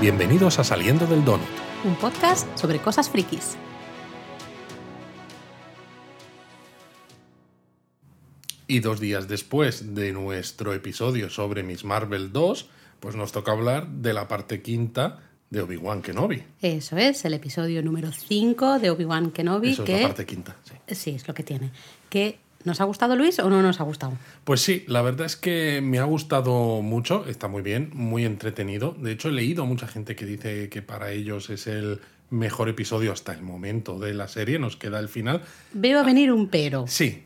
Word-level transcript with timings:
Bienvenidos 0.00 0.58
a 0.58 0.64
Saliendo 0.64 1.06
del 1.06 1.22
Donut. 1.26 1.46
Un 1.84 1.94
podcast 1.94 2.48
sobre 2.56 2.78
cosas 2.78 3.10
frikis. 3.10 3.58
Y 8.66 8.80
dos 8.80 8.98
días 8.98 9.28
después 9.28 9.94
de 9.94 10.12
nuestro 10.12 10.72
episodio 10.72 11.28
sobre 11.28 11.62
Miss 11.62 11.84
Marvel 11.84 12.32
2, 12.32 12.70
pues 12.98 13.14
nos 13.14 13.32
toca 13.32 13.52
hablar 13.52 13.88
de 13.88 14.14
la 14.14 14.26
parte 14.26 14.62
quinta 14.62 15.20
de 15.50 15.60
Obi-Wan 15.60 16.00
Kenobi. 16.00 16.44
Eso 16.62 16.96
es, 16.96 17.22
el 17.26 17.34
episodio 17.34 17.82
número 17.82 18.10
5 18.10 18.78
de 18.78 18.88
Obi-Wan 18.88 19.32
Kenobi. 19.32 19.72
Eso 19.72 19.84
que... 19.84 19.96
es 19.96 20.00
la 20.00 20.08
parte 20.08 20.24
quinta, 20.24 20.56
sí. 20.64 20.94
Sí, 20.94 21.10
es 21.10 21.28
lo 21.28 21.34
que 21.34 21.42
tiene. 21.42 21.72
Que 22.08 22.38
¿Nos 22.64 22.80
ha 22.80 22.84
gustado 22.84 23.16
Luis 23.16 23.38
o 23.38 23.48
no 23.48 23.62
nos 23.62 23.80
ha 23.80 23.84
gustado? 23.84 24.12
Pues 24.44 24.60
sí, 24.60 24.84
la 24.86 25.00
verdad 25.00 25.26
es 25.26 25.36
que 25.36 25.80
me 25.82 25.98
ha 25.98 26.04
gustado 26.04 26.82
mucho, 26.82 27.24
está 27.26 27.48
muy 27.48 27.62
bien, 27.62 27.90
muy 27.94 28.24
entretenido. 28.26 28.94
De 28.98 29.12
hecho, 29.12 29.30
he 29.30 29.32
leído 29.32 29.62
a 29.62 29.66
mucha 29.66 29.86
gente 29.86 30.14
que 30.14 30.26
dice 30.26 30.68
que 30.68 30.82
para 30.82 31.10
ellos 31.12 31.48
es 31.48 31.66
el 31.66 32.00
mejor 32.28 32.68
episodio 32.68 33.12
hasta 33.12 33.32
el 33.32 33.42
momento 33.42 33.98
de 33.98 34.14
la 34.14 34.28
serie, 34.28 34.58
nos 34.58 34.76
queda 34.76 35.00
el 35.00 35.08
final. 35.08 35.42
Veo 35.72 36.04
venir 36.04 36.32
un 36.32 36.48
pero. 36.48 36.86
Sí, 36.86 37.24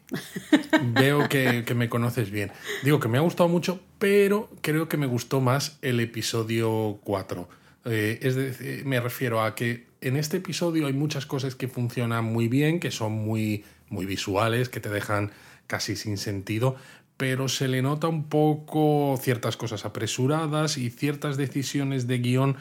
veo 0.83 1.29
que, 1.29 1.65
que, 1.65 1.75
me 1.75 1.89
conoces 1.89 2.31
bien. 2.31 2.53
Digo 2.83 3.01
que 3.01 3.09
me 3.09 3.19
ha 3.19 3.21
gustado 3.21 3.49
mucho, 3.49 3.81
pero 3.99 4.51
creo 4.63 4.89
que 4.89 4.97
me 4.97 5.07
gustó 5.07 5.41
más 5.41 5.79
el 5.83 6.01
episodio 6.01 7.01
4. 7.05 7.49
Eh, 7.87 8.19
es 8.23 8.35
decir, 8.35 8.85
me 8.87 8.99
refiero 9.01 9.43
a 9.43 9.55
que 9.55 9.87
en 10.01 10.17
este 10.17 10.39
episodio 10.39 10.87
hay 10.87 10.93
muchas 10.93 11.27
cosas 11.27 11.55
que 11.55 11.69
funcionan 11.69 12.25
muy 12.25 12.49
bien, 12.49 12.81
que 12.81 12.91
son 12.91 13.13
muy 13.13 13.65
muy 13.95 14.05
visuales, 14.05 14.69
que 14.69 14.81
te 14.81 14.91
dejan 14.91 15.31
casi 15.67 15.97
sin 15.97 16.19
sentido, 16.19 16.77
pero 17.17 17.49
se 17.49 17.69
le 17.69 17.81
nota 17.81 18.09
un 18.09 18.29
poco 18.29 19.19
ciertas 19.21 19.57
cosas 19.57 19.85
apresuradas 19.87 20.77
y 20.77 20.91
ciertas 20.91 21.37
decisiones 21.37 22.07
de 22.07 22.19
guion 22.19 22.57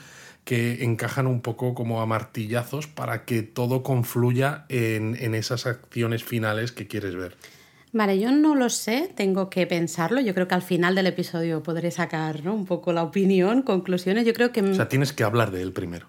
que 0.45 0.83
encajan 0.83 1.27
un 1.27 1.41
poco 1.41 1.73
como 1.73 2.01
a 2.01 2.05
martillazos 2.05 2.87
para 2.87 3.25
que 3.25 3.43
todo 3.43 3.81
confluya 3.81 4.65
en, 4.69 5.17
en 5.19 5.35
esas 5.35 5.65
acciones 5.65 6.23
finales 6.23 6.71
que 6.71 6.87
quieres 6.87 7.15
ver. 7.15 7.35
Vale, 7.93 8.19
yo 8.19 8.31
no 8.31 8.55
lo 8.55 8.69
sé, 8.69 9.11
tengo 9.15 9.51
que 9.51 9.67
pensarlo. 9.67 10.19
Yo 10.19 10.33
creo 10.33 10.47
que 10.47 10.55
al 10.55 10.63
final 10.63 10.95
del 10.95 11.07
episodio 11.07 11.61
podré 11.61 11.91
sacar 11.91 12.43
¿no? 12.43 12.53
un 12.53 12.65
poco 12.65 12.91
la 12.91 13.03
opinión, 13.03 13.61
conclusiones. 13.61 14.25
Yo 14.25 14.33
creo 14.33 14.51
que... 14.51 14.61
O 14.61 14.73
sea, 14.73 14.89
tienes 14.89 15.13
que 15.13 15.23
hablar 15.23 15.51
de 15.51 15.61
él 15.61 15.73
primero. 15.73 16.07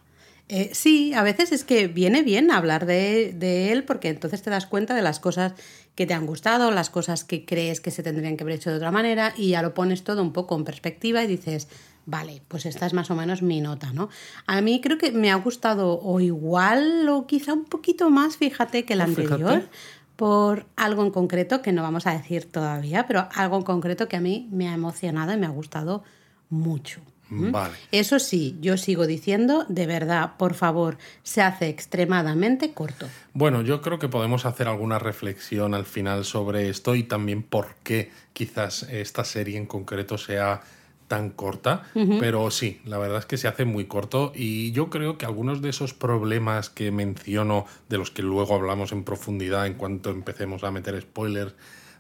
Eh, 0.48 0.70
sí, 0.75 1.14
a 1.14 1.23
veces 1.23 1.53
es 1.53 1.64
que 1.64 1.89
viene 1.89 2.23
bien 2.23 2.50
hablar 2.50 2.84
de, 2.84 3.33
de, 3.34 3.73
él 3.73 3.84
porque 3.84 4.11
entonces 4.11 4.42
te 4.42 4.50
das 4.50 4.67
cuenta 4.67 4.95
de 4.95 5.00
las 5.00 5.19
cosas 5.19 5.55
que 5.95 6.06
te 6.06 6.12
han 6.12 6.27
gustado, 6.27 6.70
las 6.70 6.91
cosas 6.91 7.25
que 7.25 7.47
crees 7.47 7.81
que 7.81 7.91
se 7.91 8.03
tendrían 8.03 8.37
que 8.37 8.45
haber 8.45 8.56
hecho 8.56 8.70
de 8.70 8.77
otra 8.77 8.91
manera 8.91 9.33
y 9.37 9.50
ya 9.50 9.62
lo 9.62 9.72
pones 9.72 10.05
todo 10.05 10.20
un 10.22 10.33
poco 10.33 10.55
en 10.56 10.65
perspectiva 10.65 11.25
y 11.25 11.28
dices, 11.28 11.69
vale, 12.05 12.42
pues 12.48 12.67
esta 12.67 12.87
es 12.87 12.92
más 12.92 13.11
o 13.11 13.15
menos 13.15 13.42
mi 13.42 13.61
nota, 13.61 13.92
¿no? 13.92 14.09
A 14.47 14.61
mí 14.61 14.81
creo 14.81 14.98
que 14.98 15.12
me 15.12 15.31
ha 15.31 15.37
gustado 15.37 15.98
o 16.03 16.20
igual 16.20 17.09
o 17.09 17.27
quizá 17.27 17.55
un 17.55 17.65
poquito 17.65 18.11
más, 18.11 18.37
fíjate, 18.37 18.84
que 18.84 18.92
el 18.95 19.00
anterior. 19.00 19.39
Fíjate. 19.39 19.69
por 20.17 20.67
algo 20.77 21.03
en 21.05 21.11
concreto 21.11 21.61
que 21.62 21.72
no 21.72 21.83
vamos 21.83 22.06
a 22.06 22.12
decir 22.12 22.45
todavía, 22.45 23.06
pero 23.06 23.28
algo 23.34 23.56
en 23.56 23.62
concreto 23.62 24.09
que 24.09 24.17
a 24.17 24.20
mí 24.20 24.48
me 24.53 24.69
ha 24.69 24.75
emocionado 24.75 25.33
y 25.33 25.37
me 25.37 25.47
ha 25.47 25.50
gustado 25.50 26.05
mucho. 26.50 27.00
Vale. 27.30 27.75
Eso 27.91 28.19
sí, 28.19 28.56
yo 28.61 28.77
sigo 28.77 29.06
diciendo, 29.06 29.64
de 29.69 29.86
verdad, 29.86 30.36
por 30.36 30.55
favor, 30.55 30.98
se 31.22 31.42
hace 31.42 31.69
extremadamente 31.69 32.72
corto. 32.72 33.08
Bueno, 33.33 33.62
yo 33.62 33.81
creo 33.81 33.98
que 33.98 34.08
podemos 34.08 34.47
hacer 34.47 34.69
alguna 34.69 34.98
reflexión 34.98 35.75
al 35.75 35.84
final 35.84 36.25
sobre 36.25 36.69
esto 36.69 36.94
y 36.94 37.05
también 37.05 37.42
por 37.42 37.75
qué 37.83 38.10
quizás 38.32 38.84
esta 38.84 39.25
serie 39.25 39.56
en 39.56 39.66
concreto 39.66 40.19
sea 40.19 40.62
tan 41.09 41.31
corta, 41.31 41.82
uh 41.94 42.00
-huh. 42.00 42.21
pero 42.21 42.50
sí, 42.50 42.81
la 42.84 42.98
verdad 42.98 43.19
es 43.19 43.27
que 43.27 43.37
se 43.37 43.47
hace 43.47 43.65
muy 43.65 43.84
corto 43.84 44.32
y 44.34 44.72
yo 44.72 44.88
creo 44.88 45.19
que 45.19 45.27
algunos 45.27 45.60
de 45.60 45.69
esos 45.69 45.93
problemas 45.93 46.71
que 46.71 46.91
menciono, 46.91 47.66
de 47.88 47.98
los 47.98 48.10
que 48.10 48.22
luego 48.22 48.54
hablamos 48.54 48.93
en 48.93 49.04
profundidad 49.04 49.66
en 49.66 49.75
cuanto 49.75 50.10
empecemos 50.10 50.65
a 50.65 50.71
meter 50.71 51.00
spoilers, 51.00 51.54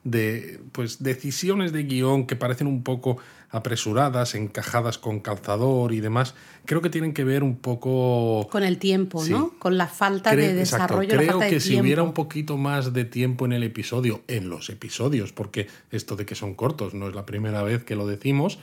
de 0.04 0.60
pues 0.72 1.02
decisiones 1.02 1.72
de 1.72 1.84
guion 1.84 2.26
que 2.26 2.36
parecen 2.36 2.66
un 2.66 2.82
poco 2.82 3.16
apresuradas, 3.54 4.34
encajadas 4.34 4.98
con 4.98 5.20
calzador 5.20 5.92
y 5.92 6.00
demás, 6.00 6.34
creo 6.64 6.82
que 6.82 6.90
tienen 6.90 7.14
que 7.14 7.22
ver 7.22 7.44
un 7.44 7.56
poco 7.56 8.48
con 8.50 8.64
el 8.64 8.78
tiempo, 8.78 9.24
sí. 9.24 9.30
¿no? 9.30 9.54
Con 9.60 9.78
la 9.78 9.86
falta 9.86 10.34
de 10.34 10.52
desarrollo. 10.54 11.04
Exacto. 11.04 11.16
Creo 11.16 11.26
la 11.26 11.32
falta 11.32 11.48
que 11.48 11.54
de 11.54 11.60
si 11.60 11.68
tiempo. 11.68 11.84
hubiera 11.84 12.02
un 12.02 12.14
poquito 12.14 12.56
más 12.56 12.92
de 12.92 13.04
tiempo 13.04 13.44
en 13.44 13.52
el 13.52 13.62
episodio, 13.62 14.22
en 14.26 14.48
los 14.48 14.70
episodios, 14.70 15.32
porque 15.32 15.68
esto 15.92 16.16
de 16.16 16.26
que 16.26 16.34
son 16.34 16.54
cortos 16.54 16.94
no 16.94 17.08
es 17.08 17.14
la 17.14 17.26
primera 17.26 17.62
vez 17.62 17.84
que 17.84 17.94
lo 17.94 18.08
decimos, 18.08 18.58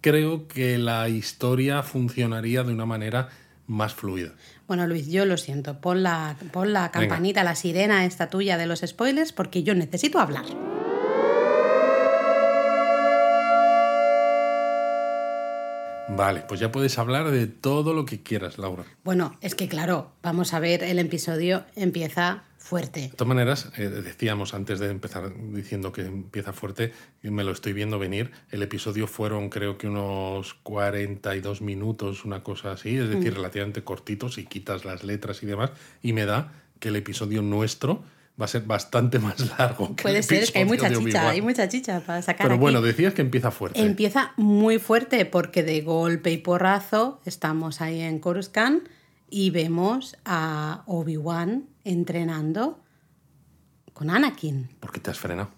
creo 0.00 0.48
que 0.48 0.76
la 0.76 1.08
historia 1.08 1.84
funcionaría 1.84 2.64
de 2.64 2.72
una 2.72 2.84
manera 2.84 3.28
más 3.68 3.94
fluida. 3.94 4.32
Bueno, 4.66 4.88
Luis, 4.88 5.06
yo 5.06 5.24
lo 5.24 5.36
siento. 5.36 5.80
Pon 5.80 6.02
la, 6.02 6.36
pon 6.50 6.72
la 6.72 6.90
campanita, 6.90 7.42
Venga. 7.42 7.50
la 7.52 7.54
sirena 7.54 8.04
esta 8.04 8.28
tuya 8.28 8.58
de 8.58 8.66
los 8.66 8.80
spoilers, 8.80 9.32
porque 9.32 9.62
yo 9.62 9.76
necesito 9.76 10.18
hablar. 10.18 10.46
Vale, 16.16 16.44
pues 16.46 16.60
ya 16.60 16.70
puedes 16.70 16.98
hablar 16.98 17.30
de 17.30 17.46
todo 17.46 17.94
lo 17.94 18.04
que 18.04 18.22
quieras, 18.22 18.58
Laura. 18.58 18.84
Bueno, 19.02 19.36
es 19.40 19.54
que 19.54 19.66
claro, 19.66 20.12
vamos 20.22 20.52
a 20.52 20.60
ver, 20.60 20.84
el 20.84 20.98
episodio 20.98 21.64
empieza 21.74 22.44
fuerte. 22.58 23.00
De 23.00 23.08
todas 23.08 23.28
maneras, 23.28 23.72
eh, 23.76 23.88
decíamos 23.88 24.54
antes 24.54 24.78
de 24.78 24.90
empezar 24.90 25.32
diciendo 25.52 25.90
que 25.90 26.02
empieza 26.02 26.52
fuerte, 26.52 26.92
me 27.22 27.44
lo 27.44 27.50
estoy 27.50 27.72
viendo 27.72 27.98
venir. 27.98 28.30
El 28.50 28.62
episodio 28.62 29.06
fueron 29.06 29.48
creo 29.48 29.78
que 29.78 29.88
unos 29.88 30.54
42 30.62 31.62
minutos, 31.62 32.24
una 32.24 32.42
cosa 32.42 32.72
así, 32.72 32.96
es 32.96 33.08
decir, 33.08 33.32
mm. 33.32 33.36
relativamente 33.36 33.82
cortito 33.82 34.28
si 34.28 34.44
quitas 34.44 34.84
las 34.84 35.04
letras 35.04 35.42
y 35.42 35.46
demás, 35.46 35.70
y 36.02 36.12
me 36.12 36.26
da 36.26 36.52
que 36.78 36.88
el 36.88 36.96
episodio 36.96 37.42
nuestro 37.42 38.04
va 38.42 38.46
a 38.46 38.48
ser 38.48 38.62
bastante 38.62 39.18
más 39.20 39.56
largo. 39.58 39.94
Que 39.94 40.02
Puede 40.02 40.18
el 40.18 40.24
ser, 40.24 40.52
que 40.52 40.58
hay 40.58 40.64
mucha 40.64 40.92
chicha, 40.92 41.30
hay 41.30 41.40
mucha 41.40 41.68
chicha 41.68 42.00
para 42.00 42.20
sacar. 42.20 42.44
Pero 42.44 42.54
aquí. 42.54 42.60
bueno, 42.60 42.82
decías 42.82 43.14
que 43.14 43.22
empieza 43.22 43.52
fuerte. 43.52 43.80
Empieza 43.80 44.32
muy 44.36 44.78
fuerte 44.78 45.24
porque 45.24 45.62
de 45.62 45.80
golpe 45.80 46.32
y 46.32 46.38
porrazo 46.38 47.20
estamos 47.24 47.80
ahí 47.80 48.00
en 48.00 48.18
Coruscant 48.18 48.88
y 49.30 49.50
vemos 49.50 50.16
a 50.24 50.82
Obi-Wan 50.86 51.68
entrenando 51.84 52.80
con 53.92 54.10
Anakin. 54.10 54.68
¿Por 54.80 54.90
qué 54.90 55.00
te 55.00 55.10
has 55.10 55.18
frenado? 55.18 55.50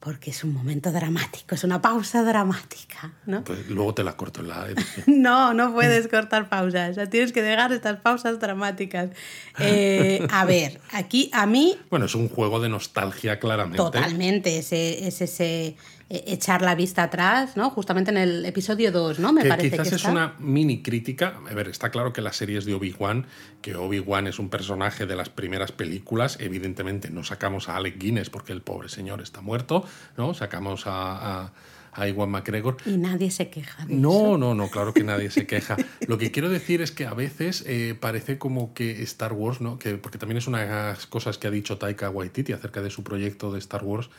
Porque 0.00 0.30
es 0.30 0.44
un 0.44 0.54
momento 0.54 0.92
dramático, 0.92 1.56
es 1.56 1.64
una 1.64 1.82
pausa 1.82 2.22
dramática, 2.22 3.14
¿no? 3.26 3.42
Pues 3.42 3.68
luego 3.68 3.94
te 3.94 4.04
la 4.04 4.16
corto 4.16 4.42
en 4.42 4.48
la 4.48 4.66
edición. 4.66 5.04
no, 5.22 5.52
no 5.54 5.74
puedes 5.74 6.06
cortar 6.06 6.48
pausas, 6.48 6.96
tienes 7.10 7.32
que 7.32 7.42
dejar 7.42 7.72
estas 7.72 7.98
pausas 7.98 8.38
dramáticas. 8.38 9.10
Eh, 9.58 10.24
a 10.30 10.44
ver, 10.44 10.80
aquí 10.92 11.30
a 11.32 11.46
mí... 11.46 11.76
Bueno, 11.90 12.06
es 12.06 12.14
un 12.14 12.28
juego 12.28 12.60
de 12.60 12.68
nostalgia, 12.68 13.40
claramente. 13.40 13.78
Totalmente, 13.78 14.58
ese, 14.58 15.08
es 15.08 15.20
ese 15.20 15.76
echar 16.10 16.62
la 16.62 16.74
vista 16.74 17.02
atrás, 17.02 17.56
¿no? 17.56 17.70
Justamente 17.70 18.10
en 18.10 18.16
el 18.16 18.46
episodio 18.46 18.90
2, 18.90 19.18
¿no? 19.18 19.32
Me 19.32 19.42
que 19.42 19.48
parece 19.48 19.70
quizás 19.70 19.88
que 19.88 19.94
es 19.94 20.00
está. 20.00 20.10
una 20.10 20.34
mini 20.38 20.82
crítica. 20.82 21.40
A 21.50 21.54
ver, 21.54 21.68
está 21.68 21.90
claro 21.90 22.12
que 22.12 22.22
la 22.22 22.32
serie 22.32 22.58
es 22.58 22.64
de 22.64 22.74
Obi-Wan, 22.74 23.26
que 23.60 23.76
Obi-Wan 23.76 24.26
es 24.26 24.38
un 24.38 24.48
personaje 24.48 25.06
de 25.06 25.16
las 25.16 25.28
primeras 25.28 25.72
películas. 25.72 26.38
Evidentemente 26.40 27.10
no 27.10 27.24
sacamos 27.24 27.68
a 27.68 27.76
Alec 27.76 27.98
Guinness 27.98 28.30
porque 28.30 28.52
el 28.52 28.62
pobre 28.62 28.88
señor 28.88 29.20
está 29.20 29.40
muerto, 29.40 29.84
¿no? 30.16 30.34
Sacamos 30.34 30.86
a, 30.86 31.42
a 31.42 31.52
a 31.98 32.08
Iwan 32.08 32.30
McGregor. 32.30 32.76
Y 32.86 32.96
nadie 32.96 33.30
se 33.30 33.50
queja 33.50 33.84
de 33.84 33.94
no, 33.94 34.10
eso. 34.10 34.38
No, 34.38 34.54
no, 34.54 34.68
claro 34.68 34.94
que 34.94 35.04
nadie 35.04 35.30
se 35.30 35.46
queja. 35.46 35.76
Lo 36.06 36.18
que 36.18 36.30
quiero 36.30 36.48
decir 36.48 36.80
es 36.80 36.92
que 36.92 37.06
a 37.06 37.14
veces 37.14 37.64
eh, 37.66 37.96
parece 37.98 38.38
como 38.38 38.72
que 38.72 39.02
Star 39.02 39.32
Wars, 39.32 39.60
¿no? 39.60 39.78
Que, 39.78 39.96
porque 39.96 40.18
también 40.18 40.38
es 40.38 40.46
una 40.46 40.60
de 40.62 40.68
las 40.68 41.06
cosas 41.06 41.38
que 41.38 41.48
ha 41.48 41.50
dicho 41.50 41.78
Taika 41.78 42.10
Waititi 42.10 42.52
acerca 42.52 42.82
de 42.82 42.90
su 42.90 43.02
proyecto 43.02 43.52
de 43.52 43.58
Star 43.58 43.84
Wars, 43.84 44.10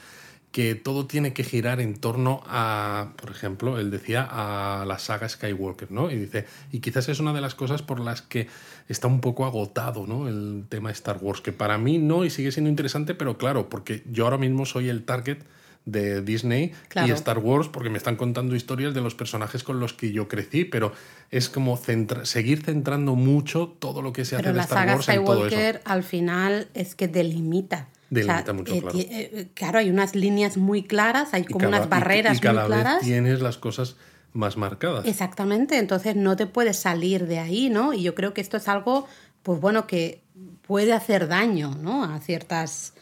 que 0.51 0.74
todo 0.74 1.06
tiene 1.06 1.31
que 1.34 1.44
girar 1.44 1.80
en 1.80 1.96
torno 1.96 2.42
a, 2.48 3.13
por 3.22 3.30
ejemplo, 3.30 3.78
él 3.80 3.92
decía, 3.92 4.28
a 4.30 4.84
la 4.86 4.98
saga 4.98 5.30
Skywalker, 5.30 5.92
¿no? 5.92 6.10
Y 6.10 6.16
dice, 6.18 6.48
y 6.72 6.80
quizás 6.80 7.07
es 7.07 7.19
una 7.19 7.34
de 7.34 7.42
las 7.42 7.54
cosas 7.54 7.84
por 7.84 8.00
las 8.00 8.24
que 8.24 8.48
está 8.88 9.07
un 9.07 9.22
poco 9.22 9.46
agotado, 9.46 10.07
¿no? 10.07 10.28
El 10.28 10.66
tema 10.68 10.90
de 10.90 10.94
Star 10.94 11.19
Wars, 11.22 11.42
que 11.42 11.51
para 11.51 11.78
mí 11.78 12.00
no 12.00 12.25
y 12.25 12.31
sigue 12.31 12.51
siendo 12.51 12.69
interesante, 12.69 13.13
pero 13.13 13.38
claro, 13.38 13.69
porque 13.69 14.04
yo 14.12 14.24
ahora 14.24 14.40
mismo 14.40 14.66
soy 14.66 14.90
el 14.90 15.04
target 15.06 15.38
de 15.86 16.22
Disney 16.24 16.74
Claro. 16.88 17.07
y 17.07 17.12
Star 17.12 17.38
Wars 17.38 17.68
porque 17.68 17.90
me 17.90 17.98
están 17.98 18.16
contando 18.16 18.56
historias 18.56 18.94
de 18.94 19.01
los 19.01 19.16
personajes 19.16 19.63
con 19.63 19.80
los 19.80 19.94
que 19.94 20.12
yo 20.12 20.28
crecí, 20.28 20.66
pero 20.66 20.92
es 21.31 21.48
como 21.50 21.78
centra- 21.78 22.25
seguir 22.25 22.63
centrando 22.63 23.16
mucho 23.16 23.75
todo 23.80 24.01
lo 24.01 24.13
que 24.13 24.25
se 24.25 24.36
Pero 24.36 24.50
hace 24.50 24.54
de 24.54 24.57
la 24.57 24.63
Star 24.63 24.78
saga 24.80 24.96
Wars 24.96 25.10
en 25.10 25.24
todo 25.25 25.46
eso. 25.46 25.56
Skywalker 25.56 25.81
al 25.86 26.04
final 26.04 26.68
es 26.74 26.96
que 26.96 27.07
delimita. 27.07 27.88
Delimita 28.10 28.54
mucho, 28.54 28.74
claro. 28.80 28.92
ti- 28.98 29.08
eh, 29.10 29.48
claro, 29.54 29.80
hay 29.80 29.90
unas 29.90 30.16
líneas 30.16 30.58
muy 30.58 30.84
claras, 30.84 31.34
hay 31.34 31.42
Y 31.44 31.46
como 31.46 31.60
cada- 31.60 31.70
unas 31.78 31.86
y- 31.86 31.90
barreras 31.90 32.38
y, 32.38 32.40
cada 32.42 32.62
muy 32.62 32.68
claras. 32.74 32.96
vez 32.98 33.04
tienes 33.06 33.42
las 33.42 33.58
cosas 33.58 33.96
más 34.34 34.58
marcadas. 34.58 35.06
Exactamente, 35.06 35.78
entonces 35.78 36.16
no 36.16 36.36
te 36.36 36.48
puedes 36.48 36.78
salir 36.78 37.28
de 37.28 37.40
ahí, 37.40 37.70
¿no? 37.70 37.94
Y 37.94 38.02
yo 38.04 38.16
creo 38.16 38.34
que 38.34 38.42
esto 38.42 38.58
es 38.58 38.68
algo, 38.68 39.08
pues 39.44 39.60
bueno, 39.60 39.86
que 39.88 40.22
puede 40.68 40.94
hacer 40.94 41.28
daño, 41.28 41.76
¿no? 41.82 42.04
A 42.04 42.20
ciertas 42.20 42.94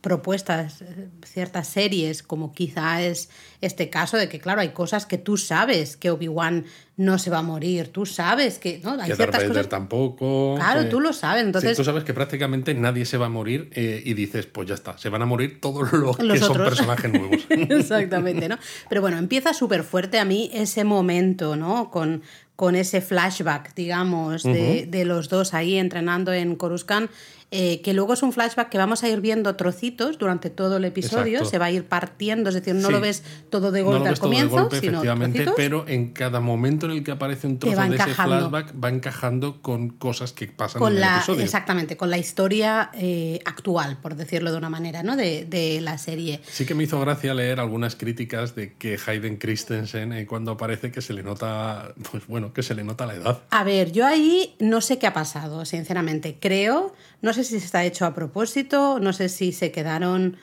propuestas, 0.00 0.82
eh, 0.82 1.08
ciertas 1.24 1.66
series, 1.68 2.22
como 2.22 2.52
quizá 2.52 3.02
es 3.02 3.30
este 3.60 3.88
caso 3.90 4.16
de 4.16 4.28
que, 4.28 4.38
claro, 4.38 4.60
hay 4.60 4.70
cosas 4.70 5.06
que 5.06 5.16
tú 5.18 5.36
sabes 5.36 5.96
que 5.96 6.10
Obi-Wan 6.10 6.64
no 6.96 7.18
se 7.18 7.30
va 7.30 7.38
a 7.38 7.42
morir, 7.42 7.88
tú 7.88 8.04
sabes 8.06 8.58
que, 8.58 8.80
¿no? 8.84 8.92
Hay 9.00 9.08
que 9.10 9.16
ciertas 9.16 9.40
Darth 9.40 9.48
cosas... 9.48 9.68
tampoco. 9.68 10.54
Claro, 10.56 10.82
que- 10.82 10.88
tú 10.88 11.00
lo 11.00 11.12
sabes, 11.12 11.40
Sí, 11.42 11.46
entonces... 11.46 11.76
tú 11.76 11.84
sabes 11.84 12.04
que 12.04 12.12
prácticamente 12.14 12.74
nadie 12.74 13.04
se 13.06 13.16
va 13.16 13.26
a 13.26 13.30
morir 13.30 13.70
eh, 13.72 14.02
y 14.04 14.14
dices, 14.14 14.46
pues 14.46 14.68
ya 14.68 14.74
está, 14.74 14.96
se 14.98 15.08
van 15.08 15.22
a 15.22 15.26
morir 15.26 15.60
todos 15.60 15.90
los, 15.92 16.18
Los 16.18 16.34
que 16.34 16.38
son 16.38 16.50
otros. 16.52 16.68
personajes 16.68 17.12
nuevos. 17.12 17.46
Exactamente, 17.48 18.48
¿no? 18.48 18.58
Pero 18.88 19.00
bueno, 19.00 19.18
empieza 19.18 19.54
súper 19.54 19.82
fuerte 19.82 20.18
a 20.18 20.24
mí 20.24 20.50
ese 20.52 20.84
momento, 20.84 21.56
¿no? 21.56 21.90
Con, 21.90 22.22
con 22.56 22.76
ese 22.76 23.00
flashback, 23.00 23.74
digamos, 23.74 24.44
de, 24.44 24.86
de 24.88 25.04
los 25.04 25.28
dos 25.28 25.54
ahí 25.54 25.76
entrenando 25.76 26.32
en 26.32 26.54
Coruscant, 26.54 27.10
eh, 27.50 27.80
que 27.82 27.92
luego 27.94 28.14
es 28.14 28.22
un 28.22 28.32
flashback 28.32 28.68
que 28.68 28.78
vamos 28.78 29.04
a 29.04 29.08
ir 29.08 29.20
viendo 29.20 29.54
trocitos 29.56 30.18
durante 30.18 30.50
todo 30.50 30.78
el 30.78 30.84
episodio, 30.84 31.34
Exacto. 31.38 31.50
se 31.50 31.58
va 31.58 31.66
a 31.66 31.70
ir 31.70 31.84
partiendo, 31.84 32.48
es 32.48 32.54
decir, 32.54 32.74
no 32.74 32.88
Sí. 32.88 32.92
lo 32.92 33.00
ves 33.00 33.22
todo 33.50 33.70
de 33.70 33.80
no 33.82 33.86
golpe 33.90 34.08
al 34.08 34.12
ves 34.14 34.20
todo 34.20 34.30
de 34.30 34.36
comienzo, 34.36 34.56
golpe, 34.62 34.80
sino 34.80 35.02
trocitos. 35.02 35.54
pero 35.56 35.84
en 35.86 36.12
cada 36.12 36.40
momento 36.40 36.86
en 36.86 36.92
el 36.92 37.04
que 37.04 37.12
aparece 37.12 37.46
un 37.46 37.58
trozo 37.58 37.80
de 37.80 37.96
ese 37.96 38.14
flashback 38.14 38.74
va 38.82 38.88
encajando 38.88 39.62
con 39.62 39.90
cosas 39.90 40.32
que 40.32 40.48
pasan 40.48 40.80
con 40.80 40.92
en 40.92 40.96
el 40.96 41.00
la 41.02 41.16
episodio. 41.18 41.44
exactamente 41.44 41.96
con 41.96 42.10
la 42.10 42.18
historia 42.18 42.90
eh, 42.94 43.40
actual 43.44 43.98
por 44.00 44.16
decirlo 44.16 44.50
de 44.50 44.58
una 44.58 44.70
manera 44.70 45.02
no 45.02 45.16
de, 45.16 45.44
de 45.44 45.80
la 45.80 45.98
serie 45.98 46.40
Sí 46.48 46.66
que 46.66 46.74
me 46.74 46.84
hizo 46.84 46.98
gracia 47.00 47.34
leer 47.34 47.60
algunas 47.60 47.94
críticas 47.96 48.54
de 48.54 48.72
que 48.74 48.98
Hayden 49.06 49.36
Christensen 49.36 50.12
eh, 50.12 50.26
cuando 50.26 50.52
aparece 50.52 50.90
que 50.90 51.02
se 51.02 51.12
le 51.12 51.22
nota, 51.22 51.92
pues 52.10 52.26
bueno, 52.26 52.52
que 52.52 52.62
se 52.62 52.74
le 52.74 52.82
nota 52.84 53.06
la 53.06 53.14
edad. 53.14 53.42
A 53.50 53.64
ver, 53.64 53.92
yo 53.92 54.06
ahí 54.06 54.54
no 54.60 54.80
sé 54.80 54.98
qué 54.98 55.06
ha 55.06 55.12
pasado, 55.12 55.64
sinceramente. 55.64 56.38
Creo, 56.40 56.94
no 57.22 57.32
sé 57.34 57.44
si 57.44 57.56
está 57.56 57.84
hecho 57.84 58.06
a 58.06 58.14
propósito, 58.14 58.98
no 59.00 59.12
sé 59.12 59.28
si 59.28 59.52
se 59.52 59.70
quedaron 59.70 60.38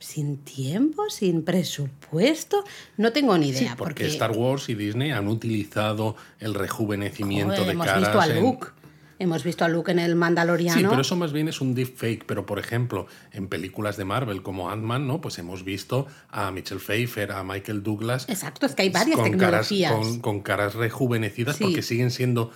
sin 0.00 0.38
tiempo, 0.38 1.08
sin 1.10 1.44
presupuesto, 1.44 2.64
no 2.96 3.12
tengo 3.12 3.36
ni 3.38 3.52
Sí, 3.52 3.64
idea. 3.64 3.76
porque, 3.76 4.06
Star 4.06 4.32
Wars 4.32 4.68
y 4.70 4.74
Disney 4.74 5.10
han 5.10 5.28
utilizado 5.28 6.16
el 6.38 6.54
rejuvenecimiento 6.54 7.52
joder, 7.52 7.66
de 7.66 7.72
hemos 7.72 7.86
caras. 7.86 8.00
visto 8.02 8.20
a 8.20 8.26
en- 8.26 8.40
Luke, 8.40 8.68
hemos 9.18 9.44
visto 9.44 9.64
a 9.66 9.68
Luke 9.68 9.92
en 9.92 9.98
el 9.98 10.16
Mandaloriano. 10.16 10.80
Sí, 10.80 10.86
pero 10.88 11.02
eso 11.02 11.16
más 11.16 11.32
bien 11.34 11.48
es 11.48 11.60
un 11.60 11.74
deepfake. 11.74 12.24
Pero, 12.24 12.46
por 12.46 12.58
ejemplo, 12.58 13.06
en 13.32 13.48
películas 13.48 13.98
de 13.98 14.06
Marvel 14.06 14.42
como 14.42 14.70
Ant-Man, 14.70 15.06
¿no? 15.06 15.20
Pues 15.20 15.38
hemos 15.38 15.62
visto 15.64 16.06
a 16.30 16.50
Michelle 16.50 16.80
Pfeiffer, 16.80 17.32
a 17.32 17.44
Michael 17.44 17.82
Douglas. 17.82 18.26
Exacto, 18.30 18.64
es 18.64 18.74
que 18.74 18.80
hay 18.82 18.88
varias 18.88 19.16
con 19.16 19.30
tecnologías. 19.30 19.92
Caras, 19.92 20.06
con, 20.08 20.20
con 20.20 20.40
caras 20.40 20.74
rejuvenecidas 20.74 21.56
Sí. 21.56 21.64
porque 21.64 21.82
siguen 21.82 22.10
siendo 22.10 22.50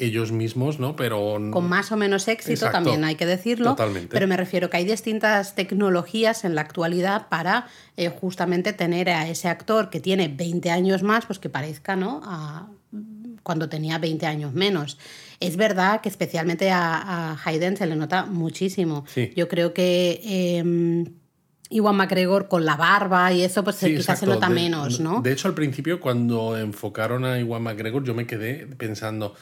ellos 0.00 0.32
mismos, 0.32 0.78
¿no? 0.80 0.96
Pero. 0.96 1.38
con 1.52 1.68
más 1.68 1.92
o 1.92 1.96
menos 1.96 2.26
éxito 2.28 2.52
Exacto. 2.66 2.76
también 2.78 3.04
hay 3.04 3.14
que 3.14 3.26
decirlo. 3.26 3.70
Totalmente. 3.70 4.08
Pero 4.08 4.26
me 4.26 4.36
refiero 4.36 4.70
que 4.70 4.78
hay 4.78 4.84
distintas 4.84 5.54
tecnologías 5.54 6.44
en 6.44 6.54
la 6.54 6.62
actualidad 6.62 7.28
para 7.28 7.66
eh, 7.96 8.08
justamente 8.08 8.72
tener 8.72 9.08
a 9.10 9.28
ese 9.28 9.48
actor 9.48 9.90
que 9.90 10.00
tiene 10.00 10.28
20 10.28 10.70
años 10.70 11.02
más, 11.02 11.26
pues 11.26 11.38
que 11.38 11.48
parezca, 11.48 11.96
¿no? 11.96 12.20
A 12.24 12.68
cuando 13.42 13.68
tenía 13.68 13.98
20 13.98 14.26
años 14.26 14.52
menos. 14.52 14.98
Es 15.40 15.56
verdad 15.56 16.00
que 16.02 16.08
especialmente 16.10 16.70
a, 16.70 17.32
a 17.32 17.38
Hayden 17.44 17.76
se 17.76 17.86
le 17.86 17.96
nota 17.96 18.26
muchísimo. 18.26 19.04
Sí. 19.08 19.32
Yo 19.34 19.48
creo 19.48 19.72
que 19.72 20.20
eh, 20.22 21.04
Iwan 21.70 21.96
McGregor 21.96 22.48
con 22.48 22.64
la 22.64 22.76
barba 22.76 23.32
y 23.32 23.42
eso, 23.42 23.62
pues 23.64 23.76
Sí, 23.76 23.96
quizás 23.96 24.18
se 24.18 24.26
nota 24.26 24.48
De- 24.48 24.54
menos, 24.54 25.00
¿no? 25.00 25.22
De 25.22 25.32
hecho, 25.32 25.48
al 25.48 25.54
principio, 25.54 26.00
cuando 26.00 26.58
enfocaron 26.58 27.24
a 27.24 27.38
Iwan 27.40 27.62
McGregor, 27.62 28.04
yo 28.04 28.12
me 28.14 28.26
quedé 28.26 28.66
pensando, 28.76 29.34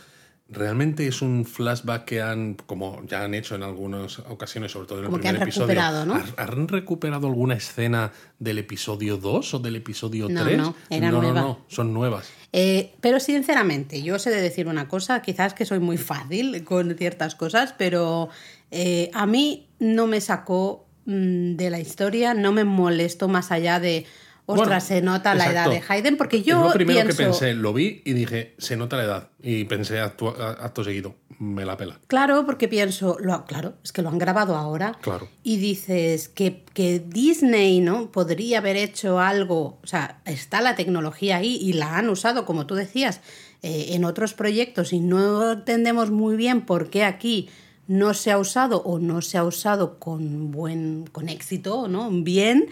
¿realmente 0.49 1.07
es 1.07 1.21
un 1.23 1.45
flashback 1.45 2.05
que 2.05 2.23
han, 2.23 2.55
como 2.55 3.03
ya 3.07 3.23
han 3.25 3.35
hecho 3.35 3.55
en 3.55 3.63
algunas 3.63 4.19
ocasiones, 4.21 4.73
sobre 4.73 4.87
todo 4.87 4.99
en 5.01 5.05
el 5.05 5.11
Como 5.11 5.19
que 5.19 5.23
primer 5.29 5.37
han 5.43 5.43
episodio, 5.49 5.67
recuperado, 5.69 6.07
¿no? 6.07 6.15
¿har- 6.15 6.35
¿han 6.39 6.69
recuperado 6.69 7.27
alguna 7.27 7.55
escena 7.55 8.13
del 8.39 8.59
episodio 8.59 9.17
2 9.19 9.55
o 9.55 9.59
del 9.59 9.77
episodio 9.77 10.29
No, 10.29 10.43
3? 10.45 10.57
no, 10.57 10.75
era 10.91 11.11
no, 11.11 11.21
nueva. 11.23 11.41
no, 11.41 11.47
no, 11.49 11.65
son 11.69 11.93
nuevas. 11.93 12.29
Eh, 12.53 12.95
pero 13.03 13.21
sinceramente, 13.21 14.03
yo 14.03 14.19
sé 14.19 14.31
de 14.31 14.41
decir 14.41 14.69
una 14.69 14.89
cosa, 14.89 15.21
quizás 15.21 15.53
que 15.53 15.67
soy 15.67 15.81
muy 15.81 15.99
fácil 15.99 16.65
con 16.65 16.95
ciertas 16.97 17.35
cosas, 17.35 17.75
pero 17.77 18.31
eh, 18.71 19.11
a 19.13 19.27
mí 19.27 19.69
no 19.79 20.07
me 20.07 20.21
sacó 20.23 20.87
mm, 21.05 21.57
de 21.57 21.69
la 21.71 21.79
historia, 21.79 22.33
no 22.33 22.53
me 22.53 22.65
molesto 22.65 23.29
más 23.29 23.53
allá 23.53 23.81
de, 23.81 24.07
ostras, 24.51 24.69
Bueno, 24.69 24.81
se 24.81 25.03
nota 25.03 25.35
la 25.35 25.51
edad 25.51 25.69
de. 25.69 25.83
Hayden, 25.87 26.17
porque 26.17 26.39
es 26.39 26.45
yo 26.45 26.65
lo 26.65 26.73
primero 26.73 27.01
pienso, 27.01 27.17
que 27.19 27.25
pensé, 27.25 27.53
lo 27.53 27.75
vi 27.75 28.01
y 28.07 28.15
dije, 28.15 28.55
se 28.57 28.79
nota 28.79 28.97
la 28.97 29.05
edad. 29.05 29.29
Y 29.43 29.65
pensé 29.65 30.01
acto, 30.01 30.29
acto 30.29 30.83
seguido, 30.83 31.17
me 31.39 31.67
la 31.67 31.77
pela. 31.77 32.01
Claro, 32.07 32.47
porque 32.47 32.67
pienso, 32.67 33.19
lo, 33.21 33.45
claro, 33.45 33.75
es 33.85 33.93
que 33.93 34.01
lo 34.01 34.09
han 34.09 34.17
grabado 34.17 34.57
ahora. 34.57 34.97
Claro. 35.03 35.29
Y 35.43 35.59
dices 35.59 36.31
que, 36.31 36.65
que 36.73 36.99
Disney, 36.99 37.81
¿no? 37.81 38.11
Podría 38.11 38.59
haber 38.59 38.77
hecho 38.77 39.21
algo. 39.21 39.79
O 39.83 39.87
sea, 39.87 40.23
está 40.25 40.63
la 40.63 40.77
tecnología 40.77 41.37
ahí 41.37 41.59
y 41.61 41.75
la 41.75 41.99
han 41.99 42.09
usado, 42.09 42.47
como 42.47 42.67
tú 42.67 42.75
decías, 42.75 43.21
eh, 43.63 43.89
en 43.91 44.07
otros 44.07 44.33
proyectos 44.33 44.95
y 44.95 45.01
no 45.01 45.53
entendemos 45.53 46.11
muy 46.11 46.37
bien 46.37 46.63
por 46.63 46.89
qué 46.89 47.05
aquí 47.05 47.51
no 47.87 48.15
se 48.15 48.31
ha 48.31 48.39
usado 48.39 48.83
o 48.83 48.99
no 48.99 49.21
se 49.21 49.37
ha 49.37 49.45
usado 49.45 49.99
con 49.99 50.51
buen, 50.51 51.07
con 51.13 51.29
éxito, 51.29 51.87
¿no? 51.87 52.09
Bien. 52.11 52.69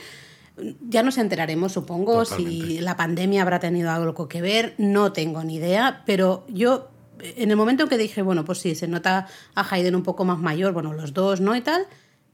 Ya 0.89 1.03
nos 1.03 1.19
enteraremos, 1.19 1.73
supongo, 1.73 2.25
si 2.25 2.81
la 2.81 2.97
pandemia 2.97 3.43
habrá 3.43 3.59
tenido 3.59 3.91
algo 3.91 4.27
que 4.29 4.41
ver, 4.41 4.75
no 4.79 5.13
tengo 5.13 5.45
ni 5.45 5.57
idea, 5.57 6.03
pero 6.07 6.47
yo 6.49 6.89
en 7.21 7.51
el 7.51 7.57
momento 7.57 7.83
en 7.85 7.89
que 7.89 7.99
dije, 7.99 8.23
bueno, 8.23 8.45
pues 8.45 8.59
sí, 8.59 8.75
se 8.75 8.89
nota 8.89 9.27
a 9.55 9.75
Hayden 9.75 9.95
un 9.95 10.03
poco 10.03 10.25
más 10.25 10.39
mayor, 10.39 10.73
bueno, 10.73 10.93
los 10.93 11.13
dos, 11.13 11.41
¿no? 11.41 11.55
Y 11.57 11.61
tal, 11.61 11.87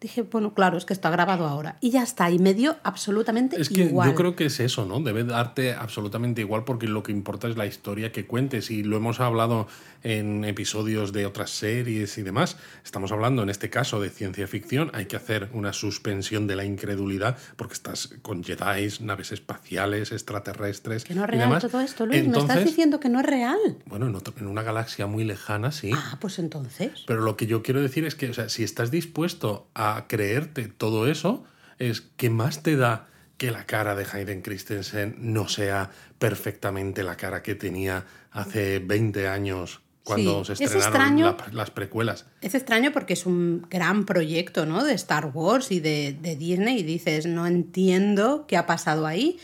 dije, 0.09 0.23
bueno, 0.23 0.55
claro, 0.55 0.77
es 0.79 0.85
que 0.85 0.93
está 0.93 1.11
grabado 1.11 1.47
ahora. 1.47 1.77
Y 1.81 1.91
ya 1.91 2.03
está, 2.03 2.31
y 2.31 2.39
me 2.39 2.55
dio 2.55 2.77
absolutamente 2.83 3.61
Es 3.61 3.69
que 3.69 3.83
igual. 3.85 4.09
yo 4.11 4.15
creo 4.15 4.37
que 4.37 4.47
es 4.47 4.61
eso, 4.61 4.85
¿no? 4.87 5.01
Debe 5.01 5.25
darte 5.25 5.73
absolutamente 5.75 6.41
igual 6.41 6.65
porque 6.65 6.87
lo 6.89 7.03
que 7.03 7.13
importa 7.13 7.49
es 7.49 7.57
la 7.57 7.67
historia 7.67 8.13
que 8.13 8.27
cuentes 8.27 8.71
y 8.71 8.83
lo 8.83 8.97
hemos 8.97 9.21
hablado 9.21 9.67
en 10.05 10.45
episodios 10.45 11.13
de 11.13 11.27
otras 11.27 11.51
series 11.51 12.19
y 12.19 12.23
demás. 12.23 12.57
Estamos 12.85 13.13
hablando 13.13 13.43
en 13.43 13.51
este 13.51 13.71
caso 13.71 14.01
de 14.01 14.11
ciencia 14.11 14.47
ficción, 14.49 14.91
hay 14.95 15.07
que 15.07 15.15
hacer 15.17 15.49
una 15.53 15.73
suspensión 15.73 16.47
de 16.49 16.57
la 16.57 16.65
incredulidad 16.65 17.39
porque 17.57 17.75
estás 17.75 18.09
con 18.23 18.43
Jedi, 18.43 18.89
naves 19.01 19.31
espaciales, 19.31 20.11
extraterrestres 20.11 21.05
Que 21.05 21.15
no 21.15 21.23
es 21.23 21.29
y 21.29 21.31
real 21.33 21.49
demás. 21.49 21.63
todo 21.63 21.81
esto, 21.81 22.07
Luis. 22.07 22.27
me 22.27 22.37
estás 22.39 22.65
diciendo 22.65 22.99
que 22.99 23.09
no 23.09 23.21
es 23.21 23.27
real. 23.27 23.59
Bueno, 23.87 24.07
en, 24.09 24.17
otro- 24.17 24.35
en 24.41 24.47
una 24.49 24.63
galaxia 24.63 25.07
muy 25.07 25.25
lejana, 25.25 25.71
sí. 25.71 25.91
Ah, 25.95 26.19
pues 26.21 26.39
entonces. 26.41 26.91
Pero 27.07 27.21
lo 27.23 27.37
que 27.37 27.47
yo 27.47 27.63
quiero 27.63 27.81
decir 27.81 28.05
es 28.05 28.15
que, 28.17 28.31
o 28.31 28.35
sea, 28.35 28.49
si 28.49 28.65
estás 28.65 28.91
dispuesto 28.91 29.69
a 29.75 29.92
creerte 30.09 30.69
todo 30.69 31.07
eso, 31.09 31.45
es 31.79 32.01
que 32.01 32.31
más 32.31 32.63
te 32.63 32.77
da 32.77 33.09
que 33.39 33.51
la 33.51 33.65
cara 33.67 33.95
de 33.95 34.07
Hayden 34.11 34.43
Christensen 34.43 35.17
no 35.19 35.49
sea 35.49 35.91
perfectamente 36.19 37.03
la 37.03 37.17
cara 37.17 37.43
que 37.43 37.55
tenía 37.55 38.05
hace 38.31 38.79
20 38.79 39.27
años 39.29 39.81
cuando 40.05 40.45
Sí, 40.45 40.47
se 40.47 40.53
es 40.55 40.61
estrenaron 40.75 40.95
extraño. 40.97 41.37
la- 41.49 41.53
las 41.53 41.71
precuelas. 41.71 42.27
Es 42.41 42.55
extraño 42.55 42.93
porque 42.93 43.13
es 43.15 43.27
un 43.27 43.67
gran 43.71 44.05
proyecto, 44.05 44.65
¿no? 44.67 44.85
De 44.85 44.95
Star 44.95 45.31
Wars 45.35 45.71
y 45.73 45.81
de, 45.81 46.17
de 46.21 46.37
Disney 46.37 46.79
y 46.81 46.83
dices, 46.83 47.27
no 47.27 47.47
entiendo 47.47 48.45
qué 48.49 48.57
ha 48.57 48.67
pasado 48.67 49.07
ahí. 49.07 49.39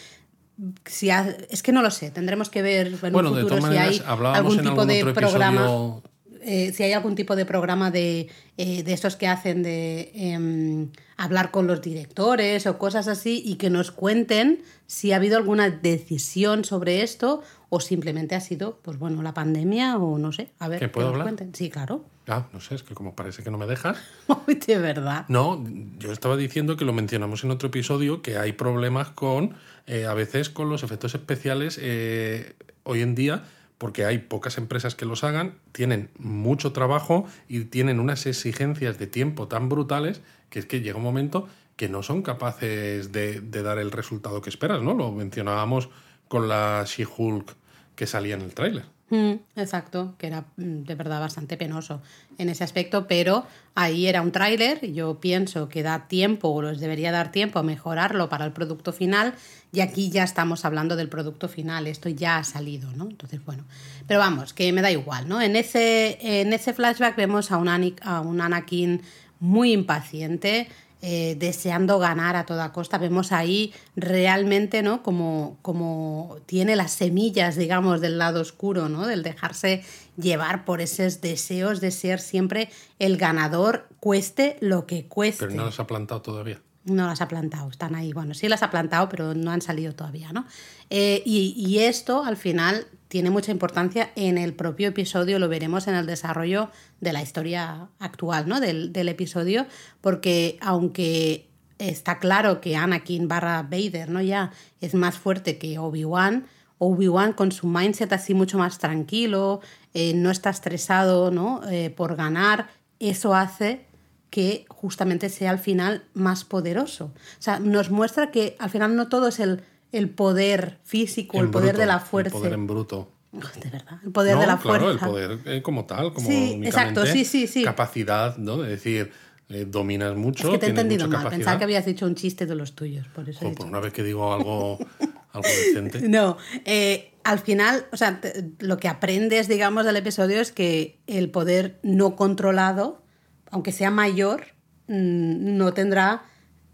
Si 0.87 1.11
ha- 1.11 1.37
es 1.51 1.63
que 1.63 1.71
no 1.71 1.83
lo 1.83 1.91
sé, 1.93 2.11
tendremos 2.11 2.51
que 2.51 2.63
ver 2.63 2.89
en 2.89 3.13
Bueno, 3.13 3.31
un 3.31 3.37
de 3.37 3.43
futuro 3.43 3.49
todas 3.61 3.65
si 3.65 3.71
maneras, 3.71 3.89
hay 4.01 4.03
hablábamos 4.07 4.37
algún 4.39 4.59
en 4.59 4.61
tipo 4.65 4.81
algún 4.81 4.89
de 4.89 5.03
otro 5.03 5.15
programa. 5.15 5.61
episodio 5.61 6.03
eh, 6.49 6.73
si 6.73 6.83
hay 6.83 6.93
algún 6.93 7.15
tipo 7.15 7.37
de 7.37 7.45
programa 7.45 7.91
de, 7.91 8.29
eh, 8.57 8.83
de 8.83 8.93
estos 8.93 9.17
que 9.17 9.27
hacen 9.27 9.63
de 9.63 10.11
em, 10.15 10.89
hablar 11.17 11.51
con 11.51 11.67
los 11.67 11.83
directores 11.83 12.67
o 12.67 12.79
cosas 12.79 13.07
así 13.07 13.43
y 13.45 13.57
que 13.57 13.71
nos 13.71 13.91
cuenten 13.91 14.63
si 14.87 15.13
ha 15.13 15.17
habido 15.17 15.37
alguna 15.37 15.69
decisión 15.71 16.65
sobre 16.65 17.03
esto 17.03 17.43
o 17.69 17.81
simplemente 17.81 18.35
ha 18.35 18.41
sido, 18.41 18.79
pues 18.83 18.99
bueno, 18.99 19.23
la 19.23 19.35
pandemia 19.35 19.99
o 19.99 20.19
no 20.19 20.33
sé. 20.33 20.49
A 20.59 20.69
ver, 20.69 20.79
¿Que 20.81 20.89
puedo 20.89 21.09
nos 21.09 21.15
hablar? 21.15 21.27
cuenten. 21.27 21.55
Sí, 21.55 21.69
claro. 21.69 22.05
Ah, 22.27 22.47
no 22.53 22.61
sé, 22.61 22.75
es 22.75 22.83
que 22.83 22.95
como 22.95 23.15
parece 23.15 23.43
que 23.43 23.51
no 23.51 23.59
me 23.59 23.67
dejas. 23.67 23.99
De 24.67 24.79
verdad. 24.79 25.25
No, 25.29 25.63
yo 25.99 26.13
estaba 26.13 26.37
diciendo 26.37 26.77
que 26.77 26.85
lo 26.85 26.93
mencionamos 26.93 27.45
en 27.45 27.51
otro 27.51 27.69
episodio, 27.69 28.23
que 28.23 28.39
hay 28.39 28.53
problemas 28.53 29.11
con, 29.11 29.55
eh, 29.87 30.07
a 30.07 30.15
veces 30.15 30.51
con 30.51 30.69
los 30.71 30.83
efectos 30.83 31.15
especiales 31.15 31.79
eh, 31.81 32.55
hoy 32.85 33.03
en 33.03 33.15
día, 33.15 33.45
porque 33.79 34.05
hay 34.05 34.19
pocas 34.19 34.59
empresas 34.59 34.95
que 34.95 35.07
los 35.07 35.25
hagan, 35.25 35.55
tienen 35.73 36.11
mucho 36.19 36.73
trabajo 36.73 37.27
y 37.49 37.65
tienen 37.65 38.01
unas 38.01 38.27
exigencias 38.27 38.99
de 38.99 39.07
tiempo 39.07 39.49
tan 39.49 39.69
brutales 39.69 40.21
que 40.51 40.59
es 40.59 40.67
que 40.67 40.81
llega 40.81 40.99
un 40.99 41.05
momento 41.05 41.49
que 41.77 41.89
no 41.89 42.03
son 42.03 42.23
capaces 42.23 43.13
de, 43.13 43.41
dar 43.41 43.79
el 43.79 43.93
resultado 43.93 44.43
que 44.43 44.51
esperas, 44.51 44.83
¿no? 44.83 44.95
Lo 44.95 45.13
mencionábamos 45.13 45.89
con 46.27 46.49
la 46.49 46.85
She-Hulk 46.85 47.55
que 47.95 48.07
salía 48.09 48.35
en 48.35 48.43
el 48.43 48.53
tráiler. 48.53 48.85
Mm, 49.11 49.37
exacto, 49.57 50.15
que 50.19 50.27
era 50.27 50.45
mm, 50.57 50.83
de 50.85 50.95
verdad 50.95 51.19
bastante 51.21 51.57
penoso 51.57 52.03
en 52.37 52.51
ese 52.51 52.63
aspecto, 52.63 53.07
pero 53.07 53.47
ahí 53.75 54.07
era 54.07 54.21
un 54.21 54.33
tráiler, 54.33 54.93
yo 54.93 55.19
pienso 55.19 55.71
que 55.71 55.83
da 55.83 56.09
tiempo 56.09 56.49
o 56.49 56.61
les 56.61 56.79
debería 56.79 57.11
dar 57.11 57.33
tiempo 57.33 57.59
a 57.59 57.63
mejorarlo 57.63 58.29
para 58.29 58.45
el 58.45 58.53
producto 58.53 58.93
final 58.93 59.33
y 59.73 59.81
aquí 59.81 60.11
ya 60.11 60.25
estamos 60.25 60.67
hablando 60.67 60.95
del 60.95 61.09
producto 61.09 61.49
final, 61.49 61.87
esto 61.87 62.11
ya 62.11 62.37
ha 62.37 62.45
salido, 62.45 62.93
¿no? 62.93 63.05
Entonces, 63.09 63.43
bueno, 63.47 63.65
pero 64.07 64.21
vamos, 64.21 64.53
que 64.53 64.73
me 64.75 64.83
da 64.83 64.91
igual, 64.91 65.27
¿no? 65.27 65.41
En 65.41 65.57
ese, 65.57 66.19
en 66.21 66.53
ese 66.53 66.75
flashback 66.75 67.17
vemos 67.17 67.51
a 67.51 67.57
un, 67.57 67.69
a 68.03 68.21
un 68.21 68.41
Anakin 68.43 69.01
muy 69.41 69.73
impaciente, 69.73 70.69
eh, 71.01 71.37
deseando 71.39 72.01
ganar 72.01 72.35
a 72.35 72.45
toda 72.45 72.73
costa. 72.73 72.99
Vemos 72.99 73.31
ahí 73.31 73.73
realmente, 73.95 74.83
¿no? 74.83 75.03
Como, 75.05 75.59
como 75.63 76.39
tiene 76.47 76.75
las 76.75 76.91
semillas, 76.91 77.55
digamos, 77.55 78.01
del 78.01 78.19
lado 78.19 78.41
oscuro, 78.41 78.89
¿no? 78.89 79.07
Del 79.07 79.23
dejarse 79.23 79.85
llevar 80.17 80.65
por 80.65 80.81
esos 80.81 81.21
deseos 81.21 81.81
de 81.81 81.93
ser 81.93 82.19
siempre 82.19 82.69
el 82.99 83.17
ganador, 83.17 83.87
cueste 84.01 84.57
lo 84.61 84.87
que 84.87 85.07
cueste. 85.07 85.47
Pero 85.47 85.57
no 85.57 85.67
las 85.67 85.79
ha 85.79 85.87
plantado 85.87 86.21
todavía. 86.21 86.61
No 86.85 87.07
las 87.07 87.21
ha 87.21 87.29
plantado, 87.29 87.69
están 87.71 87.95
ahí. 87.95 88.13
Bueno, 88.13 88.35
sí 88.35 88.49
las 88.49 88.65
ha 88.65 88.71
plantado, 88.71 89.09
pero 89.09 89.35
no 89.35 89.53
han 89.53 89.63
salido 89.63 89.95
todavía, 89.95 90.33
¿no? 90.33 90.47
Eh, 90.91 91.23
y, 91.25 91.55
y, 91.57 91.81
esto 91.81 92.25
al 92.25 92.37
final 92.37 92.87
tiene 93.09 93.31
mucha 93.31 93.51
importancia 93.51 94.11
en 94.17 94.39
el 94.39 94.55
propio 94.55 94.89
episodio, 94.89 95.39
lo 95.39 95.49
veremos 95.49 95.89
en 95.89 95.95
el 95.95 96.07
desarrollo 96.07 96.71
de 97.01 97.13
la 97.13 97.23
historia 97.23 97.89
actual, 97.99 98.49
¿no? 98.49 98.61
Del, 98.61 98.93
del 98.93 99.09
episodio, 99.09 99.67
porque 100.01 100.59
aunque 100.61 101.49
está 101.79 102.19
claro 102.19 102.61
que 102.61 102.77
Anakin 102.77 103.29
barra 103.29 103.63
Vader, 103.63 104.11
¿no? 104.11 104.21
Ya 104.21 104.53
es 104.81 104.95
más 104.95 105.17
fuerte 105.19 105.59
que 105.59 105.79
Obi-Wan. 105.79 106.47
Obi-Wan 106.79 107.33
con 107.33 107.51
su 107.51 107.67
mindset 107.67 108.13
así 108.13 108.35
mucho 108.35 108.59
más 108.59 108.79
tranquilo, 108.79 109.61
eh, 109.95 110.15
no 110.15 110.31
está 110.31 110.51
estresado, 110.51 111.31
¿no? 111.31 111.61
Eh, 111.71 111.91
por 111.91 112.15
ganar, 112.15 112.69
eso 113.01 113.35
hace 113.35 113.87
que 114.31 114.67
justamente 114.69 115.29
sea 115.29 115.51
al 115.51 115.59
final 115.59 116.05
más 116.13 116.45
poderoso. 116.45 117.07
O 117.07 117.43
sea, 117.43 117.59
nos 117.59 117.91
muestra 117.91 118.31
que 118.31 118.57
al 118.59 118.71
final 118.71 118.95
no 118.95 119.09
todo 119.09 119.29
es 119.29 119.41
el, 119.41 119.63
el 119.93 120.11
poder 120.11 120.79
físico, 120.85 121.39
En 121.39 121.45
el 121.45 121.51
poder 121.51 121.69
bruto, 121.71 121.81
de 121.81 121.87
la 121.87 121.99
fuerza. 122.01 122.37
El 122.37 122.41
poder 122.43 122.53
en 122.55 122.67
bruto. 122.67 123.13
De 123.63 123.71
verdad, 123.71 123.99
el 124.05 124.11
poder 124.13 124.35
No, 124.37 124.41
de 124.41 124.47
la 124.47 124.59
claro, 124.59 124.85
fuerza. 124.85 125.05
el 125.07 125.11
poder 125.11 125.39
eh, 125.45 125.63
como 125.63 125.85
tal, 125.85 126.13
como 126.13 126.27
Sí, 126.27 126.35
únicamente 126.57 126.69
exacto, 126.69 127.07
sí, 127.07 127.25
sí, 127.25 127.47
sí. 127.47 127.63
capacidad, 127.63 128.37
¿no? 128.39 128.57
De 128.59 128.71
decir, 128.71 129.13
eh, 129.51 129.65
dominas 129.69 130.17
mucho, 130.17 130.47
Es 130.49 130.53
que 130.53 130.59
te 130.59 130.67
he 130.67 130.71
entendido 130.71 131.07
mal, 131.07 131.19
capacidad. 131.19 131.31
pensaba 131.39 131.59
que 131.59 131.65
habías 131.65 131.85
dicho 131.85 132.07
un 132.07 132.15
chiste 132.15 132.47
de 132.47 132.55
los 132.55 132.75
tuyos, 132.75 133.07
por 133.09 133.29
eso 133.29 133.41
he 133.41 133.45
Jo, 133.45 133.49
dicho. 133.51 133.59
por 133.59 133.67
una 133.67 133.81
vez 133.81 133.93
que 133.93 134.03
digo 134.03 134.33
algo, 134.33 134.79
algo 135.33 135.49
decente. 135.49 136.09
No, 136.09 136.39
eh, 136.65 137.13
al 137.25 137.39
final, 137.41 137.87
o 137.93 137.97
sea, 137.99 138.21
te- 138.21 138.51
lo 138.61 138.79
que 138.79 138.89
aprendes, 138.89 139.47
digamos, 139.49 139.85
del 139.85 139.97
episodio 139.97 140.41
es 140.41 140.51
que 140.53 141.01
el 141.07 141.31
poder 141.31 141.79
no 141.83 142.17
controlado, 142.17 143.03
aunque 143.51 143.73
sea 143.73 143.91
mayor, 143.91 144.47
mm, 144.87 145.57
no 145.59 145.75
tendrá 145.75 146.23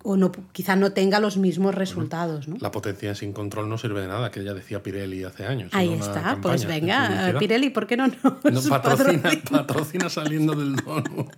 o 0.07 0.19
no, 0.19 0.31
quizá 0.53 0.77
no 0.77 0.93
tenga 0.93 1.19
los 1.19 1.39
mismos 1.39 1.75
resultados, 1.75 2.47
¿no? 2.47 2.57
La 2.61 2.71
potencia 2.71 3.15
sin 3.15 3.33
control 3.33 3.71
no 3.71 3.79
sirve 3.79 4.03
de 4.03 4.09
nada, 4.09 4.31
que 4.31 4.45
ya 4.45 4.53
decía 4.53 4.83
Pirelli 4.83 5.25
hace 5.25 5.47
años. 5.47 5.71
Ahí 5.73 5.95
está, 5.95 6.21
campaña 6.21 6.41
pues 6.43 6.67
venga. 6.67 7.35
Pirelli, 7.39 7.71
¿por 7.71 7.87
qué 7.87 7.97
no 7.97 8.09
nos 8.09 8.23
No, 8.23 8.31
patrocina, 8.69 9.23
patrocina? 9.23 9.67
patrocina 9.67 10.11
saliendo 10.11 10.55
del 10.55 10.77
dono. 10.85 11.29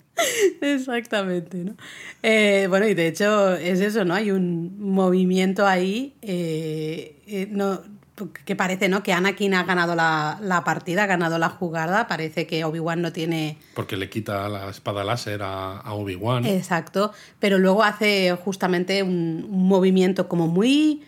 Exactamente, 0.61 1.59
¿no? 1.59 1.77
Eh, 2.25 2.67
bueno, 2.69 2.89
y 2.89 2.95
de 2.95 3.07
hecho 3.07 3.55
es 3.55 3.79
eso, 3.79 4.05
¿no? 4.05 4.15
Hay 4.15 4.33
un 4.33 4.75
movimiento 4.81 5.65
ahí 5.65 6.17
eh, 6.23 7.23
eh, 7.29 7.49
no, 7.49 7.83
que 8.45 8.57
parece, 8.57 8.89
¿no? 8.89 9.03
Que 9.03 9.13
Anakin 9.13 9.53
ha 9.55 9.65
ganado 9.65 9.95
la, 9.95 10.39
la 10.43 10.65
partida, 10.65 11.03
ha 11.05 11.07
ganado 11.07 11.39
la 11.39 11.51
jugada. 11.51 12.09
Parece 12.09 12.47
que 12.47 12.65
Obi-Wan 12.65 13.03
no 13.03 13.13
tiene... 13.13 13.59
Porque 13.75 13.97
le 13.97 14.09
quita 14.09 14.49
la 14.49 14.71
espada 14.71 15.05
láser 15.05 15.43
a, 15.43 15.79
a 15.79 15.93
Obi-Wan. 15.95 16.47
Exacto, 16.47 17.13
pero 17.39 17.59
luego 17.59 17.83
hace 17.85 18.37
justamente 18.43 19.03
un, 19.03 19.47
un 19.51 19.69
movimiento 19.69 20.29
como 20.29 20.47
muy 20.49 21.03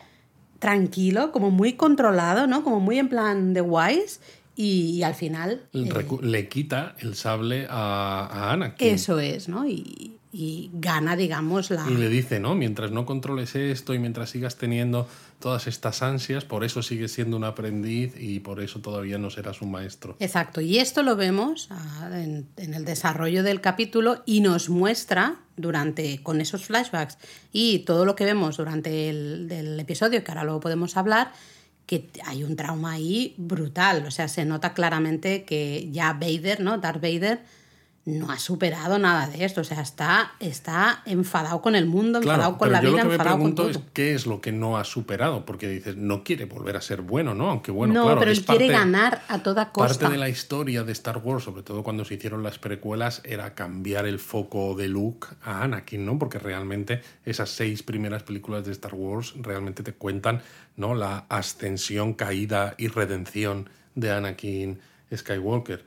tranquilo, 0.59 1.33
como 1.33 1.51
muy 1.51 1.75
controlado, 1.75 2.47
¿no? 2.47 2.63
Como 2.63 2.81
muy 2.81 2.99
en 2.99 3.09
plan 3.09 3.55
de 3.55 3.61
wise 3.61 4.21
y, 4.57 4.91
y 4.97 5.03
al 5.03 5.15
final... 5.15 5.63
eh, 5.73 5.89
Le 6.21 6.49
quita 6.49 6.95
el 6.99 7.15
sable 7.15 7.67
a, 7.71 8.29
a 8.31 8.53
Anakin. 8.53 8.89
eso 8.89 9.21
es, 9.21 9.49
¿no? 9.49 9.67
Y, 9.67 10.17
y 10.33 10.71
gana, 10.75 11.17
digamos, 11.17 11.71
la... 11.71 11.87
Y 11.89 11.95
le 11.95 12.09
dice, 12.09 12.41
¿no? 12.41 12.55
Mientras 12.55 12.91
no 12.91 13.07
controles 13.07 13.55
esto 13.55 13.95
y 13.95 13.99
mientras 13.99 14.31
sigas 14.31 14.57
teniendo 14.57 15.09
todas 15.39 15.67
estas 15.67 16.03
ansias, 16.03 16.45
por 16.45 16.65
eso 16.65 16.83
sigues 16.83 17.13
siendo 17.13 17.37
un 17.37 17.45
aprendiz 17.45 18.15
y 18.19 18.41
por 18.41 18.61
eso 18.61 18.81
todavía 18.81 19.19
no 19.19 19.31
serás 19.31 19.63
un 19.63 19.71
maestro. 19.71 20.17
Exacto, 20.19 20.61
y 20.61 20.79
esto 20.79 21.03
lo 21.03 21.17
vemos 21.17 21.69
ah, 21.71 22.11
en, 22.13 22.49
el 22.57 22.85
desarrollo 22.85 23.43
del 23.43 23.61
capítulo 23.61 24.23
y 24.27 24.41
nos 24.41 24.69
muestra 24.69 25.37
durante 25.57 26.23
con 26.23 26.41
esos 26.41 26.65
flashbacks 26.65 27.19
y 27.53 27.81
todo 27.81 28.05
lo 28.05 28.17
que 28.17 28.25
vemos 28.25 28.57
durante 28.57 29.09
el 29.09 29.49
del 29.49 29.79
episodio, 29.79 30.25
que 30.25 30.31
ahora 30.31 30.45
luego 30.45 30.61
podemos 30.61 30.97
hablar, 30.97 31.33
que 31.87 32.11
hay 32.25 32.45
un 32.45 32.57
trauma 32.57 32.93
ahí 32.93 33.35
brutal. 33.39 34.05
O 34.07 34.11
sea, 34.11 34.29
se 34.29 34.45
nota 34.45 34.75
claramente 34.75 35.45
que 35.45 35.89
ya 35.91 36.13
Vader, 36.13 36.61
¿no? 36.61 36.79
Darth 36.79 37.01
Vader 37.01 37.41
no 38.09 38.31
ha 38.31 38.39
superado 38.39 38.99
nada 38.99 39.29
de 39.29 39.45
esto. 39.45 39.61
O 39.61 39.65
sea, 39.65 39.83
está, 39.83 40.33
está 40.41 41.03
enfadado 41.05 41.61
con 41.61 41.77
el 41.77 41.85
mundo, 41.85 42.19
enfadado 42.19 42.57
con 42.57 42.69
pero 42.69 42.73
la 42.73 42.83
yo 42.83 42.91
vida, 42.91 42.97
lo 42.97 43.03
que 43.03 43.09
me 43.09 43.15
enfadado 43.15 43.39
con 43.39 43.55
pregunto 43.55 43.63
todo. 43.63 43.85
es 43.85 43.93
qué 43.93 44.15
es 44.15 44.27
lo 44.27 44.41
que 44.41 44.51
no 44.51 44.79
ha 44.79 44.85
superado, 44.85 45.45
porque 45.45 45.69
dices, 45.69 45.97
no 45.97 46.25
quiere 46.25 46.47
volver 46.47 46.77
a 46.77 46.81
ser 46.81 47.03
bueno, 47.03 47.35
¿no? 47.35 47.51
Aunque 47.51 47.71
bueno, 47.71 47.95
no, 47.95 48.05
claro, 48.05 48.21
pero 48.21 48.31
es 48.31 48.39
él 48.39 48.45
quiere 48.47 48.69
ganar 48.69 49.23
a 49.29 49.43
toda 49.43 49.73
costa. 49.73 49.99
Parte 49.99 50.13
de 50.13 50.19
la 50.19 50.29
historia 50.29 50.85
de 50.85 50.93
Star 50.93 51.19
Wars, 51.19 51.45
sobre 51.45 51.63
todo 51.63 51.83
cuando 51.83 52.05
se 52.05 52.15
hicieron 52.15 52.43
las 52.43 52.59
precuelas, 52.59 53.21
era 53.25 53.55
cambiar 53.55 54.07
el 54.07 54.19
foco 54.19 54.75
de 54.75 54.89
Luke 54.89 55.29
a 55.43 55.63
Anakin, 55.63 56.07
¿no? 56.07 56.19
Porque 56.19 56.39
realmente 56.39 57.03
esas 57.27 57.51
seis 57.51 57.83
primeras 57.83 58.23
películas 58.23 58.65
de 58.65 58.73
Star 58.73 58.95
Wars 58.95 59.35
realmente 59.37 59.83
te 59.83 59.93
cuentan, 59.93 60.41
¿no? 60.77 60.95
La 60.95 61.27
ascensión, 61.29 62.15
caída 62.15 62.75
y 62.79 62.89
redención 62.89 63.69
de 63.95 64.13
Anakin 64.13 64.79
Skywalker, 65.15 65.85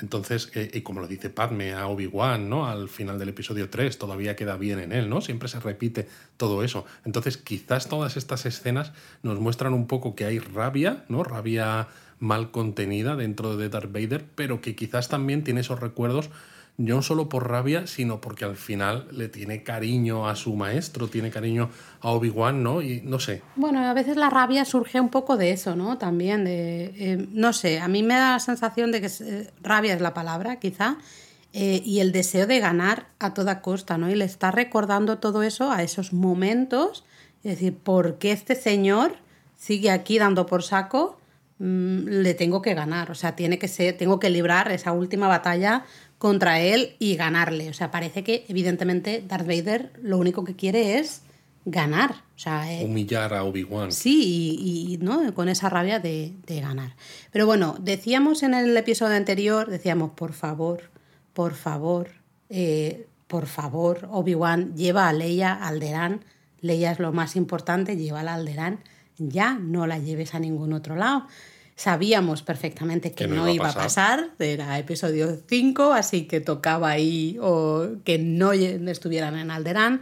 Entonces, 0.00 0.52
eh, 0.54 0.70
y 0.72 0.82
como 0.82 1.00
lo 1.00 1.08
dice 1.08 1.30
Padme 1.30 1.72
a 1.72 1.88
Obi-Wan, 1.88 2.48
¿no? 2.48 2.66
Al 2.66 2.88
final 2.88 3.18
del 3.18 3.30
episodio 3.30 3.68
3, 3.70 3.98
todavía 3.98 4.36
queda 4.36 4.56
bien 4.56 4.78
en 4.78 4.92
él, 4.92 5.08
¿no? 5.08 5.20
Siempre 5.20 5.48
se 5.48 5.58
repite 5.58 6.08
todo 6.36 6.62
eso. 6.62 6.84
Entonces, 7.04 7.36
quizás 7.36 7.88
todas 7.88 8.16
estas 8.16 8.46
escenas 8.46 8.92
nos 9.22 9.40
muestran 9.40 9.74
un 9.74 9.86
poco 9.86 10.14
que 10.14 10.26
hay 10.26 10.38
rabia, 10.38 11.04
¿no? 11.08 11.24
Rabia 11.24 11.88
mal 12.20 12.52
contenida 12.52 13.16
dentro 13.16 13.56
de 13.56 13.68
Darth 13.68 13.92
Vader, 13.92 14.24
pero 14.36 14.60
que 14.60 14.76
quizás 14.76 15.08
también 15.08 15.42
tiene 15.42 15.60
esos 15.60 15.80
recuerdos 15.80 16.30
no 16.76 17.02
solo 17.02 17.28
por 17.28 17.48
rabia, 17.48 17.86
sino 17.86 18.20
porque 18.20 18.44
al 18.44 18.56
final 18.56 19.06
le 19.12 19.28
tiene 19.28 19.62
cariño 19.62 20.28
a 20.28 20.34
su 20.34 20.56
maestro, 20.56 21.08
tiene 21.08 21.30
cariño 21.30 21.70
a 22.00 22.10
Obi-Wan, 22.10 22.62
¿no? 22.62 22.82
Y 22.82 23.00
no 23.02 23.20
sé, 23.20 23.42
Bueno, 23.54 23.80
a 23.80 23.94
veces 23.94 24.16
la 24.16 24.28
rabia 24.28 24.64
surge 24.64 25.00
un 25.00 25.08
poco 25.08 25.36
de 25.36 25.52
eso, 25.52 25.76
¿no? 25.76 25.98
También 25.98 26.44
de, 26.44 26.92
eh, 26.96 27.28
no 27.32 27.52
sé, 27.52 27.78
a 27.78 27.86
mí 27.86 28.02
me 28.02 28.14
da 28.14 28.32
la 28.32 28.40
sensación 28.40 28.90
de 28.90 29.00
que 29.00 29.06
eh, 29.06 29.50
rabia 29.62 29.94
es 29.94 30.00
la 30.00 30.14
palabra, 30.14 30.56
quizá, 30.56 30.98
eh, 31.52 31.80
y 31.84 32.00
el 32.00 32.10
deseo 32.10 32.48
de 32.48 32.58
ganar 32.58 33.06
a 33.20 33.32
toda 33.34 33.62
costa, 33.62 33.96
¿no? 33.96 34.10
Y 34.10 34.16
le 34.16 34.24
está 34.24 34.50
recordando 34.50 35.18
todo 35.18 35.44
eso 35.44 35.70
a 35.70 35.84
esos 35.84 36.12
momentos, 36.12 37.04
es 37.44 37.52
decir, 37.52 37.76
¿por 37.76 38.18
qué 38.18 38.32
este 38.32 38.56
señor 38.56 39.16
sigue 39.56 39.92
aquí 39.92 40.18
dando 40.18 40.46
por 40.46 40.64
saco? 40.64 41.18
Mm, 41.60 42.08
le 42.08 42.34
tengo 42.34 42.60
que 42.60 42.74
ganar, 42.74 43.12
o 43.12 43.14
sea, 43.14 43.36
tiene 43.36 43.60
que 43.60 43.68
ser, 43.68 43.96
tengo 43.96 44.18
que 44.18 44.28
librar 44.28 44.72
esa 44.72 44.90
última 44.90 45.28
batalla 45.28 45.84
contra 46.18 46.60
él 46.60 46.96
y 46.98 47.16
ganarle. 47.16 47.68
O 47.68 47.74
sea, 47.74 47.90
parece 47.90 48.24
que 48.24 48.44
evidentemente 48.48 49.22
Darth 49.26 49.46
Vader 49.46 49.92
lo 50.02 50.18
único 50.18 50.44
que 50.44 50.56
quiere 50.56 50.98
es 50.98 51.22
ganar. 51.64 52.12
O 52.36 52.38
sea, 52.38 52.72
eh, 52.72 52.84
humillar 52.84 53.32
a 53.34 53.44
Obi-Wan. 53.44 53.92
Sí, 53.92 54.58
y, 54.58 54.94
y, 54.94 54.96
¿no? 54.98 55.32
con 55.34 55.48
esa 55.48 55.68
rabia 55.68 55.98
de, 55.98 56.32
de 56.46 56.60
ganar. 56.60 56.96
Pero 57.30 57.46
bueno, 57.46 57.76
decíamos 57.80 58.42
en 58.42 58.54
el 58.54 58.76
episodio 58.76 59.16
anterior, 59.16 59.70
decíamos, 59.70 60.12
por 60.12 60.32
favor, 60.32 60.90
por 61.32 61.54
favor, 61.54 62.10
eh, 62.50 63.06
por 63.26 63.46
favor, 63.46 64.08
Obi-Wan, 64.10 64.76
lleva 64.76 65.08
a 65.08 65.12
Leia 65.12 65.52
a 65.52 65.68
Alderaan. 65.68 66.24
Leia 66.60 66.92
es 66.92 66.98
lo 66.98 67.12
más 67.12 67.36
importante, 67.36 67.96
llévala 67.96 68.32
a 68.32 68.34
Alderaan. 68.36 68.80
Ya 69.18 69.54
no 69.54 69.86
la 69.86 69.98
lleves 69.98 70.34
a 70.34 70.40
ningún 70.40 70.72
otro 70.72 70.96
lado. 70.96 71.26
Sabíamos 71.76 72.42
perfectamente 72.42 73.12
que, 73.12 73.26
no, 73.26 73.48
iba 73.48 73.70
a 73.70 73.74
pasar, 73.74 74.30
era 74.38 74.78
episodio 74.78 75.36
5, 75.48 75.92
así 75.92 76.26
que 76.26 76.40
tocaba 76.40 76.90
ahí 76.90 77.36
o 77.40 77.88
que 78.04 78.18
no 78.18 78.52
estuvieran 78.52 79.36
en 79.36 79.50
Alderaan. 79.50 80.00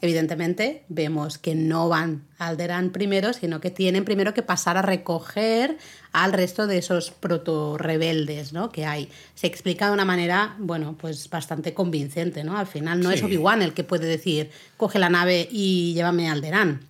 Evidentemente, 0.00 0.82
vemos 0.88 1.38
que 1.38 1.54
no 1.54 1.88
van 1.88 2.24
a 2.36 2.48
Alderaan 2.48 2.90
primero, 2.90 3.32
sino 3.32 3.60
que 3.60 3.70
tienen 3.70 4.04
primero 4.04 4.34
que 4.34 4.42
pasar 4.42 4.76
a 4.76 4.82
recoger 4.82 5.78
al 6.10 6.32
resto 6.32 6.66
de 6.66 6.78
esos 6.78 7.12
proto-rebeldes 7.12 8.52
¿no? 8.52 8.72
que 8.72 8.84
hay. 8.84 9.08
Se 9.36 9.46
explica 9.46 9.86
de 9.86 9.92
una 9.92 10.04
manera, 10.04 10.56
bueno, 10.58 10.96
pues 10.98 11.30
bastante 11.30 11.72
convincente, 11.72 12.42
¿no? 12.42 12.58
Al 12.58 12.66
final 12.66 13.00
no 13.00 13.12
es. 13.12 13.22
Obi-Wan 13.22 13.62
el 13.62 13.74
que 13.74 13.84
puede 13.84 14.06
decir, 14.06 14.50
coge 14.76 14.98
la 14.98 15.08
nave 15.08 15.48
y 15.52 15.94
llévame 15.94 16.28
a 16.28 16.32
Alderaan. 16.32 16.80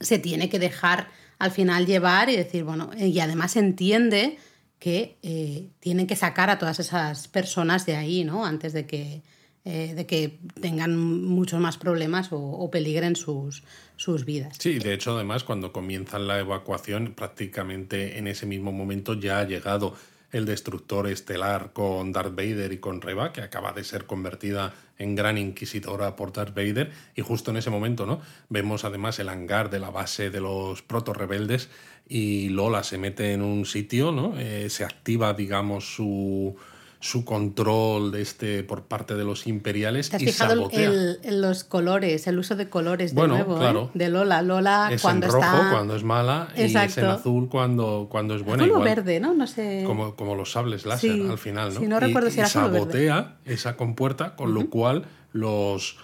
Se 0.00 0.18
tiene 0.18 0.48
que 0.48 0.58
dejar 0.58 1.06
al 1.42 1.50
final 1.50 1.86
llevar 1.86 2.30
y 2.30 2.36
decir, 2.36 2.62
bueno, 2.62 2.90
y 2.96 3.18
además 3.18 3.56
entiende 3.56 4.38
que 4.78 5.16
eh, 5.24 5.70
tienen 5.80 6.06
que 6.06 6.14
sacar 6.14 6.50
a 6.50 6.58
todas 6.60 6.78
esas 6.78 7.26
personas 7.26 7.84
de 7.84 7.96
ahí, 7.96 8.22
¿no? 8.22 8.46
Antes 8.46 8.72
de 8.72 8.86
que, 8.86 9.22
eh, 9.64 9.92
de 9.96 10.06
que 10.06 10.38
tengan 10.60 10.96
muchos 10.96 11.58
más 11.58 11.78
problemas 11.78 12.30
o, 12.30 12.38
o 12.38 12.70
peligren 12.70 13.16
sus, 13.16 13.64
sus 13.96 14.24
vidas. 14.24 14.54
Sí, 14.60 14.78
de 14.78 14.94
hecho, 14.94 15.16
además, 15.16 15.42
cuando 15.42 15.72
comienzan 15.72 16.28
la 16.28 16.38
evacuación, 16.38 17.12
prácticamente 17.12 18.18
en 18.18 18.28
ese 18.28 18.46
mismo 18.46 18.70
momento 18.70 19.14
ya 19.14 19.40
ha 19.40 19.44
llegado 19.44 19.96
el 20.32 20.46
destructor 20.46 21.06
estelar 21.06 21.72
con 21.72 22.10
Darth 22.10 22.34
Vader 22.34 22.72
y 22.72 22.78
con 22.78 23.00
Reva, 23.00 23.32
que 23.32 23.42
acaba 23.42 23.72
de 23.72 23.84
ser 23.84 24.06
convertida 24.06 24.74
en 24.98 25.14
gran 25.14 25.38
inquisidora 25.38 26.16
por 26.16 26.32
Darth 26.32 26.54
Vader, 26.54 26.90
y 27.14 27.22
justo 27.22 27.50
en 27.50 27.58
ese 27.58 27.70
momento, 27.70 28.06
¿no? 28.06 28.20
Vemos 28.48 28.84
además 28.84 29.18
el 29.18 29.28
hangar 29.28 29.70
de 29.70 29.78
la 29.78 29.90
base 29.90 30.30
de 30.30 30.40
los 30.40 30.82
proto 30.82 31.12
rebeldes 31.12 31.68
y 32.08 32.48
Lola 32.48 32.82
se 32.82 32.98
mete 32.98 33.32
en 33.32 33.42
un 33.42 33.66
sitio, 33.66 34.10
¿no? 34.10 34.38
Eh, 34.38 34.70
se 34.70 34.84
activa, 34.84 35.34
digamos, 35.34 35.94
su 35.94 36.56
su 37.04 37.24
control 37.24 38.12
de 38.12 38.22
este 38.22 38.62
por 38.62 38.84
parte 38.84 39.16
de 39.16 39.24
los 39.24 39.48
imperiales 39.48 40.08
¿Te 40.08 40.16
has 40.16 40.22
y 40.22 40.26
fijado 40.26 40.54
sabotea. 40.54 40.88
el- 40.88 41.40
los 41.40 41.64
colores, 41.64 42.28
el 42.28 42.38
uso 42.38 42.54
de 42.54 42.68
colores 42.68 43.12
de 43.12 43.26
nuevo, 43.26 43.60
¿eh? 43.60 43.88
De 43.92 44.08
Lola. 44.08 44.40
Lola 44.42 44.88
es 44.92 45.02
cuando 45.02 45.26
en 45.26 45.32
rojo 45.32 45.44
está. 45.44 45.70
cuando 45.72 45.96
es 45.96 46.04
mala 46.04 46.48
y 46.56 46.62
es 46.62 46.96
en 46.96 47.04
azul 47.06 47.48
cuando, 47.48 48.06
cuando 48.08 48.36
es 48.36 48.44
buena. 48.44 48.62
azul 48.62 48.76
o 48.76 48.78
igual. 48.78 48.88
verde, 48.94 49.18
¿no? 49.18 49.34
No 49.34 49.48
sé. 49.48 49.82
Como, 49.84 50.14
como 50.14 50.36
los 50.36 50.52
sables 50.52 50.86
láser 50.86 51.10
Sí, 51.12 51.26
al 51.28 51.38
final, 51.38 51.74
¿no? 51.74 51.80
sí, 51.80 51.88
no 51.88 51.96
Y- 51.96 52.00
recuerdo 52.00 52.30
si 52.30 52.36
y 52.36 52.40
era 52.40 52.48
o 52.48 52.70
verde. 52.70 52.78
sabotea 52.78 53.36
esa 53.46 53.76
compuerta, 53.76 54.36
con 54.36 54.54
lo 54.54 54.70
cual 54.70 55.04
los, 55.32 55.96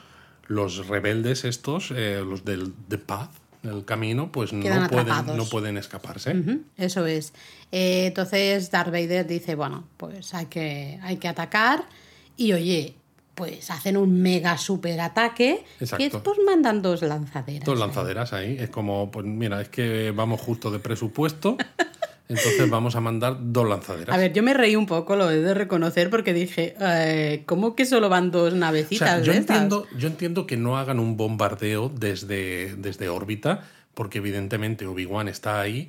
los 0.49 0.89
rebeldes 0.89 1.45
estos, 1.45 1.93
eh, 1.95 2.25
los 2.29 2.45
del 2.45 2.73
The 2.89 2.99
Path, 2.99 3.31
el 3.63 3.85
camino, 3.85 4.33
pues 4.33 4.51
Quedan 4.51 4.83
no 4.83 4.89
pueden, 4.89 5.37
no 5.37 5.45
pueden 5.47 5.77
escaparse. 5.77 6.35
Eso 6.77 7.07
es. 7.07 7.33
Eh, 7.73 8.07
entonces 8.07 8.71
Darth 8.71 8.91
Vader 8.93 9.27
dice, 9.27 9.55
bueno, 9.55 9.85
pues 9.97 10.35
hay 10.35 10.47
que, 10.47 10.99
hay 11.03 11.17
que 11.19 11.29
atacar. 11.29 11.85
Y 12.37 12.53
oye, 12.53 12.95
pues 13.35 13.71
hacen 13.71 13.97
un 13.97 14.21
mega 14.21 14.59
super 14.59 15.01
ataque. 15.01 15.65
Que 15.79 15.85
Exacto. 15.85 16.23
pues 16.23 16.39
mandan 16.45 16.83
dos 16.83 17.03
lanzaderas. 17.03 17.65
Dos 17.65 17.75
ahí. 17.77 17.81
lanzaderas 17.87 18.33
ahí. 18.33 18.57
Es 18.59 18.71
como, 18.71 19.11
pues 19.11 19.27
mira, 19.27 19.61
es 19.61 19.69
que 19.69 20.11
vamos 20.11 20.41
justo 20.41 20.71
de 20.71 20.79
presupuesto, 20.81 21.57
entonces 22.29 22.69
vamos 22.69 22.97
a 22.97 23.01
mandar 23.01 23.37
dos 23.41 23.69
lanzaderas. 23.69 24.15
A 24.15 24.19
ver, 24.19 24.33
yo 24.33 24.43
me 24.43 24.55
reí 24.55 24.75
un 24.75 24.87
poco, 24.87 25.15
lo 25.15 25.31
he 25.31 25.37
de 25.37 25.55
reconocer, 25.55 26.11
porque 26.11 26.33
dije, 26.33 26.75
eh, 26.81 27.43
¿cómo 27.47 27.77
que 27.77 27.87
solo 27.87 28.09
van 28.09 28.31
dos 28.31 28.55
O 28.55 28.57
navecitas 28.57 29.09
sea, 29.09 29.21
yo 29.21 29.33
de 29.33 29.39
estas? 29.39 29.57
entiendo, 29.57 29.87
yo 29.97 30.09
entiendo 30.09 30.47
que 30.47 30.57
no 30.57 30.77
hagan 30.77 30.99
un 30.99 31.17
bombardeo 31.17 31.91
desde, 31.91 32.75
desde 32.77 33.09
órbita, 33.09 33.65
porque 33.95 34.19
evidentemente 34.19 34.87
Obi-Wan 34.87 35.29
está 35.29 35.61
ahí 35.61 35.89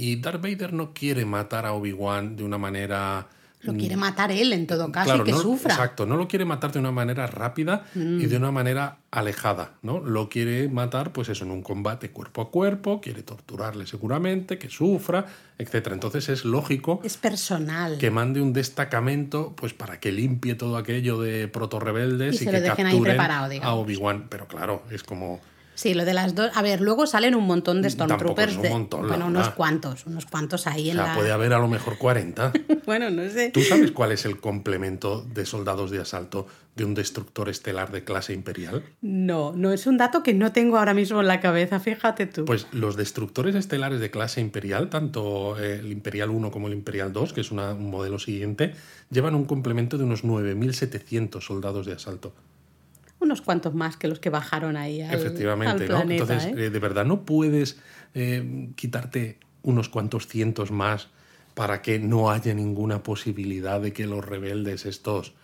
y 0.00 0.16
Darth 0.16 0.42
Vader 0.42 0.72
no 0.72 0.92
quiere 0.94 1.24
matar 1.24 1.66
a 1.66 1.72
Obi-Wan 1.72 2.36
de 2.36 2.44
una 2.44 2.58
manera. 2.58 3.26
Lo 3.62 3.74
quiere 3.74 3.94
matar 3.94 4.32
él 4.32 4.54
en 4.54 4.66
todo 4.66 4.90
caso 4.90 5.04
Claro, 5.08 5.22
y 5.22 5.26
que 5.26 5.32
no- 5.32 5.38
sufra. 5.42 5.74
Mm. 5.74 5.76
Exacto, 5.76 6.06
no 6.06 6.16
lo 6.16 6.26
quiere 6.26 6.46
matar 6.46 6.72
de 6.72 6.78
una 6.78 6.92
manera 6.92 7.26
rápida 7.26 7.84
y 7.94 8.24
de 8.24 8.36
una 8.38 8.50
manera 8.50 8.96
alejada, 9.10 9.72
¿no? 9.82 10.00
Lo 10.00 10.30
quiere 10.30 10.70
matar, 10.70 11.12
pues 11.12 11.28
eso, 11.28 11.44
en 11.44 11.50
un 11.50 11.60
combate 11.62 12.10
cuerpo 12.10 12.40
a 12.40 12.50
cuerpo, 12.50 13.02
quiere 13.02 13.22
torturarle 13.22 13.86
seguramente, 13.86 14.56
que 14.58 14.70
sufra, 14.70 15.26
etcétera. 15.58 15.92
Entonces 15.92 16.30
es 16.30 16.46
lógico 16.46 17.02
Es 17.04 17.18
personal. 17.18 17.98
que 17.98 18.10
mande 18.10 18.40
un 18.40 18.54
destacamento 18.54 19.52
pues 19.54 19.74
para 19.74 20.00
que 20.00 20.10
limpie 20.10 20.54
todo 20.54 20.78
aquello 20.78 21.20
de 21.20 21.46
proto-rebeldes 21.48 22.32
Y 22.32 22.36
y, 22.36 22.38
se 22.38 22.44
que 22.46 22.52
lo 22.52 22.60
dejen 22.62 22.86
ahí 22.86 22.92
capturen 22.94 23.16
preparado, 23.16 23.52
a. 23.62 23.74
Obi-Wan. 23.74 24.26
Pero 24.30 24.48
claro, 24.48 24.84
es 24.90 25.02
como... 25.02 25.38
Sí, 25.80 25.94
lo 25.94 26.04
de 26.04 26.12
las 26.12 26.34
dos. 26.34 26.50
A 26.54 26.60
ver, 26.60 26.82
luego 26.82 27.06
salen 27.06 27.34
un 27.34 27.46
montón 27.46 27.80
de 27.80 27.88
Tampoco 27.88 28.18
Stormtroopers. 28.34 28.56
un 28.56 28.62
de- 28.62 28.68
montón, 28.68 29.02
la 29.04 29.08
bueno, 29.08 29.26
unos 29.28 29.48
cuantos, 29.50 30.04
unos 30.04 30.26
cuantos 30.26 30.66
ahí 30.66 30.88
O 30.88 30.90
en 30.90 30.96
sea, 30.98 31.06
la. 31.06 31.14
puede 31.14 31.32
haber 31.32 31.54
a 31.54 31.58
lo 31.58 31.68
mejor 31.68 31.96
40. 31.96 32.52
Bueno, 32.84 33.08
no 33.08 33.22
sé. 33.30 33.50
¿Tú 33.50 33.62
sabes 33.62 33.92
cuál 33.92 34.12
es 34.12 34.24
el 34.26 34.40
complemento 34.40 35.22
de 35.32 35.46
soldados 35.46 35.90
de 35.90 36.00
asalto 36.00 36.46
de 36.76 36.84
un 36.84 36.94
destructor 36.94 37.48
estelar 37.48 37.92
de 37.92 38.04
clase 38.04 38.32
imperial? 38.34 38.82
No, 39.00 39.52
no 39.56 39.72
es 39.72 39.86
un 39.86 39.96
dato 39.96 40.22
que 40.22 40.34
no 40.34 40.52
tengo 40.52 40.76
ahora 40.76 40.92
mismo 40.92 41.20
en 41.20 41.28
la 41.28 41.40
cabeza, 41.40 41.78
fíjate 41.80 42.26
tú. 42.26 42.44
Pues 42.44 42.66
los 42.72 42.96
destructores 42.96 43.54
estelares 43.54 44.00
de 44.00 44.10
clase 44.10 44.40
imperial, 44.40 44.90
tanto 44.90 45.58
eh, 45.58 45.78
el 45.78 45.92
Imperial 45.92 46.28
1 46.30 46.50
como 46.50 46.66
el 46.66 46.74
Imperial 46.74 47.12
2, 47.12 47.32
que 47.32 47.40
es 47.42 47.50
una- 47.52 47.72
un 47.72 47.90
modelo 47.90 48.18
siguiente, 48.18 48.74
llevan 49.10 49.34
un 49.34 49.44
complemento 49.46 49.96
de 49.96 50.04
unos 50.04 50.24
9.700 50.24 51.40
soldados 51.40 51.86
de 51.86 51.92
asalto. 51.94 52.34
Unos 53.20 53.42
cuantos 53.42 53.74
más 53.74 53.96
que 53.96 54.08
los 54.08 54.18
que 54.18 54.30
bajaron 54.30 54.76
ahí 54.76 55.02
al, 55.02 55.14
Efectivamente, 55.14 55.84
al 55.84 55.90
¿no? 55.90 55.96
planeta, 55.96 56.22
Entonces, 56.22 56.52
¿eh? 56.58 56.66
eh, 56.66 56.70
de 56.70 56.78
verdad, 56.78 57.04
no 57.04 57.22
puedes 57.22 57.78
eh, 58.14 58.70
quitarte 58.76 59.38
unos 59.62 59.88
cuantos 59.88 60.26
cientos 60.26 60.70
más 60.70 61.08
para 61.54 61.82
que 61.82 61.98
no 61.98 62.30
haya 62.30 62.54
ninguna 62.54 63.02
posibilidad 63.02 63.80
de 63.80 63.92
que 63.92 64.06
los 64.06 64.24
rebeldes 64.24 64.86
estos 64.86 65.34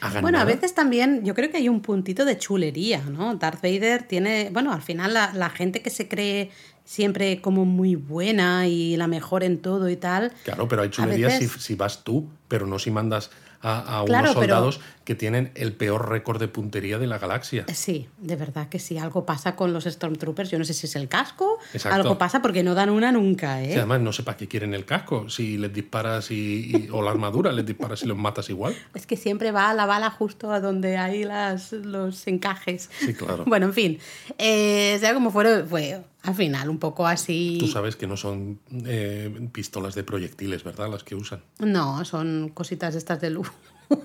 hagan 0.00 0.22
Bueno, 0.22 0.38
a 0.38 0.44
veces 0.44 0.74
también 0.74 1.24
yo 1.24 1.34
creo 1.34 1.50
que 1.50 1.56
hay 1.56 1.68
un 1.68 1.80
puntito 1.80 2.24
de 2.24 2.38
chulería, 2.38 3.02
¿no? 3.02 3.34
Darth 3.34 3.60
Vader 3.62 4.04
tiene, 4.04 4.50
bueno, 4.52 4.72
al 4.72 4.82
final 4.82 5.12
la, 5.14 5.32
la 5.34 5.50
gente 5.50 5.82
que 5.82 5.90
se 5.90 6.08
cree 6.08 6.50
siempre 6.84 7.40
como 7.40 7.64
muy 7.64 7.96
buena 7.96 8.66
y 8.68 8.96
la 8.96 9.06
mejor 9.08 9.42
en 9.44 9.58
todo 9.58 9.88
y 9.88 9.96
tal. 9.96 10.32
Claro, 10.44 10.68
pero 10.68 10.82
hay 10.82 10.90
chulerías 10.90 11.32
veces- 11.40 11.52
si, 11.52 11.60
si 11.60 11.74
vas 11.74 12.04
tú, 12.04 12.28
pero 12.48 12.66
no 12.66 12.78
si 12.78 12.90
mandas 12.90 13.30
a, 13.62 14.00
a 14.00 14.04
Claro, 14.04 14.24
unos 14.30 14.32
soldados 14.34 14.80
que 15.04 15.14
tienen 15.14 15.50
el 15.54 15.72
peor 15.72 16.08
récord 16.10 16.38
de 16.38 16.46
puntería 16.48 16.98
de 16.98 17.06
la 17.06 17.18
galaxia. 17.18 17.64
Sí, 17.74 18.08
de 18.18 18.36
verdad 18.36 18.68
que 18.68 18.78
sí, 18.78 18.98
algo 18.98 19.24
pasa 19.26 19.56
con 19.56 19.72
los 19.72 19.84
Stormtroopers, 19.84 20.50
yo 20.50 20.58
no 20.58 20.64
sé 20.64 20.74
si 20.74 20.86
es 20.86 20.94
el 20.94 21.08
casco, 21.08 21.58
Exacto. 21.72 21.96
algo 21.96 22.18
pasa 22.18 22.42
porque 22.42 22.62
no 22.62 22.74
dan 22.74 22.90
una 22.90 23.10
nunca, 23.10 23.62
¿eh? 23.62 23.72
Sí, 23.72 23.78
además, 23.78 24.00
no 24.00 24.12
sé 24.12 24.22
para 24.22 24.36
qué 24.36 24.46
quieren 24.46 24.74
el 24.74 24.84
casco. 24.84 25.28
Si 25.28 25.56
les 25.58 25.72
disparas 25.72 26.30
y, 26.30 26.70
y- 26.86 26.88
o 26.92 27.02
la 27.02 27.10
armadura, 27.10 27.50
les 27.52 27.66
disparas 27.66 28.02
y 28.02 28.06
los 28.06 28.16
matas 28.18 28.50
igual. 28.50 28.74
Es 28.94 29.06
que 29.06 29.16
siempre 29.16 29.50
va 29.52 29.72
la 29.74 29.86
bala 29.86 30.10
justo 30.10 30.52
a 30.52 30.60
donde 30.60 30.96
hay 30.96 31.24
las, 31.24 31.72
los 31.72 32.26
encajes. 32.26 32.90
Sí, 33.00 33.14
claro. 33.14 33.44
Bueno, 33.46 33.66
en 33.66 33.72
fin, 33.72 33.98
eh, 34.38 34.96
sea 35.00 35.14
como 35.14 35.30
fuera, 35.30 35.64
fue 35.66 36.02
al 36.22 36.34
final 36.34 36.68
un 36.68 36.78
poco 36.78 37.06
así. 37.06 37.56
Tú 37.58 37.66
sabes 37.68 37.96
que 37.96 38.06
no 38.06 38.16
son 38.16 38.60
eh, 38.84 39.48
pistolas 39.52 39.94
de 39.94 40.04
proyectiles, 40.04 40.62
¿verdad? 40.62 40.90
Las 40.90 41.02
que 41.04 41.14
usan. 41.14 41.42
No, 41.58 42.04
son 42.04 42.50
cositas 42.54 42.94
estas 42.94 43.20
de 43.20 43.30
luz. 43.30 43.50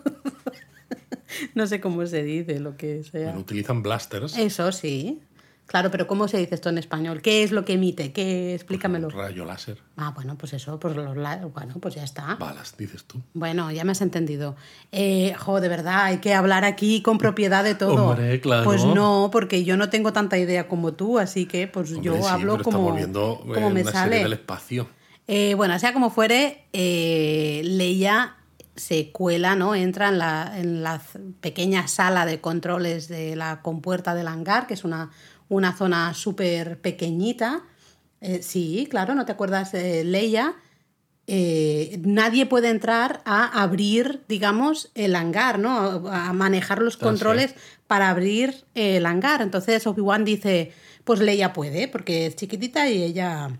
no 1.56 1.67
sé 1.67 1.80
cómo 1.82 2.06
se 2.06 2.24
dice 2.24 2.60
lo 2.60 2.78
que 2.78 3.04
sea. 3.04 3.26
Bueno, 3.26 3.39
utilizan 3.39 3.84
blasters. 3.84 4.38
Eso 4.38 4.71
sí. 4.71 5.21
Claro, 5.67 5.89
pero 5.89 6.06
¿cómo 6.06 6.28
se 6.28 6.38
dice 6.38 6.54
esto 6.54 6.69
en 6.69 6.78
español? 6.78 7.24
¿Qué 7.24 7.41
es 7.41 7.52
lo 7.52 7.65
que 7.65 7.74
emite? 7.74 8.12
¿Qué? 8.12 8.54
Explícamelo. 8.54 9.10
Rayo 9.10 9.45
láser. 9.45 9.80
Ah, 9.98 10.12
bueno, 10.13 10.38
pues 10.38 10.54
eso, 10.54 10.80
pues 10.80 10.95
los 10.95 11.15
bueno, 11.15 11.76
pues 11.82 11.95
ya 11.95 12.04
está. 12.04 12.36
Balas, 12.36 12.78
dices 12.78 13.06
tú. 13.06 13.19
Bueno, 13.34 13.71
ya 13.71 13.84
me 13.84 13.93
has 13.93 14.02
entendido. 14.02 14.56
Eh, 14.91 15.34
jo, 15.39 15.60
de 15.62 15.67
verdad, 15.67 16.04
hay 16.04 16.17
que 16.19 16.36
hablar 16.36 16.65
aquí 16.65 17.02
con 17.02 17.17
propiedad 17.17 17.63
de 17.63 17.74
todo. 17.74 18.10
Hombre, 18.10 18.39
claro. 18.41 18.63
Pues 18.63 18.86
no, 18.86 19.30
porque 19.32 19.63
yo 19.63 19.76
no 19.76 19.89
tengo 19.89 20.13
tanta 20.13 20.38
idea 20.38 20.67
como 20.67 20.93
tú, 20.93 21.17
así 21.17 21.48
que 21.48 21.67
pues 21.67 21.89
Hombre, 21.93 22.04
yo 22.06 22.15
sí, 22.17 22.28
hablo 22.30 22.54
pero 22.54 22.63
como, 22.63 22.78
estamos 22.78 22.98
viendo 22.98 23.43
eh, 23.48 23.54
como 23.56 23.69
me 23.71 23.82
una 23.82 23.91
sale. 23.91 24.10
serie 24.12 24.24
del 24.24 24.34
espacio. 24.34 24.88
Eh, 25.28 25.56
bueno, 25.56 25.78
sea 25.80 25.93
como 25.93 26.12
fuere, 26.12 26.65
eh, 26.74 27.62
Leia 27.63 28.35
se 28.76 29.12
cuela, 29.12 29.56
¿no? 29.56 29.76
Entra 29.76 30.10
en 30.10 30.18
la, 30.18 30.54
en 30.58 30.84
la 30.84 31.02
pequeña 31.42 31.88
sala 31.88 32.26
de 32.26 32.42
controles 32.42 33.08
de 33.08 33.36
la 33.36 33.62
compuerta 33.62 34.14
del 34.14 34.28
hangar, 34.28 34.68
que 34.68 34.74
es 34.74 34.84
una, 34.84 35.12
una 35.50 35.76
zona 35.76 36.14
súper 36.14 36.80
pequeñita. 36.82 37.64
Eh, 38.22 38.42
sí, 38.42 38.88
claro, 38.90 39.16
¿no 39.16 39.26
te 39.26 39.32
acuerdas? 39.32 39.74
Eh, 39.74 40.04
Leia, 40.04 40.56
eh, 41.28 42.00
nadie 42.04 42.46
puede 42.46 42.70
entrar 42.70 43.22
a 43.26 43.62
abrir, 43.62 44.24
digamos, 44.28 44.92
el 44.94 45.16
hangar, 45.16 45.58
¿no? 45.58 46.08
A 46.10 46.34
manejar 46.34 46.82
los 46.82 46.98
controles 46.98 47.56
para 47.88 48.10
abrir 48.10 48.66
el 48.76 49.06
hangar. 49.06 49.42
Entonces 49.42 49.88
Obi-Wan 49.88 50.26
dice, 50.26 50.72
pues 51.04 51.20
Leia 51.20 51.54
puede, 51.54 51.88
porque 51.88 52.28
es 52.28 52.36
chiquitita 52.36 52.90
y 52.90 53.04
ella, 53.04 53.58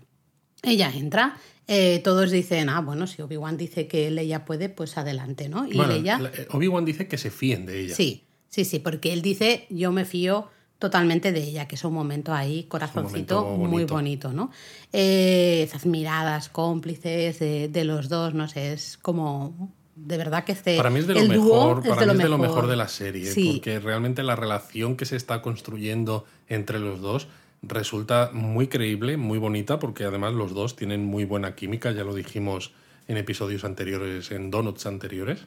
ella 0.62 0.90
entra. 0.94 1.36
Eh, 1.68 2.00
todos 2.04 2.30
dicen, 2.30 2.68
ah, 2.68 2.80
bueno, 2.80 3.06
si 3.06 3.22
Obi-Wan 3.22 3.56
dice 3.56 3.88
que 3.88 4.10
Leia 4.10 4.44
puede, 4.44 4.68
pues 4.68 4.96
adelante, 4.98 5.48
¿no? 5.48 5.66
Y 5.66 5.76
Bueno, 5.76 5.94
Leia... 5.94 6.20
Obi-Wan 6.50 6.84
dice 6.84 7.08
que 7.08 7.18
se 7.18 7.30
fíen 7.30 7.66
de 7.66 7.80
ella. 7.80 7.94
Sí, 7.94 8.24
sí, 8.48 8.64
sí, 8.64 8.78
porque 8.78 9.12
él 9.12 9.22
dice, 9.22 9.66
yo 9.70 9.90
me 9.90 10.04
fío 10.04 10.48
totalmente 10.78 11.32
de 11.32 11.42
ella, 11.42 11.66
que 11.66 11.74
es 11.74 11.84
un 11.84 11.94
momento 11.94 12.32
ahí, 12.34 12.64
corazoncito, 12.64 13.42
momento 13.42 13.68
muy 13.68 13.84
bonito. 13.84 14.32
¿no? 14.32 14.50
Eh, 14.92 15.62
esas 15.64 15.86
miradas 15.86 16.48
cómplices 16.50 17.38
de, 17.38 17.68
de 17.68 17.84
los 17.84 18.08
dos, 18.08 18.34
no 18.34 18.46
sé, 18.48 18.72
es 18.72 18.96
como... 18.98 19.72
De 19.96 20.18
verdad 20.18 20.44
que 20.44 20.52
este, 20.52 20.76
Para 20.76 20.90
mí 20.90 20.98
es 20.98 21.06
de 21.06 21.14
lo 21.14 21.20
el 21.20 21.28
mejor, 21.30 21.80
es 21.82 21.88
para 21.88 22.02
de 22.02 22.06
mí 22.08 22.12
lo 22.12 22.12
es 22.12 22.18
de 22.24 22.28
lo 22.28 22.36
mejor. 22.36 22.56
mejor 22.56 22.70
de 22.70 22.76
la 22.76 22.86
serie, 22.86 23.32
Sí, 23.32 23.52
porque 23.54 23.80
realmente 23.80 24.22
la 24.22 24.36
relación 24.36 24.94
que 24.94 25.06
se 25.06 25.16
está 25.16 25.40
construyendo 25.40 26.26
entre 26.48 26.78
los 26.78 27.00
dos 27.00 27.28
resulta 27.68 28.30
muy 28.32 28.68
creíble, 28.68 29.16
muy 29.16 29.38
bonita, 29.38 29.78
porque 29.78 30.04
además 30.04 30.34
los 30.34 30.54
dos 30.54 30.76
tienen 30.76 31.04
muy 31.04 31.24
buena 31.24 31.54
química, 31.54 31.92
ya 31.92 32.04
lo 32.04 32.14
dijimos 32.14 32.72
en 33.08 33.16
episodios 33.16 33.64
anteriores, 33.64 34.30
en 34.30 34.50
donuts 34.50 34.86
anteriores. 34.86 35.40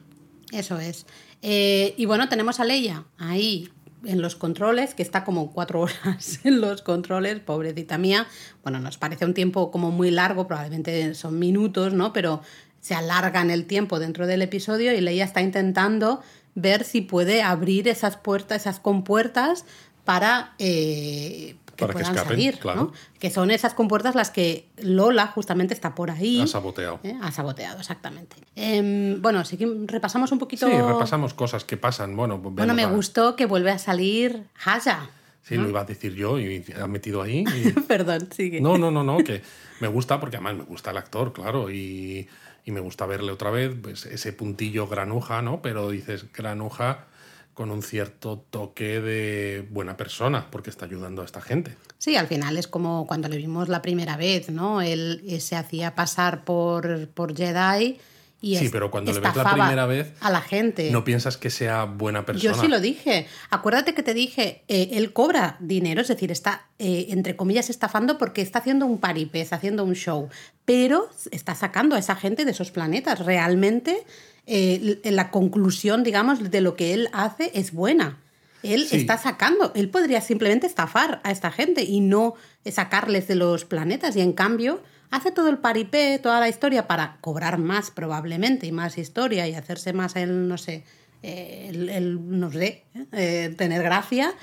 Eso 0.52 0.78
es. 0.78 1.06
Eh, 1.42 1.94
y 1.96 2.06
bueno, 2.06 2.28
tenemos 2.28 2.60
a 2.60 2.64
Leia 2.64 3.04
ahí 3.18 3.70
en 4.04 4.22
los 4.22 4.34
controles, 4.34 4.94
que 4.94 5.02
está 5.02 5.24
como 5.24 5.52
cuatro 5.52 5.80
horas 5.82 6.40
en 6.44 6.60
los 6.60 6.82
controles, 6.82 7.40
pobrecita 7.40 7.98
mía. 7.98 8.26
Bueno, 8.62 8.80
nos 8.80 8.98
parece 8.98 9.24
un 9.24 9.34
tiempo 9.34 9.70
como 9.70 9.90
muy 9.90 10.10
largo, 10.10 10.46
probablemente 10.46 11.14
son 11.14 11.38
minutos, 11.38 11.92
¿no? 11.92 12.12
Pero 12.12 12.42
se 12.80 12.94
alarga 12.94 13.42
en 13.42 13.50
el 13.50 13.66
tiempo 13.66 13.98
dentro 13.98 14.26
del 14.26 14.42
episodio 14.42 14.94
y 14.94 15.00
Leia 15.00 15.24
está 15.24 15.42
intentando 15.42 16.22
ver 16.54 16.84
si 16.84 17.02
puede 17.02 17.42
abrir 17.42 17.88
esas 17.88 18.16
puertas, 18.16 18.62
esas 18.62 18.80
compuertas 18.80 19.64
para 20.04 20.54
eh, 20.58 21.56
que 21.80 21.86
Para 21.86 21.98
que 21.98 22.04
puedan 22.04 22.14
escapen, 22.16 22.36
salir, 22.38 22.58
claro. 22.58 22.80
¿no? 22.84 22.92
Que 23.18 23.30
son 23.30 23.50
esas 23.50 23.74
compuertas 23.74 24.14
las 24.14 24.30
que 24.30 24.68
Lola 24.78 25.26
justamente 25.26 25.74
está 25.74 25.94
por 25.94 26.10
ahí. 26.10 26.40
Ha 26.42 26.46
saboteado. 26.46 27.00
¿eh? 27.02 27.16
Ha 27.20 27.32
saboteado, 27.32 27.80
exactamente. 27.80 28.36
Em, 28.54 29.20
bueno, 29.20 29.44
sí 29.44 29.56
que 29.56 29.68
repasamos 29.86 30.30
un 30.32 30.38
poquito. 30.38 30.66
Sí, 30.68 30.72
repasamos 30.72 31.34
cosas 31.34 31.64
que 31.64 31.76
pasan. 31.76 32.14
Bueno, 32.14 32.38
Bueno, 32.38 32.74
me 32.74 32.84
a- 32.84 32.88
gustó 32.88 33.34
que 33.36 33.46
vuelve 33.46 33.70
a 33.72 33.78
salir 33.78 34.44
Haya. 34.64 35.10
Sí, 35.42 35.56
lo 35.56 35.68
iba 35.68 35.80
a 35.80 35.84
decir 35.84 36.14
yo 36.14 36.38
y 36.38 36.64
ha 36.80 36.86
metido 36.86 37.22
ahí. 37.22 37.44
y- 37.56 37.72
Perdón, 37.88 38.28
sigue. 38.30 38.60
No, 38.60 38.78
no, 38.78 38.90
no, 38.90 39.02
no, 39.02 39.18
que 39.18 39.42
me 39.80 39.88
gusta 39.88 40.20
porque 40.20 40.36
además 40.36 40.54
me 40.56 40.64
gusta 40.64 40.90
el 40.92 40.98
actor, 40.98 41.32
claro, 41.32 41.70
y, 41.70 42.28
y 42.64 42.70
me 42.70 42.80
gusta 42.80 43.06
verle 43.06 43.32
otra 43.32 43.50
vez 43.50 43.72
pues, 43.82 44.04
ese 44.06 44.32
puntillo 44.32 44.86
granuja, 44.86 45.40
¿no? 45.42 45.62
Pero 45.62 45.88
dices 45.90 46.26
granuja 46.32 47.06
con 47.54 47.70
un 47.70 47.82
cierto 47.82 48.38
toque 48.50 49.00
de 49.00 49.66
buena 49.70 49.96
persona, 49.96 50.48
porque 50.50 50.70
está 50.70 50.86
ayudando 50.86 51.22
a 51.22 51.24
esta 51.24 51.40
gente. 51.40 51.76
Sí, 51.98 52.16
al 52.16 52.26
final 52.26 52.56
es 52.56 52.68
como 52.68 53.06
cuando 53.06 53.28
le 53.28 53.36
vimos 53.36 53.68
la 53.68 53.82
primera 53.82 54.16
vez, 54.16 54.50
¿no? 54.50 54.80
Él 54.80 55.22
eh, 55.26 55.40
se 55.40 55.56
hacía 55.56 55.94
pasar 55.94 56.44
por, 56.44 57.08
por 57.08 57.36
Jedi 57.36 57.98
y 58.42 58.56
Sí, 58.56 58.70
pero 58.70 58.90
cuando 58.90 59.12
le 59.12 59.20
ves 59.20 59.36
la 59.36 59.52
primera 59.52 59.84
vez, 59.84 60.14
a 60.20 60.30
la 60.30 60.40
gente. 60.40 60.90
No 60.90 61.04
piensas 61.04 61.36
que 61.36 61.50
sea 61.50 61.84
buena 61.84 62.24
persona. 62.24 62.54
Yo 62.54 62.58
sí 62.58 62.68
lo 62.68 62.80
dije. 62.80 63.26
Acuérdate 63.50 63.92
que 63.92 64.02
te 64.02 64.14
dije, 64.14 64.62
eh, 64.66 64.90
él 64.92 65.12
cobra 65.12 65.56
dinero, 65.60 66.00
es 66.00 66.08
decir, 66.08 66.32
está, 66.32 66.68
eh, 66.78 67.06
entre 67.10 67.36
comillas, 67.36 67.68
estafando 67.68 68.16
porque 68.16 68.40
está 68.40 68.60
haciendo 68.60 68.86
un 68.86 68.98
paripé, 68.98 69.42
está 69.42 69.56
haciendo 69.56 69.84
un 69.84 69.94
show, 69.94 70.30
pero 70.64 71.10
está 71.30 71.54
sacando 71.54 71.96
a 71.96 71.98
esa 71.98 72.16
gente 72.16 72.46
de 72.46 72.52
esos 72.52 72.70
planetas. 72.70 73.18
Realmente, 73.18 74.06
eh, 74.50 75.00
la 75.04 75.30
conclusión, 75.30 76.02
digamos, 76.02 76.50
de 76.50 76.60
lo 76.60 76.74
que 76.74 76.92
él 76.92 77.08
hace 77.12 77.50
es 77.54 77.72
buena. 77.72 78.18
Él 78.62 78.86
Sí. 78.86 78.96
está 78.96 79.16
sacando, 79.16 79.72
él 79.74 79.88
podría 79.88 80.20
simplemente 80.20 80.66
estafar 80.66 81.20
a 81.24 81.30
esta 81.30 81.50
gente 81.50 81.82
y 81.84 82.00
no 82.00 82.34
sacarles 82.70 83.26
de 83.26 83.34
los 83.36 83.64
planetas, 83.64 84.16
y 84.16 84.20
en 84.20 84.32
cambio 84.34 84.82
hace 85.10 85.30
todo 85.30 85.48
el 85.48 85.58
paripé, 85.58 86.18
toda 86.22 86.40
la 86.40 86.48
historia 86.48 86.86
para 86.86 87.16
cobrar 87.22 87.56
más 87.58 87.90
probablemente 87.90 88.66
y 88.66 88.72
más 88.72 88.98
historia 88.98 89.48
y 89.48 89.54
hacerse 89.54 89.92
más 89.94 90.14
el, 90.16 90.46
no 90.46 90.58
sé, 90.58 90.84
eh, 91.22 91.66
el, 91.70 91.88
el, 91.88 92.38
no 92.38 92.50
sé, 92.52 92.84
eh, 93.12 93.54
tener 93.56 93.82
gracia, 93.82 94.34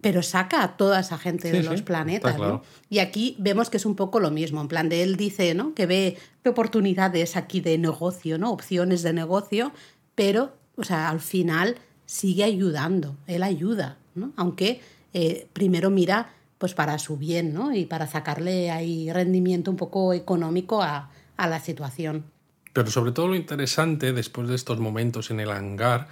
pero 0.00 0.22
saca 0.22 0.62
a 0.62 0.76
toda 0.76 1.00
esa 1.00 1.18
gente 1.18 1.50
Sí, 1.50 1.56
de 1.56 1.62
sí, 1.62 1.68
los 1.68 1.82
planetas. 1.82 2.30
está 2.32 2.38
claro. 2.38 2.54
¿no? 2.54 2.62
Y 2.88 3.00
aquí 3.00 3.34
vemos 3.38 3.68
que 3.70 3.78
es 3.78 3.86
un 3.86 3.96
poco 3.96 4.20
lo 4.20 4.30
mismo, 4.30 4.60
en 4.60 4.68
plan 4.68 4.88
de 4.88 5.02
él 5.02 5.16
dice 5.16 5.54
¿no? 5.54 5.74
que 5.74 5.86
ve, 5.86 6.16
ve 6.44 6.50
oportunidades 6.50 7.36
aquí 7.36 7.60
de 7.60 7.78
negocio, 7.78 8.38
¿no? 8.38 8.50
opciones 8.52 9.02
de 9.02 9.12
negocio, 9.12 9.72
pero 10.14 10.52
o 10.76 10.84
sea, 10.84 11.08
al 11.08 11.20
final 11.20 11.76
sigue 12.06 12.44
ayudando, 12.44 13.16
él 13.26 13.42
ayuda, 13.42 13.98
¿no? 14.14 14.32
aunque 14.36 14.80
eh, 15.14 15.46
primero 15.52 15.90
mira 15.90 16.30
pues 16.58 16.74
para 16.74 16.98
su 16.98 17.16
bien 17.16 17.52
¿no? 17.52 17.74
y 17.74 17.84
para 17.84 18.06
sacarle 18.06 18.70
ahí 18.70 19.12
rendimiento 19.12 19.70
un 19.70 19.76
poco 19.76 20.12
económico 20.12 20.82
a, 20.82 21.10
a 21.36 21.46
la 21.48 21.60
situación. 21.60 22.24
Pero 22.72 22.90
sobre 22.90 23.12
todo 23.12 23.28
lo 23.28 23.34
interesante 23.34 24.12
después 24.12 24.48
de 24.48 24.54
estos 24.54 24.78
momentos 24.78 25.30
en 25.32 25.40
el 25.40 25.50
hangar 25.50 26.06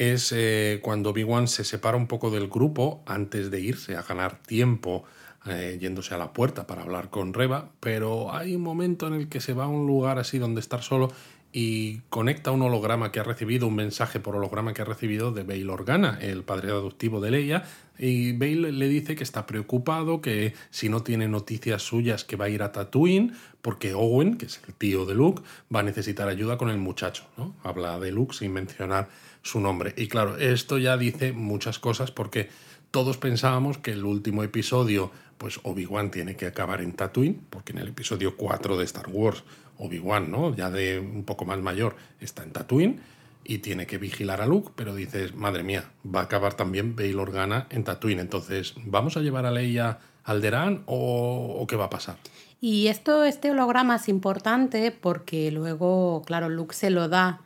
es 0.00 0.32
eh, 0.32 0.80
cuando 0.80 1.10
Obi-Wan 1.10 1.46
se 1.46 1.62
separa 1.62 1.98
un 1.98 2.06
poco 2.06 2.30
del 2.30 2.48
grupo 2.48 3.02
antes 3.04 3.50
de 3.50 3.60
irse 3.60 3.96
a 3.96 4.02
ganar 4.02 4.40
tiempo 4.40 5.04
eh, 5.44 5.76
yéndose 5.78 6.14
a 6.14 6.18
la 6.18 6.32
puerta 6.32 6.66
para 6.66 6.80
hablar 6.80 7.10
con 7.10 7.34
Reba, 7.34 7.68
pero 7.80 8.34
hay 8.34 8.56
un 8.56 8.62
momento 8.62 9.06
en 9.06 9.12
el 9.12 9.28
que 9.28 9.40
se 9.40 9.52
va 9.52 9.64
a 9.64 9.68
un 9.68 9.86
lugar 9.86 10.18
así 10.18 10.38
donde 10.38 10.60
estar 10.60 10.82
solo 10.82 11.12
y 11.52 11.98
conecta 12.08 12.50
un 12.50 12.62
holograma 12.62 13.12
que 13.12 13.20
ha 13.20 13.24
recibido, 13.24 13.66
un 13.66 13.74
mensaje 13.74 14.20
por 14.20 14.36
holograma 14.36 14.72
que 14.72 14.80
ha 14.80 14.86
recibido 14.86 15.32
de 15.32 15.42
Bail 15.42 15.68
Organa, 15.68 16.18
el 16.22 16.44
padre 16.44 16.70
adoptivo 16.70 17.20
de 17.20 17.32
Leia, 17.32 17.64
y 17.98 18.32
Bail 18.32 18.78
le 18.78 18.88
dice 18.88 19.16
que 19.16 19.24
está 19.24 19.46
preocupado, 19.46 20.22
que 20.22 20.54
si 20.70 20.88
no 20.88 21.02
tiene 21.02 21.28
noticias 21.28 21.82
suyas 21.82 22.24
que 22.24 22.36
va 22.36 22.46
a 22.46 22.48
ir 22.48 22.62
a 22.62 22.72
Tatooine, 22.72 23.34
porque 23.60 23.92
Owen, 23.92 24.38
que 24.38 24.46
es 24.46 24.62
el 24.66 24.74
tío 24.74 25.04
de 25.04 25.14
Luke, 25.14 25.42
va 25.74 25.80
a 25.80 25.82
necesitar 25.82 26.28
ayuda 26.28 26.56
con 26.56 26.70
el 26.70 26.78
muchacho, 26.78 27.24
¿no? 27.36 27.54
Habla 27.62 27.98
de 27.98 28.12
Luke 28.12 28.34
sin 28.34 28.52
mencionar 28.52 29.08
su 29.42 29.60
nombre. 29.60 29.94
Y 29.96 30.08
claro, 30.08 30.36
esto 30.36 30.78
ya 30.78 30.96
dice 30.96 31.32
muchas 31.32 31.78
cosas 31.78 32.10
porque 32.10 32.48
todos 32.90 33.16
pensábamos 33.18 33.78
que 33.78 33.92
el 33.92 34.04
último 34.04 34.42
episodio, 34.42 35.10
pues 35.38 35.60
Obi-Wan 35.62 36.10
tiene 36.10 36.36
que 36.36 36.46
acabar 36.46 36.80
en 36.80 36.92
Tatooine, 36.92 37.40
porque 37.50 37.72
en 37.72 37.78
el 37.78 37.88
episodio 37.88 38.36
4 38.36 38.76
de 38.76 38.84
Star 38.84 39.08
Wars, 39.08 39.44
Obi-Wan, 39.78 40.30
¿no? 40.30 40.54
Ya 40.54 40.70
de 40.70 40.98
un 40.98 41.24
poco 41.24 41.44
más 41.44 41.58
mayor, 41.60 41.96
está 42.20 42.42
en 42.42 42.52
Tatooine 42.52 43.00
y 43.44 43.58
tiene 43.58 43.86
que 43.86 43.98
vigilar 43.98 44.42
a 44.42 44.46
Luke, 44.46 44.72
pero 44.76 44.94
dices, 44.94 45.34
madre 45.34 45.62
mía, 45.62 45.90
va 46.04 46.20
a 46.20 46.24
acabar 46.24 46.54
también 46.54 46.94
Bail 46.94 47.18
Organa 47.18 47.66
en 47.70 47.84
Tatooine. 47.84 48.20
Entonces, 48.20 48.74
¿vamos 48.84 49.16
a 49.16 49.20
llevar 49.20 49.46
a 49.46 49.50
Leia 49.50 49.98
Alderaan 50.24 50.82
o, 50.86 51.56
o 51.58 51.66
qué 51.66 51.76
va 51.76 51.86
a 51.86 51.90
pasar? 51.90 52.16
Y 52.60 52.88
esto, 52.88 53.24
este 53.24 53.50
holograma 53.50 53.96
es 53.96 54.08
importante 54.08 54.90
porque 54.90 55.50
luego, 55.50 56.22
claro, 56.26 56.50
Luke 56.50 56.74
se 56.74 56.90
lo 56.90 57.08
da 57.08 57.40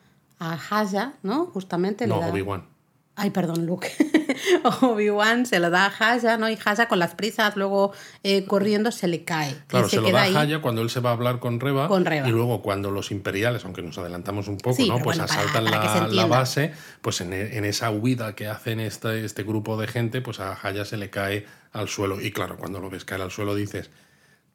a 0.53 0.59
Haya, 0.81 1.15
¿no? 1.23 1.47
Justamente 1.47 2.07
No, 2.07 2.17
le 2.17 2.21
da... 2.23 2.29
Obi-Wan. 2.29 2.67
Ay, 3.17 3.31
perdón, 3.31 3.65
Luke. 3.65 3.93
Obi-Wan 4.83 5.47
se 5.47 5.61
lo 5.61 5.71
da 5.71 5.87
a 5.87 6.11
Haya, 6.13 6.37
¿no? 6.37 6.49
Y 6.51 6.59
Haya 6.65 6.89
con 6.89 6.99
las 6.99 7.15
prisas, 7.15 7.57
luego 7.57 7.93
eh, 8.23 8.45
corriendo 8.45 8.91
se 8.93 9.07
le 9.09 9.25
cae. 9.25 9.55
Claro, 9.69 9.87
Y 9.87 9.91
se, 9.91 9.97
lo 9.97 10.05
queda 10.07 10.19
da 10.19 10.23
ahí. 10.25 10.35
a 10.35 10.41
Haya 10.41 10.61
cuando 10.63 10.83
él 10.83 10.91
se 10.91 11.01
va 11.01 11.11
a 11.11 11.13
hablar 11.13 11.39
con 11.39 11.61
Reba, 11.61 11.87
Con 11.89 12.05
Reba. 12.05 12.29
y 12.29 12.33
luego 12.33 12.61
cuando 12.63 12.91
los 12.91 13.11
imperiales, 13.11 13.65
aunque 13.65 13.83
nos 13.83 13.99
adelantamos 13.99 14.49
un 14.49 14.59
poco, 14.59 14.77
Sí, 14.77 14.89
¿no? 14.89 14.95
Pues 14.99 15.05
bueno, 15.19 15.25
asaltan 15.25 15.65
para 15.65 16.09
se 16.09 16.15
la, 16.15 16.27
base, 16.27 16.73
pues 17.03 17.21
en, 17.21 17.33
e- 17.33 17.57
en 17.57 17.65
esa 17.65 17.91
huida 17.91 18.35
que 18.35 18.49
hacen 18.49 18.81
este, 18.81 19.25
este 19.25 19.43
grupo 19.45 19.77
de 19.81 19.87
gente, 19.87 20.21
pues 20.21 20.41
a 20.41 20.59
Haya 20.63 20.85
se 20.85 20.97
le 20.97 21.11
cae 21.11 21.47
al 21.73 21.89
suelo. 21.89 22.21
Y 22.21 22.33
claro, 22.33 22.57
cuando 22.57 22.81
lo 22.81 22.91
ves 22.91 23.05
caer 23.05 23.23
al 23.23 23.31
suelo 23.31 23.55
dices, 23.55 23.91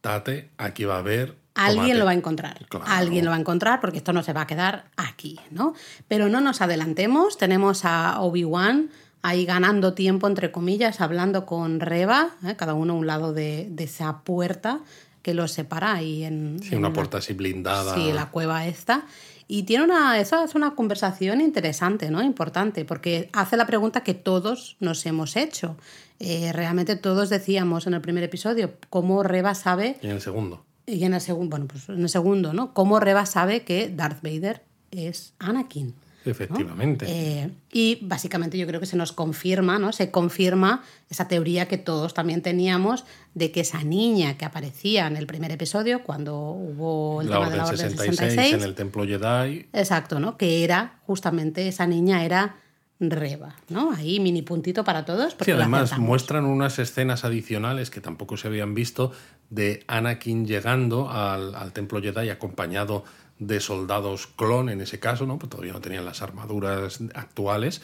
Tate, 0.02 0.50
aquí 0.58 0.86
va 0.86 0.96
a 0.96 1.00
haber... 1.00 1.36
Alguien 1.56 1.82
tomate". 1.82 2.00
lo 2.00 2.06
va 2.06 2.12
a 2.12 2.14
encontrar. 2.14 2.66
Claro. 2.70 2.86
Alguien 2.88 3.26
lo 3.26 3.32
va 3.32 3.38
a 3.38 3.40
encontrar 3.40 3.82
porque 3.82 3.98
esto 3.98 4.14
no 4.14 4.24
se 4.24 4.32
va 4.32 4.42
a 4.42 4.48
quedar 4.48 4.86
aquí, 4.96 5.40
¿no? 5.52 5.74
Pero 6.08 6.30
no 6.30 6.40
nos 6.40 6.62
adelantemos. 6.62 7.38
Tenemos 7.38 7.84
a 7.84 8.22
Obi-Wan 8.22 8.90
ahí 9.22 9.46
ganando 9.46 9.94
tiempo, 9.94 10.28
entre 10.28 10.52
comillas, 10.52 11.02
hablando 11.02 11.46
con 11.46 11.80
Reba, 11.80 12.30
¿eh? 12.46 12.56
cada 12.56 12.74
uno 12.74 12.94
a 12.94 12.96
un 12.96 13.08
lado 13.08 13.34
de, 13.34 13.68
de 13.70 13.84
esa 13.84 14.20
puerta 14.20 14.80
que 15.22 15.34
los 15.34 15.52
separa 15.52 15.94
ahí 15.94 16.24
en, 16.24 16.60
Sí, 16.62 16.74
en 16.74 16.80
una 16.80 16.94
puerta 16.94 17.18
así 17.18 17.34
blindada. 17.34 17.94
Sí, 17.94 18.12
la 18.14 18.30
cueva 18.30 18.66
esta. 18.68 19.06
Y 19.48 19.64
tiene 19.64 19.84
una, 19.84 20.20
esa 20.20 20.44
es 20.44 20.56
una 20.56 20.76
conversación 20.76 21.42
interesante, 21.42 22.12
¿no? 22.12 22.22
Importante, 22.22 22.86
porque 22.86 23.30
hace 23.34 23.58
la 23.58 23.66
pregunta 23.66 24.02
que 24.02 24.14
todos 24.14 24.78
nos 24.80 25.06
hemos 25.06 25.36
hecho. 25.36 25.76
Eh, 26.20 26.52
realmente 26.54 26.96
todos 26.96 27.30
decíamos 27.30 27.88
en 27.88 27.94
el 27.94 28.02
primer 28.02 28.24
episodio 28.24 28.74
cómo 28.90 29.24
Reba 29.24 29.56
sabe 29.56 29.98
Y 30.02 30.08
en 30.08 30.14
el 30.14 30.22
segundo. 30.22 30.66
y 30.86 31.04
en 31.06 31.14
el 31.14 31.22
segundo, 31.22 31.52
bueno, 31.52 31.68
pues 31.68 31.88
en 31.90 32.02
el 32.02 32.10
segundo, 32.10 32.54
¿no? 32.54 32.74
Cómo 32.74 33.00
Reba 33.00 33.26
sabe 33.26 33.64
que 33.64 33.90
Darth 33.90 34.22
Vader 34.22 34.62
es 34.92 35.34
Anakin. 35.40 35.94
¿no? 36.26 36.32
Efectivamente. 36.32 37.06
Eh, 37.08 37.50
y 37.72 38.00
básicamente 38.02 38.58
yo 38.58 38.68
creo 38.68 38.82
que 38.82 38.86
se 38.86 38.98
nos 38.98 39.14
confirma, 39.14 39.80
¿no? 39.80 39.94
Se 39.94 40.12
confirma 40.12 40.84
esa 41.10 41.28
teoría 41.30 41.68
que 41.68 41.78
todos 41.78 42.14
también 42.14 42.42
teníamos 42.42 43.06
de 43.34 43.52
que 43.52 43.62
esa 43.62 43.84
niña 43.84 44.38
que 44.38 44.44
aparecía 44.46 45.08
en 45.08 45.16
el 45.16 45.26
primer 45.26 45.52
episodio, 45.52 46.04
cuando 46.04 46.38
hubo 46.52 47.22
el 47.22 47.30
la 47.30 47.36
tema 47.36 47.46
Orden 47.48 47.52
de 47.52 47.58
la 47.58 47.66
Orden 47.66 47.78
66, 47.78 48.18
66, 48.20 48.54
en 48.56 48.62
el 48.64 48.76
Templo 48.76 49.06
Jedi. 49.06 49.68
exacto, 49.72 50.20
¿no? 50.20 50.38
Que 50.38 50.66
era 50.66 51.00
justamente 51.08 51.68
esa 51.70 51.88
niña 51.88 52.26
era 52.26 52.58
Reba, 53.00 53.56
¿no? 53.70 53.92
Ahí 53.92 54.20
mini 54.20 54.42
puntito 54.42 54.84
para 54.84 55.06
todos. 55.06 55.36
Sí, 55.40 55.52
además 55.52 55.98
muestran 55.98 56.46
unas 56.46 56.80
escenas 56.80 57.24
adicionales 57.24 57.90
que 57.90 58.02
tampoco 58.02 58.36
se 58.36 58.48
habían 58.48 58.74
visto 58.74 59.12
de 59.50 59.84
Anakin 59.88 60.46
llegando 60.46 61.10
al, 61.10 61.56
al 61.56 61.72
templo 61.72 62.02
Jedi 62.02 62.30
acompañado 62.30 63.06
de 63.40 63.62
soldados 63.62 64.28
clon 64.28 64.70
en 64.70 64.82
ese 64.82 65.00
caso, 65.00 65.26
¿no? 65.26 65.40
Pues 65.40 65.50
todavía 65.50 65.72
no 65.72 65.80
tenían 65.80 66.04
las 66.04 66.22
armaduras 66.22 67.00
actuales. 67.16 67.82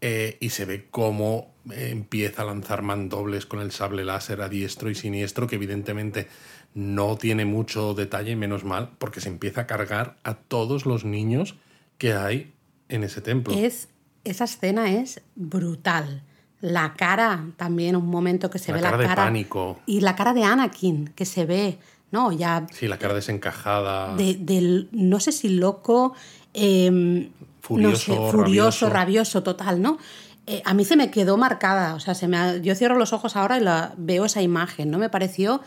eh, 0.00 0.36
y 0.40 0.50
se 0.50 0.64
ve 0.64 0.86
cómo 0.90 1.54
eh, 1.72 1.88
empieza 1.90 2.42
a 2.42 2.44
lanzar 2.44 2.82
mandobles 2.82 3.46
con 3.46 3.60
el 3.60 3.72
sable 3.72 4.04
láser 4.04 4.40
a 4.42 4.48
diestro 4.48 4.90
y 4.90 4.94
siniestro, 4.94 5.46
que 5.46 5.56
evidentemente 5.56 6.28
no 6.74 7.16
tiene 7.16 7.44
mucho 7.44 7.94
detalle, 7.94 8.36
menos 8.36 8.64
mal, 8.64 8.90
porque 8.98 9.20
se 9.20 9.28
empieza 9.28 9.62
a 9.62 9.66
cargar 9.66 10.16
a 10.22 10.34
todos 10.34 10.86
los 10.86 11.04
niños 11.04 11.56
que 11.96 12.12
hay 12.12 12.52
en 12.88 13.02
ese 13.02 13.20
templo. 13.20 13.54
Es, 13.54 13.88
esa 14.24 14.44
escena 14.44 14.90
es 14.92 15.20
brutal. 15.36 16.22
La 16.60 16.94
cara, 16.94 17.46
también 17.56 17.94
un 17.96 18.06
momento 18.08 18.50
que 18.50 18.58
se 18.58 18.72
La 18.72 18.78
ve 18.78 18.82
cara 18.82 18.96
la 18.96 19.02
de 19.02 19.08
cara. 19.08 19.24
pánico. 19.24 19.78
Y 19.86 20.00
la 20.00 20.16
cara 20.16 20.34
de 20.34 20.42
Anakin, 20.44 21.08
que 21.14 21.24
se 21.24 21.44
ve, 21.46 21.78
¿no? 22.10 22.32
Ya 22.32 22.66
Sí, 22.72 22.88
la 22.88 22.98
cara 22.98 23.14
desencajada. 23.14 24.14
de, 24.16 24.34
del, 24.34 24.88
no 24.92 25.20
sé 25.20 25.30
si 25.32 25.48
loco, 25.50 26.14
eh, 26.54 26.90
no 26.90 27.26
sé, 27.28 27.30
Furioso, 27.60 28.06
furioso, 28.30 28.40
rabioso. 28.40 28.88
rabioso, 28.90 29.42
total, 29.42 29.80
¿no? 29.82 29.98
Eh, 30.46 30.62
a 30.64 30.72
mí 30.74 30.84
se 30.84 30.96
me 30.96 31.10
quedó 31.10 31.36
marcada, 31.36 31.94
o 31.94 32.00
sea, 32.00 32.14
se 32.14 32.26
me 32.26 32.38
ha- 32.38 32.56
yo 32.56 32.74
cierro 32.74 32.96
los 32.98 33.12
ojos 33.12 33.36
ahora 33.36 33.58
y 33.58 33.60
la, 33.60 33.92
veo 33.98 34.24
esa 34.24 34.40
imagen, 34.42 34.90
¿no? 34.90 34.98
Me 34.98 35.10
pareció 35.10 35.60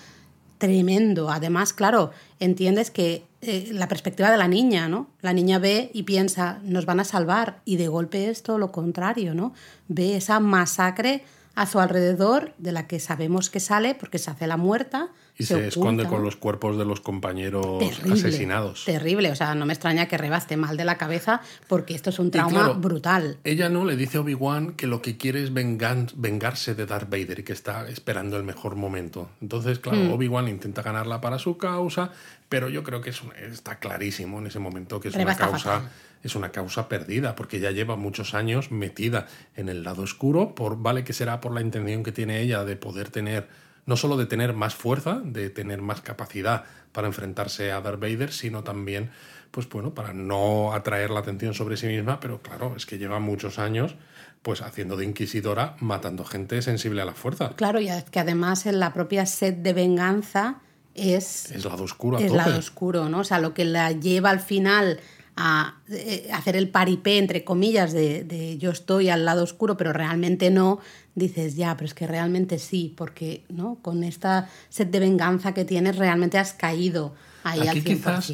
tremendo. 0.57 1.29
Además, 1.29 1.73
claro, 1.73 2.11
entiendes 2.39 2.91
que 2.91 3.23
eh, 3.41 3.69
la 3.71 3.87
perspectiva 3.87 4.29
de 4.29 4.37
la 4.37 4.47
niña, 4.47 4.87
¿no? 4.87 5.07
La 5.21 5.33
niña 5.33 5.57
ve 5.57 5.89
y 5.93 6.03
piensa, 6.03 6.59
nos 6.63 6.85
van 6.85 6.99
a 6.99 7.03
salvar, 7.03 7.61
y 7.65 7.77
de 7.77 7.87
golpe 7.87 8.29
es 8.29 8.43
todo 8.43 8.59
lo 8.59 8.71
contrario, 8.71 9.33
¿no? 9.33 9.53
Ve 9.87 10.15
esa 10.15 10.39
masacre 10.39 11.23
a 11.55 11.65
su 11.65 11.79
alrededor, 11.79 12.53
de 12.57 12.71
la 12.71 12.87
que 12.87 12.99
sabemos 12.99 13.49
que 13.49 13.59
sale 13.59 13.95
porque 13.95 14.19
se 14.19 14.31
hace 14.31 14.47
la 14.47 14.57
muerta. 14.57 15.09
Y 15.37 15.45
se, 15.45 15.67
esconde 15.67 16.05
con 16.05 16.23
los 16.23 16.35
cuerpos 16.35 16.77
de 16.77 16.85
los 16.85 17.01
compañeros 17.01 17.83
asesinados. 18.11 18.85
Terrible, 18.85 19.31
o 19.31 19.35
sea, 19.35 19.55
no 19.55 19.65
me 19.65 19.73
extraña 19.73 20.07
que 20.07 20.17
Reba 20.17 20.37
esté 20.37 20.55
mal 20.55 20.77
de 20.77 20.85
la 20.85 20.97
cabeza 20.97 21.41
porque 21.67 21.95
esto 21.95 22.11
es 22.11 22.19
un 22.19 22.29
trauma 22.29 22.69
brutal. 22.73 23.37
Ella 23.43 23.67
no 23.67 23.83
le 23.85 23.95
dice 23.95 24.17
a 24.17 24.21
Obi-Wan 24.21 24.73
que 24.73 24.87
lo 24.87 25.01
que 25.01 25.17
quiere 25.17 25.43
es 25.43 25.51
vengarse 25.53 26.75
de 26.75 26.85
Darth 26.85 27.09
Vader 27.09 27.39
y 27.39 27.43
que 27.43 27.53
está 27.53 27.89
esperando 27.89 28.37
el 28.37 28.43
mejor 28.43 28.75
momento. 28.75 29.29
Entonces, 29.41 29.79
claro, 29.79 29.99
mm. 29.99 30.11
Obi-Wan 30.13 30.47
intenta 30.47 30.83
ganarla 30.83 31.21
para 31.21 31.39
su 31.39 31.57
causa, 31.57 32.11
pero 32.47 32.69
yo 32.69 32.83
creo 32.83 33.01
que 33.01 33.09
es 33.09 33.21
está 33.39 33.79
clarísimo 33.79 34.39
en 34.39 34.47
ese 34.47 34.59
momento 34.59 34.99
que 34.99 35.07
es 35.07 35.15
una 35.15 35.35
causa 35.35 35.89
es 36.23 36.35
una 36.35 36.51
causa 36.51 36.87
perdida, 36.87 37.35
porque 37.35 37.59
ya 37.59 37.71
lleva 37.71 37.95
muchos 37.95 38.33
años 38.33 38.71
metida 38.71 39.27
en 39.55 39.69
el 39.69 39.83
lado 39.83 40.03
oscuro, 40.03 40.55
por, 40.55 40.81
vale 40.81 41.03
que 41.03 41.13
será 41.13 41.41
por 41.41 41.53
la 41.53 41.61
intención 41.61 42.03
que 42.03 42.11
tiene 42.11 42.41
ella 42.41 42.63
de 42.63 42.75
poder 42.75 43.09
tener 43.09 43.47
no 43.85 43.97
solo 43.97 44.17
de 44.17 44.25
tener 44.25 44.53
más 44.53 44.75
fuerza, 44.75 45.21
de 45.23 45.49
tener 45.49 45.81
más 45.81 46.01
capacidad 46.01 46.65
para 46.91 47.07
enfrentarse 47.07 47.71
a 47.71 47.81
Darth 47.81 47.99
Vader, 47.99 48.31
sino 48.31 48.63
también, 48.63 49.09
pues 49.49 49.67
bueno, 49.69 49.93
para 49.93 50.13
no 50.13 50.73
atraer 50.73 51.09
la 51.09 51.21
atención 51.21 51.53
sobre 51.53 51.77
sí 51.77 51.87
misma, 51.87 52.19
pero 52.19 52.41
claro, 52.41 52.75
es 52.75 52.85
que 52.85 52.97
lleva 52.97 53.19
muchos 53.19 53.59
años 53.59 53.95
pues 54.41 54.61
haciendo 54.61 54.97
de 54.97 55.05
inquisidora, 55.05 55.75
matando 55.79 56.25
gente 56.25 56.61
sensible 56.61 57.01
a 57.01 57.05
la 57.05 57.13
fuerza. 57.13 57.53
Claro, 57.55 57.79
y 57.79 57.89
que 58.09 58.19
además 58.19 58.65
en 58.65 58.79
la 58.79 58.91
propia 58.91 59.25
sed 59.25 59.53
de 59.53 59.73
venganza 59.73 60.61
es... 60.95 61.51
Es 61.51 61.63
lado 61.63 61.83
oscuro. 61.83 62.17
es 62.17 62.31
lado 62.31 62.57
oscuro, 62.57 63.07
¿no? 63.07 63.19
O 63.19 63.23
sea, 63.23 63.39
lo 63.39 63.53
que 63.53 63.65
la 63.65 63.91
lleva 63.91 64.31
al 64.31 64.39
final 64.39 64.99
a 65.43 65.81
eh, 65.89 66.29
hacer 66.31 66.55
el 66.55 66.69
paripé, 66.69 67.17
entre 67.17 67.43
comillas, 67.43 67.93
de, 67.93 68.23
de, 68.23 68.59
yo 68.59 68.69
estoy 68.69 69.09
al 69.09 69.25
lado 69.25 69.43
oscuro, 69.43 69.75
pero 69.75 69.91
realmente 69.91 70.51
no, 70.51 70.79
dices, 71.15 71.55
ya, 71.55 71.75
pero 71.75 71.87
es 71.87 71.95
que 71.95 72.05
realmente 72.05 72.59
sí, 72.59 72.93
porque 72.95 73.43
¿no? 73.49 73.79
con 73.81 74.03
esta 74.03 74.49
sed 74.69 74.87
de 74.87 74.99
venganza 74.99 75.55
que 75.55 75.65
tienes, 75.65 75.95
realmente 75.95 76.37
has 76.37 76.53
caído 76.53 77.15
ahí 77.43 77.67
al 77.67 77.77
100%. 77.77 77.83
Quizás, 77.83 78.33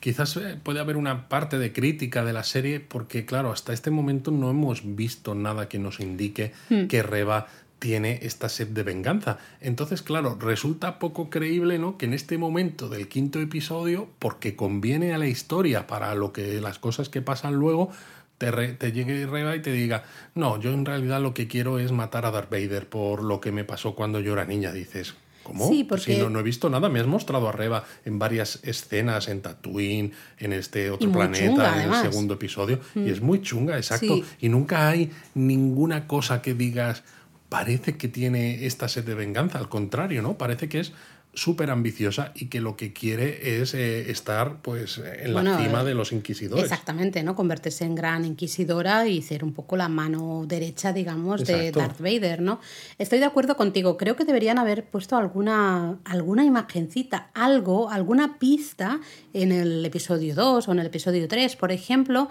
quizás 0.00 0.36
eh, 0.38 0.58
puede 0.60 0.80
haber 0.80 0.96
una 0.96 1.28
parte 1.28 1.58
de 1.58 1.72
crítica 1.72 2.24
de 2.24 2.32
la 2.32 2.42
serie, 2.42 2.80
porque 2.80 3.24
claro, 3.24 3.52
hasta 3.52 3.72
este 3.72 3.92
momento 3.92 4.32
no 4.32 4.50
hemos 4.50 4.82
visto 4.96 5.36
nada 5.36 5.68
que 5.68 5.78
nos 5.78 6.00
indique 6.00 6.52
hmm. 6.70 6.86
que 6.86 7.04
Reba 7.04 7.46
tiene 7.78 8.20
esta 8.22 8.48
sed 8.48 8.68
de 8.68 8.82
venganza. 8.82 9.38
Entonces, 9.60 10.02
claro, 10.02 10.36
resulta 10.40 10.98
poco 10.98 11.30
creíble, 11.30 11.78
¿no? 11.78 11.96
Que 11.96 12.06
en 12.06 12.14
este 12.14 12.38
momento 12.38 12.88
del 12.88 13.08
quinto 13.08 13.40
episodio, 13.40 14.08
porque 14.18 14.56
conviene 14.56 15.14
a 15.14 15.18
la 15.18 15.26
historia 15.26 15.86
para 15.86 16.14
lo 16.14 16.32
que 16.32 16.60
las 16.60 16.78
cosas 16.78 17.08
que 17.08 17.22
pasan 17.22 17.54
luego, 17.54 17.90
te, 18.38 18.50
te 18.52 18.92
llegue 18.92 19.26
Reba 19.26 19.56
y 19.56 19.62
te 19.62 19.72
diga, 19.72 20.04
no, 20.34 20.60
yo 20.60 20.72
en 20.72 20.84
realidad 20.84 21.20
lo 21.20 21.34
que 21.34 21.48
quiero 21.48 21.78
es 21.78 21.92
matar 21.92 22.24
a 22.24 22.30
Darth 22.30 22.50
Vader 22.50 22.88
por 22.88 23.22
lo 23.22 23.40
que 23.40 23.52
me 23.52 23.64
pasó 23.64 23.94
cuando 23.94 24.20
yo 24.20 24.32
era 24.32 24.44
niña, 24.44 24.72
dices. 24.72 25.14
¿Cómo? 25.42 25.68
Sí, 25.68 25.84
porque... 25.84 26.14
Si 26.14 26.16
no, 26.18 26.38
he 26.38 26.42
visto 26.42 26.68
nada, 26.68 26.88
me 26.88 27.00
has 27.00 27.06
mostrado 27.06 27.48
a 27.48 27.52
Reba 27.52 27.84
en 28.04 28.18
varias 28.18 28.60
escenas, 28.64 29.28
en 29.28 29.40
Tatooine, 29.40 30.12
en 30.38 30.52
este 30.52 30.90
otro 30.90 31.10
planeta, 31.10 31.82
en 31.82 31.92
el 31.92 32.02
segundo 32.02 32.34
episodio, 32.34 32.80
y 32.94 33.00
mm. 33.00 33.08
es 33.08 33.20
muy 33.22 33.40
chunga, 33.40 33.76
exacto. 33.76 34.20
Y 34.40 34.48
nunca 34.50 34.88
hay 34.88 35.10
ninguna 35.34 36.06
cosa 36.06 36.42
que 36.42 36.52
digas, 36.52 37.02
parece 37.48 37.96
que 37.96 38.08
tiene 38.08 38.66
esta 38.66 38.88
sed 38.88 39.04
de 39.04 39.14
venganza, 39.14 39.58
al 39.58 39.68
contrario, 39.68 40.22
¿no? 40.22 40.36
Parece 40.38 40.68
que 40.68 40.80
es 40.80 40.92
súper 41.34 41.70
ambiciosa 41.70 42.32
y 42.34 42.46
que 42.46 42.60
lo 42.60 42.76
que 42.76 42.92
quiere 42.92 43.60
es 43.60 43.74
eh, 43.74 44.10
estar 44.10 44.60
pues 44.60 44.98
en 44.98 45.34
la 45.34 45.58
cima 45.58 45.84
de 45.84 45.94
los 45.94 46.12
inquisidores. 46.12 46.64
Exactamente, 46.64 47.22
¿no? 47.22 47.36
Convertirse 47.36 47.84
en 47.84 47.94
gran 47.94 48.24
inquisidora 48.24 49.06
y 49.06 49.22
ser 49.22 49.44
un 49.44 49.52
poco 49.52 49.76
la 49.76 49.88
mano 49.88 50.44
derecha, 50.46 50.92
digamos, 50.92 51.44
de 51.44 51.70
Darth 51.70 52.00
Vader, 52.00 52.40
¿no? 52.40 52.60
Estoy 52.98 53.20
de 53.20 53.26
acuerdo 53.26 53.56
contigo. 53.56 53.96
Creo 53.96 54.16
que 54.16 54.24
deberían 54.24 54.58
haber 54.58 54.84
puesto 54.86 55.16
alguna, 55.16 55.98
alguna 56.04 56.44
imagencita, 56.44 57.30
algo, 57.34 57.90
alguna 57.90 58.38
pista 58.38 59.00
en 59.32 59.52
el 59.52 59.84
episodio 59.84 60.34
2 60.34 60.66
o 60.66 60.72
en 60.72 60.78
el 60.80 60.86
episodio 60.86 61.28
3, 61.28 61.56
por 61.56 61.70
ejemplo, 61.70 62.28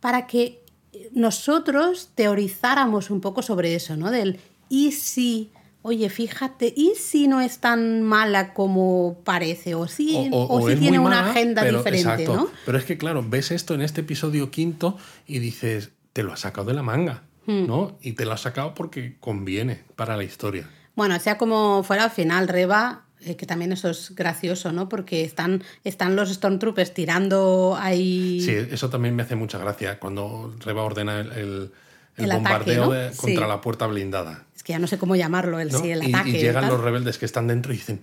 para 0.00 0.26
que 0.26 0.59
nosotros 1.12 2.10
teorizáramos 2.14 3.10
un 3.10 3.20
poco 3.20 3.42
sobre 3.42 3.74
eso, 3.74 3.96
¿no? 3.96 4.10
Del 4.10 4.40
y 4.68 4.92
si, 4.92 5.50
oye, 5.82 6.08
fíjate, 6.08 6.72
y 6.76 6.94
si 6.96 7.26
no 7.26 7.40
es 7.40 7.58
tan 7.58 8.02
mala 8.02 8.54
como 8.54 9.18
parece, 9.24 9.74
o 9.74 9.88
si, 9.88 10.28
o, 10.32 10.68
si 10.68 10.76
tiene 10.76 10.98
una 10.98 11.30
agenda 11.30 11.64
diferente, 11.64 12.26
¿no? 12.26 12.48
Pero 12.64 12.78
es 12.78 12.84
que, 12.84 12.96
claro, 12.96 13.24
ves 13.26 13.50
esto 13.50 13.74
en 13.74 13.82
este 13.82 14.02
episodio 14.02 14.50
quinto 14.50 14.96
y 15.26 15.40
dices, 15.40 15.90
te 16.12 16.22
lo 16.22 16.32
has 16.32 16.40
sacado 16.40 16.68
de 16.68 16.74
la 16.74 16.82
manga, 16.82 17.24
hmm. 17.46 17.66
¿no? 17.66 17.98
Y 18.00 18.12
te 18.12 18.24
lo 18.24 18.32
has 18.32 18.42
sacado 18.42 18.74
porque 18.74 19.16
conviene 19.18 19.82
para 19.96 20.16
la 20.16 20.24
historia. 20.24 20.70
Bueno, 20.94 21.18
sea 21.18 21.38
como 21.38 21.82
fuera, 21.82 22.04
al 22.04 22.10
final 22.10 22.46
Reba 22.46 23.06
eh, 23.22 23.36
que 23.36 23.46
también 23.46 23.72
eso 23.72 23.90
es 23.90 24.14
gracioso, 24.14 24.72
¿no? 24.72 24.88
Porque 24.88 25.24
están, 25.24 25.62
están 25.84 26.16
los 26.16 26.32
Stormtroopers 26.32 26.94
tirando 26.94 27.76
ahí. 27.78 28.40
Sí, 28.40 28.52
eso 28.70 28.90
también 28.90 29.14
me 29.14 29.22
hace 29.22 29.36
mucha 29.36 29.58
gracia 29.58 29.98
cuando 29.98 30.54
Reba 30.60 30.82
ordena 30.82 31.20
el, 31.20 31.70
bombardeo 32.16 32.92
contra 33.16 33.46
la 33.46 33.60
puerta 33.60 33.86
blindada. 33.86 34.46
Es 34.54 34.62
que 34.62 34.72
ya 34.72 34.78
no 34.78 34.86
sé 34.86 34.98
cómo 34.98 35.16
llamarlo, 35.16 35.58
el, 35.60 35.72
sí, 35.72 35.90
el 35.90 36.02
ataque. 36.02 36.30
Y 36.30 36.32
llegan 36.40 36.68
los 36.68 36.80
rebeldes 36.80 37.18
que 37.18 37.26
están 37.26 37.46
dentro 37.46 37.72
y 37.72 37.76
dicen, 37.76 38.00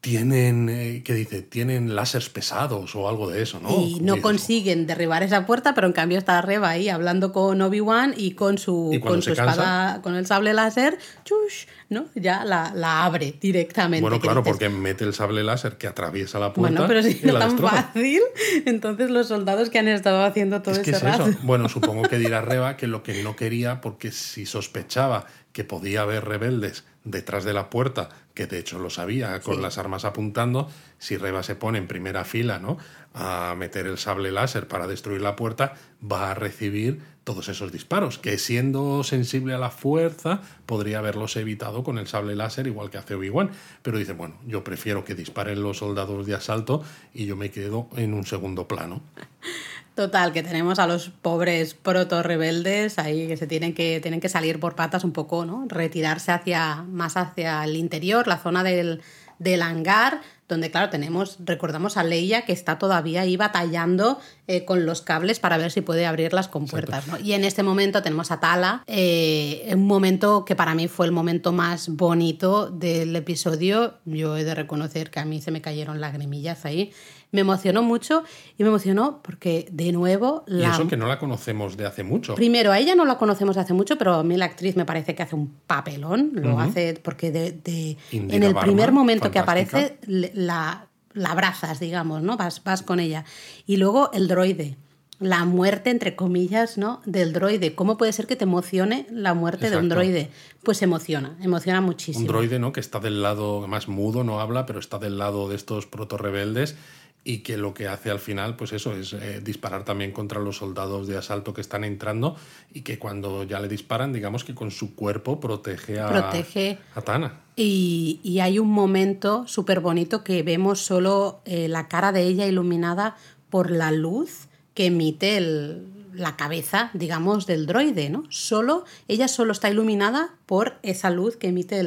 tienen, 0.00 0.70
eh, 0.70 1.02
¿qué 1.04 1.12
dice? 1.12 1.42
Tienen 1.42 1.94
láseres 1.94 2.30
pesados 2.30 2.94
o 2.96 3.06
algo 3.06 3.28
de 3.28 3.42
eso, 3.42 3.60
¿no? 3.60 3.68
Y 3.70 4.00
no 4.00 4.22
consiguen 4.22 4.86
derribar 4.86 5.22
esa 5.22 5.44
puerta, 5.44 5.74
pero 5.74 5.86
en 5.86 5.92
cambio 5.92 6.16
está 6.16 6.40
Reba 6.40 6.70
ahí 6.70 6.88
hablando 6.88 7.32
con 7.32 7.60
Obi-Wan 7.60 8.14
y 8.16 8.32
con 8.32 8.56
su, 8.56 8.98
con 9.02 9.20
su 9.20 9.32
espada, 9.32 10.00
con 10.00 10.14
el 10.16 10.26
sable 10.26 10.54
láser, 10.54 10.98
chush, 11.24 11.66
¿no? 11.90 12.06
Ya 12.14 12.44
la, 12.44 12.72
la 12.74 13.04
abre 13.04 13.34
directamente. 13.38 14.00
Bueno, 14.00 14.20
claro, 14.20 14.42
porque 14.42 14.70
mete 14.70 15.04
el 15.04 15.12
sable 15.12 15.44
láser 15.44 15.76
que 15.76 15.86
atraviesa 15.86 16.38
la 16.38 16.54
puerta. 16.54 16.80
Bueno, 16.80 16.88
pero 16.88 17.02
si 17.02 17.20
es 17.22 17.38
tan 17.38 17.58
fácil, 17.58 18.22
entonces 18.64 19.10
los 19.10 19.28
soldados 19.28 19.68
que 19.68 19.80
han 19.80 19.88
estado 19.88 20.24
haciendo 20.24 20.62
todo 20.62 20.76
es 20.76 20.88
ese 20.88 20.98
rato. 20.98 21.28
Bueno, 21.42 21.68
supongo 21.68 22.08
que 22.08 22.18
dirá 22.18 22.40
Reba 22.40 22.78
que 22.78 22.86
lo 22.86 23.02
que 23.02 23.22
no 23.22 23.36
quería, 23.36 23.82
porque 23.82 24.12
si 24.12 24.46
sospechaba 24.46 25.26
que 25.52 25.64
podía 25.64 26.02
haber 26.02 26.24
rebeldes 26.24 26.84
detrás 27.04 27.44
de 27.44 27.52
la 27.52 27.70
puerta, 27.70 28.10
que 28.34 28.46
de 28.46 28.58
hecho 28.58 28.78
lo 28.78 28.90
sabía, 28.90 29.40
con 29.40 29.62
las 29.62 29.78
armas 29.78 30.04
apuntando, 30.04 30.68
si 30.98 31.16
Reba 31.16 31.42
se 31.42 31.54
pone 31.54 31.78
en 31.78 31.86
primera 31.86 32.24
fila 32.24 32.58
¿no? 32.58 32.78
a 33.14 33.54
meter 33.56 33.86
el 33.86 33.98
sable 33.98 34.30
láser 34.30 34.68
para 34.68 34.86
destruir 34.86 35.20
la 35.20 35.36
puerta, 35.36 35.74
va 36.00 36.30
a 36.30 36.34
recibir 36.34 37.00
todos 37.24 37.48
esos 37.48 37.70
disparos, 37.70 38.18
que 38.18 38.38
siendo 38.38 39.04
sensible 39.04 39.54
a 39.54 39.58
la 39.58 39.70
fuerza, 39.70 40.40
podría 40.66 40.98
haberlos 40.98 41.36
evitado 41.36 41.84
con 41.84 41.98
el 41.98 42.06
sable 42.06 42.34
láser, 42.34 42.66
igual 42.66 42.90
que 42.90 42.98
hace 42.98 43.14
Obi-Wan. 43.14 43.50
Pero 43.82 43.98
dice, 43.98 44.12
bueno, 44.12 44.36
yo 44.46 44.64
prefiero 44.64 45.04
que 45.04 45.14
disparen 45.14 45.62
los 45.62 45.78
soldados 45.78 46.26
de 46.26 46.34
asalto 46.34 46.82
y 47.14 47.26
yo 47.26 47.36
me 47.36 47.50
quedo 47.50 47.88
en 47.96 48.14
un 48.14 48.26
segundo 48.26 48.66
plano. 48.66 49.02
Total, 50.00 50.32
que 50.32 50.42
tenemos 50.42 50.78
a 50.78 50.86
los 50.86 51.10
pobres 51.10 51.74
proto-rebeldes 51.74 52.98
ahí 52.98 53.28
que 53.28 53.36
se 53.36 53.46
tienen 53.46 53.74
que, 53.74 54.00
tienen 54.00 54.18
que 54.18 54.30
salir 54.30 54.58
por 54.58 54.74
patas 54.74 55.04
un 55.04 55.12
poco, 55.12 55.44
¿no? 55.44 55.66
Retirarse 55.68 56.32
hacia, 56.32 56.76
más 56.88 57.18
hacia 57.18 57.62
el 57.64 57.76
interior, 57.76 58.26
la 58.26 58.38
zona 58.38 58.62
del, 58.62 59.02
del 59.38 59.60
hangar, 59.60 60.22
donde 60.48 60.70
claro, 60.70 60.88
tenemos, 60.88 61.36
recordamos 61.44 61.98
a 61.98 62.02
Leia 62.02 62.46
que 62.46 62.54
está 62.54 62.78
todavía 62.78 63.20
ahí 63.20 63.36
batallando 63.36 64.18
eh, 64.46 64.64
con 64.64 64.86
los 64.86 65.02
cables 65.02 65.38
para 65.38 65.58
ver 65.58 65.70
si 65.70 65.82
puede 65.82 66.06
abrir 66.06 66.32
las 66.32 66.48
compuertas. 66.48 67.06
¿no? 67.06 67.18
Y 67.18 67.34
en 67.34 67.44
este 67.44 67.62
momento 67.62 68.02
tenemos 68.02 68.30
a 68.30 68.40
Tala, 68.40 68.82
eh, 68.86 69.70
un 69.74 69.86
momento 69.86 70.46
que 70.46 70.56
para 70.56 70.74
mí 70.74 70.88
fue 70.88 71.04
el 71.04 71.12
momento 71.12 71.52
más 71.52 71.90
bonito 71.90 72.70
del 72.70 73.14
episodio. 73.16 73.98
Yo 74.06 74.38
he 74.38 74.44
de 74.44 74.54
reconocer 74.54 75.10
que 75.10 75.20
a 75.20 75.26
mí 75.26 75.42
se 75.42 75.50
me 75.50 75.60
cayeron 75.60 76.00
lagrimillas 76.00 76.64
ahí 76.64 76.90
me 77.32 77.42
emocionó 77.42 77.82
mucho 77.82 78.24
y 78.58 78.62
me 78.62 78.68
emocionó 78.68 79.20
porque, 79.22 79.68
de 79.70 79.92
nuevo... 79.92 80.44
La... 80.46 80.68
Y 80.68 80.70
eso 80.70 80.88
que 80.88 80.96
no 80.96 81.06
la 81.06 81.18
conocemos 81.18 81.76
de 81.76 81.86
hace 81.86 82.02
mucho. 82.02 82.34
Primero, 82.34 82.72
a 82.72 82.78
ella 82.78 82.94
no 82.94 83.04
la 83.04 83.18
conocemos 83.18 83.56
de 83.56 83.62
hace 83.62 83.74
mucho, 83.74 83.96
pero 83.98 84.14
a 84.14 84.22
mí 84.22 84.36
la 84.36 84.46
actriz 84.46 84.76
me 84.76 84.84
parece 84.84 85.14
que 85.14 85.22
hace 85.22 85.36
un 85.36 85.54
papelón. 85.66 86.30
Lo 86.34 86.58
hace 86.58 87.00
porque 87.02 87.30
de, 87.30 87.96
en 88.12 88.42
el 88.42 88.54
primer 88.54 88.92
momento 88.92 89.30
que 89.30 89.38
aparece 89.38 89.98
la, 90.06 90.86
la 91.12 91.30
abrazas, 91.30 91.80
digamos, 91.80 92.22
¿no? 92.22 92.36
Vas, 92.36 92.62
vas 92.64 92.82
con 92.82 93.00
ella. 93.00 93.24
Y 93.66 93.76
luego 93.76 94.10
el 94.12 94.28
droide 94.28 94.76
la 95.20 95.44
muerte, 95.44 95.90
entre 95.90 96.16
comillas, 96.16 96.78
¿no? 96.78 97.02
del 97.04 97.34
droide. 97.34 97.74
¿Cómo 97.74 97.98
puede 97.98 98.12
ser 98.12 98.26
que 98.26 98.36
te 98.36 98.44
emocione 98.44 99.06
la 99.10 99.34
muerte 99.34 99.68
de 99.68 99.76
un 99.76 99.90
droide? 99.90 100.30
Pues 100.64 100.80
emociona, 100.80 101.36
emociona 101.42 101.82
muchísimo. 101.82 102.22
Un 102.22 102.26
droide, 102.26 102.58
¿no? 102.58 102.72
Que 102.72 102.80
está 102.80 103.00
del 103.00 103.20
lado, 103.20 103.68
más 103.68 103.86
mudo, 103.86 104.24
no 104.24 104.40
habla, 104.40 104.64
pero 104.64 104.78
está 104.78 104.98
del 104.98 105.18
lado 105.18 105.48
de 105.50 105.56
estos 105.56 105.86
proto-rebeldes 105.86 106.74
y 107.22 107.38
que 107.38 107.56
lo 107.56 107.74
que 107.74 107.88
hace 107.88 108.10
al 108.10 108.18
final, 108.18 108.56
pues 108.56 108.72
eso, 108.72 108.94
es 108.94 109.12
eh, 109.12 109.40
disparar 109.42 109.84
también 109.84 110.12
contra 110.12 110.40
los 110.40 110.56
soldados 110.56 111.06
de 111.06 111.18
asalto 111.18 111.52
que 111.52 111.60
están 111.60 111.84
entrando 111.84 112.36
y 112.72 112.80
que 112.80 112.98
cuando 112.98 113.44
ya 113.44 113.60
le 113.60 113.68
disparan, 113.68 114.12
digamos 114.12 114.44
que 114.44 114.54
con 114.54 114.70
su 114.70 114.94
cuerpo 114.94 115.38
protege 115.38 116.00
a, 116.00 116.08
protege. 116.08 116.78
a 116.94 117.02
Tana. 117.02 117.40
Y, 117.56 118.20
y 118.22 118.40
hay 118.40 118.58
un 118.58 118.70
momento 118.70 119.46
súper 119.46 119.80
bonito 119.80 120.24
que 120.24 120.42
vemos 120.42 120.80
solo 120.80 121.42
eh, 121.44 121.68
la 121.68 121.88
cara 121.88 122.12
de 122.12 122.22
ella 122.22 122.46
iluminada 122.46 123.16
por 123.50 123.70
la 123.70 123.92
luz 123.92 124.48
que 124.72 124.86
emite 124.86 125.36
el, 125.36 125.86
la 126.14 126.36
cabeza, 126.36 126.90
digamos, 126.94 127.46
del 127.46 127.66
droide, 127.66 128.10
¿no? 128.10 128.24
Solo, 128.30 128.84
ella 129.08 129.28
solo 129.28 129.52
está 129.52 129.70
iluminada 129.70 130.34
por 130.46 130.78
esa 130.82 131.10
luz 131.10 131.36
que 131.36 131.48
emite 131.48 131.82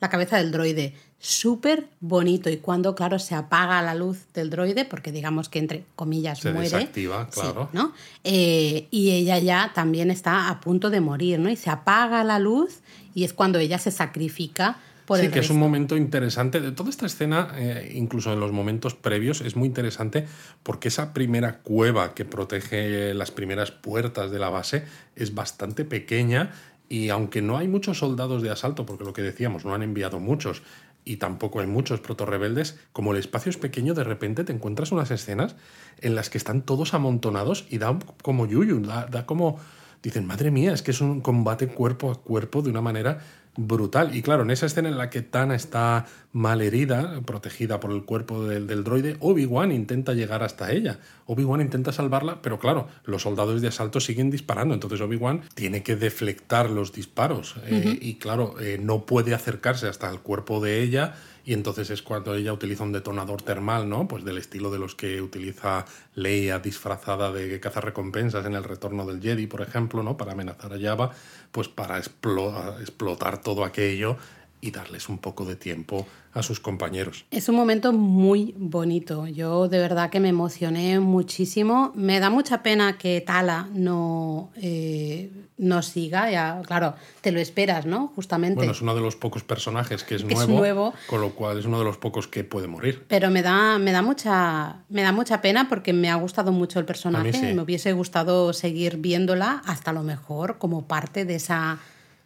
la 0.00 0.10
cabeza 0.10 0.36
del 0.36 0.52
droide. 0.52 0.94
Súper 1.26 1.86
bonito. 2.00 2.50
Y 2.50 2.58
cuando, 2.58 2.94
claro, 2.94 3.18
se 3.18 3.34
apaga 3.34 3.80
la 3.80 3.94
luz 3.94 4.26
del 4.34 4.50
droide, 4.50 4.84
porque 4.84 5.10
digamos 5.10 5.48
que 5.48 5.58
entre 5.58 5.86
comillas 5.96 6.40
Se 6.40 6.52
muere. 6.52 6.68
desactiva, 6.68 7.30
claro. 7.30 7.70
¿no? 7.72 7.94
Eh, 8.24 8.88
y 8.90 9.12
ella 9.12 9.38
ya 9.38 9.72
también 9.74 10.10
está 10.10 10.50
a 10.50 10.60
punto 10.60 10.90
de 10.90 11.00
morir, 11.00 11.38
¿no? 11.38 11.48
Y 11.48 11.56
se 11.56 11.70
apaga 11.70 12.22
la 12.24 12.38
luz 12.38 12.80
y 13.14 13.24
es 13.24 13.32
cuando 13.32 13.58
ella 13.58 13.78
se 13.78 13.90
sacrifica 13.90 14.76
por 15.06 15.18
sí, 15.18 15.24
el 15.24 15.32
que 15.32 15.38
es 15.38 15.48
un 15.48 15.58
momento 15.58 15.96
interesante. 15.96 16.60
De 16.60 16.72
toda 16.72 16.90
esta 16.90 17.06
escena, 17.06 17.52
eh, 17.56 17.92
incluso 17.94 18.30
en 18.30 18.40
los 18.40 18.52
momentos 18.52 18.94
previos, 18.94 19.40
es 19.40 19.56
muy 19.56 19.66
interesante 19.68 20.26
porque 20.62 20.88
esa 20.88 21.14
primera 21.14 21.60
cueva 21.60 22.12
que 22.12 22.26
protege 22.26 23.14
las 23.14 23.30
primeras 23.30 23.70
puertas 23.70 24.30
de 24.30 24.38
la 24.38 24.50
base 24.50 24.84
es 25.16 25.34
bastante 25.34 25.86
pequeña 25.86 26.52
y 26.88 27.08
aunque 27.08 27.40
no 27.42 27.56
hay 27.56 27.66
muchos 27.66 27.98
soldados 27.98 28.42
de 28.42 28.50
asalto, 28.50 28.84
porque 28.84 29.04
lo 29.04 29.12
que 29.12 29.22
decíamos, 29.22 29.64
no 29.64 29.74
han 29.74 29.82
enviado 29.82 30.20
muchos 30.20 30.62
y 31.04 31.16
tampoco 31.16 31.60
hay 31.60 31.66
muchos 31.66 32.00
protorrebeldes, 32.00 32.78
como 32.92 33.12
el 33.12 33.18
espacio 33.18 33.50
es 33.50 33.56
pequeño, 33.56 33.94
de 33.94 34.04
repente 34.04 34.44
te 34.44 34.52
encuentras 34.52 34.92
unas 34.92 35.10
escenas 35.10 35.56
en 36.00 36.14
las 36.14 36.30
que 36.30 36.38
están 36.38 36.62
todos 36.62 36.94
amontonados 36.94 37.66
y 37.70 37.78
da 37.78 37.98
como 38.22 38.46
yuyu, 38.46 38.80
da, 38.80 39.06
da 39.06 39.26
como... 39.26 39.58
Dicen, 40.02 40.26
madre 40.26 40.50
mía, 40.50 40.74
es 40.74 40.82
que 40.82 40.90
es 40.90 41.00
un 41.00 41.22
combate 41.22 41.66
cuerpo 41.66 42.10
a 42.10 42.14
cuerpo 42.16 42.60
de 42.60 42.68
una 42.68 42.82
manera 42.82 43.20
brutal. 43.56 44.14
Y 44.14 44.22
claro, 44.22 44.42
en 44.42 44.50
esa 44.50 44.66
escena 44.66 44.88
en 44.88 44.98
la 44.98 45.10
que 45.10 45.22
Tana 45.22 45.54
está 45.54 46.06
mal 46.32 46.60
herida, 46.60 47.20
protegida 47.24 47.78
por 47.80 47.92
el 47.92 48.04
cuerpo 48.04 48.44
del, 48.44 48.66
del 48.66 48.82
droide, 48.82 49.16
Obi-Wan 49.20 49.70
intenta 49.72 50.14
llegar 50.14 50.42
hasta 50.42 50.72
ella. 50.72 50.98
Obi-Wan 51.26 51.60
intenta 51.60 51.92
salvarla, 51.92 52.42
pero 52.42 52.58
claro, 52.58 52.88
los 53.04 53.22
soldados 53.22 53.62
de 53.62 53.68
asalto 53.68 54.00
siguen 54.00 54.30
disparando. 54.30 54.74
Entonces 54.74 55.00
Obi-Wan 55.00 55.42
tiene 55.54 55.82
que 55.82 55.96
deflectar 55.96 56.70
los 56.70 56.92
disparos. 56.92 57.56
eh, 57.66 57.98
y 58.00 58.14
claro, 58.16 58.56
eh, 58.60 58.78
no 58.80 59.06
puede 59.06 59.34
acercarse 59.34 59.86
hasta 59.86 60.10
el 60.10 60.20
cuerpo 60.20 60.60
de 60.60 60.82
ella. 60.82 61.14
Y 61.46 61.52
entonces 61.52 61.90
es 61.90 62.00
cuando 62.02 62.34
ella 62.34 62.52
utiliza 62.52 62.84
un 62.84 62.92
detonador 62.92 63.42
termal, 63.42 63.88
¿no? 63.88 64.08
Pues 64.08 64.24
del 64.24 64.38
estilo 64.38 64.70
de 64.70 64.78
los 64.78 64.94
que 64.94 65.20
utiliza 65.20 65.84
Leia 66.14 66.58
disfrazada 66.58 67.32
de 67.32 67.60
cazarrecompensas 67.60 68.46
en 68.46 68.54
el 68.54 68.64
retorno 68.64 69.04
del 69.04 69.20
Jedi, 69.20 69.46
por 69.46 69.60
ejemplo, 69.60 70.02
¿no? 70.02 70.16
Para 70.16 70.32
amenazar 70.32 70.72
a 70.72 70.80
Java, 70.80 71.10
pues 71.52 71.68
para 71.68 72.00
explo- 72.00 72.80
explotar 72.80 73.42
todo 73.42 73.64
aquello 73.64 74.16
y 74.64 74.70
darles 74.70 75.10
un 75.10 75.18
poco 75.18 75.44
de 75.44 75.56
tiempo 75.56 76.06
a 76.32 76.42
sus 76.42 76.58
compañeros. 76.58 77.26
Es 77.30 77.50
un 77.50 77.54
momento 77.54 77.92
muy 77.92 78.54
bonito. 78.56 79.26
Yo 79.26 79.68
de 79.68 79.78
verdad 79.78 80.08
que 80.08 80.20
me 80.20 80.30
emocioné 80.30 80.98
muchísimo. 81.00 81.92
Me 81.94 82.18
da 82.18 82.30
mucha 82.30 82.62
pena 82.62 82.96
que 82.96 83.20
Tala 83.20 83.68
no, 83.74 84.50
eh, 84.56 85.30
no 85.58 85.82
siga. 85.82 86.30
Ya, 86.30 86.62
claro, 86.66 86.94
te 87.20 87.30
lo 87.30 87.40
esperas, 87.40 87.84
¿no? 87.84 88.10
Justamente. 88.16 88.56
Bueno, 88.56 88.72
es 88.72 88.80
uno 88.80 88.94
de 88.94 89.02
los 89.02 89.16
pocos 89.16 89.44
personajes 89.44 90.02
que 90.02 90.14
es 90.14 90.24
Que 90.24 90.32
es 90.32 90.38
nuevo, 90.48 90.58
nuevo. 90.58 90.94
con 91.08 91.20
lo 91.20 91.34
cual 91.34 91.58
es 91.58 91.66
uno 91.66 91.78
de 91.78 91.84
los 91.84 91.98
pocos 91.98 92.26
que 92.26 92.42
puede 92.42 92.66
morir. 92.66 93.04
Pero 93.06 93.30
me 93.30 93.42
da, 93.42 93.78
me 93.78 93.92
da 93.92 94.00
mucha, 94.00 94.76
me 94.88 95.02
da 95.02 95.12
mucha 95.12 95.42
pena 95.42 95.68
porque 95.68 95.92
me 95.92 96.08
ha 96.10 96.14
gustado 96.14 96.52
mucho 96.52 96.78
el 96.78 96.86
personaje. 96.86 97.34
sí. 97.34 97.52
Me 97.52 97.60
hubiese 97.60 97.92
gustado 97.92 98.54
seguir 98.54 98.96
viéndola 98.96 99.62
hasta 99.66 99.92
lo 99.92 100.02
mejor 100.02 100.56
como 100.56 100.86
parte 100.88 101.26
de 101.26 101.34
esa 101.34 101.78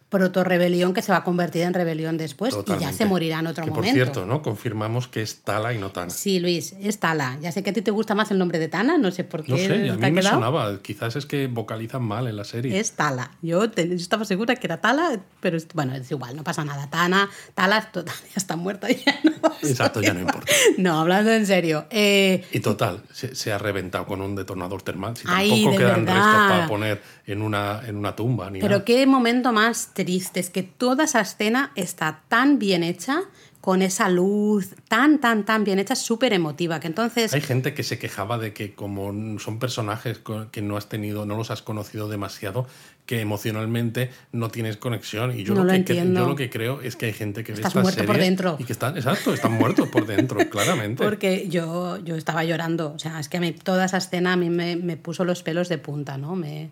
proto-rebelión 0.09 0.93
que 0.93 1.01
se 1.01 1.11
va 1.11 1.19
a 1.19 1.23
convertir 1.23 1.61
en 1.63 1.73
rebelión 1.73 2.17
después 2.17 2.55
y 2.65 2.79
ya 2.79 2.91
se 2.91 3.05
morirá 3.05 3.39
en 3.39 3.47
otro 3.47 3.63
que, 3.63 3.69
por 3.69 3.77
momento. 3.79 3.95
cierto, 3.95 4.25
¿no? 4.25 4.41
Confirmamos 4.41 5.07
que 5.07 5.21
es 5.21 5.41
Tala 5.41 5.73
y 5.73 5.77
no 5.77 5.91
Tana. 5.91 6.09
Sí, 6.09 6.39
Luis, 6.39 6.73
es 6.81 6.99
Tala. 6.99 7.37
Ya 7.41 7.51
sé 7.51 7.61
que 7.63 7.69
a 7.69 7.73
ti 7.73 7.81
te 7.81 7.91
gusta 7.91 8.15
más 8.15 8.31
el 8.31 8.37
nombre 8.39 8.57
de 8.59 8.67
Tana, 8.67 8.97
no 8.97 9.11
sé 9.11 9.23
por 9.23 9.43
qué. 9.43 9.51
No 9.51 9.57
sé, 9.57 9.89
a 9.89 9.93
mí 9.93 9.97
me 9.99 10.13
quedado. 10.13 10.35
sonaba. 10.35 10.79
Quizás 10.81 11.15
es 11.15 11.25
que 11.25 11.47
vocalizan 11.47 12.01
mal 12.03 12.27
en 12.27 12.35
la 12.37 12.43
serie. 12.43 12.79
Es 12.79 12.93
Tala. 12.93 13.31
Yo, 13.41 13.69
te- 13.69 13.87
yo 13.87 13.95
estaba 13.95 14.25
segura 14.25 14.55
que 14.55 14.67
era 14.67 14.81
Tala, 14.81 15.19
pero 15.41 15.57
es- 15.57 15.67
bueno, 15.73 15.93
es 15.95 16.09
igual, 16.11 16.35
no 16.35 16.43
pasa 16.43 16.65
nada. 16.65 16.89
Tana, 16.89 17.29
Tala, 17.53 17.81
total, 17.91 18.15
ya 18.23 18.33
está 18.37 18.55
muerta 18.55 18.89
ya 18.89 19.13
no 19.23 19.31
Exacto, 19.61 20.01
ya 20.01 20.13
no 20.13 20.21
importa. 20.21 20.51
No, 20.77 20.99
hablando 21.01 21.31
en 21.31 21.45
serio. 21.45 21.85
eh, 21.91 22.43
Y 22.51 22.59
total, 22.61 23.03
se, 23.13 23.35
se 23.35 23.51
ha 23.51 23.57
reventado 23.57 24.05
con 24.05 24.21
un 24.21 24.35
detonador 24.35 24.81
termal. 24.81 25.15
Si 25.17 25.23
Ay, 25.27 25.49
tampoco 25.49 25.71
de 25.71 25.77
quedan 25.77 26.05
verdad. 26.05 26.15
restos 26.15 26.49
para 26.49 26.67
poner 26.67 27.01
en 27.27 27.41
una, 27.41 27.81
en 27.85 27.95
una 27.95 28.15
tumba 28.15 28.49
ni 28.49 28.59
pero 28.59 28.71
nada. 28.75 28.85
qué 28.85 29.05
momento 29.05 29.51
más 29.53 29.91
triste. 29.99 30.39
Es 30.39 30.49
que 30.49 30.63
toda 30.63 31.03
esa 31.03 31.19
escena 31.19 31.71
está 31.75 32.21
tan 32.29 32.57
bien 32.57 32.83
hecha, 32.83 33.23
con 33.59 33.81
esa 33.81 34.07
luz 34.07 34.73
tan, 34.87 35.19
tan, 35.19 35.43
tan 35.43 35.65
bien 35.65 35.79
hecha, 35.79 35.93
súper 35.93 36.31
emotiva. 36.31 36.79
Que 36.79 36.87
entonces. 36.87 37.33
Hay 37.33 37.41
gente 37.41 37.73
que 37.73 37.83
se 37.83 37.99
quejaba 37.99 38.37
de 38.37 38.53
que 38.53 38.73
como 38.73 39.37
son 39.39 39.59
personajes 39.59 40.21
que 40.51 40.61
no 40.61 40.77
has 40.77 40.87
tenido, 40.87 41.25
no 41.25 41.35
los 41.35 41.51
has 41.51 41.61
conocido 41.61 42.07
demasiado, 42.07 42.65
que 43.05 43.19
emocionalmente 43.19 44.11
no 44.31 44.49
tienes 44.49 44.77
conexión. 44.77 45.37
Y 45.37 45.43
yo, 45.43 45.53
No 45.53 45.65
lo, 45.65 45.73
lo 45.73 45.83
que, 45.83 45.95
yo 45.95 46.05
lo 46.05 46.35
que 46.37 46.49
creo 46.49 46.79
es 46.79 46.95
que 46.95 47.07
hay 47.07 47.13
gente 47.13 47.43
que 47.43 47.51
Estás 47.51 47.75
muerto 47.75 48.05
por 48.05 48.17
dentro. 48.17 48.55
y 48.57 48.63
que 48.63 48.71
están, 48.71 48.95
exacto, 48.95 49.33
están 49.33 49.51
muertos 49.51 49.89
por 49.89 50.05
dentro, 50.05 50.39
claramente. 50.49 51.03
Porque 51.03 51.49
yo, 51.49 51.97
yo 51.97 52.15
estaba 52.15 52.45
llorando. 52.45 52.93
O 52.93 52.99
sea, 52.99 53.19
es 53.19 53.27
que 53.27 53.37
a 53.37 53.41
mí 53.41 53.51
toda 53.51 53.83
esa 53.83 53.97
escena 53.97 54.33
a 54.33 54.37
mí 54.37 54.49
me, 54.49 54.77
me 54.77 54.95
puso 54.95 55.25
los 55.25 55.43
pelos 55.43 55.67
de 55.67 55.77
punta, 55.77 56.17
¿no? 56.17 56.37
Me, 56.37 56.69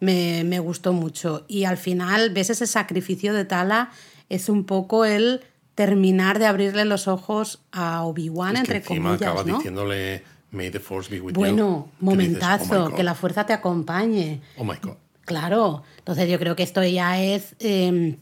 me, 0.00 0.44
me 0.44 0.58
gustó 0.60 0.92
mucho. 0.92 1.44
Y 1.48 1.64
al 1.64 1.76
final 1.76 2.30
ves 2.30 2.50
ese 2.50 2.66
sacrificio 2.66 3.32
de 3.34 3.44
Tala, 3.44 3.90
es 4.28 4.48
un 4.48 4.64
poco 4.64 5.04
el 5.04 5.40
terminar 5.74 6.38
de 6.38 6.46
abrirle 6.46 6.84
los 6.84 7.06
ojos 7.08 7.60
a 7.72 8.02
Obi-Wan, 8.04 8.56
Es 8.56 8.62
que 8.62 8.76
entre 8.76 8.76
encima 8.78 9.10
comillas, 9.10 9.22
acaba 9.22 9.44
¿no? 9.44 9.56
diciéndole 9.58 10.22
May 10.50 10.70
the 10.70 10.80
Force 10.80 11.10
be 11.10 11.20
with 11.20 11.34
you. 11.34 11.38
Bueno, 11.40 11.84
que 11.84 11.90
dices, 11.90 12.02
momentazo, 12.02 12.84
"Oh 12.84 12.88
God, 12.90 12.96
que 12.96 13.02
la 13.04 13.14
fuerza 13.14 13.46
te 13.46 13.52
acompañe. 13.52 14.40
Oh 14.56 14.64
my 14.64 14.74
God. 14.82 14.94
Claro, 15.24 15.82
entonces 15.98 16.28
yo 16.28 16.38
creo 16.38 16.56
que 16.56 16.62
esto 16.62 16.82
ya 16.82 17.22
es. 17.22 17.54
eh, 17.60 18.16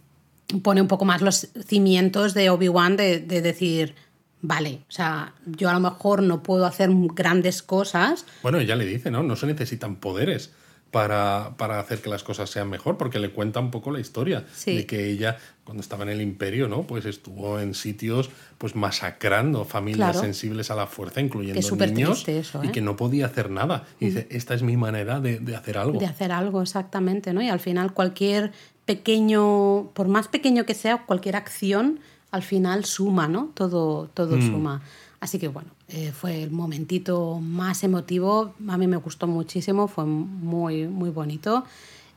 pone 0.62 0.80
un 0.80 0.86
poco 0.88 1.04
más 1.04 1.22
los 1.22 1.48
cimientos 1.66 2.32
de 2.34 2.50
Obi-Wan 2.50 2.96
de, 2.96 3.20
de 3.20 3.42
decir. 3.42 3.94
Vale, 4.42 4.80
o 4.88 4.92
sea, 4.92 5.32
yo 5.46 5.70
a 5.70 5.72
lo 5.72 5.80
mejor 5.80 6.22
no 6.22 6.42
puedo 6.42 6.66
hacer 6.66 6.90
grandes 6.92 7.62
cosas, 7.62 8.26
Bueno, 8.42 8.58
ella 8.60 8.76
le 8.76 8.84
dice, 8.84 9.10
¿no? 9.10 9.22
No 9.22 9.34
se 9.34 9.46
necesitan 9.46 9.96
poderes 9.96 10.52
para, 10.90 11.54
para 11.58 11.78
hacer 11.80 12.00
que 12.00 12.08
las 12.08 12.22
cosas 12.22 12.48
sean 12.48 12.70
mejor, 12.70 12.96
porque 12.96 13.18
le 13.18 13.30
cuenta 13.30 13.60
un 13.60 13.70
poco 13.70 13.90
la 13.90 14.00
historia 14.00 14.44
Sí. 14.54 14.74
de 14.76 14.86
que 14.86 15.10
ella, 15.10 15.36
cuando 15.64 15.82
estaba 15.82 16.04
en 16.04 16.10
el 16.10 16.22
imperio, 16.22 16.68
¿no? 16.68 16.82
Pues 16.84 17.04
estuvo 17.04 17.60
en 17.60 17.74
sitios 17.74 18.30
pues 18.56 18.74
masacrando 18.76 19.64
familias 19.64 20.12
Claro. 20.12 20.20
sensibles 20.20 20.70
a 20.70 20.74
la 20.76 20.86
fuerza, 20.86 21.20
incluyendo 21.20 21.76
niños, 21.86 22.26
eso, 22.28 22.64
y 22.64 22.68
¿eh? 22.68 22.72
que 22.72 22.80
no 22.80 22.96
podía 22.96 23.26
hacer 23.26 23.50
nada. 23.50 23.84
Y 24.00 24.06
dice, 24.06 24.26
esta 24.30 24.54
es 24.54 24.62
mi 24.62 24.76
manera 24.76 25.20
de, 25.20 25.38
de 25.40 25.56
hacer 25.56 25.76
algo. 25.76 25.98
de 25.98 26.06
hacer 26.06 26.32
algo 26.32 26.62
exactamente, 26.62 27.32
¿no? 27.34 27.42
Y 27.42 27.48
al 27.48 27.60
final 27.60 27.92
cualquier 27.92 28.52
pequeño, 28.86 29.90
por 29.92 30.08
más 30.08 30.28
pequeño 30.28 30.64
que 30.64 30.74
sea, 30.74 31.04
cualquier 31.04 31.36
acción 31.36 32.00
al 32.30 32.42
final 32.42 32.84
suma, 32.84 33.28
¿no? 33.28 33.50
Todo, 33.54 34.08
todo 34.14 34.40
suma. 34.40 34.82
Así 35.20 35.38
que 35.38 35.48
bueno, 35.48 35.70
eh, 35.88 36.12
fue 36.12 36.42
el 36.42 36.50
momentito 36.50 37.38
más 37.40 37.84
emotivo, 37.84 38.54
a 38.66 38.76
mí 38.76 38.86
me 38.86 38.96
gustó 38.96 39.26
muchísimo, 39.26 39.86
fue 39.86 40.04
muy, 40.04 40.88
muy 40.88 41.10
bonito. 41.10 41.64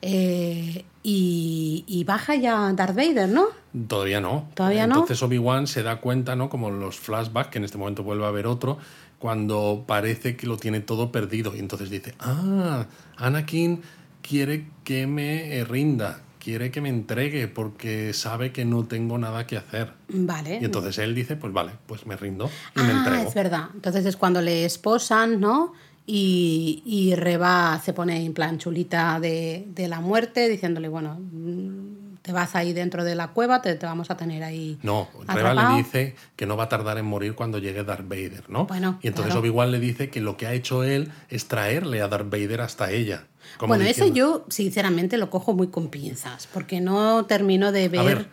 Eh, 0.01 0.85
y, 1.03 1.83
y 1.87 2.03
baja 2.03 2.35
ya 2.35 2.71
Darth 2.73 2.95
Vader, 2.95 3.29
¿no? 3.29 3.47
Todavía 3.87 4.21
no. 4.21 4.49
¿Todavía 4.53 4.87
no? 4.87 4.95
Entonces 4.95 5.21
Obi-Wan 5.21 5.67
se 5.67 5.83
da 5.83 5.99
cuenta, 5.99 6.35
¿no? 6.35 6.49
Como 6.49 6.71
los 6.71 6.97
flashbacks, 6.97 7.49
que 7.49 7.57
en 7.59 7.65
este 7.65 7.77
momento 7.77 8.03
vuelve 8.03 8.25
a 8.25 8.29
haber 8.29 8.47
otro, 8.47 8.77
cuando 9.19 9.83
parece 9.85 10.35
que 10.35 10.47
lo 10.47 10.57
tiene 10.57 10.79
todo 10.79 11.11
perdido. 11.11 11.55
Y 11.55 11.59
entonces 11.59 11.89
dice, 11.89 12.15
ah, 12.19 12.87
Anakin 13.17 13.81
quiere 14.21 14.67
que 14.83 15.05
me 15.05 15.63
rinda, 15.65 16.21
quiere 16.39 16.71
que 16.71 16.81
me 16.81 16.89
entregue 16.89 17.47
porque 17.47 18.13
sabe 18.13 18.51
que 18.51 18.65
no 18.65 18.85
tengo 18.85 19.17
nada 19.17 19.45
que 19.45 19.57
hacer. 19.57 19.93
Vale. 20.07 20.59
Y 20.61 20.65
entonces 20.65 20.97
él 20.97 21.13
dice, 21.13 21.35
pues 21.35 21.53
vale, 21.53 21.73
pues 21.85 22.05
me 22.05 22.15
rindo 22.15 22.49
y 22.75 22.81
me 22.81 22.93
ah, 22.93 22.97
entrego. 22.97 23.27
es 23.27 23.35
verdad. 23.35 23.69
Entonces 23.73 24.05
es 24.05 24.17
cuando 24.17 24.41
le 24.41 24.65
esposan, 24.65 25.39
¿no? 25.39 25.73
Y, 26.05 26.81
y 26.85 27.13
Reba 27.13 27.79
se 27.83 27.93
pone 27.93 28.25
en 28.25 28.33
plan 28.33 28.57
chulita 28.57 29.19
de, 29.19 29.67
de 29.67 29.87
la 29.87 29.99
muerte, 29.99 30.49
diciéndole, 30.49 30.87
bueno, 30.87 31.19
mm, 31.19 31.99
te 32.23 32.31
vas 32.31 32.55
ahí 32.55 32.73
dentro 32.73 33.03
de 33.03 33.15
la 33.15 33.27
cueva, 33.27 33.61
te, 33.61 33.75
te 33.75 33.85
vamos 33.85 34.09
a 34.09 34.17
tener 34.17 34.43
ahí. 34.43 34.79
No, 34.81 35.07
Reba 35.27 35.51
atrapado. 35.51 35.77
le 35.77 35.83
dice 35.83 36.15
que 36.35 36.45
no 36.45 36.57
va 36.57 36.63
a 36.63 36.69
tardar 36.69 36.97
en 36.97 37.05
morir 37.05 37.35
cuando 37.35 37.59
llegue 37.59 37.83
Darth 37.83 38.07
Vader, 38.07 38.49
¿no? 38.49 38.65
Bueno, 38.65 38.97
y 39.01 39.07
entonces 39.07 39.33
claro. 39.33 39.41
Obi-Wan 39.41 39.71
le 39.71 39.79
dice 39.79 40.09
que 40.09 40.19
lo 40.21 40.35
que 40.35 40.47
ha 40.47 40.53
hecho 40.53 40.83
él 40.83 41.11
es 41.29 41.47
traerle 41.47 42.01
a 42.01 42.07
Darth 42.07 42.29
Vader 42.29 42.61
hasta 42.61 42.91
ella. 42.91 43.25
Bueno, 43.65 43.83
eso 43.85 44.07
yo 44.07 44.45
sinceramente 44.49 45.17
lo 45.17 45.29
cojo 45.29 45.53
muy 45.53 45.67
con 45.67 45.89
pinzas, 45.89 46.47
porque 46.53 46.81
no 46.81 47.25
termino 47.25 47.71
de 47.71 47.89
ver, 47.89 48.05
ver, 48.05 48.27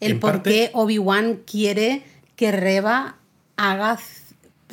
el 0.00 0.18
por 0.18 0.32
parte- 0.32 0.50
qué 0.50 0.70
Obi-Wan 0.72 1.40
quiere 1.46 2.02
que 2.36 2.52
Reba 2.52 3.16
haga 3.56 3.98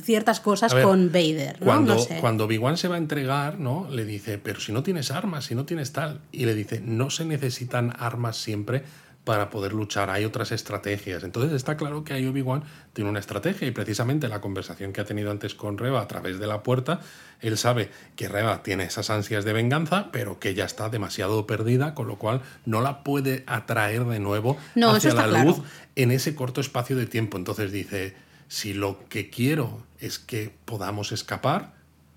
ciertas 0.01 0.39
cosas 0.39 0.73
ver, 0.73 0.83
con 0.83 1.11
Vader, 1.11 1.57
¿no? 1.59 1.65
Cuando, 1.65 1.95
no 1.95 1.99
sé. 2.01 2.17
cuando 2.21 2.45
Obi-Wan 2.45 2.77
se 2.77 2.87
va 2.87 2.95
a 2.95 2.97
entregar, 2.97 3.59
¿no? 3.59 3.87
Le 3.89 4.05
dice, 4.05 4.37
pero 4.37 4.59
si 4.59 4.71
no 4.71 4.81
tienes 4.81 5.11
armas, 5.11 5.45
si 5.45 5.55
no 5.55 5.65
tienes 5.65 5.91
tal. 5.91 6.21
Y 6.31 6.45
le 6.45 6.55
dice, 6.55 6.81
no 6.83 7.09
se 7.09 7.25
necesitan 7.25 7.93
armas 7.99 8.37
siempre 8.37 8.83
para 9.23 9.49
poder 9.49 9.73
luchar, 9.73 10.09
hay 10.09 10.25
otras 10.25 10.51
estrategias. 10.51 11.23
Entonces 11.23 11.53
está 11.53 11.77
claro 11.77 12.03
que 12.03 12.13
ahí 12.13 12.25
Obi-Wan 12.25 12.63
tiene 12.93 13.09
una 13.09 13.19
estrategia 13.19 13.67
y 13.67 13.71
precisamente 13.71 14.27
la 14.27 14.41
conversación 14.41 14.91
que 14.91 15.01
ha 15.01 15.05
tenido 15.05 15.29
antes 15.29 15.53
con 15.53 15.77
Reba 15.77 16.01
a 16.01 16.07
través 16.07 16.39
de 16.39 16.47
la 16.47 16.63
puerta, 16.63 17.01
él 17.41 17.57
sabe 17.57 17.91
que 18.15 18.27
Reba 18.27 18.63
tiene 18.63 18.85
esas 18.85 19.09
ansias 19.09 19.45
de 19.45 19.53
venganza, 19.53 20.09
pero 20.11 20.39
que 20.39 20.55
ya 20.55 20.65
está 20.65 20.89
demasiado 20.89 21.45
perdida, 21.45 21.93
con 21.93 22.07
lo 22.07 22.17
cual 22.17 22.41
no 22.65 22.81
la 22.81 23.03
puede 23.03 23.43
atraer 23.45 24.05
de 24.05 24.19
nuevo 24.19 24.57
No, 24.75 24.91
hacia 24.91 25.13
la 25.13 25.27
luz 25.27 25.57
claro. 25.57 25.69
en 25.95 26.11
ese 26.11 26.33
corto 26.33 26.61
espacio 26.61 26.95
de 26.95 27.05
tiempo. 27.05 27.37
Entonces 27.37 27.71
dice, 27.71 28.15
si 28.47 28.73
lo 28.73 29.07
que 29.09 29.29
quiero 29.29 29.83
es 29.99 30.17
que 30.17 30.51
podamos 30.65 31.11
escapar, 31.11 31.73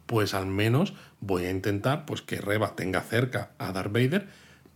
pues 0.07 0.35
al 0.35 0.47
menos 0.47 0.95
voy 1.21 1.45
a 1.45 1.51
intentar 1.51 2.05
pues 2.07 2.23
que 2.23 2.41
Reba 2.41 2.75
tenga 2.75 3.01
cerca 3.03 3.51
a 3.59 3.73
Darth 3.73 3.93
Vader 3.93 4.29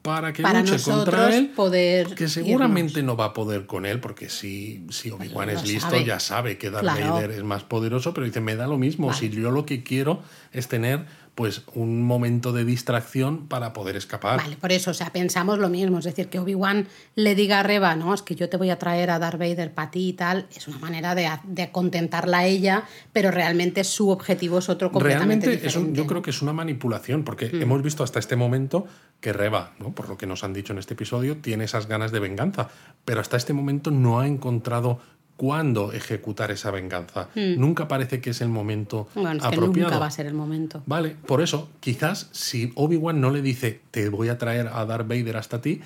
para 0.06 0.32
que 0.32 0.42
Para 0.42 0.60
luche 0.62 0.80
contra 0.82 1.36
él, 1.36 1.48
poder 1.48 2.14
que 2.14 2.28
seguramente 2.28 3.02
no 3.02 3.16
va 3.16 3.26
a 3.26 3.32
poder 3.32 3.66
con 3.66 3.84
él, 3.86 3.98
porque 3.98 4.28
si, 4.28 4.86
si 4.88 5.10
Obi-Wan 5.10 5.50
es 5.50 5.66
listo, 5.66 5.90
sabe. 5.90 6.04
ya 6.04 6.20
sabe 6.20 6.58
que 6.58 6.70
Darth 6.70 6.84
Claro. 6.84 7.14
Vader 7.14 7.30
es 7.32 7.42
más 7.42 7.64
poderoso, 7.64 8.14
pero 8.14 8.24
dice, 8.24 8.40
me 8.40 8.54
da 8.54 8.68
lo 8.68 8.78
mismo, 8.78 9.08
Vale. 9.08 9.18
si 9.18 9.28
yo 9.30 9.50
lo 9.50 9.66
que 9.66 9.82
quiero 9.82 10.22
es 10.52 10.68
tener 10.68 11.06
pues 11.36 11.62
un 11.74 12.02
momento 12.02 12.50
de 12.52 12.64
distracción 12.64 13.46
para 13.46 13.72
poder 13.74 13.94
escapar. 13.94 14.38
Vale, 14.38 14.56
por 14.56 14.72
eso, 14.72 14.90
o 14.90 14.94
sea, 14.94 15.10
pensamos 15.12 15.58
lo 15.58 15.68
mismo. 15.68 15.98
Es 15.98 16.06
decir, 16.06 16.28
que 16.28 16.38
Obi-Wan 16.38 16.88
le 17.14 17.34
diga 17.34 17.60
a 17.60 17.62
Reba, 17.62 17.94
no, 17.94 18.14
es 18.14 18.22
que 18.22 18.34
yo 18.34 18.48
te 18.48 18.56
voy 18.56 18.70
a 18.70 18.78
traer 18.78 19.10
a 19.10 19.18
Darth 19.18 19.38
Vader 19.38 19.72
para 19.74 19.90
ti 19.90 20.08
y 20.08 20.12
tal, 20.14 20.46
es 20.56 20.66
una 20.66 20.78
manera 20.78 21.14
de, 21.14 21.28
de 21.44 21.70
contentarla 21.70 22.38
a 22.38 22.46
ella, 22.46 22.84
pero 23.12 23.30
realmente 23.30 23.84
su 23.84 24.08
objetivo 24.08 24.58
es 24.58 24.68
otro 24.70 24.90
completamente 24.90 25.46
Realmente 25.46 25.68
es 25.68 25.76
un- 25.76 25.82
diferente. 25.82 25.98
yo 25.98 26.06
creo 26.06 26.22
que 26.22 26.30
es 26.30 26.40
una 26.40 26.54
manipulación, 26.54 27.22
porque 27.22 27.50
Mm. 27.50 27.62
hemos 27.62 27.82
visto 27.82 28.02
hasta 28.02 28.18
este 28.18 28.34
momento 28.34 28.86
que 29.20 29.32
Reba, 29.34 29.74
¿no? 29.78 29.92
por 29.94 30.08
lo 30.08 30.16
que 30.16 30.26
nos 30.26 30.42
han 30.42 30.54
dicho 30.54 30.72
en 30.72 30.78
este 30.78 30.94
episodio, 30.94 31.36
tiene 31.36 31.64
esas 31.64 31.86
ganas 31.86 32.12
de 32.12 32.20
venganza, 32.20 32.68
pero 33.04 33.20
hasta 33.20 33.36
este 33.36 33.52
momento 33.52 33.90
no 33.90 34.20
ha 34.20 34.26
encontrado 34.26 35.00
cuándo 35.36 35.92
ejecutar 35.92 36.50
esa 36.50 36.70
venganza. 36.70 37.28
Nunca 37.34 37.88
parece 37.88 38.20
que 38.20 38.30
es 38.30 38.40
el 38.40 38.48
momento. 38.48 39.08
Bueno, 39.14 39.32
es 39.32 39.42
que 39.42 39.48
apropiado. 39.48 39.90
nunca 39.90 39.98
va 39.98 40.06
a 40.06 40.10
ser 40.10 40.26
el 40.26 40.34
momento. 40.34 40.82
Vale, 40.86 41.16
por 41.26 41.42
eso, 41.42 41.68
quizás 41.80 42.28
si 42.32 42.72
Obi-Wan 42.74 43.20
no 43.20 43.30
le 43.30 43.42
dice 43.42 43.80
te 43.90 44.08
voy 44.08 44.28
a 44.28 44.38
traer 44.38 44.68
a 44.68 44.84
Darth 44.86 45.08
Vader 45.08 45.36
hasta 45.36 45.60
ti, 45.60 45.80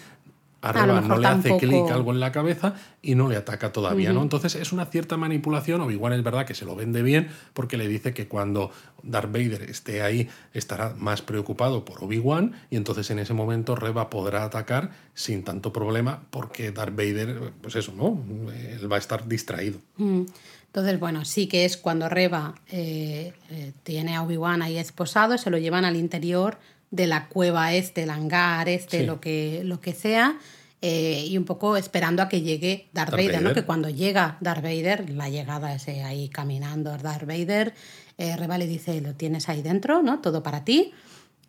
a 0.63 0.71
A 0.71 0.73
lo 0.73 0.95
Reba 0.95 1.01
mejor 1.01 1.17
no 1.17 1.23
le 1.23 1.29
hace 1.29 1.57
clic 1.57 1.91
algo 1.91 2.13
en 2.13 2.21
la 2.21 2.33
cabeza 2.33 2.75
y 3.03 3.15
no 3.15 3.29
le 3.29 3.37
ataca 3.37 3.73
todavía, 3.73 4.13
¿no? 4.13 4.23
Entonces 4.23 4.55
es 4.55 4.73
una 4.73 4.87
cierta 4.87 5.17
manipulación. 5.17 5.81
Obi-Wan 5.81 6.13
es 6.13 6.23
verdad 6.23 6.47
que 6.47 6.55
se 6.55 6.65
lo 6.65 6.77
vende 6.77 7.03
bien 7.03 7.29
porque 7.55 7.77
le 7.77 7.89
dice 7.89 8.13
que 8.13 8.29
cuando 8.29 8.71
Darth 9.03 9.33
Vader 9.33 9.63
esté 9.63 10.03
ahí 10.03 10.29
estará 10.53 10.95
más 10.99 11.23
preocupado 11.23 11.85
por 11.85 12.05
Obi-Wan 12.05 12.53
y 12.71 12.77
entonces 12.77 13.11
en 13.11 13.19
ese 13.19 13.33
momento 13.33 13.75
Reba 13.75 14.11
podrá 14.11 14.45
atacar 14.45 14.91
sin 15.15 15.45
tanto 15.45 15.73
problema 15.73 16.23
porque 16.31 16.73
Darth 16.73 16.95
Vader, 16.95 17.53
pues 17.63 17.77
eso, 17.77 17.93
¿no? 17.97 18.23
Él 18.53 18.91
va 18.91 18.97
a 18.97 18.99
estar 18.99 19.27
distraído. 19.27 19.79
Entonces, 19.99 21.01
bueno, 21.01 21.25
sí 21.25 21.49
que 21.49 21.65
es 21.65 21.77
cuando 21.77 22.09
Reba 22.09 22.55
eh, 22.71 23.33
eh, 23.51 23.73
tiene 23.83 24.15
a 24.15 24.23
Obi-Wan 24.23 24.63
ahí 24.63 24.79
esposado, 24.79 25.37
se 25.37 25.51
lo 25.51 25.59
llevan 25.59 25.85
al 25.85 25.97
interior 25.97 26.59
de 26.91 27.07
la 27.07 27.29
cueva 27.29 27.73
este, 27.73 28.03
el 28.03 28.11
hangar 28.11 28.69
este, 28.69 29.01
Sí. 29.01 29.07
lo, 29.07 29.21
que, 29.21 29.63
lo 29.65 29.81
que 29.81 29.93
sea, 29.95 30.39
eh, 30.83 31.25
y 31.27 31.37
un 31.37 31.45
poco 31.45 31.77
esperando 31.77 32.23
a 32.23 32.29
que 32.29 32.41
llegue 32.41 32.89
Darth, 32.93 33.11
Darth 33.11 33.27
Vader, 33.27 33.43
¿no? 33.43 33.53
Que 33.53 33.65
cuando 33.65 33.91
llega 33.91 34.39
Darth 34.41 34.63
Vader, 34.63 35.11
la 35.11 35.29
llegada 35.29 35.75
ese 35.75 36.03
ahí 36.03 36.29
caminando 36.29 36.97
Darth 36.97 37.27
Vader, 37.27 37.75
eh, 38.19 38.37
Reba 38.37 38.59
le 38.59 38.67
dice, 38.67 39.01
lo 39.01 39.15
tienes 39.15 39.49
ahí 39.49 39.63
dentro, 39.63 40.03
¿no? 40.03 40.21
Todo 40.21 40.43
para 40.43 40.65
ti. 40.65 40.93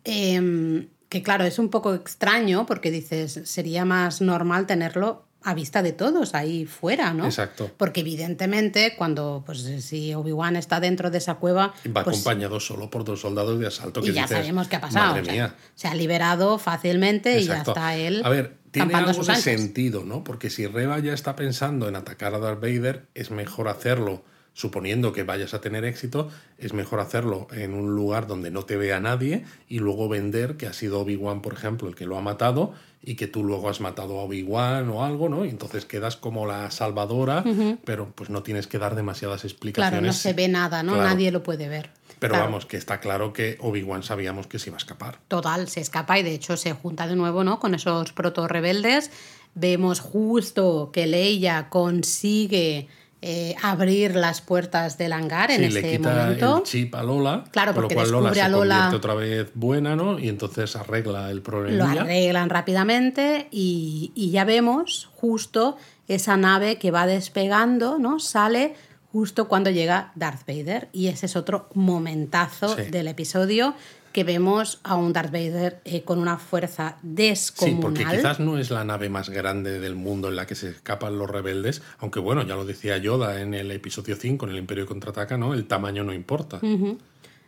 Em, 0.04 0.88
que 1.08 1.22
claro, 1.22 1.44
es 1.44 1.58
un 1.58 1.68
poco 1.68 1.94
extraño 1.94 2.66
porque 2.66 2.90
dices, 2.90 3.40
sería 3.44 3.84
más 3.84 4.20
normal 4.20 4.66
tenerlo 4.66 5.26
a 5.44 5.54
vista 5.54 5.82
de 5.82 5.92
todos 5.92 6.34
ahí 6.34 6.66
fuera, 6.66 7.12
¿no? 7.12 7.24
Exacto. 7.24 7.70
Porque 7.76 8.00
evidentemente 8.00 8.94
cuando, 8.96 9.42
pues 9.44 9.62
si 9.62 10.14
Obi-Wan 10.14 10.56
está 10.56 10.80
dentro 10.80 11.10
de 11.10 11.18
esa 11.18 11.34
cueva, 11.34 11.74
Va 11.86 12.04
pues, 12.04 12.18
acompañado 12.18 12.60
solo 12.60 12.90
por 12.90 13.04
dos 13.04 13.20
soldados 13.20 13.58
de 13.58 13.66
asalto 13.66 14.00
que 14.00 14.10
y 14.10 14.12
ya 14.12 14.22
dices, 14.22 14.38
sabemos 14.38 14.68
qué 14.68 14.76
ha 14.76 14.80
pasado. 14.80 15.08
Madre 15.08 15.22
o 15.22 15.24
sea, 15.24 15.34
mía. 15.34 15.54
se 15.74 15.88
ha 15.88 15.94
liberado 15.94 16.58
fácilmente 16.58 17.38
Exacto. 17.38 17.72
y 17.72 17.74
ya 17.74 17.80
está 17.80 17.96
él 17.96 18.22
A 18.24 18.28
ver, 18.28 18.56
tiene 18.70 18.94
algo 18.94 19.22
de 19.22 19.36
sentido, 19.36 20.04
¿no? 20.04 20.24
Porque 20.24 20.50
si 20.50 20.66
Reba 20.66 20.98
ya 20.98 21.12
está 21.12 21.36
pensando 21.36 21.88
en 21.88 21.96
atacar 21.96 22.34
a 22.34 22.38
Darth 22.38 22.60
Vader, 22.60 23.06
es 23.14 23.30
mejor 23.30 23.68
hacerlo, 23.68 24.24
suponiendo 24.54 25.12
que 25.12 25.22
vayas 25.22 25.54
a 25.54 25.60
tener 25.60 25.84
éxito, 25.84 26.28
es 26.58 26.72
mejor 26.74 27.00
hacerlo 27.00 27.46
en 27.52 27.74
un 27.74 27.94
lugar 27.94 28.26
donde 28.26 28.50
no 28.50 28.64
te 28.64 28.76
vea 28.76 29.00
nadie 29.00 29.44
y 29.68 29.78
luego 29.78 30.08
vender 30.08 30.56
que 30.56 30.66
ha 30.66 30.72
sido 30.72 31.00
Obi-Wan, 31.00 31.40
por 31.42 31.54
ejemplo, 31.54 31.88
el 31.88 31.94
que 31.94 32.06
lo 32.06 32.18
ha 32.18 32.20
matado 32.20 32.74
y 33.02 33.16
que 33.16 33.26
tú 33.26 33.42
luego 33.42 33.68
has 33.68 33.80
matado 33.80 34.20
a 34.20 34.22
Obi-Wan 34.24 34.88
o 34.90 35.04
algo, 35.04 35.28
¿no? 35.28 35.44
Y 35.44 35.48
entonces 35.48 35.86
quedas 35.86 36.16
como 36.16 36.46
la 36.46 36.70
salvadora, 36.70 37.42
pero 37.84 38.12
pues 38.14 38.30
no 38.30 38.42
tienes 38.42 38.66
que 38.66 38.78
dar 38.78 38.94
demasiadas 38.94 39.44
explicaciones. 39.44 39.90
Claro, 39.98 40.06
no 40.06 40.12
se 40.12 40.32
ve 40.34 40.48
nada, 40.48 40.82
¿no? 40.82 40.92
Claro. 40.94 41.08
Nadie 41.08 41.32
lo 41.32 41.42
puede 41.42 41.68
ver. 41.68 41.90
Pero 42.20 42.34
Claro. 42.34 42.44
vamos, 42.44 42.66
que 42.66 42.76
está 42.76 43.00
claro 43.00 43.32
que 43.32 43.56
Obi-Wan 43.60 44.04
sabíamos 44.04 44.46
que 44.46 44.60
se 44.60 44.70
iba 44.70 44.76
a 44.76 44.78
escapar. 44.78 45.18
Total, 45.26 45.66
se 45.68 45.80
escapa 45.80 46.20
y 46.20 46.22
de 46.22 46.32
hecho 46.34 46.56
se 46.56 46.72
junta 46.72 47.08
de 47.08 47.16
nuevo, 47.16 47.42
¿no? 47.42 47.58
Con 47.58 47.74
esos 47.74 48.12
proto-rebeldes. 48.12 49.10
Vemos 49.54 49.98
justo 49.98 50.90
que 50.92 51.08
Leia 51.08 51.68
consigue 51.68 52.86
eh, 53.24 53.54
abrir 53.62 54.16
las 54.16 54.40
puertas 54.40 54.98
del 54.98 55.12
hangar 55.12 55.50
en 55.52 55.62
ese 55.64 55.80
le 55.80 55.96
quita 55.96 56.10
momento. 56.10 56.56
el 56.58 56.62
chip 56.64 56.94
a 56.96 57.02
Lola, 57.04 57.44
Claro, 57.52 57.72
con 57.72 57.82
lo 57.82 57.88
porque 57.88 57.94
cual 57.94 58.10
Lola 58.10 58.34
se 58.34 58.42
a 58.42 58.48
Lola- 58.48 58.74
convierte 58.74 58.96
otra 58.96 59.14
vez 59.14 59.50
buena, 59.54 59.94
¿no? 59.94 60.18
Y 60.18 60.28
entonces 60.28 60.74
arregla 60.76 61.30
el 61.30 61.36
Lo 61.36 61.42
problema. 61.42 61.92
arreglan 61.92 62.50
rápidamente 62.50 63.46
y, 63.52 64.10
y 64.16 64.30
ya 64.32 64.44
vemos 64.44 65.08
justo 65.14 65.76
esa 66.08 66.36
nave 66.36 66.76
que 66.78 66.90
va 66.90 67.06
despegando, 67.06 67.98
¿no? 67.98 68.18
Sale 68.18 68.74
justo 69.12 69.46
cuando 69.46 69.70
llega 69.70 70.10
Darth 70.16 70.46
Vader 70.46 70.88
y 70.92 71.06
ese 71.08 71.26
es 71.26 71.36
otro 71.36 71.68
momentazo 71.74 72.74
Sí. 72.76 72.82
del 72.90 73.06
episodio 73.08 73.74
que 74.12 74.24
vemos 74.24 74.80
a 74.84 74.96
un 74.96 75.12
Darth 75.12 75.32
Vader 75.32 75.80
eh, 75.84 76.02
con 76.02 76.18
una 76.18 76.38
fuerza 76.38 76.96
Sí, 77.02 77.08
descomunal. 77.10 77.80
porque 77.80 78.04
quizás 78.04 78.40
no 78.40 78.58
es 78.58 78.70
la 78.70 78.84
nave 78.84 79.08
más 79.08 79.30
grande 79.30 79.80
del 79.80 79.94
mundo 79.94 80.28
en 80.28 80.36
la 80.36 80.46
que 80.46 80.54
se 80.54 80.70
escapan 80.70 81.18
los 81.18 81.28
rebeldes, 81.30 81.82
aunque 81.98 82.20
bueno, 82.20 82.42
ya 82.46 82.54
lo 82.54 82.64
decía 82.64 82.96
Yoda 82.98 83.40
en 83.40 83.54
el 83.54 83.70
episodio 83.70 84.16
5, 84.16 84.46
en 84.46 84.52
el 84.52 84.58
Imperio 84.58 84.86
contraataca, 84.86 85.36
¿no? 85.36 85.54
El 85.54 85.66
tamaño 85.66 86.04
no 86.04 86.12
importa. 86.12 86.60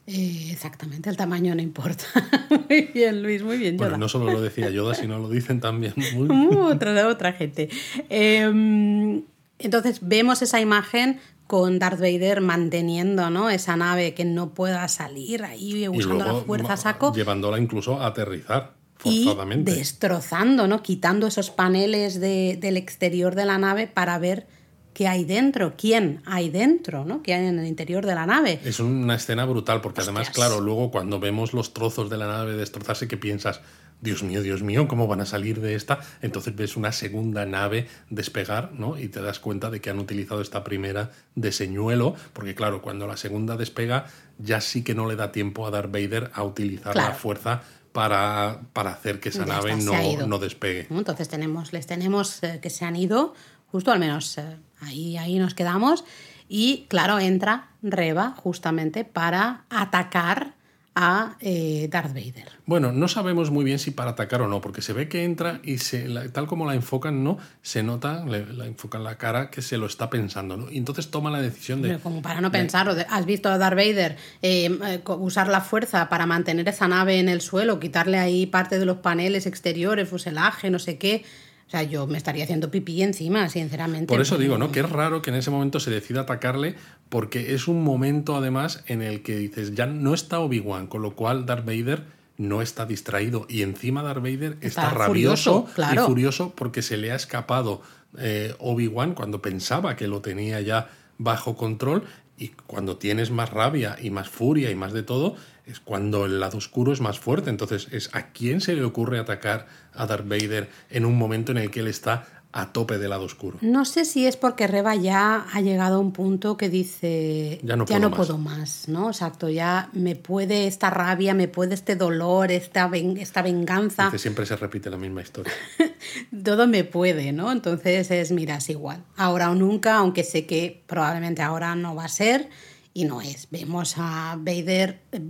Eh, 0.07 0.49
exactamente, 0.51 1.09
el 1.09 1.17
tamaño 1.17 1.55
no 1.55 1.62
importa. 1.62 2.05
muy 2.69 2.91
bien, 2.93 3.23
Luis, 3.23 3.43
muy 3.43 3.57
bien. 3.57 3.77
Bueno, 3.77 3.97
no 3.97 4.09
solo 4.09 4.31
lo 4.31 4.41
decía 4.41 4.69
Yoda, 4.71 4.95
sino 4.95 5.19
lo 5.19 5.29
dicen 5.29 5.61
también 5.61 5.95
muy... 6.15 6.29
Uh, 6.29 6.59
otra, 6.73 7.09
otra 7.09 7.33
gente. 7.33 7.71
Eh, 8.11 9.23
entonces 9.59 10.01
vemos 10.03 10.43
esa 10.43 10.61
imagen 10.61 11.21
con 11.47 11.79
Darth 11.79 12.01
Vader 12.01 12.41
manteniendo 12.41 13.29
¿no? 13.31 13.51
esa 13.51 13.77
nave 13.77 14.15
que 14.15 14.25
no 14.25 14.55
pueda 14.55 14.89
salir 14.89 15.45
ahí 15.45 15.85
y 15.85 15.89
usando 15.89 16.25
la 16.25 16.35
fuerza 16.37 16.77
saco 16.77 17.13
llevándola 17.15 17.59
incluso 17.59 18.01
a 18.01 18.07
aterrizar 18.07 18.75
y 19.05 19.25
forzadamente. 19.25 19.75
destrozando, 19.75 20.67
¿no? 20.67 20.83
quitando 20.83 21.27
esos 21.27 21.51
paneles 21.51 22.21
de- 22.21 22.57
del 22.61 22.77
exterior 22.79 23.35
de 23.35 23.45
la 23.45 23.59
nave 23.59 23.87
para 23.87 24.19
ver 24.19 24.47
qué 24.95 25.09
hay 25.09 25.25
dentro, 25.25 25.75
quién 25.77 26.23
hay 26.25 26.49
dentro, 26.51 27.05
¿no? 27.05 27.23
qué 27.23 27.35
hay 27.35 27.47
en 27.47 27.59
el 27.59 27.67
interior 27.67 28.07
de 28.07 28.15
la 28.15 28.27
nave. 28.27 28.61
Es 28.65 28.81
una 28.81 29.17
escena 29.17 29.45
brutal, 29.45 29.81
porque 29.81 30.01
además, 30.03 30.31
claro, 30.31 30.61
luego 30.61 30.91
cuando 30.91 31.19
vemos 31.21 31.53
los 31.53 31.75
trozos 31.75 32.09
de 32.09 32.17
la 32.17 32.29
nave 32.29 32.55
destrozarse, 32.57 33.09
que 33.09 33.17
piensas, 33.17 33.61
Dios 34.05 34.23
mío, 34.23 34.43
Dios 34.43 34.63
mío, 34.63 34.87
¿cómo 34.87 35.07
van 35.07 35.23
a 35.23 35.27
salir 35.27 35.63
de 35.63 35.75
esta? 35.75 36.01
Entonces 36.21 36.55
ves 36.55 36.77
una 36.77 36.93
segunda 36.93 37.47
nave 37.47 37.89
despegar, 38.11 38.73
¿no? 38.75 38.99
Y 38.99 39.09
te 39.09 39.23
das 39.23 39.41
cuenta 39.41 39.71
de 39.71 39.81
que 39.81 39.89
han 39.89 39.99
utilizado 39.99 40.43
esta 40.43 40.63
primera 40.63 41.11
de 41.35 41.53
señuelo, 41.53 42.15
porque 42.35 42.55
claro, 42.55 42.83
cuando 42.83 43.07
la 43.07 43.17
segunda 43.17 43.57
despega, 43.57 44.05
ya 44.39 44.61
sí 44.61 44.85
que 44.85 44.95
no 44.95 45.09
le 45.09 45.17
da 45.17 45.33
tiempo 45.33 45.67
a 45.67 45.71
Darth 45.71 45.91
Vader 45.91 46.31
a 46.35 46.45
utilizar 46.45 46.95
la 46.95 47.15
fuerza 47.15 47.63
para, 47.93 48.61
para 48.75 48.91
hacer 48.91 49.21
que 49.21 49.31
esa 49.31 49.47
Ya 49.47 49.55
nave 49.55 49.73
está, 49.73 50.03
no, 50.03 50.27
no 50.27 50.39
despegue. 50.39 50.87
Entonces 50.91 51.29
tenemos, 51.29 51.73
les 51.73 51.87
tenemos 51.87 52.43
eh, 52.43 52.59
que 52.61 52.69
se 52.69 52.85
han 52.85 52.97
ido, 52.97 53.33
justo 53.69 53.91
al 53.91 54.01
menos 54.01 54.37
eh, 54.37 54.59
ahí, 54.81 55.17
ahí 55.17 55.39
nos 55.39 55.55
quedamos. 55.55 56.05
Y 56.47 56.85
claro, 56.89 57.19
entra 57.21 57.71
Reba 57.83 58.35
justamente 58.37 59.07
para 59.07 59.65
atacar 59.71 60.54
a 60.97 61.37
eh, 61.41 61.89
Darth 61.91 62.15
Vader. 62.15 62.47
Bueno, 62.67 62.93
no 62.93 63.09
sabemos 63.09 63.51
muy 63.51 63.65
bien 63.65 63.79
si 63.79 63.91
para 63.91 64.11
atacar 64.13 64.43
o 64.43 64.49
no, 64.49 64.61
porque 64.61 64.81
se 64.81 64.93
ve 64.93 65.09
que 65.09 65.25
entra 65.25 65.61
y 65.65 65.79
se, 65.79 66.07
la- 66.09 66.29
tal 66.29 66.47
como 66.47 66.67
la 66.67 66.75
enfocan, 66.75 67.25
no, 67.25 67.39
se 67.63 67.83
nota, 67.83 68.25
le- 68.25 68.47
la 68.47 68.67
enfocan 68.67 69.03
la 69.03 69.17
cara 69.19 69.51
que 69.51 69.61
se 69.61 69.77
lo 69.77 69.87
está 69.87 70.09
pensando, 70.09 70.57
¿no? 70.57 70.71
Y 70.71 70.79
entonces 70.79 71.11
toma 71.11 71.31
la 71.31 71.41
decisión 71.43 71.83
de... 71.83 71.89
Pero 71.89 72.01
como 72.01 72.23
para 72.23 72.41
no 72.41 72.53
pensarlo, 72.53 72.95
de- 72.95 73.07
has 73.11 73.27
visto 73.27 73.49
a 73.49 73.59
Darth 73.59 73.77
Vader 73.77 74.17
eh, 74.43 74.67
eh, 74.87 75.03
usar 75.19 75.49
la 75.49 75.61
fuerza 75.61 76.09
para 76.09 76.27
mantener 76.27 76.69
esa 76.69 76.87
nave 76.87 77.19
en 77.19 77.29
el 77.29 77.41
suelo, 77.41 77.81
quitarle 77.81 78.19
ahí 78.19 78.47
parte 78.47 78.79
de 78.79 78.85
los 78.87 78.99
paneles 78.99 79.47
exteriores, 79.47 80.09
fuselaje, 80.09 80.71
no 80.71 80.79
sé 80.79 80.97
qué. 80.99 81.25
O 81.67 81.71
sea, 81.71 81.83
yo 81.83 82.07
me 82.07 82.19
estaría 82.19 82.45
haciendo 82.45 82.71
pipí 82.71 83.03
encima, 83.03 83.49
sinceramente. 83.49 84.07
Por 84.07 84.21
eso 84.21 84.39
digo, 84.39 84.59
¿no? 84.59 84.71
Que 84.71 84.81
es 84.81 84.91
raro 84.91 85.23
que 85.23 85.31
en 85.31 85.37
ese 85.37 85.51
momento 85.51 85.81
se 85.81 85.91
decida 85.91 86.21
atacarle, 86.21 86.77
porque 87.09 87.55
es 87.55 87.69
un 87.69 87.83
momento 87.83 88.37
además 88.37 88.85
en 88.87 89.03
el 89.03 89.23
que 89.23 89.37
dices, 89.37 89.75
ya 89.75 89.87
no 89.87 90.15
está 90.15 90.41
Obi-Wan, 90.41 90.87
con 90.87 91.03
lo 91.03 91.15
cual 91.17 91.47
Darth 91.47 91.65
Vader 91.65 92.05
no 92.37 92.62
está 92.62 92.85
distraído 92.87 93.47
y 93.49 93.62
encima 93.62 94.03
Darth 94.03 94.23
Vader 94.23 94.57
está, 94.61 94.67
Está 94.67 94.91
rabioso 94.91 95.62
furioso, 95.62 95.75
claro. 95.75 96.03
y 96.03 96.07
furioso 96.07 96.53
porque 96.55 96.83
se 96.83 96.97
le 96.97 97.12
ha 97.12 97.15
escapado 97.15 97.81
eh, 98.19 98.55
Obi-Wan 98.59 99.15
cuando 99.15 99.41
pensaba 99.41 99.97
que 99.97 100.09
lo 100.09 100.21
tenía 100.21 100.61
ya 100.61 100.91
bajo 101.19 101.57
control 101.57 102.05
y 102.37 102.49
cuando 102.67 102.97
tienes 102.97 103.31
más 103.31 103.51
rabia 103.51 103.97
y 104.01 104.11
más 104.11 104.29
furia 104.29 104.71
y 104.71 104.75
más 104.75 104.93
de 104.93 105.05
todo 105.05 105.37
es 105.67 105.81
cuando 105.81 106.25
el 106.27 106.41
lado 106.41 106.59
oscuro 106.59 106.93
es 106.93 107.01
más 107.01 107.19
fuerte. 107.19 107.51
Entonces 107.51 107.89
es 107.91 108.11
a 108.15 108.29
quién 108.33 108.61
se 108.61 108.75
le 108.75 108.85
ocurre 108.85 109.19
atacar 109.19 109.67
a 109.93 110.07
Darth 110.07 110.29
Vader 110.29 110.69
en 110.91 111.05
un 111.05 111.17
momento 111.17 111.53
en 111.53 111.59
el 111.59 111.71
que 111.71 111.81
él 111.81 111.89
está 111.89 112.27
a 112.57 112.73
tope 112.73 112.99
del 112.99 113.11
lado 113.11 113.25
oscuro. 113.25 113.59
No 113.62 113.85
sé 113.85 114.05
si 114.05 114.27
es 114.29 114.37
porque 114.37 114.69
Reba 114.69 114.95
ya 114.95 115.45
ha 115.53 115.61
llegado 115.61 115.97
a 115.97 115.99
un 115.99 116.12
punto 116.12 116.57
que 116.57 116.69
dice 116.69 117.59
Ya 117.65 117.75
no 117.75 117.85
puedo 117.85 117.99
más". 118.09 118.17
puedo 118.17 118.39
más, 118.39 118.89
¿no? 118.89 119.09
Exacto, 119.09 119.49
ya 119.49 119.89
me 119.93 120.15
puede 120.15 120.69
esta 120.69 120.89
rabia, 120.89 121.35
me 121.35 121.49
puede 121.49 121.75
este 121.75 121.97
dolor, 121.97 122.53
esta, 122.53 122.87
ven- 122.87 123.17
esta 123.17 123.43
venganza, 123.43 124.05
Dice, 124.05 124.19
siempre 124.19 124.47
se 124.47 124.55
repite 124.55 124.89
la 124.89 124.97
misma 124.99 125.23
historia. 125.23 125.53
todo 126.45 126.69
me 126.69 126.85
puede, 126.85 127.33
¿no? 127.33 127.51
Entonces 127.51 128.09
es, 128.12 128.31
mira, 128.31 128.59
es 128.59 128.71
igual, 128.71 129.03
ahora 129.17 129.51
o 129.51 129.57
nunca, 129.57 129.97
aunque 129.97 130.23
sé 130.23 130.47
que 130.47 130.85
probablemente 130.87 131.43
ahora 131.43 131.75
no 131.75 131.97
va 131.97 132.05
a 132.05 132.09
ser 132.09 132.49
y 132.95 133.05
no 133.05 133.21
es. 133.21 133.49
Vemos 133.51 133.97
a 133.99 134.37
Vader 134.39 135.01
eh, 135.11 135.21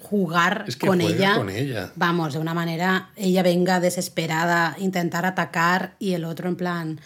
jugar 0.00 0.64
Es 0.68 0.76
que 0.76 0.86
con 0.86 1.00
ella. 1.00 1.34
con 1.36 1.50
ella. 1.50 1.92
Vamos, 1.96 2.34
de 2.34 2.38
una 2.38 2.54
manera, 2.54 3.10
ella 3.16 3.42
venga 3.42 3.80
desesperada, 3.80 4.76
intentar 4.78 5.26
atacar 5.26 5.96
y 5.98 6.12
el 6.14 6.24
otro 6.24 6.48
en 6.48 6.56
plan, 6.56 7.00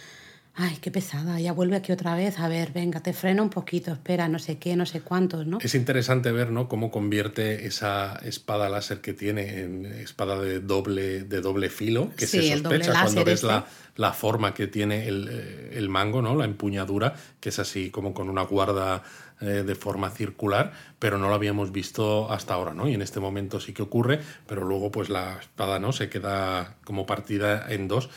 ay, 0.55 0.77
qué 0.81 0.91
pesada, 0.91 1.41
ya 1.41 1.53
vuelve 1.53 1.77
aquí 1.77 1.93
otra 1.93 2.15
vez, 2.15 2.39
a 2.39 2.49
ver, 2.49 2.73
venga, 2.73 3.01
te 3.01 3.13
freno 3.13 3.43
un 3.43 3.51
poquito, 3.51 3.93
espera, 3.93 4.29
no 4.29 4.39
sé 4.39 4.59
qué, 4.59 4.77
no 4.77 4.85
sé 4.85 5.01
cuántos, 5.01 5.47
¿no? 5.47 5.59
Es 5.63 5.75
interesante 5.75 6.31
ver 6.31 6.51
¿no? 6.51 6.69
cómo 6.69 6.91
convierte 6.91 7.67
esa 7.67 8.17
espada 8.23 8.69
láser 8.69 9.01
que 9.01 9.15
tiene 9.15 9.61
en 9.61 9.87
espada 9.87 10.39
de 10.41 10.61
doble, 10.61 11.23
de 11.25 11.41
doble 11.41 11.71
filo, 11.71 12.11
que 12.17 12.27
Sí, 12.27 12.43
se 12.43 12.59
sospecha 12.59 12.93
cuando 12.93 13.25
ves 13.25 13.43
la, 13.43 13.67
la 13.97 14.13
forma 14.13 14.53
que 14.53 14.67
tiene 14.67 15.09
el, 15.09 15.29
eh, 15.31 15.71
el 15.73 15.89
mango, 15.89 16.21
¿no? 16.21 16.37
la 16.37 16.45
empuñadura, 16.45 17.15
que 17.41 17.49
es 17.49 17.59
así 17.59 17.91
como 17.91 18.13
con 18.13 18.29
una 18.29 18.43
guarda 18.43 19.03
eh, 19.43 19.65
de 19.67 19.75
forma 19.75 20.09
circular, 20.11 20.73
pero 21.01 21.19
no 21.19 21.29
lo 21.29 21.35
habíamos 21.35 21.73
visto 21.73 22.31
hasta 22.31 22.55
ahora, 22.55 22.75
¿no? 22.75 22.89
Y 22.89 22.95
en 22.95 23.03
este 23.03 23.19
momento 23.19 23.59
sí 23.59 23.73
que 23.73 23.83
ocurre, 23.83 24.21
pero 24.47 24.65
luego 24.65 24.93
pues 24.93 25.09
la 25.09 25.39
espada 25.41 25.81
no 25.81 25.91
se 25.91 26.09
queda 26.09 26.77
como 26.85 27.07
partida 27.07 27.67
en 27.73 27.89
dos 27.89 28.09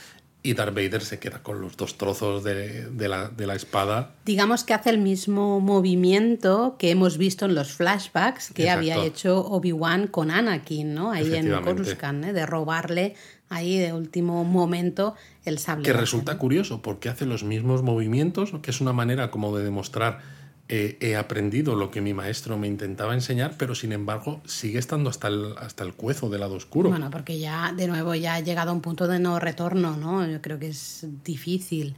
y 0.46 0.54
Darth 0.54 0.76
Vader 0.76 1.02
se 1.02 1.18
queda 1.18 1.42
con 1.42 1.60
los 1.60 1.76
dos 1.76 1.98
trozos 1.98 2.44
de, 2.44 2.86
de 2.90 3.08
la, 3.08 3.30
de 3.30 3.48
la 3.48 3.56
espada 3.56 4.12
Digamos 4.26 4.64
que 4.64 4.76
hace 4.76 4.92
el 4.92 5.00
mismo 5.00 5.60
movimiento 5.60 6.76
que 6.78 6.92
hemos 6.92 7.18
visto 7.18 7.46
en 7.46 7.56
los 7.56 7.74
flashbacks 7.74 8.52
que 8.54 8.64
Exacto. 8.64 8.78
había 8.78 9.04
hecho 9.04 9.40
Obi-Wan 9.40 10.08
con 10.08 10.30
Anakin, 10.30 10.94
¿no? 10.94 11.12
Ahí 11.12 11.34
en. 11.36 11.52
Coruscant, 11.62 12.26
¿eh? 12.26 12.34
de 12.34 12.46
robarle 12.46 13.16
ahí 13.50 13.78
de 13.78 13.94
último 13.94 14.44
momento 14.44 15.16
el 15.46 15.58
sable. 15.58 15.84
Que 15.84 15.94
resulta 15.94 16.38
curioso 16.38 16.82
porque 16.82 17.10
hace 17.10 17.26
los 17.26 17.44
mismos 17.44 17.82
movimientos, 17.82 18.54
que 18.62 18.72
es 18.72 18.82
una 18.82 18.94
manera 18.94 19.32
como 19.32 19.56
de 19.58 19.64
demostrar 19.64 20.20
eh, 20.68 20.98
he 21.00 21.16
aprendido 21.16 21.76
lo 21.76 21.92
que 21.92 22.02
mi 22.02 22.14
maestro 22.14 22.58
me 22.58 22.68
intentaba 22.68 23.14
enseñar, 23.14 23.56
pero 23.58 23.76
sin 23.76 23.92
embargo 23.92 24.42
sigue 24.46 24.80
estando 24.80 25.10
hasta 25.10 25.28
el, 25.28 25.54
hasta 25.60 25.84
el 25.84 25.94
cuezo 25.94 26.30
del 26.30 26.40
lado 26.42 26.56
oscuro. 26.56 26.90
Bueno, 26.90 27.12
porque 27.12 27.38
ya, 27.40 27.72
de 27.76 27.88
nuevo, 27.88 28.16
ya 28.16 28.36
ha 28.36 28.40
llegado 28.40 28.72
a 28.72 28.74
un 28.74 28.82
punto 28.82 29.08
de 29.08 29.20
no 29.20 29.40
retorno, 29.40 29.96
¿no? 29.96 30.26
Yo 30.28 30.42
creo 30.42 30.58
que 30.58 30.70
es 30.70 31.06
difícil. 31.24 31.96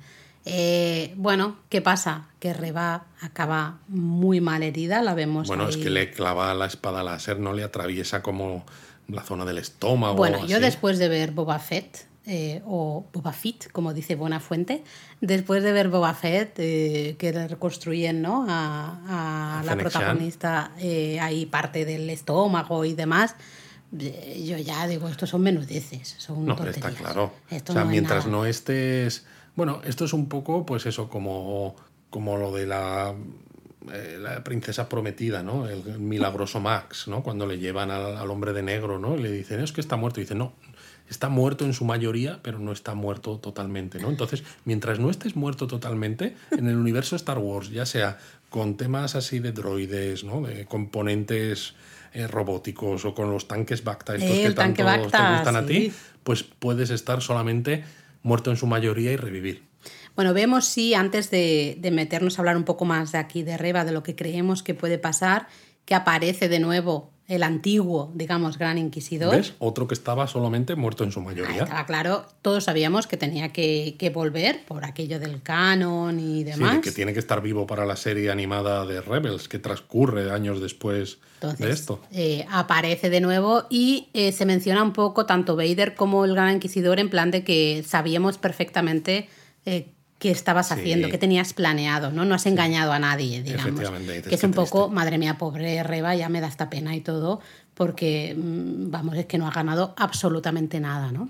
Eh, 0.49 1.13
bueno, 1.17 1.57
¿qué 1.69 1.81
pasa? 1.81 2.27
Que 2.39 2.53
Reba 2.53 3.05
acaba 3.21 3.79
muy 3.89 4.39
mal 4.41 4.63
herida, 4.63 5.01
la 5.01 5.13
vemos 5.13 5.47
Bueno, 5.47 5.67
es 5.67 5.75
ahí. 5.75 5.83
que 5.83 5.89
le 5.89 6.11
clava 6.11 6.53
la 6.53 6.65
espada 6.65 7.03
láser, 7.03 7.39
no 7.39 7.53
le 7.53 7.63
atraviesa 7.63 8.21
como 8.21 8.65
la 9.09 9.23
zona 9.23 9.43
del 9.45 9.57
estómago. 9.57 10.15
Bueno, 10.15 10.45
yo 10.45 10.57
así. 10.57 10.65
después 10.65 10.99
de 10.99 11.09
ver 11.09 11.31
Boba 11.31 11.59
Fett, 11.59 12.06
eh, 12.27 12.61
o 12.65 13.05
Boba 13.13 13.33
Fett, 13.33 13.71
como 13.71 13.93
dice 13.93 14.15
Buenafuente, 14.15 14.83
después 15.21 15.63
de 15.63 15.71
ver 15.71 15.89
Boba 15.89 16.13
Fett, 16.13 16.59
eh, 16.59 17.15
que 17.17 17.31
reconstruyen 17.31 18.21
¿no? 18.21 18.45
a, 18.47 19.59
a 19.59 19.63
la 19.63 19.75
protagonista 19.77 20.71
eh, 20.79 21.19
ahí 21.19 21.45
parte 21.45 21.85
del 21.85 22.09
estómago 22.09 22.85
y 22.85 22.93
demás, 22.93 23.35
eh, 23.97 24.43
yo 24.45 24.57
ya 24.57 24.87
digo, 24.87 25.07
estos 25.07 25.29
son 25.29 25.41
menudeces, 25.41 26.15
son 26.17 26.45
No, 26.45 26.55
está 26.65 26.91
claro. 26.91 27.31
Esto 27.49 27.71
o 27.71 27.75
sea, 27.75 27.85
no 27.85 27.89
mientras 27.89 28.25
nada. 28.25 28.37
no 28.37 28.45
estés. 28.45 29.25
Bueno, 29.55 29.81
esto 29.85 30.05
es 30.05 30.13
un 30.13 30.27
poco, 30.27 30.65
pues 30.65 30.85
eso, 30.85 31.09
como, 31.09 31.75
como 32.09 32.37
lo 32.37 32.51
de 32.53 32.65
la, 32.65 33.15
eh, 33.93 34.17
la 34.19 34.43
princesa 34.43 34.89
prometida, 34.89 35.41
¿no? 35.41 35.67
El 35.67 35.99
milagroso 35.99 36.59
Max, 36.59 37.07
¿no? 37.07 37.23
Cuando 37.23 37.45
le 37.47 37.57
llevan 37.59 37.89
al, 37.89 38.17
al 38.17 38.29
hombre 38.29 38.51
de 38.51 38.61
negro, 38.61 38.99
¿no? 38.99 39.15
Y 39.15 39.23
le 39.23 39.31
dicen, 39.31 39.61
es 39.61 39.71
que 39.71 39.81
está 39.81 39.95
muerto. 39.95 40.19
Y 40.19 40.23
dice, 40.23 40.35
no, 40.35 40.53
está 41.09 41.29
muerto 41.29 41.65
en 41.65 41.73
su 41.73 41.85
mayoría, 41.85 42.39
pero 42.41 42.59
no 42.59 42.71
está 42.71 42.93
muerto 42.93 43.39
totalmente, 43.39 43.99
¿no? 43.99 44.09
Entonces, 44.09 44.43
mientras 44.65 44.99
no 44.99 45.09
estés 45.09 45.35
muerto 45.35 45.67
totalmente, 45.67 46.35
en 46.51 46.67
el 46.67 46.75
universo 46.75 47.15
Star 47.15 47.37
Wars, 47.37 47.69
ya 47.69 47.85
sea 47.85 48.17
con 48.49 48.77
temas 48.77 49.15
así 49.15 49.39
de 49.39 49.51
droides, 49.51 50.23
¿no? 50.23 50.41
De 50.41 50.65
componentes 50.65 51.75
eh, 52.13 52.27
robóticos 52.27 53.05
o 53.05 53.13
con 53.13 53.29
los 53.29 53.47
tanques 53.47 53.83
Bacta, 53.83 54.15
estos 54.15 54.37
que 54.37 54.51
tanto 54.51 54.85
te 54.85 54.97
gustan 54.97 55.55
a 55.55 55.65
ti, 55.65 55.91
pues 56.23 56.43
puedes 56.43 56.89
estar 56.89 57.21
solamente 57.21 57.83
muerto 58.23 58.51
en 58.51 58.57
su 58.57 58.67
mayoría 58.67 59.11
y 59.11 59.17
revivir. 59.17 59.63
Bueno, 60.15 60.33
vemos 60.33 60.65
sí, 60.65 60.93
antes 60.93 61.29
de, 61.29 61.77
de 61.79 61.91
meternos 61.91 62.37
a 62.37 62.41
hablar 62.41 62.57
un 62.57 62.63
poco 62.63 62.85
más 62.85 63.11
de 63.11 63.19
aquí 63.19 63.43
de 63.43 63.55
Reba, 63.55 63.85
de 63.85 63.91
lo 63.91 64.03
que 64.03 64.15
creemos 64.15 64.63
que 64.63 64.73
puede 64.73 64.97
pasar, 64.97 65.47
que 65.85 65.95
aparece 65.95 66.49
de 66.49 66.59
nuevo 66.59 67.13
el 67.27 67.43
antiguo, 67.43 68.11
digamos, 68.15 68.57
Gran 68.57 68.77
Inquisidor. 68.77 69.35
¿Ves? 69.35 69.53
Otro 69.59 69.85
que 69.87 69.93
estaba 69.93 70.27
solamente 70.27 70.75
muerto 70.75 71.03
en 71.03 71.11
su 71.11 71.19
Ah, 71.19 71.23
mayoría. 71.23 71.63
estaba 71.63 71.85
claro, 71.85 72.25
todos 72.41 72.63
sabíamos 72.63 73.05
que 73.05 73.17
tenía 73.17 73.51
que, 73.51 73.95
que 73.99 74.09
volver 74.09 74.63
por 74.65 74.85
aquello 74.85 75.19
del 75.19 75.41
canon 75.41 76.19
y 76.19 76.37
Sí, 76.37 76.43
demás. 76.45 76.75
de 76.75 76.81
que 76.81 76.91
tiene 76.93 77.11
que 77.13 77.19
estar 77.19 77.41
vivo 77.41 77.67
para 77.67 77.85
la 77.85 77.97
serie 77.97 78.31
animada 78.31 78.85
de 78.85 79.01
Rebels, 79.01 79.49
que 79.49 79.59
transcurre 79.59 80.31
años 80.31 80.61
después 80.61 81.17
Entonces, 81.35 81.59
de 81.65 81.71
esto. 81.73 81.99
eh, 82.13 82.45
aparece 82.49 83.09
de 83.09 83.19
nuevo 83.19 83.65
y 83.69 84.07
eh, 84.13 84.31
se 84.31 84.45
menciona 84.45 84.81
un 84.81 84.93
poco 84.93 85.25
tanto 85.25 85.57
Vader 85.57 85.95
como 85.95 86.23
el 86.23 86.33
Gran 86.33 86.53
Inquisidor 86.55 86.97
en 86.99 87.09
plan 87.09 87.29
de 87.31 87.43
que 87.43 87.83
sabíamos 87.85 88.37
perfectamente 88.37 89.27
eh, 89.65 89.89
qué 90.19 90.31
estabas 90.31 90.67
Sí. 90.67 90.73
haciendo, 90.73 91.09
qué 91.09 91.17
tenías 91.17 91.53
planeado, 91.53 92.11
¿no? 92.11 92.25
No 92.25 92.35
has 92.35 92.45
engañado 92.45 92.91
a 92.91 92.99
nadie, 92.99 93.43
digamos. 93.43 93.81
Que 94.27 94.35
es 94.35 94.43
un 94.43 94.51
poco, 94.51 94.85
triste. 94.85 94.95
madre 94.95 95.17
mía, 95.17 95.37
pobre 95.37 95.83
Reba, 95.83 96.15
ya 96.15 96.27
me 96.29 96.41
da 96.41 96.47
esta 96.47 96.69
pena 96.69 96.95
y 96.95 97.01
todo, 97.01 97.39
porque, 97.75 98.35
mm, 98.35 98.89
vamos, 98.89 99.15
es 99.17 99.25
que 99.27 99.37
no 99.37 99.47
ha 99.47 99.51
ganado 99.51 99.93
absolutamente 99.97 100.79
nada, 100.79 101.11
¿no? 101.11 101.29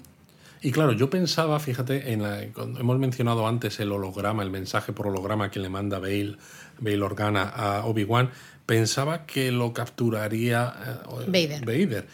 Y 0.62 0.72
claro, 0.72 0.94
yo 0.94 1.10
pensaba, 1.10 1.60
fíjate, 1.60 2.14
en 2.14 2.24
la, 2.24 2.42
hemos 2.42 2.98
mencionado 2.98 3.48
antes 3.48 3.80
el 3.80 3.92
holograma, 3.92 4.42
el 4.42 4.50
mensaje 4.50 4.92
por 4.92 5.08
holograma 5.08 5.52
que 5.52 5.60
le 5.60 5.70
manda 5.70 6.00
Bail, 6.00 6.38
Bail 6.80 7.04
Organa 7.04 7.44
a 7.44 7.86
Obi-Wan, 7.86 8.32
pensaba 8.66 9.26
que 9.26 9.52
lo 9.52 9.72
capturaría 9.74 10.74
eh, 10.86 11.26
Vader. 11.28 11.66
Vader. 11.66 12.08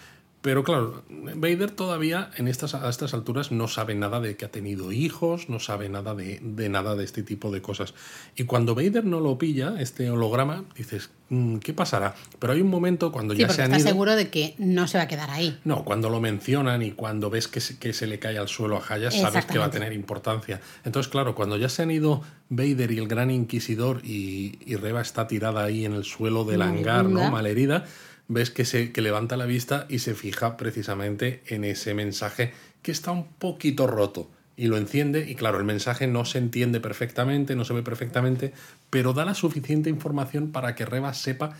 Pero 0.43 0.65
claro, 0.65 1.03
Vader 1.09 1.71
todavía 1.71 2.29
en 2.35 2.49
estas, 2.49 2.75
a 2.75 2.89
estas 2.89 3.13
alturas 3.13 3.53
no 3.53 3.69
sabe 3.69 3.95
nada 3.95 4.19
de 4.19 4.35
que 4.35 4.43
ha 4.43 4.51
tenido 4.51 4.91
hijos, 4.91 5.47
no 5.47 5.61
sabe 5.61 5.87
nada 5.87 6.15
de, 6.15 6.41
de 6.43 6.67
nada 6.67 6.95
de 6.97 7.05
este 7.05 7.23
tipo 7.23 7.49
de 7.49 7.61
cosas. 7.61 7.93
Y 8.35 8.43
cuando 8.43 8.75
Vader 8.75 9.05
no 9.05 9.21
lo 9.21 9.37
pilla, 9.37 9.75
este 9.79 10.09
holograma, 10.09 10.65
dices, 10.75 11.11
"Mm, 11.29 11.59
¿qué 11.59 11.73
pasará? 11.73 12.13
Pero 12.39 12.51
hay 12.51 12.59
un 12.59 12.67
momento 12.67 13.09
cuando 13.13 13.33
Sí, 13.35 13.39
ya 13.39 13.47
se 13.47 13.61
han 13.61 13.71
estás 13.71 13.83
ido... 13.83 13.91
seguro 13.91 14.17
de 14.17 14.29
que 14.29 14.55
no 14.57 14.85
se 14.89 14.97
va 14.97 15.05
a 15.05 15.07
quedar 15.07 15.29
ahí. 15.29 15.57
No, 15.63 15.85
cuando 15.85 16.09
lo 16.09 16.19
mencionan 16.19 16.81
y 16.81 16.91
cuando 16.91 17.29
ves 17.29 17.47
que 17.47 17.61
se, 17.61 17.79
que 17.79 17.93
se 17.93 18.05
le 18.05 18.19
cae 18.19 18.37
al 18.37 18.49
suelo 18.49 18.75
a 18.77 18.93
Hayas, 18.93 19.17
sabes 19.17 19.45
que 19.45 19.59
va 19.59 19.65
a 19.67 19.71
tener 19.71 19.93
importancia. 19.93 20.59
Entonces, 20.83 21.09
claro, 21.09 21.35
cuando 21.35 21.55
ya 21.55 21.69
se 21.69 21.83
han 21.83 21.91
ido 21.91 22.21
Vader 22.49 22.91
y 22.91 22.97
el 22.97 23.07
Gran 23.07 23.31
Inquisidor 23.31 24.01
y, 24.03 24.59
y 24.65 24.75
Reba 24.75 24.99
está 24.99 25.25
tirada 25.25 25.63
ahí 25.63 25.85
en 25.85 25.93
el 25.93 26.03
suelo 26.03 26.43
del 26.43 26.63
hangar, 26.63 27.05
¿no? 27.05 27.31
Malherida. 27.31 27.85
Ves 28.33 28.49
que, 28.49 28.65
se, 28.65 28.91
que 28.91 29.01
levanta 29.01 29.37
la 29.37 29.45
vista 29.45 29.85
y 29.89 29.99
se 29.99 30.15
fija 30.15 30.57
precisamente 30.57 31.43
en 31.45 31.63
ese 31.63 31.93
mensaje 31.93 32.51
que 32.81 32.91
está 32.91 33.11
un 33.11 33.27
poquito 33.27 33.85
roto. 33.85 34.29
Y 34.55 34.67
lo 34.67 34.77
enciende, 34.77 35.29
y 35.29 35.35
claro, 35.35 35.57
el 35.57 35.63
mensaje 35.63 36.07
no 36.07 36.25
se 36.25 36.37
entiende 36.37 36.79
perfectamente, 36.79 37.55
no 37.55 37.65
se 37.65 37.73
ve 37.73 37.83
perfectamente, 37.83 38.53
pero 38.89 39.13
da 39.13 39.25
la 39.25 39.33
suficiente 39.33 39.89
información 39.89 40.51
para 40.51 40.75
que 40.75 40.85
Reba 40.85 41.13
sepa 41.13 41.55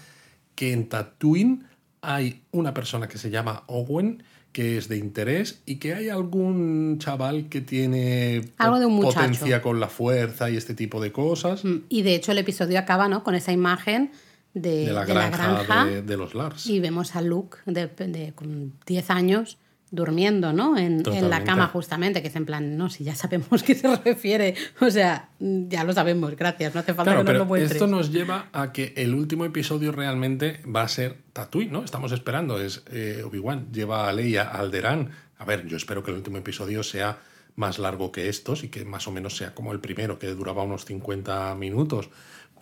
que 0.56 0.74
en 0.74 0.90
Tatooine 0.90 1.64
hay 2.02 2.42
una 2.52 2.74
persona 2.74 3.08
que 3.08 3.18
se 3.18 3.30
llama 3.30 3.64
Owen, 3.68 4.24
que 4.52 4.78
es 4.78 4.88
de 4.88 4.98
interés, 4.98 5.62
y 5.66 5.78
que 5.78 5.96
hay 5.96 6.10
algún 6.10 7.00
chaval 7.00 7.50
que 7.50 7.62
tiene 7.62 8.42
Algo 8.58 8.80
de 8.80 8.86
un 8.86 9.02
potencia 9.02 9.62
con 9.62 9.80
la 9.80 9.88
fuerza 9.88 10.52
y 10.52 10.58
este 10.58 10.76
tipo 10.76 11.02
de 11.02 11.12
cosas. 11.12 11.66
Mm, 11.66 11.78
Y 11.90 12.04
de 12.04 12.14
hecho 12.14 12.32
el 12.32 12.38
episodio 12.38 12.78
acaba 12.78 13.08
¿no? 13.08 13.24
con 13.24 13.34
esa 13.34 13.52
imagen 13.52 14.12
de, 14.54 14.86
De 14.86 14.94
la 14.94 15.06
de 15.06 15.14
granja, 15.14 15.38
granja 15.64 15.86
de, 15.86 16.02
de 16.02 16.18
los 16.18 16.36
Lars. 16.36 16.66
y 16.68 16.80
vemos 16.80 17.16
a 17.16 17.22
Luke 17.22 17.58
de, 17.66 17.88
de- 17.88 18.34
con 18.34 18.74
10 18.86 19.10
años 19.10 19.58
durmiendo, 19.92 20.54
¿no? 20.54 20.76
En, 20.76 21.04
en, 21.06 21.30
la 21.30 21.44
cama 21.44 21.68
justamente, 21.68 22.24
que 22.24 22.28
es 22.30 22.36
en 22.36 22.48
plan, 22.48 22.78
no, 22.78 22.90
si 22.90 23.04
ya 23.04 23.14
sabemos 23.14 23.62
qué 23.66 23.76
se 23.76 23.96
refiere, 23.98 24.56
o 24.82 24.90
sea, 24.90 25.30
ya 25.40 25.84
lo 25.84 25.94
sabemos, 25.94 26.36
gracias, 26.36 26.74
no 26.74 26.80
hace 26.80 26.96
falta 26.96 27.12
Claro, 27.12 27.20
que 27.20 27.24
nos 27.26 27.30
pero 27.32 27.40
lo 27.40 27.46
muestres. 27.46 27.74
esto 27.74 27.86
nos 27.88 28.12
lleva 28.12 28.48
a 28.54 28.72
que 28.72 28.94
el 28.98 29.14
último 29.14 29.46
episodio 29.46 29.92
realmente 29.92 30.62
va 30.66 30.82
a 30.82 30.88
ser 30.88 31.18
Tatooine, 31.32 31.72
¿no? 31.72 31.84
Estamos 31.84 32.12
esperando, 32.12 32.60
es 32.60 32.82
eh, 32.92 33.22
Obi-Wan 33.24 33.72
lleva 33.72 34.10
a 34.10 34.14
Leia 34.14 34.44
a 34.44 34.60
Alderaan. 34.62 35.12
A 35.38 35.46
ver, 35.46 35.68
yo 35.68 35.78
espero 35.78 36.04
que 36.04 36.10
el 36.10 36.18
último 36.18 36.38
episodio 36.38 36.82
sea 36.82 37.20
más 37.56 37.78
largo 37.78 38.12
que 38.12 38.30
estos 38.30 38.64
y 38.64 38.70
que 38.70 38.86
más 38.86 39.08
o 39.08 39.12
menos 39.12 39.38
sea 39.38 39.54
como 39.54 39.74
el 39.74 39.80
primero, 39.80 40.18
que 40.18 40.28
duraba 40.30 40.64
unos 40.64 40.86
50 40.86 41.54
minutos. 41.54 42.10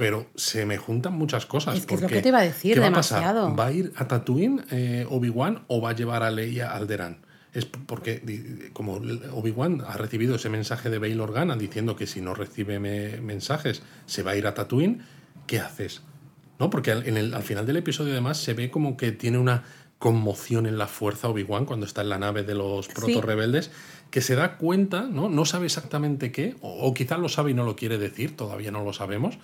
Pero 0.01 0.25
se 0.35 0.65
me 0.65 0.77
juntan 0.77 1.13
muchas 1.13 1.45
cosas. 1.45 1.77
Es 1.77 1.85
que 1.85 1.93
es 1.93 2.01
lo 2.01 2.05
porque, 2.07 2.15
que 2.17 2.21
te 2.23 2.29
iba 2.29 2.39
a 2.39 2.43
decir, 2.43 2.73
¿qué 2.73 2.79
va 2.79 2.87
a 2.87 2.91
pasar? 2.91 3.19
demasiado. 3.19 3.55
¿Va 3.55 3.67
a 3.67 3.71
ir 3.71 3.93
a 3.95 4.07
Tatooine 4.07 4.63
eh, 4.71 5.05
Obi-Wan 5.07 5.63
o 5.67 5.79
va 5.79 5.91
a 5.91 5.93
llevar 5.93 6.23
a 6.23 6.31
Leia 6.31 6.71
a 6.71 6.75
Alderaan? 6.77 7.19
Es 7.53 7.65
porque 7.65 8.71
como 8.73 8.93
Obi-Wan 9.33 9.83
ha 9.85 9.97
recibido 9.97 10.35
ese 10.37 10.49
mensaje 10.49 10.89
de 10.89 10.97
Bail 10.97 11.19
Organa 11.21 11.55
diciendo 11.55 11.95
que 11.95 12.07
si 12.07 12.19
no 12.19 12.33
recibe 12.33 12.79
me- 12.79 13.21
mensajes 13.21 13.83
se 14.07 14.23
va 14.23 14.31
a 14.31 14.35
ir 14.37 14.47
a 14.47 14.55
Tatooine, 14.55 15.01
¿qué 15.45 15.59
haces? 15.59 16.01
¿No? 16.59 16.71
Porque 16.71 16.91
al, 16.91 17.05
en 17.07 17.17
el- 17.17 17.33
al 17.35 17.43
final 17.43 17.67
del 17.67 17.77
episodio 17.77 18.13
además 18.13 18.37
se 18.37 18.53
ve 18.55 18.71
como 18.71 18.97
que 18.97 19.11
tiene 19.11 19.37
una 19.37 19.63
conmoción 19.99 20.65
en 20.65 20.79
la 20.79 20.87
fuerza 20.87 21.27
Obi-Wan 21.29 21.65
cuando 21.65 21.85
está 21.85 22.01
en 22.01 22.09
la 22.09 22.17
nave 22.17 22.41
de 22.43 22.55
los 22.55 22.87
proto-rebeldes, 22.87 23.69
que 24.11 24.21
se 24.21 24.35
da 24.35 24.57
cuenta, 24.57 25.03
¿no? 25.03 25.29
No 25.29 25.45
sabe 25.45 25.65
exactamente 25.65 26.31
qué, 26.31 26.55
o, 26.61 26.87
o 26.87 26.93
quizá 26.93 27.17
lo 27.17 27.29
sabe 27.29 27.51
y 27.51 27.53
no 27.53 27.63
lo 27.63 27.75
quiere 27.75 27.97
decir, 27.97 28.35
todavía 28.35 28.69
no 28.69 28.83
lo 28.83 28.93
sabemos, 28.93 29.39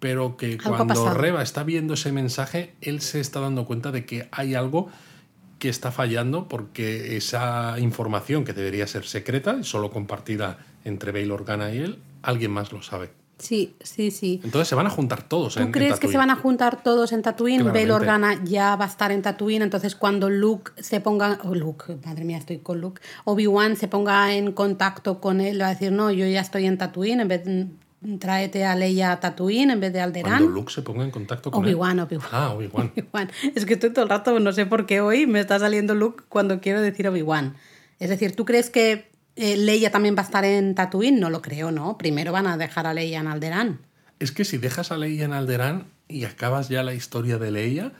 pero 0.00 0.36
que 0.36 0.58
cuando. 0.58 1.14
Reba 1.14 1.42
está 1.42 1.62
viendo 1.62 1.94
ese 1.94 2.12
mensaje, 2.12 2.74
él 2.80 3.00
se 3.00 3.20
está 3.20 3.40
dando 3.40 3.64
cuenta 3.64 3.90
de 3.90 4.04
que 4.04 4.28
hay 4.30 4.54
algo 4.54 4.88
que 5.58 5.68
está 5.68 5.90
fallando 5.90 6.46
porque 6.48 7.16
esa 7.16 7.76
información 7.78 8.44
que 8.44 8.52
debería 8.52 8.86
ser 8.86 9.04
secreta 9.04 9.56
y 9.60 9.64
solo 9.64 9.90
compartida 9.90 10.58
entre 10.84 11.10
Bail 11.10 11.32
Organa 11.32 11.72
y 11.72 11.78
él, 11.78 11.98
alguien 12.22 12.52
más 12.52 12.72
lo 12.72 12.82
sabe. 12.82 13.10
Sí, 13.38 13.76
sí, 13.80 14.10
sí. 14.10 14.40
Entonces 14.42 14.68
se 14.68 14.74
van 14.74 14.86
a 14.86 14.90
juntar 14.90 15.22
todos. 15.22 15.54
¿Tú 15.54 15.60
en, 15.60 15.66
en 15.66 15.72
crees 15.72 16.00
que 16.00 16.08
se 16.08 16.16
van 16.16 16.30
a 16.30 16.36
juntar 16.36 16.82
todos 16.82 17.12
en 17.12 17.22
Tatooine? 17.22 17.62
Bail 17.64 17.86
Claramente. 17.86 17.92
Organa 17.92 18.44
ya 18.44 18.76
va 18.76 18.84
a 18.84 18.88
estar 18.88 19.12
en 19.12 19.22
Tatooine, 19.22 19.62
entonces 19.62 19.94
cuando 19.94 20.28
Luke 20.28 20.72
se 20.82 21.00
ponga, 21.00 21.38
oh, 21.44 21.54
Luke, 21.54 21.96
madre 22.04 22.24
mía, 22.24 22.38
estoy 22.38 22.58
con 22.58 22.80
Luke, 22.80 23.00
Obi-Wan 23.24 23.76
se 23.76 23.86
ponga 23.86 24.34
en 24.34 24.52
contacto 24.52 25.20
con 25.20 25.40
él, 25.40 25.60
va 25.60 25.66
a 25.66 25.70
decir, 25.70 25.92
no, 25.92 26.10
yo 26.10 26.26
ya 26.26 26.40
estoy 26.40 26.66
en 26.66 26.78
Tatooine, 26.78 27.20
en 27.20 27.28
vez 27.28 27.44
de 27.44 27.66
tráete 28.18 28.64
a 28.64 28.76
Leia 28.76 29.12
a 29.12 29.20
Tatooine 29.20 29.72
en 29.72 29.80
vez 29.80 29.92
de 29.92 29.98
Cuando 29.98 30.18
Alderaan. 30.18 30.44
Luke 30.46 30.72
se 30.72 30.82
ponga 30.82 31.04
en 31.04 31.10
contacto 31.10 31.50
con. 31.50 31.64
Obi-Wan, 31.64 32.00
Obi-Wan. 32.00 32.28
Ah, 32.30 32.52
Obi-Wan. 32.54 32.92
Obi-Wan. 32.96 33.30
Es 33.54 33.64
que 33.66 33.74
estoy 33.74 33.90
todo 33.90 34.04
el 34.04 34.08
rato, 34.08 34.38
no 34.38 34.52
sé 34.52 34.66
por 34.66 34.86
qué 34.86 35.00
hoy 35.00 35.26
me 35.26 35.40
está 35.40 35.58
saliendo 35.58 35.94
Luke 35.94 36.24
cuando 36.28 36.60
quiero 36.60 36.80
decir 36.80 37.08
Obi-Wan. 37.08 37.56
Es 37.98 38.10
decir, 38.10 38.36
¿tú 38.36 38.44
crees 38.44 38.70
que 38.70 39.10
eh, 39.38 39.56
Leia 39.56 39.90
también 39.90 40.14
va 40.16 40.20
a 40.22 40.24
estar 40.24 40.44
en 40.44 40.74
Tatooine? 40.74 41.18
No 41.20 41.30
lo 41.30 41.40
creo, 41.40 41.70
¿no? 41.70 41.96
Primero 41.96 42.32
van 42.32 42.46
a 42.46 42.56
dejar 42.56 42.86
a 42.86 42.92
Leia 42.94 43.20
en 43.20 43.26
Alderaan. 43.28 43.80
Es 44.18 44.32
que 44.32 44.44
si 44.44 44.58
dejas 44.58 44.90
a 44.92 44.96
Leia 44.96 45.24
en 45.24 45.32
Alderaan 45.32 45.86
y 46.08 46.24
acabas 46.24 46.68
ya 46.68 46.82
la 46.82 46.92
historia 46.94 47.38
de 47.38 47.50
Leia, 47.52 47.92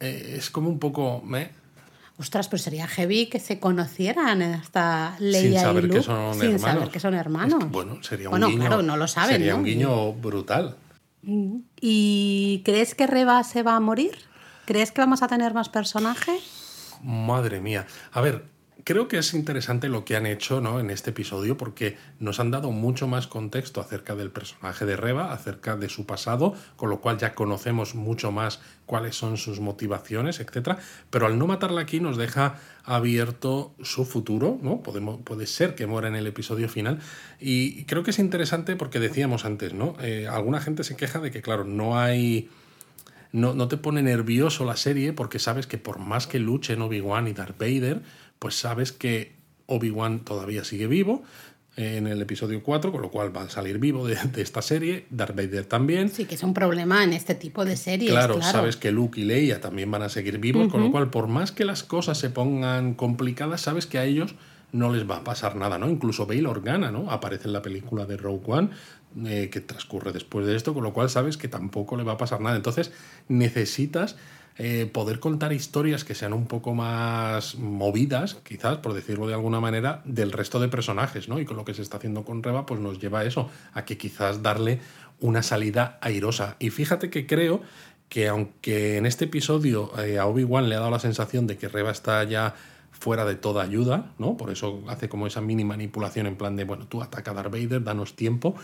eh, 0.00 0.34
es 0.38 0.50
como 0.50 0.68
un 0.68 0.78
poco... 0.78 1.22
¿eh? 1.36 1.50
Ostras, 2.18 2.48
pues 2.48 2.62
sería 2.62 2.86
heavy 2.86 3.26
que 3.26 3.40
se 3.40 3.58
conocieran 3.58 4.42
hasta 4.42 5.16
Leia 5.18 5.40
sin 5.42 5.52
y 5.54 5.58
saber 5.58 5.84
Luke 5.84 5.96
que 5.98 6.02
son 6.02 6.34
sin 6.34 6.42
hermanos. 6.52 6.60
saber 6.74 6.88
que 6.90 7.00
son 7.00 7.14
hermanos. 7.14 7.58
Es 7.58 7.64
que, 7.64 7.70
bueno, 7.70 8.02
sería 8.02 8.28
un 8.28 8.30
Bueno, 8.32 8.48
guiño. 8.48 8.60
claro, 8.60 8.82
no 8.82 8.96
lo 8.96 9.08
saben, 9.08 9.36
Sería 9.36 9.52
¿no? 9.52 9.58
un 9.58 9.64
guiño 9.64 10.12
brutal. 10.12 10.76
¿Y 11.80 12.62
crees 12.64 12.94
que 12.94 13.06
Reba 13.06 13.42
se 13.44 13.62
va 13.62 13.76
a 13.76 13.80
morir? 13.80 14.12
¿Crees 14.66 14.92
que 14.92 15.00
vamos 15.00 15.22
a 15.22 15.28
tener 15.28 15.54
más 15.54 15.68
personajes? 15.68 16.42
Madre 17.02 17.60
mía. 17.60 17.86
A 18.12 18.20
ver, 18.20 18.44
creo 18.84 19.08
que 19.08 19.18
es 19.18 19.34
interesante 19.34 19.88
lo 19.88 20.04
que 20.04 20.16
han 20.16 20.26
hecho 20.26 20.60
¿no? 20.60 20.80
en 20.80 20.90
este 20.90 21.10
episodio 21.10 21.56
porque 21.56 21.96
nos 22.18 22.40
han 22.40 22.50
dado 22.50 22.70
mucho 22.70 23.06
más 23.06 23.26
contexto 23.26 23.80
acerca 23.80 24.14
del 24.14 24.30
personaje 24.30 24.86
de 24.86 24.96
Reba, 24.96 25.32
acerca 25.32 25.76
de 25.76 25.88
su 25.88 26.06
pasado, 26.06 26.54
con 26.76 26.90
lo 26.90 27.00
cual 27.00 27.18
ya 27.18 27.34
conocemos 27.34 27.94
mucho 27.94 28.32
más 28.32 28.60
cuáles 28.86 29.16
son 29.16 29.36
sus 29.36 29.60
motivaciones, 29.60 30.40
etc. 30.40 30.76
Pero 31.10 31.26
al 31.26 31.38
no 31.38 31.46
matarla 31.46 31.82
aquí 31.82 32.00
nos 32.00 32.16
deja 32.16 32.58
abierto 32.84 33.74
su 33.82 34.04
futuro, 34.04 34.58
¿no? 34.60 34.82
Podemos, 34.82 35.20
puede 35.22 35.46
ser 35.46 35.74
que 35.74 35.86
muera 35.86 36.08
en 36.08 36.16
el 36.16 36.26
episodio 36.26 36.68
final. 36.68 36.98
Y 37.40 37.84
creo 37.84 38.02
que 38.02 38.10
es 38.10 38.18
interesante 38.18 38.76
porque 38.76 39.00
decíamos 39.00 39.44
antes, 39.44 39.72
¿no? 39.72 39.94
Eh, 40.00 40.26
alguna 40.28 40.60
gente 40.60 40.84
se 40.84 40.96
queja 40.96 41.20
de 41.20 41.30
que, 41.30 41.42
claro, 41.42 41.64
no 41.64 41.98
hay 41.98 42.50
no, 43.32 43.54
no 43.54 43.66
te 43.66 43.78
pone 43.78 44.02
nervioso 44.02 44.64
la 44.64 44.76
serie 44.76 45.14
porque 45.14 45.38
sabes 45.38 45.66
que 45.66 45.78
por 45.78 45.98
más 45.98 46.26
que 46.26 46.38
luchen 46.38 46.82
Obi-Wan 46.82 47.28
y 47.28 47.32
Darth 47.32 47.58
Vader, 47.58 48.02
pues 48.42 48.56
sabes 48.56 48.90
que 48.90 49.36
Obi-Wan 49.66 50.24
todavía 50.24 50.64
sigue 50.64 50.88
vivo 50.88 51.22
eh, 51.76 51.98
en 51.98 52.08
el 52.08 52.20
episodio 52.20 52.60
4, 52.60 52.90
con 52.90 53.00
lo 53.00 53.08
cual 53.08 53.34
va 53.34 53.42
a 53.42 53.48
salir 53.48 53.78
vivo 53.78 54.04
de, 54.04 54.16
de 54.16 54.42
esta 54.42 54.62
serie, 54.62 55.06
Darth 55.10 55.36
Vader 55.36 55.64
también. 55.64 56.08
Sí, 56.08 56.24
que 56.24 56.34
es 56.34 56.42
un 56.42 56.52
problema 56.52 57.04
en 57.04 57.12
este 57.12 57.36
tipo 57.36 57.64
de 57.64 57.76
series. 57.76 58.10
Claro, 58.10 58.34
Claro, 58.34 58.50
sabes 58.50 58.76
que 58.76 58.90
Luke 58.90 59.20
y 59.20 59.24
Leia 59.24 59.60
también 59.60 59.92
van 59.92 60.02
a 60.02 60.08
seguir 60.08 60.38
vivos, 60.38 60.72
con 60.72 60.80
lo 60.80 60.90
cual, 60.90 61.08
por 61.08 61.28
más 61.28 61.52
que 61.52 61.64
las 61.64 61.84
cosas 61.84 62.18
se 62.18 62.30
pongan 62.30 62.94
complicadas, 62.94 63.60
sabes 63.60 63.86
que 63.86 63.98
a 63.98 64.04
ellos 64.06 64.34
no 64.72 64.92
les 64.92 65.08
va 65.08 65.18
a 65.18 65.24
pasar 65.24 65.54
nada, 65.54 65.78
¿no? 65.78 65.88
Incluso 65.88 66.26
Bail 66.26 66.46
Organa, 66.46 66.90
¿no? 66.90 67.12
Aparece 67.12 67.46
en 67.46 67.52
la 67.52 67.62
película 67.62 68.06
de 68.06 68.16
Rogue 68.16 68.42
One, 68.44 68.70
eh, 69.24 69.50
que 69.52 69.60
transcurre 69.60 70.10
después 70.10 70.46
de 70.46 70.56
esto, 70.56 70.74
con 70.74 70.82
lo 70.82 70.92
cual 70.92 71.10
sabes 71.10 71.36
que 71.36 71.46
tampoco 71.46 71.96
le 71.96 72.02
va 72.02 72.14
a 72.14 72.16
pasar 72.16 72.40
nada. 72.40 72.56
Entonces, 72.56 72.90
necesitas 73.28 74.16
eh, 74.58 74.88
poder 74.92 75.18
contar 75.18 75.52
historias 75.52 76.04
que 76.04 76.14
sean 76.14 76.32
un 76.32 76.46
poco 76.46 76.74
más 76.74 77.56
movidas, 77.56 78.36
quizás, 78.44 78.78
por 78.78 78.92
decirlo 78.92 79.26
de 79.26 79.34
alguna 79.34 79.60
manera, 79.60 80.02
del 80.04 80.32
resto 80.32 80.60
de 80.60 80.68
personajes, 80.68 81.28
¿no? 81.28 81.40
Y 81.40 81.44
con 81.44 81.56
lo 81.56 81.64
que 81.64 81.74
se 81.74 81.82
está 81.82 81.96
haciendo 81.96 82.24
con 82.24 82.42
Reba, 82.42 82.66
pues 82.66 82.80
nos 82.80 83.00
lleva 83.00 83.20
a 83.20 83.24
eso, 83.24 83.50
a 83.72 83.84
que 83.84 83.96
quizás 83.96 84.42
darle 84.42 84.80
una 85.20 85.42
salida 85.42 85.98
airosa. 86.00 86.56
Y 86.58 86.70
fíjate 86.70 87.08
que 87.08 87.26
creo 87.26 87.62
que 88.08 88.28
aunque 88.28 88.98
en 88.98 89.06
este 89.06 89.24
episodio 89.24 89.90
eh, 89.98 90.18
a 90.18 90.26
Obi-Wan 90.26 90.68
le 90.68 90.74
ha 90.74 90.80
dado 90.80 90.90
la 90.90 90.98
sensación 90.98 91.46
de 91.46 91.56
que 91.56 91.68
Reba 91.68 91.90
está 91.90 92.22
ya 92.24 92.54
fuera 92.90 93.24
de 93.24 93.36
toda 93.36 93.62
ayuda, 93.62 94.12
¿no? 94.18 94.36
Por 94.36 94.50
eso 94.50 94.84
hace 94.86 95.08
como 95.08 95.26
esa 95.26 95.40
mini 95.40 95.64
manipulación 95.64 96.26
en 96.26 96.36
plan 96.36 96.54
de, 96.54 96.64
bueno, 96.64 96.86
tú 96.86 97.02
ataca 97.02 97.30
a 97.30 97.34
Darth 97.34 97.50
Vader, 97.50 97.82
danos 97.82 98.14
tiempo. 98.14 98.54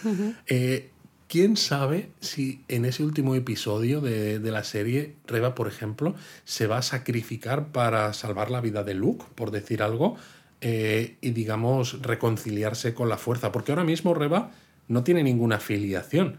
Eh, 0.46 0.90
¿Quién 1.28 1.58
sabe 1.58 2.08
si 2.20 2.64
en 2.68 2.86
ese 2.86 3.04
último 3.04 3.34
episodio 3.34 4.00
de, 4.00 4.38
de 4.38 4.50
la 4.50 4.64
serie, 4.64 5.14
Reba, 5.26 5.54
por 5.54 5.68
ejemplo, 5.68 6.14
se 6.44 6.66
va 6.66 6.78
a 6.78 6.82
sacrificar 6.82 7.68
para 7.68 8.14
salvar 8.14 8.50
la 8.50 8.62
vida 8.62 8.82
de 8.82 8.94
Luke, 8.94 9.26
por 9.34 9.50
decir 9.50 9.82
algo, 9.82 10.16
eh, 10.60 11.16
y 11.20 11.30
digamos 11.30 12.00
reconciliarse 12.02 12.94
con 12.94 13.10
la 13.10 13.18
fuerza? 13.18 13.52
Porque 13.52 13.72
ahora 13.72 13.84
mismo 13.84 14.14
Reba 14.14 14.50
no 14.88 15.04
tiene 15.04 15.22
ninguna 15.22 15.56
afiliación. 15.56 16.38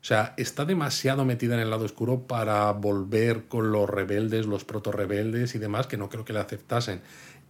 O 0.00 0.04
sea, 0.04 0.34
está 0.36 0.64
demasiado 0.64 1.24
metida 1.24 1.54
en 1.54 1.60
el 1.60 1.70
lado 1.70 1.84
oscuro 1.84 2.26
para 2.26 2.70
volver 2.72 3.44
con 3.48 3.72
los 3.72 3.90
rebeldes, 3.90 4.46
los 4.46 4.64
proto-rebeldes 4.64 5.54
y 5.54 5.58
demás, 5.58 5.86
que 5.86 5.96
no 5.96 6.08
creo 6.08 6.24
que 6.24 6.32
le 6.32 6.38
aceptasen. 6.38 7.00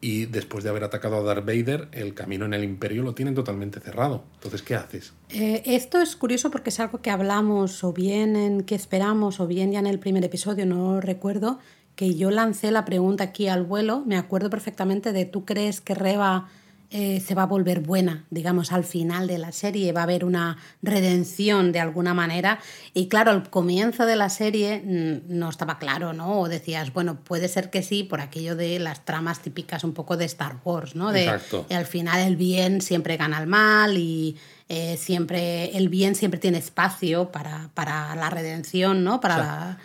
Y 0.01 0.27
después 0.27 0.63
de 0.63 0.71
haber 0.71 0.85
atacado 0.85 1.17
a 1.17 1.23
Darth 1.23 1.45
Vader, 1.45 1.89
el 1.93 2.15
camino 2.15 2.45
en 2.45 2.55
el 2.55 2.63
imperio 2.63 3.03
lo 3.03 3.15
tienen 3.15 3.35
totalmente 3.35 3.81
cerrado. 3.81 4.25
Entonces, 4.35 4.63
¿qué 4.63 4.77
haces? 4.77 5.13
Eh, 5.31 5.63
esto 5.67 6.01
es 6.01 6.15
curioso 6.15 6.51
porque 6.51 6.71
es 6.71 6.79
algo 6.79 7.03
que 7.03 7.11
hablamos 7.11 7.83
o 7.83 7.93
bien 7.93 8.37
en 8.37 8.63
qué 8.63 8.77
esperamos 8.77 9.41
o 9.41 9.47
bien 9.49 9.73
ya 9.73 9.81
en 9.81 9.87
el 9.87 9.99
primer 9.99 10.25
episodio, 10.25 10.67
no 10.67 11.01
recuerdo, 11.01 11.59
que 11.97 12.15
yo 12.15 12.31
lancé 12.31 12.71
la 12.71 12.85
pregunta 12.85 13.25
aquí 13.25 13.49
al 13.49 13.65
vuelo, 13.65 14.05
me 14.07 14.17
acuerdo 14.17 14.51
perfectamente 14.51 15.13
de 15.13 15.25
¿tú 15.25 15.45
crees 15.45 15.81
que 15.81 15.97
Reba 15.97 16.49
eh, 16.91 17.21
se 17.21 17.35
va 17.35 17.43
a 17.43 17.47
volver 17.47 17.81
buena, 17.81 18.25
digamos, 18.31 18.73
al 18.73 18.85
final 18.85 19.27
de 19.27 19.39
la 19.39 19.53
serie? 19.53 19.93
¿Va 19.93 20.01
a 20.01 20.05
haber 20.05 20.25
una 20.25 20.57
redención 20.83 21.71
de 21.73 21.81
alguna 21.81 22.15
manera? 22.15 22.59
Y 22.95 23.09
claro, 23.09 23.31
al 23.31 23.51
comienzo 23.51 24.07
de 24.07 24.17
la 24.17 24.29
serie 24.31 24.83
mm, 24.85 25.39
no 25.39 25.51
estaba 25.51 25.79
claro, 25.79 26.13
¿no? 26.13 26.41
O 26.41 26.49
decías, 26.49 26.93
bueno, 26.93 27.21
puede 27.23 27.49
ser 27.49 27.71
que 27.71 27.83
sí, 27.83 28.05
por 28.05 28.21
aquello 28.21 28.57
de 28.57 28.79
las 28.79 29.05
tramas 29.05 29.41
típicas 29.41 29.85
un 29.85 29.93
poco 29.93 30.17
de 30.17 30.25
Star 30.25 30.57
Wars, 30.65 30.95
¿no? 30.95 31.13
De, 31.13 31.25
Exacto. 31.25 31.67
y 31.69 31.75
al 31.75 31.85
final 31.87 32.21
el 32.27 32.37
bien 32.37 32.81
siempre 32.81 33.17
gana 33.17 33.37
al 33.39 33.47
mal 33.47 33.97
y 33.99 34.37
eh, 34.71 34.97
siempre 34.99 35.77
el 35.77 35.89
bien 35.89 36.15
siempre 36.15 36.41
tiene 36.41 36.59
espacio 36.59 37.31
para, 37.31 37.71
para 37.75 38.15
la 38.17 38.31
redención, 38.31 39.05
¿no? 39.05 39.21
Para 39.21 39.35
O 39.35 39.39
sea, 39.39 39.47
la- 39.47 39.79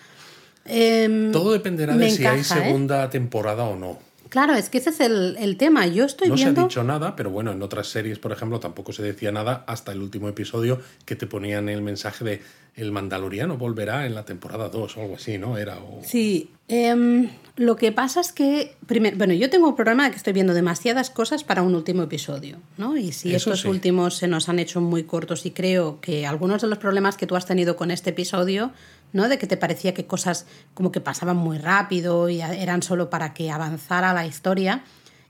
Em, 0.65 1.33
Todo 1.33 1.51
dependerá 1.51 1.93
de 1.97 2.09
si 2.09 2.25
hay 2.25 2.39
encaja, 2.39 2.59
¿eh? 2.61 2.63
segunda 2.67 3.09
temporada 3.09 3.65
o 3.65 3.75
no. 3.75 3.99
Claro, 4.33 4.55
es 4.55 4.71
que 4.71 4.79
ese 4.79 4.89
es 4.89 4.99
el, 4.99 5.37
el 5.39 5.57
tema. 5.57 5.85
Yo 5.85 6.05
estoy 6.05 6.27
No 6.27 6.35
se 6.37 6.45
viendo. 6.45 6.61
ha 6.61 6.63
dicho 6.63 6.83
nada, 6.83 7.15
pero 7.15 7.29
bueno, 7.29 7.51
en 7.51 7.61
otras 7.61 7.85
series, 7.87 8.17
por 8.17 8.31
ejemplo, 8.31 8.59
tampoco 8.59 8.91
se 8.91 9.03
decía 9.03 9.31
nada 9.31 9.63
hasta 9.67 9.91
el 9.91 10.01
último 10.01 10.27
episodio 10.27 10.81
que 11.05 11.15
te 11.15 11.27
ponían 11.27 11.69
el 11.69 11.83
mensaje 11.83 12.25
de 12.25 12.41
el 12.75 12.91
Mandaloriano 12.91 13.57
volverá 13.59 14.07
en 14.07 14.15
la 14.15 14.25
temporada 14.25 14.69
2 14.69 14.97
o 14.97 15.01
algo 15.03 15.15
así, 15.17 15.37
¿no? 15.37 15.59
Era 15.59 15.77
o- 15.77 16.01
Sí, 16.03 16.49
em, 16.67 17.29
lo 17.57 17.75
que 17.75 17.91
pasa 17.91 18.19
es 18.21 18.31
que, 18.33 18.75
primero, 18.87 19.15
bueno, 19.15 19.35
yo 19.35 19.51
tengo 19.51 19.67
un 19.69 19.75
problema 19.75 20.05
de 20.05 20.09
que 20.09 20.17
estoy 20.17 20.33
viendo 20.33 20.55
demasiadas 20.55 21.11
cosas 21.11 21.43
para 21.43 21.61
un 21.61 21.75
último 21.75 22.01
episodio, 22.01 22.57
¿no? 22.79 22.97
Y 22.97 23.11
si 23.11 23.29
Eso 23.35 23.51
estos 23.51 23.61
sí. 23.61 23.67
últimos 23.67 24.15
se 24.17 24.27
nos 24.27 24.49
han 24.49 24.57
hecho 24.57 24.81
muy 24.81 25.03
cortos 25.03 25.45
y 25.45 25.51
creo 25.51 26.01
que 26.01 26.25
algunos 26.25 26.63
de 26.63 26.67
los 26.67 26.79
problemas 26.79 27.15
que 27.15 27.27
tú 27.27 27.35
has 27.35 27.45
tenido 27.45 27.75
con 27.75 27.91
este 27.91 28.09
episodio, 28.09 28.71
¿no? 29.13 29.29
De 29.29 29.37
que 29.37 29.47
te 29.47 29.55
parecía 29.57 29.93
que 29.93 30.05
cosas 30.05 30.45
como 30.73 30.91
que 30.91 30.99
pasaban 30.99 31.37
muy 31.37 31.57
rápido 31.57 32.27
y 32.29 32.41
eran 32.41 32.81
solo 32.83 33.09
para 33.09 33.33
que 33.33 33.49
avanzara 33.51 34.13
la 34.13 34.25
historia, 34.25 34.83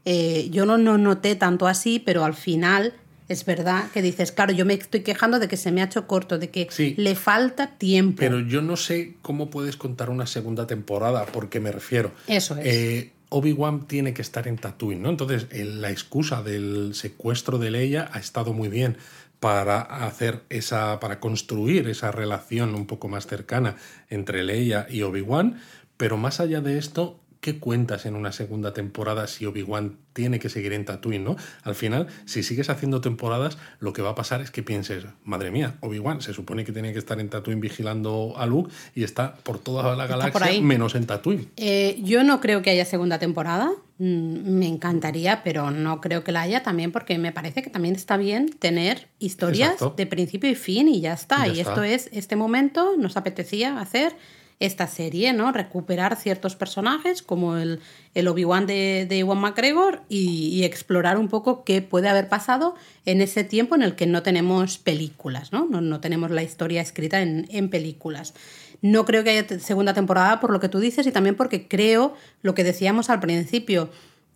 eh, 0.06 0.48
yo 0.52 0.66
no, 0.66 0.78
no 0.78 0.98
noté 0.98 1.36
tanto 1.36 1.68
así, 1.68 2.00
pero 2.00 2.26
al 2.26 2.34
final 2.34 2.94
es 3.30 3.46
verdad 3.46 3.86
que 3.94 4.02
dices, 4.02 4.32
claro, 4.34 4.52
yo 4.52 4.66
me 4.66 4.74
estoy 4.74 5.02
quejando 5.02 5.40
de 5.40 5.48
que 5.48 5.56
se 5.58 5.72
me 5.72 5.82
ha 5.82 5.86
hecho 5.86 6.08
corto, 6.08 6.38
de 6.38 6.50
que 6.50 6.68
Sí. 6.72 6.94
le 6.98 7.16
falta 7.16 7.68
tiempo. 7.78 8.18
Pero 8.20 8.40
yo 8.42 8.62
no 8.62 8.76
sé 8.76 9.16
cómo 9.22 9.50
puedes 9.50 9.78
contar 9.78 10.10
una 10.10 10.28
segunda 10.28 10.68
temporada, 10.68 11.26
porque 11.28 11.60
me 11.62 11.72
refiero. 11.72 12.12
Eso 12.28 12.58
es. 12.58 12.66
Eh, 12.66 13.12
Obi-Wan 13.30 13.88
tiene 13.88 14.14
que 14.14 14.22
estar 14.22 14.48
en 14.48 14.58
Tatooine, 14.58 15.02
¿no? 15.02 15.10
Entonces, 15.10 15.48
el- 15.52 15.82
la 15.82 15.90
excusa 15.90 16.44
del 16.44 16.94
secuestro 16.94 17.58
de 17.58 17.72
Leia 17.72 18.10
ha 18.12 18.20
estado 18.20 18.54
muy 18.54 18.68
bien 18.70 18.98
para 19.44 19.82
hacer 19.82 20.46
esa, 20.48 21.02
para 21.02 21.20
construir 21.20 21.90
esa 21.90 22.14
relación 22.14 22.76
un 22.76 22.88
poco 22.88 23.10
más 23.10 23.28
cercana 23.28 23.76
entre 24.10 24.42
Leia 24.42 24.88
y 24.90 25.02
Obi-Wan, 25.02 25.60
pero 25.98 26.16
más 26.16 26.40
allá 26.40 26.62
de 26.62 26.78
esto, 26.78 27.20
¿qué 27.44 27.60
cuentas 27.60 28.06
en 28.06 28.16
una 28.16 28.32
segunda 28.32 28.74
temporada 28.74 29.28
si 29.28 29.46
Obi-Wan 29.46 29.98
tiene 30.14 30.40
que 30.40 30.48
seguir 30.48 30.72
en 30.72 30.86
Tatooine, 30.86 31.26
¿no? 31.26 31.36
Al 31.64 31.76
final, 31.76 32.08
si 32.24 32.42
sigues 32.42 32.70
haciendo 32.70 33.02
temporadas, 33.02 33.58
lo 33.82 33.92
que 33.92 34.02
va 34.02 34.12
a 34.12 34.16
pasar 34.16 34.40
es 34.40 34.50
que 34.50 34.64
pienses, 34.64 35.04
madre 35.26 35.52
mía, 35.52 35.76
Obi-Wan 35.82 36.22
se 36.22 36.34
supone 36.34 36.64
que 36.64 36.72
tiene 36.72 36.94
que 36.94 37.00
estar 37.00 37.20
en 37.20 37.28
Tatooine 37.30 37.60
vigilando 37.60 38.34
a 38.38 38.46
Luke 38.46 38.72
y 38.96 39.04
está 39.04 39.36
por 39.36 39.60
toda 39.60 39.94
la 39.98 40.08
galaxia 40.08 40.62
menos 40.62 40.96
en 40.96 41.06
Tatooine. 41.06 41.50
Eh, 41.58 42.00
yo 42.02 42.24
no 42.24 42.40
creo 42.40 42.62
que 42.62 42.70
haya 42.70 42.86
segunda 42.86 43.20
temporada. 43.20 43.70
Mm, 43.98 44.58
Me 44.60 44.68
encantaría, 44.68 45.44
pero 45.44 45.70
no 45.70 46.00
creo 46.00 46.24
que 46.24 46.32
la 46.32 46.44
haya 46.44 46.64
también 46.64 46.94
porque 46.94 47.18
me 47.18 47.34
parece 47.34 47.62
que 47.62 47.70
también 47.70 47.96
está 47.96 48.16
bien 48.16 48.48
tener 48.58 49.10
historias 49.20 49.74
Exacto. 49.74 49.96
de 49.98 50.06
principio 50.08 50.50
y 50.50 50.56
fin 50.56 50.88
y 50.88 51.02
ya 51.02 51.12
está. 51.14 51.46
Y 51.48 51.52
ya 51.52 51.56
y 51.58 51.60
está. 51.60 51.72
esto 51.74 51.84
es 51.84 52.10
este 52.14 52.38
momento, 52.38 52.96
nos 52.98 53.18
apetecía 53.18 53.80
hacer 53.82 54.16
esta 54.60 54.88
serie, 54.88 55.34
¿no? 55.34 55.52
Recuperar 55.52 56.16
ciertos 56.16 56.56
personajes 56.56 57.22
como 57.22 57.58
el, 57.58 57.80
el 58.14 58.28
Obi-Wan 58.28 58.66
de, 58.66 59.06
de 59.08 59.20
Ewan 59.20 59.40
McGregor 59.40 60.02
y, 60.10 60.50
y 60.50 60.64
explorar 60.64 61.18
un 61.18 61.28
poco 61.28 61.64
qué 61.64 61.82
puede 61.82 62.10
haber 62.10 62.30
pasado 62.30 62.76
en 63.06 63.22
ese 63.22 63.44
tiempo 63.44 63.76
en 63.76 63.82
el 63.82 63.96
que 63.96 64.06
no 64.06 64.24
tenemos 64.24 64.78
películas, 64.78 65.52
¿no? 65.52 65.66
No, 65.66 65.82
no 65.82 66.00
tenemos 66.00 66.32
la 66.32 66.44
historia 66.44 66.82
escrita 66.82 67.22
en, 67.22 67.48
en 67.50 67.70
películas. 67.70 68.34
No 68.82 69.06
creo 69.06 69.24
que 69.24 69.30
haya 69.30 69.60
segunda 69.60 69.94
temporada 69.94 70.40
por 70.40 70.52
lo 70.52 70.60
que 70.60 70.70
tú 70.70 70.80
dices 70.80 71.08
y 71.08 71.12
también 71.12 71.36
porque 71.36 71.68
creo 71.68 72.16
lo 72.42 72.54
que 72.54 72.64
decíamos 72.64 73.10
al 73.10 73.20
principio, 73.20 73.90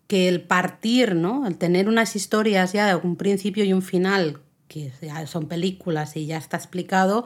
que 0.07 0.29
el 0.29 0.41
partir, 0.41 1.15
¿no? 1.15 1.45
El 1.45 1.57
tener 1.57 1.89
unas 1.89 2.15
historias 2.15 2.73
ya 2.73 2.87
de 2.87 2.95
un 2.95 3.17
principio 3.17 3.63
y 3.65 3.73
un 3.73 3.81
final, 3.81 4.39
que 4.67 4.91
son 5.27 5.47
películas 5.47 6.15
y 6.15 6.25
ya 6.25 6.37
está 6.37 6.57
explicado, 6.57 7.25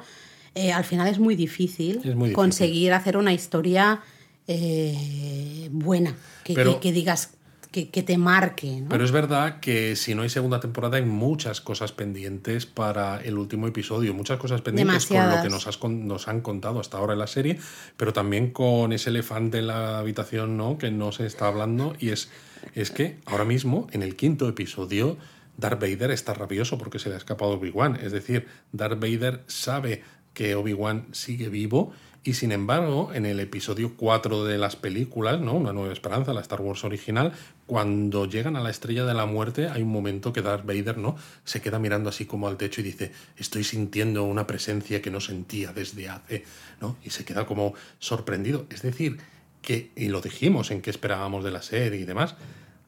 eh, 0.55 0.71
al 0.73 0.83
final 0.83 1.07
es 1.07 1.19
muy 1.19 1.35
difícil, 1.35 1.97
Es 1.97 2.05
muy 2.05 2.29
difícil. 2.29 2.33
conseguir 2.35 2.93
hacer 2.93 3.17
una 3.17 3.33
historia 3.33 4.01
eh, 4.47 5.69
buena, 5.71 6.15
que, 6.43 6.53
Pero- 6.53 6.73
que- 6.75 6.79
que 6.79 6.91
digas, 6.91 7.33
que, 7.71 7.89
que 7.89 8.03
te 8.03 8.17
marque, 8.17 8.81
¿no? 8.81 8.89
Pero 8.89 9.05
es 9.05 9.11
verdad 9.13 9.61
que 9.61 9.95
si 9.95 10.13
no 10.13 10.23
hay 10.23 10.29
segunda 10.29 10.59
temporada 10.59 10.97
hay 10.97 11.05
muchas 11.05 11.61
cosas 11.61 11.93
pendientes 11.93 12.65
para 12.65 13.21
el 13.21 13.37
último 13.37 13.65
episodio, 13.65 14.13
muchas 14.13 14.39
cosas 14.39 14.59
pendientes 14.61 15.05
con 15.05 15.17
lo 15.29 15.41
que 15.41 15.47
nos, 15.49 15.67
has 15.67 15.77
con- 15.77 16.05
nos 16.05 16.27
han 16.27 16.41
contado 16.41 16.81
hasta 16.81 16.97
ahora 16.97 17.13
en 17.13 17.19
la 17.19 17.27
serie, 17.27 17.57
pero 17.95 18.11
también 18.11 18.51
con 18.51 18.91
ese 18.91 19.09
elefante 19.09 19.59
en 19.59 19.67
la 19.67 19.99
habitación 19.99 20.57
¿no? 20.57 20.77
que 20.77 20.91
no 20.91 21.13
se 21.13 21.25
está 21.25 21.47
hablando 21.47 21.95
y 21.97 22.09
es, 22.09 22.29
es 22.75 22.91
que 22.91 23.19
ahora 23.25 23.45
mismo 23.45 23.87
en 23.91 24.03
el 24.03 24.17
quinto 24.17 24.49
episodio 24.49 25.15
Darth 25.57 25.79
Vader 25.79 26.11
está 26.11 26.33
rabioso 26.33 26.77
porque 26.77 26.99
se 26.99 27.07
le 27.07 27.15
ha 27.15 27.19
escapado 27.19 27.51
Obi-Wan, 27.51 27.97
es 28.03 28.11
decir, 28.11 28.47
Darth 28.73 28.99
Vader 28.99 29.43
sabe 29.47 30.03
que 30.33 30.55
Obi-Wan 30.55 31.07
sigue 31.11 31.49
vivo 31.49 31.93
y 32.23 32.33
sin 32.33 32.51
embargo, 32.51 33.11
en 33.15 33.25
el 33.25 33.39
episodio 33.39 33.95
4 33.97 34.43
de 34.43 34.59
las 34.59 34.75
películas, 34.75 35.41
¿no? 35.41 35.55
Una 35.55 35.73
nueva 35.73 35.91
esperanza, 35.91 36.33
la 36.33 36.41
Star 36.41 36.61
Wars 36.61 36.83
original, 36.83 37.33
cuando 37.65 38.27
llegan 38.27 38.55
a 38.55 38.59
la 38.59 38.69
estrella 38.69 39.05
de 39.05 39.15
la 39.15 39.25
muerte, 39.25 39.69
hay 39.69 39.81
un 39.81 39.89
momento 39.89 40.31
que 40.31 40.43
Darth 40.43 40.63
Vader, 40.63 40.99
¿no? 40.99 41.15
Se 41.45 41.61
queda 41.61 41.79
mirando 41.79 42.09
así 42.09 42.25
como 42.25 42.47
al 42.47 42.57
techo 42.57 42.81
y 42.81 42.83
dice, 42.83 43.11
estoy 43.37 43.63
sintiendo 43.63 44.23
una 44.23 44.45
presencia 44.45 45.01
que 45.01 45.09
no 45.09 45.19
sentía 45.19 45.73
desde 45.73 46.09
hace, 46.09 46.43
¿no? 46.79 46.95
Y 47.03 47.09
se 47.09 47.25
queda 47.25 47.47
como 47.47 47.73
sorprendido. 47.97 48.67
Es 48.69 48.83
decir, 48.83 49.17
que, 49.63 49.89
y 49.95 50.09
lo 50.09 50.21
dijimos 50.21 50.69
en 50.69 50.83
qué 50.83 50.91
esperábamos 50.91 51.43
de 51.43 51.49
la 51.49 51.63
serie 51.63 51.99
y 51.99 52.05
demás, 52.05 52.35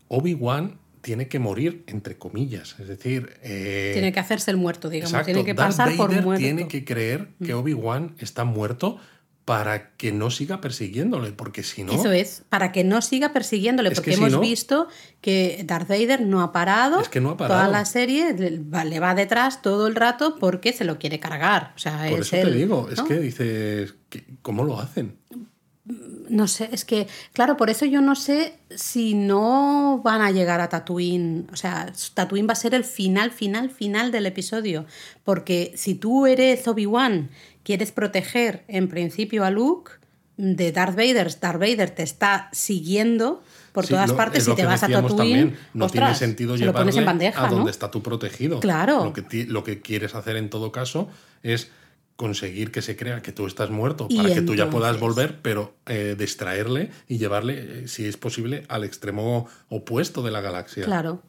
Obi-Wan 0.09 0.77
tiene 1.04 1.28
que 1.28 1.38
morir, 1.38 1.84
entre 1.88 2.18
comillas. 2.18 2.76
Es 2.80 2.88
decir, 2.88 3.38
eh, 3.43 3.91
tiene 3.93 4.14
que 4.14 4.20
hacerse 4.22 4.49
el 4.51 4.58
muerto, 4.58 4.89
digamos, 4.89 5.12
Exacto. 5.12 5.26
tiene 5.26 5.43
que 5.43 5.54
Darth 5.54 5.70
pasar 5.78 5.95
por 5.97 6.10
muerto. 6.10 6.32
Mm. 6.32 6.38
tiene 6.38 6.68
que 6.70 6.86
creer 6.86 7.28
que 7.43 7.54
Obi-Wan 7.54 8.16
está 8.20 8.45
muerto 8.45 8.97
para 9.43 9.89
que 9.97 10.14
no 10.14 10.32
siga 10.32 10.62
persiguiéndole, 10.62 11.34
porque 11.34 11.64
si 11.64 11.84
no... 11.84 11.91
Eso 11.91 12.14
es, 12.14 12.43
para 12.47 12.72
que 12.72 12.86
no 12.86 13.01
siga 13.01 13.34
persiguiéndole, 13.34 13.91
porque 13.91 14.12
que 14.12 14.16
si 14.16 14.22
hemos 14.22 14.32
no- 14.32 14.39
visto 14.39 14.88
que 15.20 15.64
Darth 15.66 15.89
Vader 15.89 16.22
no 16.22 16.41
ha 16.41 16.54
parado. 16.54 17.01
Es 17.01 17.10
que 17.10 17.20
no 17.20 17.32
ha 17.32 17.36
parado. 17.38 17.60
Toda 17.60 17.70
la 17.70 17.84
serie 17.84 18.34
le 18.34 18.99
va, 19.01 19.14
detrás 19.16 19.62
todo 19.62 19.88
el 19.88 19.95
rato 19.95 20.38
porque 20.39 20.72
se 20.72 20.86
lo 20.86 20.97
quiere 20.97 21.20
cargar. 21.20 21.74
O 21.76 21.80
sea, 21.80 22.06
Por 22.10 22.22
es 22.22 22.32
eso 22.32 22.47
te 22.47 22.56
digo, 22.56 22.88
es 22.89 23.01
que 23.01 23.20
dices, 23.20 23.95
¿cómo 24.41 24.64
lo 24.64 24.80
hacen? 24.80 25.18
No 26.34 26.47
sé, 26.47 26.67
es 26.71 26.84
que, 26.84 27.07
claro, 27.34 27.57
por 27.57 27.69
eso 27.69 27.86
yo 27.86 28.01
no 28.01 28.15
sé 28.15 28.55
si 28.71 29.13
no 29.13 30.01
van 30.03 30.21
a 30.21 30.31
llegar 30.31 30.61
a 30.61 30.69
Tatooine. 30.69 31.47
O 31.53 31.55
sea, 31.55 31.93
Tatooine 32.15 32.47
va 32.47 32.53
a 32.53 32.55
ser 32.55 32.73
el 32.73 32.84
final, 32.84 33.29
final, 33.31 33.69
final 33.69 34.11
del 34.11 34.25
episodio. 34.25 34.86
Porque 35.23 35.73
si 35.75 35.93
tú 35.93 36.25
eres 36.25 36.67
Obi-Wan, 36.67 37.29
quieres 37.63 37.91
proteger 37.91 38.63
en 38.67 38.88
principio 38.89 39.45
a 39.45 39.51
Luke 39.51 39.91
de 40.38 40.71
Darth 40.71 40.95
Vader, 40.95 41.39
Darth 41.39 41.59
Vader 41.59 41.91
te 41.91 42.01
está 42.01 42.49
siguiendo 42.51 43.43
por 43.71 43.86
Sí, 43.86 43.93
todas 43.93 44.11
partes 44.13 44.41
es 44.47 44.49
y 44.49 44.55
te 44.55 44.65
vas 44.65 44.81
a 44.81 44.88
Tatooine. 44.88 45.15
también, 45.17 45.57
No 45.75 45.88
tiene 45.89 46.15
sentido 46.15 46.57
se 46.57 46.65
lo 46.65 46.73
pones 46.73 46.95
en 46.95 47.01
llevarle 47.01 47.25
bandeja, 47.25 47.45
a 47.45 47.49
¿no? 47.49 47.55
donde 47.57 47.71
está 47.71 47.91
tu 47.91 48.01
protegido. 48.01 48.59
Claro. 48.59 49.05
Lo 49.05 49.13
que, 49.13 49.45
lo 49.45 49.63
que 49.63 49.81
quieres 49.81 50.15
hacer 50.15 50.36
en 50.38 50.49
todo 50.49 50.71
caso 50.71 51.09
es 51.43 51.69
conseguir 52.16 52.72
que 52.72 52.82
se 52.82 52.95
crea 52.95 53.22
que 53.22 53.32
tú 53.32 53.47
estás 53.47 53.70
muerto 53.70 54.07
para 54.07 54.34
que 54.34 54.41
tú 54.41 54.55
ya 54.55 54.70
puedas 54.70 54.99
volver, 54.99 55.39
pero 55.41 55.76
eh, 55.88 56.16
distraerle 56.18 56.91
y 57.07 57.18
llevarle, 57.18 57.84
eh, 57.84 57.88
si 57.88 58.05
es 58.05 58.18
posible, 58.18 58.66
al 58.70 58.84
extremo 58.84 59.47
opuesto 59.70 60.22
de 60.22 60.32
la 60.32 60.41
galaxia. 60.41 60.86
Claro. 60.86 61.22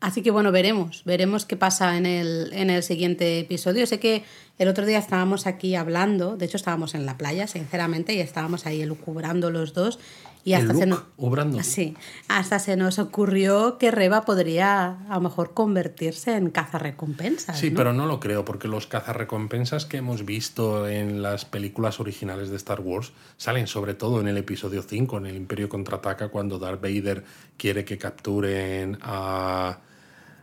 Así 0.00 0.22
que 0.22 0.30
bueno, 0.30 0.50
veremos, 0.50 1.02
veremos 1.04 1.44
qué 1.44 1.58
pasa 1.58 1.98
en 1.98 2.06
el, 2.06 2.50
en 2.54 2.70
el 2.70 2.82
siguiente 2.82 3.38
episodio. 3.38 3.86
Sé 3.86 4.00
que 4.00 4.24
el 4.58 4.68
otro 4.68 4.86
día 4.86 4.98
estábamos 4.98 5.46
aquí 5.46 5.74
hablando, 5.74 6.38
de 6.38 6.46
hecho 6.46 6.56
estábamos 6.56 6.94
en 6.94 7.04
la 7.04 7.18
playa, 7.18 7.46
sinceramente, 7.46 8.14
y 8.14 8.20
estábamos 8.20 8.64
ahí 8.64 8.80
elucubrando 8.80 9.50
los 9.50 9.74
dos. 9.74 9.98
Y 10.42 10.54
El 10.54 10.62
hasta 10.62 10.74
se, 10.74 10.86
Luke 10.86 11.02
no- 11.18 11.26
o 11.26 11.30
Brandon. 11.30 11.62
sí, 11.62 11.94
hasta 12.28 12.58
se 12.58 12.76
nos 12.76 12.98
ocurrió 12.98 13.76
que 13.78 13.90
Reba 13.90 14.22
podría 14.24 14.98
a 15.08 15.14
lo 15.16 15.20
mejor 15.20 15.52
convertirse 15.52 16.34
en 16.36 16.48
cazarrecompensas. 16.50 17.58
Sí, 17.58 17.70
¿no? 17.70 17.76
pero 17.76 17.92
no 17.92 18.06
lo 18.06 18.20
creo, 18.20 18.44
porque 18.44 18.66
los 18.68 18.86
cazarrecompensas 18.86 19.84
que 19.84 19.98
hemos 19.98 20.24
visto 20.24 20.88
en 20.88 21.20
las 21.20 21.44
películas 21.44 22.00
originales 22.00 22.48
de 22.48 22.56
Star 22.56 22.80
Wars 22.80 23.12
salen 23.36 23.66
sobre 23.66 23.92
todo 23.94 24.20
en 24.20 24.28
el 24.28 24.38
episodio 24.38 24.82
5, 24.82 25.18
en 25.18 25.26
el 25.26 25.36
Imperio 25.36 25.68
Contraataca, 25.68 26.28
cuando 26.28 26.58
Darth 26.58 26.80
Vader 26.80 27.22
quiere 27.58 27.84
que 27.84 27.98
capturen 27.98 28.98
a, 29.02 29.78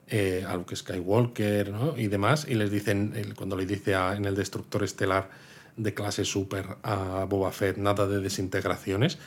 eh, 0.08 0.46
a 0.48 0.56
Luke 0.56 0.76
Skywalker 0.76 1.72
¿no? 1.72 1.98
y 1.98 2.08
demás, 2.08 2.46
y 2.48 2.54
les 2.56 2.70
dicen, 2.72 3.14
el- 3.16 3.34
cuando 3.36 3.56
le 3.58 3.66
dice 3.66 3.96
a- 3.96 4.16
en 4.16 4.26
el 4.26 4.36
Destructor 4.36 4.84
Estelar 4.84 5.30
de 5.76 5.94
clase 5.94 6.24
super 6.26 6.78
a 6.84 7.26
Boba 7.30 7.52
Fett, 7.52 7.78
nada 7.78 8.08
de 8.08 8.20
desintegraciones, 8.20 9.18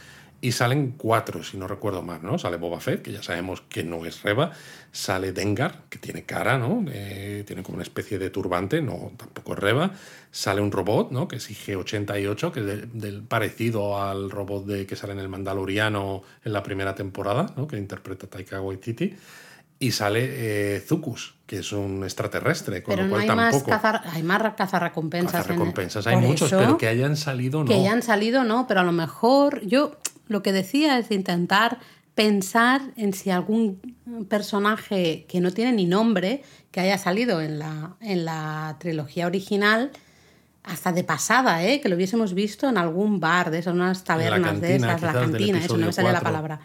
y 0.43 0.53
salen 0.53 0.95
cuatro, 0.97 1.43
si 1.45 1.59
no 1.59 1.69
recuerdo 1.69 2.03
mal, 2.03 2.21
¿no? 2.23 2.39
Sale 2.39 2.57
Boba 2.57 2.81
Fett, 2.81 3.03
que 3.03 3.13
ya 3.13 3.23
sabemos 3.23 3.61
que 3.69 3.85
no 3.85 4.07
es 4.07 4.23
Reba. 4.23 4.53
Sale 4.91 5.33
Dengar, 5.33 5.83
que 5.91 5.99
tiene 5.99 6.25
cara, 6.25 6.57
¿no? 6.57 6.85
Eh, 6.91 7.45
tiene 7.47 7.63
como 7.63 7.75
una 7.77 7.83
especie 7.83 8.19
de 8.19 8.31
turbante, 8.31 8.81
no, 8.81 9.13
tampoco 9.19 9.53
es 9.53 9.59
Reba. 9.59 9.93
Sale 10.31 10.61
un 10.63 10.73
robot, 10.73 11.11
¿no? 11.13 11.29
Que 11.29 11.37
es 11.37 11.51
IG-88, 11.51 12.51
que 12.53 12.61
es 12.61 12.67
de- 12.67 12.87
del 12.87 13.23
parecido 13.23 14.03
al 14.03 14.31
robot 14.31 14.65
de, 14.65 14.87
que 14.87 14.97
sale 14.97 15.13
en 15.13 15.19
el 15.19 15.29
Mandaloriano 15.29 16.23
en 16.45 16.53
la 16.53 16.63
primera 16.63 16.95
temporada, 16.95 17.53
¿no? 17.57 17.67
Que 17.67 17.77
interpreta 17.77 18.27
Taika 18.27 18.61
Waititi. 18.63 19.15
Y 19.79 19.93
sale 19.93 20.21
eh, 20.77 20.81
Zucus, 20.81 21.35
que 21.47 21.59
es 21.61 21.73
un 21.73 22.03
extraterrestre, 22.05 22.83
con 22.83 22.95
Pero 22.97 23.03
lo 23.07 23.09
no 23.09 23.15
cual 23.15 23.23
hay 23.23 23.29
tampoco... 23.51 23.71
más, 23.71 23.81
cazar, 23.81 24.03
hay 24.13 24.23
más 24.23 24.55
cazarrecompensas. 24.55 25.35
en- 25.35 25.41
Cazarrecompensas 25.41 26.07
hay 26.07 26.17
muchos, 26.17 26.49
eso- 26.49 26.59
pero 26.59 26.79
que 26.79 26.87
hayan 26.89 27.17
salido 27.17 27.61
no. 27.61 27.67
Que 27.71 27.83
ya 27.83 27.93
han 27.93 28.03
salido, 28.03 28.45
no, 28.45 28.67
pero 28.67 28.81
a 28.81 28.85
lo 28.85 28.93
mejor 28.93 29.61
yo 29.67 29.97
lo 30.31 30.43
que 30.43 30.53
decía 30.53 30.99
es 30.99 31.11
intentar 31.11 31.79
pensar 32.15 32.81
en 32.97 33.13
si 33.13 33.31
algún 33.31 33.81
personaje 34.29 35.27
que 35.29 35.41
no 35.41 35.51
tiene 35.53 35.73
ni 35.73 35.85
nombre, 35.87 36.43
que 36.71 36.81
haya 36.81 36.99
salido 36.99 37.41
en 37.41 37.59
la, 37.59 37.97
en 38.01 38.25
la 38.25 38.77
trilogía 38.79 39.27
original, 39.27 39.91
hasta 40.63 40.93
de 40.93 41.05
pasada, 41.05 41.65
¿eh? 41.65 41.81
que 41.81 41.89
lo 41.89 41.97
hubiésemos 41.97 42.35
visto 42.35 42.69
en 42.69 42.79
algún 42.79 43.19
bar 43.21 43.51
de 43.51 43.59
esas, 43.59 43.75
unas 43.75 44.05
tabernas 44.05 44.61
de 44.61 44.77
esas, 44.77 45.03
la 45.03 45.13
cantina, 45.13 45.59
eso 45.65 45.77
no 45.77 45.87
me 45.87 45.93
sale 45.93 46.09
la 46.09 46.13
cuatro. 46.21 46.25
palabra. 46.29 46.61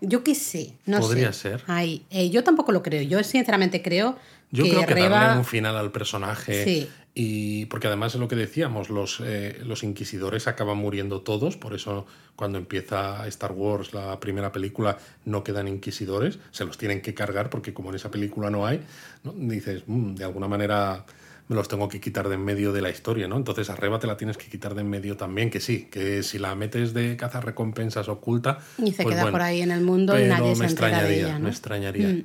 Yo 0.00 0.22
qué 0.22 0.34
sé, 0.36 0.74
no 0.86 1.00
Podría 1.00 1.32
sé. 1.32 1.50
ser. 1.50 1.64
Ay, 1.66 2.04
eh, 2.10 2.30
yo 2.30 2.44
tampoco 2.44 2.70
lo 2.70 2.82
creo. 2.84 3.02
Yo 3.02 3.22
sinceramente 3.24 3.82
creo, 3.82 4.16
Yo 4.52 4.62
que 4.64 4.70
creo 4.70 4.86
que 4.86 4.94
Reba- 4.94 5.08
darle 5.18 5.38
un 5.38 5.44
final 5.44 5.76
al 5.76 5.90
personaje. 5.90 6.62
Sí. 6.64 6.88
Y 7.20 7.66
porque 7.66 7.88
además 7.88 8.14
es 8.14 8.20
lo 8.20 8.28
que 8.28 8.36
decíamos, 8.36 8.90
los, 8.90 9.20
eh, 9.24 9.58
los 9.64 9.82
inquisidores 9.82 10.46
acaban 10.46 10.78
muriendo 10.78 11.22
todos, 11.22 11.56
por 11.56 11.74
eso 11.74 12.06
cuando 12.36 12.58
empieza 12.58 13.26
Star 13.26 13.50
Wars, 13.50 13.92
la 13.92 14.20
primera 14.20 14.52
película, 14.52 14.98
no 15.24 15.42
quedan 15.42 15.66
inquisidores, 15.66 16.38
se 16.52 16.64
los 16.64 16.78
tienen 16.78 17.02
que 17.02 17.14
cargar 17.14 17.50
porque 17.50 17.74
como 17.74 17.88
en 17.88 17.96
esa 17.96 18.12
película 18.12 18.50
no 18.50 18.64
hay, 18.66 18.82
¿no? 19.24 19.32
dices, 19.32 19.82
"Mm, 19.88 20.14
de 20.14 20.22
alguna 20.22 20.46
manera 20.46 21.04
me 21.48 21.56
los 21.56 21.66
tengo 21.66 21.88
que 21.88 22.00
quitar 22.00 22.28
de 22.28 22.36
en 22.36 22.44
medio 22.44 22.72
de 22.72 22.82
la 22.82 22.90
historia, 22.90 23.26
¿no? 23.26 23.36
Entonces 23.36 23.68
a 23.68 23.74
Reba 23.74 23.98
te 23.98 24.06
la 24.06 24.16
tienes 24.16 24.36
que 24.36 24.46
quitar 24.48 24.76
de 24.76 24.82
en 24.82 24.88
medio 24.88 25.16
también, 25.16 25.50
que 25.50 25.58
sí, 25.58 25.88
que 25.90 26.22
si 26.22 26.38
la 26.38 26.54
metes 26.54 26.94
de 26.94 27.16
cazar 27.16 27.44
recompensas 27.44 28.08
oculta... 28.08 28.58
Y 28.78 28.92
se 28.92 29.02
pues 29.02 29.14
queda 29.14 29.22
bueno, 29.22 29.32
por 29.32 29.42
ahí 29.42 29.62
en 29.62 29.72
el 29.72 29.80
mundo 29.80 30.16
y 30.16 30.28
nadie 30.28 30.54
se 30.54 30.60
me 30.60 30.66
de 30.66 30.72
extrañaría, 30.72 31.16
ella, 31.16 31.38
¿no? 31.38 31.44
me 31.46 31.50
extrañaría. 31.50 32.08
Mm. 32.10 32.24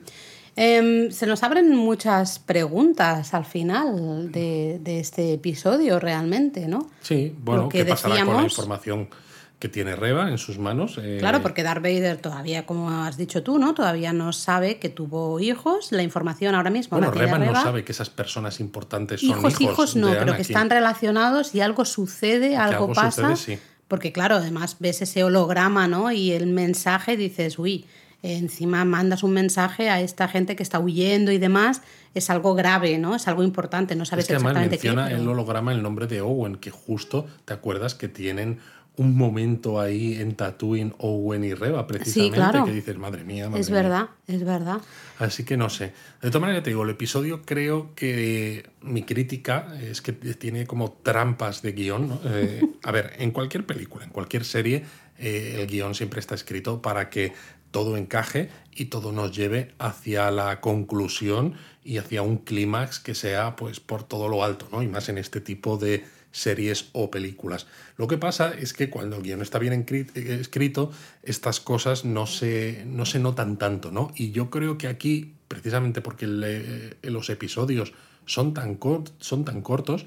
Em, 0.56 1.10
se 1.12 1.26
nos 1.26 1.42
abren 1.42 1.76
muchas 1.76 2.38
preguntas 2.38 3.34
al 3.34 3.46
final 3.46 4.32
de, 4.32 4.80
de 4.82 5.00
este 5.00 5.34
episodio, 5.34 6.00
realmente, 6.00 6.68
¿no? 6.68 6.90
Sí, 7.02 7.36
bueno, 7.40 7.64
Lo 7.64 7.70
que 7.70 7.80
¿qué 7.80 7.86
pasará 7.86 8.10
con 8.18 8.20
la 8.20 8.24
decíamos- 8.34 8.52
información 8.52 9.10
que 9.58 9.68
tiene 9.70 9.96
Reba 9.96 10.30
en 10.30 10.38
sus 10.38 10.60
manos? 10.60 11.00
Eh, 11.02 11.18
Claro, 11.20 11.42
porque 11.42 11.64
Darth 11.64 11.82
Vader 11.82 12.18
todavía, 12.18 12.68
como 12.68 12.92
has 12.92 13.18
dicho 13.18 13.42
tú, 13.42 13.58
¿no? 13.58 13.74
Todavía 13.74 14.14
no 14.14 14.32
sabe 14.32 14.78
que 14.78 14.90
tuvo 14.90 15.40
hijos. 15.40 15.92
La 15.92 16.04
información 16.04 16.54
ahora 16.54 16.70
mismo 16.70 16.98
Bueno, 17.00 17.12
Reba, 17.12 17.40
Reba. 17.40 17.52
no 17.54 17.62
sabe 17.64 17.84
que 17.84 17.92
esas 17.94 18.12
personas 18.12 18.60
importantes 18.60 19.22
son 19.22 19.30
hijos, 19.32 19.54
hijos, 19.54 19.62
hijos 19.62 19.96
no, 19.96 20.10
de 20.10 20.18
pero 20.18 20.36
que 20.36 20.44
están 20.44 20.70
relacionados 20.70 21.56
y 21.56 21.62
algo 21.62 21.84
sucede, 21.86 22.58
algo, 22.58 22.84
algo 22.84 22.94
pasa. 22.94 23.36
sucede, 23.36 23.58
sí. 23.58 23.64
Porque 23.88 24.12
claro, 24.12 24.36
además 24.36 24.78
ves 24.80 25.02
ese 25.02 25.24
holograma, 25.24 25.88
¿no? 25.88 26.12
Y 26.12 26.32
el 26.32 26.46
mensaje 26.48 27.18
dices, 27.18 27.58
uy, 27.58 27.86
encima 28.24 28.84
mandas 28.86 29.22
un 29.24 29.32
mensaje 29.34 29.90
a 29.90 30.02
esta 30.02 30.28
gente 30.28 30.56
que 30.56 30.64
está 30.64 30.80
huyendo 30.80 31.32
y 31.32 31.38
demás, 31.38 31.82
es 32.16 32.30
algo 32.30 32.56
grave, 32.56 32.98
¿no? 32.98 33.16
Es 33.16 33.28
algo 33.28 33.44
importante, 33.44 33.96
no 33.96 34.06
sabes 34.06 34.24
Es 34.24 34.28
que 34.30 34.34
exactamente 34.36 34.78
qué. 34.78 34.88
menciona 34.88 35.08
pero- 35.10 35.22
el 35.22 35.28
holograma 35.28 35.72
el 35.74 35.84
nombre 35.84 36.08
de 36.08 36.22
Owen, 36.22 36.56
que 36.56 36.72
justo 36.72 37.28
te 37.46 37.54
acuerdas 37.54 37.96
que 37.96 38.08
tienen 38.08 38.60
un 38.96 39.18
momento 39.18 39.82
ahí 39.82 40.22
en 40.22 40.36
Tatooine, 40.36 40.94
Owen 41.00 41.44
y 41.44 41.56
Reba, 41.56 41.88
precisamente, 41.88 42.36
claro. 42.38 42.64
que 42.64 42.72
dices, 42.72 42.96
madre 42.96 43.24
mía, 43.24 43.50
madre 43.50 43.62
Es 43.62 43.72
mía". 43.72 43.82
verdad, 43.82 44.10
es 44.28 44.44
verdad. 44.44 44.78
Así 45.18 45.44
que 45.44 45.58
no 45.58 45.70
sé. 45.72 45.94
De 46.22 46.30
todas 46.30 46.42
maneras, 46.42 46.62
te 46.64 46.70
digo, 46.70 46.84
el 46.84 46.92
episodio 46.92 47.42
creo 47.44 47.96
que 47.96 48.70
mi 48.82 49.02
crítica 49.02 49.74
es 49.82 50.04
que 50.04 50.14
tiene 50.14 50.68
como 50.68 50.92
trampas 50.92 51.64
de 51.64 51.72
guion. 51.72 52.08
¿no? 52.08 52.20
Eh, 52.26 52.62
a 52.84 52.92
ver, 52.92 53.14
en 53.18 53.32
cualquier 53.32 53.66
película, 53.66 54.06
en 54.06 54.12
cualquier 54.12 54.46
serie, 54.46 54.84
eh, 55.18 55.58
el 55.60 55.66
guion 55.66 55.96
siempre 55.96 56.20
está 56.20 56.36
escrito 56.36 56.80
para 56.84 57.10
que 57.10 57.34
todo 57.74 57.98
encaje 57.98 58.50
y 58.72 58.86
todo 58.86 59.12
nos 59.12 59.36
lleve 59.36 59.74
hacia 59.80 60.32
la 60.32 60.62
conclusión 60.62 61.56
y 61.84 61.98
hacia 61.98 62.22
un 62.22 62.38
clímax 62.38 63.00
que 63.00 63.16
sea 63.16 63.56
pues 63.58 63.80
por 63.80 64.04
todo 64.04 64.30
lo 64.30 64.44
alto, 64.44 64.70
¿no? 64.72 64.84
Y 64.84 64.88
más 64.88 65.10
en 65.10 65.18
este 65.18 65.42
tipo 65.42 65.78
de 65.78 66.06
series 66.32 66.90
o 66.94 67.10
películas. 67.12 67.66
Lo 67.98 68.08
que 68.08 68.18
pasa 68.18 68.54
es 68.58 68.74
que 68.74 68.90
cuando 68.90 69.18
el 69.18 69.24
guion 69.24 69.42
está 69.42 69.58
bien 69.60 69.86
eh, 69.90 70.38
escrito, 70.40 70.92
estas 71.24 71.60
cosas 71.60 72.06
no 72.06 72.28
se, 72.28 72.84
no 72.86 73.06
se 73.06 73.20
notan 73.20 73.58
tanto, 73.58 73.92
¿no? 73.92 74.12
Y 74.16 74.32
yo 74.32 74.50
creo 74.50 74.78
que 74.78 74.88
aquí, 74.88 75.34
precisamente 75.48 76.02
porque 76.02 76.28
eh, 76.30 76.96
los 77.04 77.30
episodios 77.30 77.94
son 78.26 78.54
tan, 78.54 78.80
son 79.20 79.46
tan 79.46 79.62
cortos, 79.62 80.06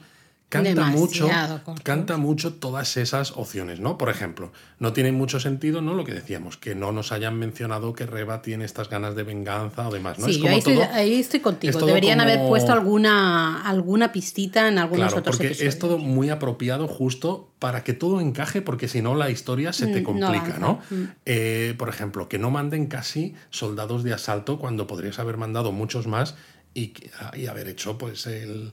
canta 0.48 0.84
mucho, 0.86 1.28
canta 1.82 2.16
mucho 2.18 2.54
todas 2.54 2.96
esas 2.96 3.32
opciones, 3.32 3.80
¿no? 3.80 3.98
Por 3.98 4.10
ejemplo, 4.10 4.52
no 4.78 4.92
tiene 4.92 5.10
mucho 5.10 5.40
sentido, 5.40 5.82
¿no? 5.82 5.94
Lo 5.94 6.04
que 6.04 6.12
decíamos, 6.14 6.56
que 6.56 6.74
no 6.76 6.92
nos 6.92 7.10
hayan 7.10 7.36
mencionado 7.36 7.92
que 7.94 8.06
Reba 8.06 8.42
tiene 8.42 8.64
estas 8.64 8.88
ganas 8.88 9.16
de 9.16 9.24
venganza 9.24 9.88
o 9.88 9.92
demás, 9.92 10.18
¿no? 10.20 10.26
Sí, 10.26 10.32
es 10.32 10.38
como 10.38 10.52
ahí, 10.52 10.58
estoy, 10.58 10.74
todo- 10.76 10.88
ahí 10.92 11.14
estoy 11.20 11.40
contigo. 11.40 11.70
es 11.72 11.76
todo 11.76 11.86
Deberían 11.88 12.20
haber 12.20 12.46
puesto 12.46 12.72
alguna, 12.72 13.62
alguna 13.62 14.12
pistita 14.12 14.68
en 14.68 14.78
algunos 14.78 15.06
Claro, 15.08 15.18
otros 15.18 15.36
porque 15.36 15.48
episodios. 15.48 15.74
es 15.74 15.78
todo 15.80 15.98
muy 15.98 16.30
apropiado 16.30 16.86
justo 16.86 17.50
para 17.58 17.82
que 17.82 17.92
todo 17.92 18.20
encaje, 18.20 18.62
porque 18.62 18.86
si 18.88 19.02
no 19.02 19.14
la 19.16 19.30
historia 19.30 19.72
se 19.72 19.86
te 19.88 20.00
Mm, 20.00 20.04
no 20.04 20.26
complica. 20.28 20.58
¿no? 20.60 20.80
Mm. 20.90 21.02
Eh, 21.26 21.74
por 21.76 21.88
ejemplo, 21.88 22.28
que 22.28 22.38
no 22.38 22.50
manden 22.52 22.86
casi 22.86 23.34
soldados 23.50 24.04
de 24.04 24.12
asalto 24.12 24.58
cuando 24.58 24.86
podrías 24.86 25.18
haber 25.18 25.36
mandado 25.38 25.72
muchos 25.72 26.06
más 26.06 26.36
y, 26.72 26.92
y 27.36 27.46
haber 27.46 27.66
hecho 27.68 27.98
pues 27.98 28.26
el, 28.26 28.72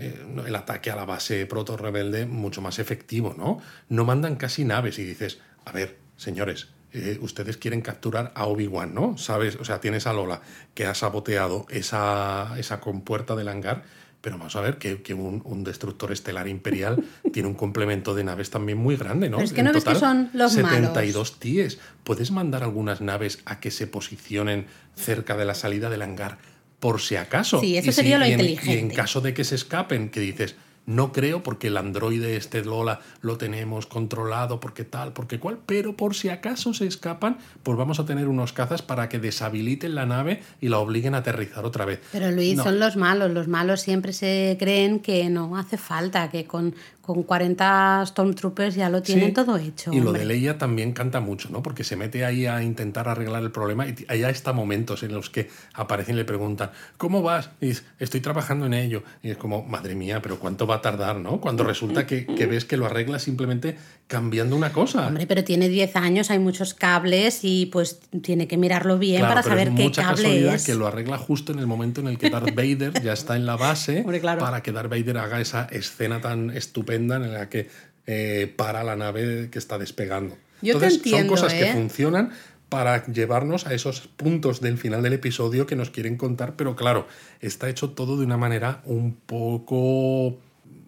eh, 0.00 0.18
el 0.46 0.56
ataque 0.56 0.90
a 0.90 0.96
la 0.96 1.04
base 1.04 1.44
proto-rebelde 1.44 2.24
mucho 2.24 2.62
más 2.62 2.78
efectivo, 2.78 3.34
¿no? 3.36 3.60
No 3.90 4.06
mandan 4.06 4.36
casi 4.36 4.64
naves 4.64 4.98
y 4.98 5.04
dices, 5.04 5.40
a 5.66 5.72
ver, 5.72 5.98
señores, 6.16 6.68
eh, 6.92 7.18
ustedes 7.20 7.58
quieren 7.58 7.82
capturar 7.82 8.32
a 8.34 8.46
Obi-Wan, 8.46 8.94
¿no? 8.94 9.18
¿Sabes? 9.18 9.56
O 9.56 9.64
sea, 9.64 9.80
tienes 9.80 10.06
a 10.06 10.14
Lola 10.14 10.40
que 10.74 10.86
ha 10.86 10.94
saboteado 10.94 11.66
esa, 11.68 12.54
esa 12.58 12.80
compuerta 12.80 13.36
del 13.36 13.48
hangar, 13.48 13.84
pero 14.22 14.38
vamos 14.38 14.56
a 14.56 14.62
ver 14.62 14.78
que, 14.78 15.02
que 15.02 15.12
un, 15.12 15.42
un 15.44 15.64
destructor 15.64 16.12
estelar 16.12 16.48
imperial 16.48 17.04
tiene 17.32 17.48
un 17.48 17.54
complemento 17.54 18.14
de 18.14 18.24
naves 18.24 18.48
también 18.48 18.78
muy 18.78 18.96
grande, 18.96 19.28
¿no? 19.28 19.36
Pero 19.36 19.46
es 19.46 19.52
que 19.52 19.60
En 19.60 19.66
no 19.66 19.72
ves 19.74 19.84
que 19.84 19.94
son 19.96 20.30
los 20.32 20.52
72 20.52 21.38
tíes. 21.38 21.78
¿Puedes 22.04 22.30
mandar 22.30 22.62
algunas 22.62 23.02
naves 23.02 23.40
a 23.44 23.60
que 23.60 23.70
se 23.70 23.86
posicionen 23.86 24.66
cerca 24.96 25.36
de 25.36 25.44
la 25.44 25.54
salida 25.54 25.90
del 25.90 26.02
hangar 26.02 26.38
por 26.80 27.00
si 27.00 27.16
acaso? 27.16 27.60
Sí, 27.60 27.76
eso 27.76 27.90
Y 27.90 27.92
sería 27.92 28.18
lo 28.18 28.26
y 28.26 28.32
en- 28.32 28.40
inteligente. 28.40 28.74
Y 28.74 28.78
en 28.78 28.90
caso 28.90 29.20
de 29.20 29.34
que 29.34 29.44
se 29.44 29.54
escapen, 29.54 30.08
que 30.08 30.20
dices, 30.20 30.56
no 30.86 31.12
creo 31.12 31.42
porque 31.42 31.68
el 31.68 31.76
androide 31.76 32.36
este 32.36 32.64
Lola 32.64 33.00
lo 33.20 33.36
tenemos 33.36 33.86
controlado, 33.86 34.58
porque 34.58 34.82
tal, 34.82 35.12
porque 35.12 35.38
cual, 35.38 35.58
pero 35.66 35.94
por 35.94 36.16
si 36.16 36.30
acaso 36.30 36.72
se 36.74 36.86
escapan, 36.86 37.36
pues 37.62 37.76
vamos 37.78 38.00
a 38.00 38.06
tener 38.06 38.26
unos 38.26 38.52
cazas 38.52 38.80
para 38.82 39.08
que 39.08 39.18
deshabiliten 39.20 39.94
la 39.94 40.06
nave 40.06 40.42
y 40.60 40.68
la 40.68 40.78
obliguen 40.78 41.14
a 41.14 41.18
aterrizar 41.18 41.64
otra 41.66 41.84
vez. 41.84 42.00
Pero 42.10 42.30
Luis, 42.32 42.56
No. 42.56 42.64
son 42.64 42.80
los 42.80 42.96
malos. 42.96 43.30
Los 43.30 43.46
malos 43.46 43.82
siempre 43.82 44.12
se 44.12 44.56
creen 44.58 44.98
que 45.00 45.28
no 45.28 45.56
hace 45.58 45.76
falta, 45.76 46.28
que 46.30 46.44
con, 46.46 46.74
con 47.14 47.22
40 47.24 48.04
Stormtroopers 48.06 48.74
ya 48.74 48.88
lo 48.88 49.02
tienen 49.02 49.28
Sí. 49.28 49.32
todo 49.32 49.56
hecho. 49.56 49.92
Y 49.92 50.00
lo 50.00 50.12
de 50.12 50.24
Leia 50.24 50.58
también 50.58 50.92
canta 50.92 51.20
mucho, 51.20 51.48
¿no? 51.50 51.62
Porque 51.62 51.84
se 51.84 51.96
mete 51.96 52.24
ahí 52.24 52.46
a 52.46 52.62
intentar 52.62 53.08
arreglar 53.08 53.42
el 53.42 53.50
problema 53.50 53.86
y 53.88 53.94
hay 54.08 54.22
hasta 54.22 54.52
momentos 54.52 55.02
en 55.02 55.12
los 55.12 55.30
que 55.30 55.48
aparecen 55.74 56.14
y 56.14 56.18
le 56.18 56.24
preguntan, 56.24 56.70
¿cómo 56.96 57.22
vas? 57.22 57.50
Y 57.60 57.66
dice, 57.66 57.82
estoy 57.98 58.20
trabajando 58.20 58.66
en 58.66 58.74
ello. 58.74 59.02
Y 59.22 59.30
es 59.30 59.36
como, 59.36 59.62
madre 59.64 59.94
mía, 59.94 60.20
pero 60.22 60.38
¿cuánto 60.38 60.66
va 60.66 60.76
a 60.76 60.82
tardar, 60.82 61.16
no? 61.16 61.40
Cuando 61.40 61.64
resulta 61.64 62.06
que, 62.06 62.26
que 62.26 62.46
ves 62.46 62.64
que 62.64 62.76
lo 62.76 62.86
arregla 62.86 63.18
simplemente 63.18 63.76
cambiando 64.06 64.56
una 64.56 64.72
cosa. 64.72 65.06
Hombre, 65.06 65.26
pero 65.26 65.44
tiene 65.44 65.68
10 65.68 65.94
años, 65.96 66.30
hay 66.30 66.38
muchos 66.40 66.74
cables 66.74 67.40
y 67.42 67.66
pues 67.66 68.00
tiene 68.22 68.48
que 68.48 68.56
mirarlo 68.56 68.98
bien 68.98 69.20
Claro, 69.20 69.34
para 69.34 69.42
pero 69.42 69.52
saber 69.54 69.68
es 69.68 69.74
qué 69.76 69.82
mucha 69.84 70.02
cable 70.02 70.22
casualidad 70.22 70.54
es. 70.56 70.64
que 70.66 70.74
lo 70.74 70.86
arregla 70.88 71.16
justo 71.18 71.52
en 71.52 71.60
el 71.60 71.66
momento 71.68 72.00
en 72.00 72.08
el 72.08 72.18
que 72.18 72.28
Darth 72.28 72.54
Vader 72.56 73.00
ya 73.04 73.12
está 73.12 73.36
en 73.36 73.46
la 73.46 73.56
base 73.56 74.00
Hombre, 74.00 74.20
claro. 74.20 74.40
para 74.40 74.62
que 74.62 74.72
Darth 74.72 74.90
Vader 74.90 75.16
haga 75.18 75.40
esa 75.40 75.66
escena 75.70 76.20
tan 76.20 76.50
estupenda 76.50 76.90
en 77.00 77.32
la 77.32 77.48
que 77.48 77.68
eh, 78.06 78.52
para 78.56 78.82
la 78.84 78.96
nave 78.96 79.48
que 79.50 79.58
está 79.58 79.78
despegando. 79.78 80.36
Yo 80.62 80.78
te 80.78 80.86
Entonces 80.86 80.94
entiendo, 80.98 81.18
son 81.20 81.28
cosas 81.28 81.54
que 81.54 81.68
¿eh? 81.70 81.72
funcionan 81.72 82.30
para 82.68 83.04
llevarnos 83.06 83.66
a 83.66 83.74
esos 83.74 84.00
puntos 84.08 84.60
del 84.60 84.78
final 84.78 85.02
del 85.02 85.14
episodio 85.14 85.66
que 85.66 85.74
nos 85.76 85.90
quieren 85.90 86.16
contar, 86.16 86.54
pero 86.56 86.76
claro, 86.76 87.06
está 87.40 87.68
hecho 87.68 87.90
todo 87.90 88.16
de 88.18 88.24
una 88.24 88.36
manera 88.36 88.80
un 88.84 89.14
poco 89.14 90.38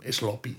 sloppy. 0.09 0.57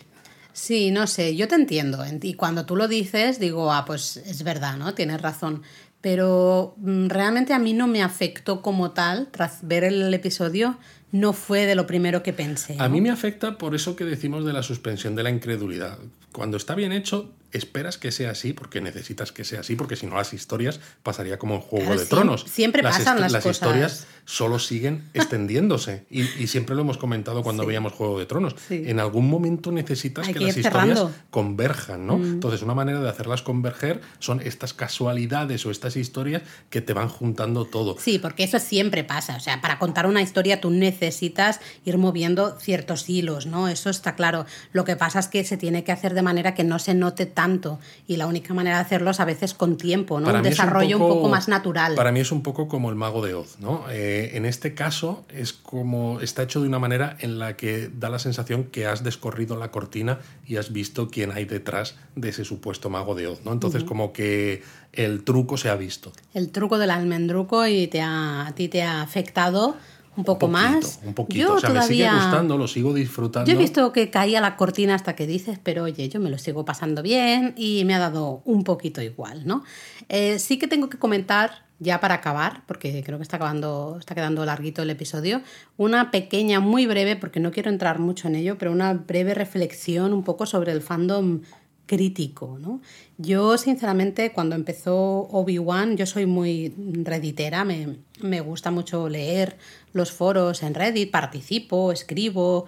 Sí, 0.52 0.92
no 0.92 1.08
sé, 1.08 1.36
yo 1.36 1.48
te 1.48 1.56
entiendo. 1.56 2.04
en- 2.04 2.20
Y 2.22 2.34
cuando 2.36 2.66
tú 2.66 2.76
lo 2.76 2.88
dices, 2.88 3.40
digo, 3.40 3.72
ah, 3.72 3.86
pues 3.86 4.18
es 4.18 4.44
verdad, 4.44 4.78
¿no? 4.78 4.94
Tienes 4.94 5.22
razón. 5.22 5.64
Pero 6.02 6.76
mm, 6.78 7.08
realmente 7.08 7.54
a 7.54 7.60
mí 7.60 7.74
no 7.74 7.88
me 7.88 8.04
afectó 8.04 8.62
como 8.62 8.92
tal, 8.92 9.30
tras 9.32 9.60
ver 9.66 9.84
el 9.86 10.14
episodio, 10.14 10.78
no 11.14 11.32
fue 11.32 11.68
de 11.68 11.76
lo 11.76 11.86
primero 11.86 12.24
que 12.24 12.34
pensé. 12.34 12.76
A 12.80 12.90
mí 12.90 13.00
me 13.00 13.12
afecta 13.12 13.60
por 13.60 13.76
eso 13.76 13.96
que 13.96 14.04
decimos 14.04 14.46
de 14.46 14.52
la 14.52 14.64
suspensión 14.64 15.16
de 15.16 15.22
la 15.22 15.30
incredulidad. 15.30 16.00
Cuando 16.32 16.58
está 16.58 16.74
bien 16.74 16.92
hecho, 16.92 17.32
esperas 17.54 17.98
que 17.98 18.12
sea 18.12 18.32
así 18.32 18.54
porque 18.54 18.82
necesitas 18.82 19.32
que 19.32 19.44
sea 19.44 19.62
así, 19.62 19.76
porque 19.76 19.96
si 19.96 20.06
no 20.08 20.16
las 20.16 20.34
historias 20.34 20.80
pasaría 21.04 21.38
como 21.40 21.56
en 21.56 21.62
Juego 21.62 21.86
Claro, 21.86 22.00
de 22.02 22.06
Tronos. 22.08 22.46
siempre 22.52 22.82
las 22.84 22.98
pasan 22.98 23.20
las 23.22 23.32
las 23.32 23.44
cosas. 23.44 23.56
historias 23.58 24.08
solo 24.26 24.60
siguen 24.60 25.10
extendiéndose 25.14 26.06
y, 26.10 26.22
y 26.42 26.48
siempre 26.48 26.76
lo 26.76 26.82
hemos 26.82 26.98
comentado 26.98 27.44
cuando 27.44 27.64
Sí. 27.64 27.68
veíamos 27.68 27.94
Juego 27.94 28.20
de 28.20 28.26
Tronos. 28.26 28.56
Sí. 28.68 28.84
En 28.88 29.00
algún 29.00 29.30
momento 29.30 29.72
necesitas 29.72 30.28
Hay 30.28 30.34
que, 30.34 30.40
que 30.40 30.46
las 30.48 30.58
historias. 30.58 31.04
Mm. 31.04 31.08
converjan, 31.30 32.06
¿no? 32.08 32.16
Entonces 32.16 32.62
una 32.62 32.74
manera 32.74 33.00
de 33.02 33.10
hacerlas 33.10 33.42
converger 33.42 34.02
son 34.20 34.42
estas 34.42 34.74
casualidades 34.74 35.66
o 35.66 35.72
estas 35.72 35.96
historias 35.96 36.42
que 36.70 36.82
te 36.82 36.94
van 36.94 37.10
juntando 37.10 37.66
todo. 37.66 37.98
Sí, 38.00 38.20
porque 38.20 38.44
eso 38.44 38.60
siempre 38.60 39.04
pasa. 39.04 39.36
O 39.36 39.40
sea, 39.40 39.62
para 39.62 39.80
contar 39.80 40.06
una 40.08 40.22
historia 40.22 40.62
tú 40.62 40.70
necesitas 40.72 41.60
ir 41.86 41.98
moviendo 41.98 42.58
ciertos 42.60 43.10
hilos, 43.10 43.46
¿no? 43.46 43.68
Eso 43.68 43.90
está 43.90 44.16
claro. 44.16 44.46
Lo 44.72 44.84
que 44.86 44.96
pasa 44.96 45.20
es 45.20 45.28
que 45.28 45.44
se 45.44 45.58
tiene 45.58 45.84
que 45.84 45.92
hacer 45.92 46.14
de 46.14 46.22
manera 46.22 46.54
que 46.54 46.64
no 46.64 46.80
se 46.80 46.94
note 46.94 47.26
tanto. 47.44 47.80
Y 48.08 48.16
la 48.16 48.28
única 48.28 48.54
manera 48.54 48.78
de 48.78 48.84
hacerlo 48.84 49.12
es 49.12 49.20
a 49.20 49.26
veces 49.26 49.54
con 49.54 49.76
tiempo, 49.76 50.20
¿no? 50.20 50.28
Para 50.28 50.38
un 50.40 50.44
mí 50.44 50.50
es 50.50 50.58
desarrollo 50.58 50.98
un 50.98 51.10
poco, 51.10 51.28
más 51.28 51.50
natural. 51.50 51.96
Para 51.96 52.12
mí 52.12 52.22
es 52.22 52.32
un 52.32 52.42
poco 52.42 52.70
como 52.70 52.90
el 52.90 52.96
mago 52.96 53.26
de 53.26 53.34
Oz, 53.34 53.60
¿no? 53.60 53.84
Eh, 53.92 54.32
en 54.36 54.46
este 54.46 54.74
caso 54.74 55.26
es 55.30 55.52
como 55.52 56.22
está 56.22 56.44
hecho 56.44 56.62
de 56.62 56.68
una 56.68 56.80
manera 56.80 57.18
en 57.20 57.40
la 57.40 57.58
que 57.58 57.90
da 57.94 58.10
la 58.10 58.20
sensación 58.20 58.64
que 58.66 58.88
has 58.88 59.04
descorrido 59.04 59.58
la 59.58 59.72
cortina 59.72 60.20
y 60.48 60.56
has 60.56 60.72
visto 60.72 61.10
quién 61.10 61.32
hay 61.32 61.44
detrás 61.44 61.96
de 62.16 62.30
ese 62.30 62.46
supuesto 62.46 62.90
mago 62.90 63.14
de 63.14 63.28
Oz, 63.28 63.42
¿no? 63.44 63.52
Entonces 63.52 63.84
como 63.84 64.14
que 64.14 64.64
el 64.94 65.24
truco 65.24 65.58
se 65.58 65.70
ha 65.70 65.76
visto. 65.76 66.14
El 66.34 66.50
truco 66.52 66.78
del 66.78 66.92
almendruco 66.92 67.68
y 67.68 67.88
te 67.88 68.02
ha, 68.02 68.48
a 68.48 68.56
ti 68.56 68.70
te 68.70 68.84
ha 68.84 69.02
afectado 69.02 69.76
un 70.16 70.24
poco 70.24 70.48
más. 70.48 71.00
Un 71.04 71.14
poquito. 71.14 71.56
o 71.56 71.60
sea, 71.60 71.70
me 71.70 71.82
sigue 71.84 72.10
gustando, 72.12 72.58
lo 72.58 72.68
sigo 72.68 72.94
disfrutando. 72.94 73.50
Yo 73.50 73.58
he 73.58 73.60
visto 73.60 73.92
que 73.92 74.10
caía 74.10 74.42
la 74.42 74.56
cortina 74.56 74.96
hasta 74.96 75.16
que 75.16 75.28
dices, 75.28 75.60
pero 75.62 75.84
oye, 75.84 76.10
yo 76.10 76.20
me 76.20 76.30
lo 76.30 76.38
sigo 76.38 76.66
pasando 76.66 77.02
bien 77.02 77.54
y 77.58 77.84
me 77.86 77.96
ha 77.96 78.00
dado 78.00 78.42
un 78.46 78.64
poquito 78.64 79.02
igual, 79.02 79.46
¿no? 79.46 79.64
Eh, 80.10 80.40
sí 80.40 80.58
que 80.58 80.68
tengo 80.68 80.90
que 80.90 80.98
comentar, 80.98 81.66
ya 81.80 82.00
para 82.00 82.16
acabar, 82.16 82.64
porque 82.68 83.04
creo 83.04 83.18
que 83.18 83.24
está 83.24 83.38
acabando, 83.38 83.98
está 84.00 84.16
quedando 84.16 84.46
larguito 84.46 84.82
el 84.82 84.90
episodio, 84.90 85.42
una 85.78 86.12
pequeña, 86.12 86.60
muy 86.60 86.86
breve, 86.86 87.16
porque 87.16 87.40
no 87.40 87.52
quiero 87.52 87.70
entrar 87.70 88.00
mucho 88.00 88.28
en 88.28 88.36
ello, 88.36 88.58
pero 88.58 88.72
una 88.72 88.94
breve 88.94 89.34
reflexión 89.34 90.14
un 90.14 90.24
poco 90.24 90.46
sobre 90.46 90.72
el 90.72 90.82
fandom 90.82 91.42
crítico. 91.86 92.58
¿no? 92.60 92.82
Yo, 93.18 93.58
sinceramente, 93.58 94.32
cuando 94.32 94.56
empezó 94.56 95.28
Obi-Wan, 95.32 95.98
yo 95.98 96.06
soy 96.06 96.26
muy 96.26 96.74
redditera, 97.04 97.64
me, 97.66 97.98
me, 98.22 98.42
gusta 98.42 98.72
mucho 98.72 99.10
leer 99.10 99.58
los 99.94 100.12
foros 100.12 100.64
en 100.64 100.74
Reddit, 100.74 101.12
participo, 101.12 101.92
escribo. 101.92 102.66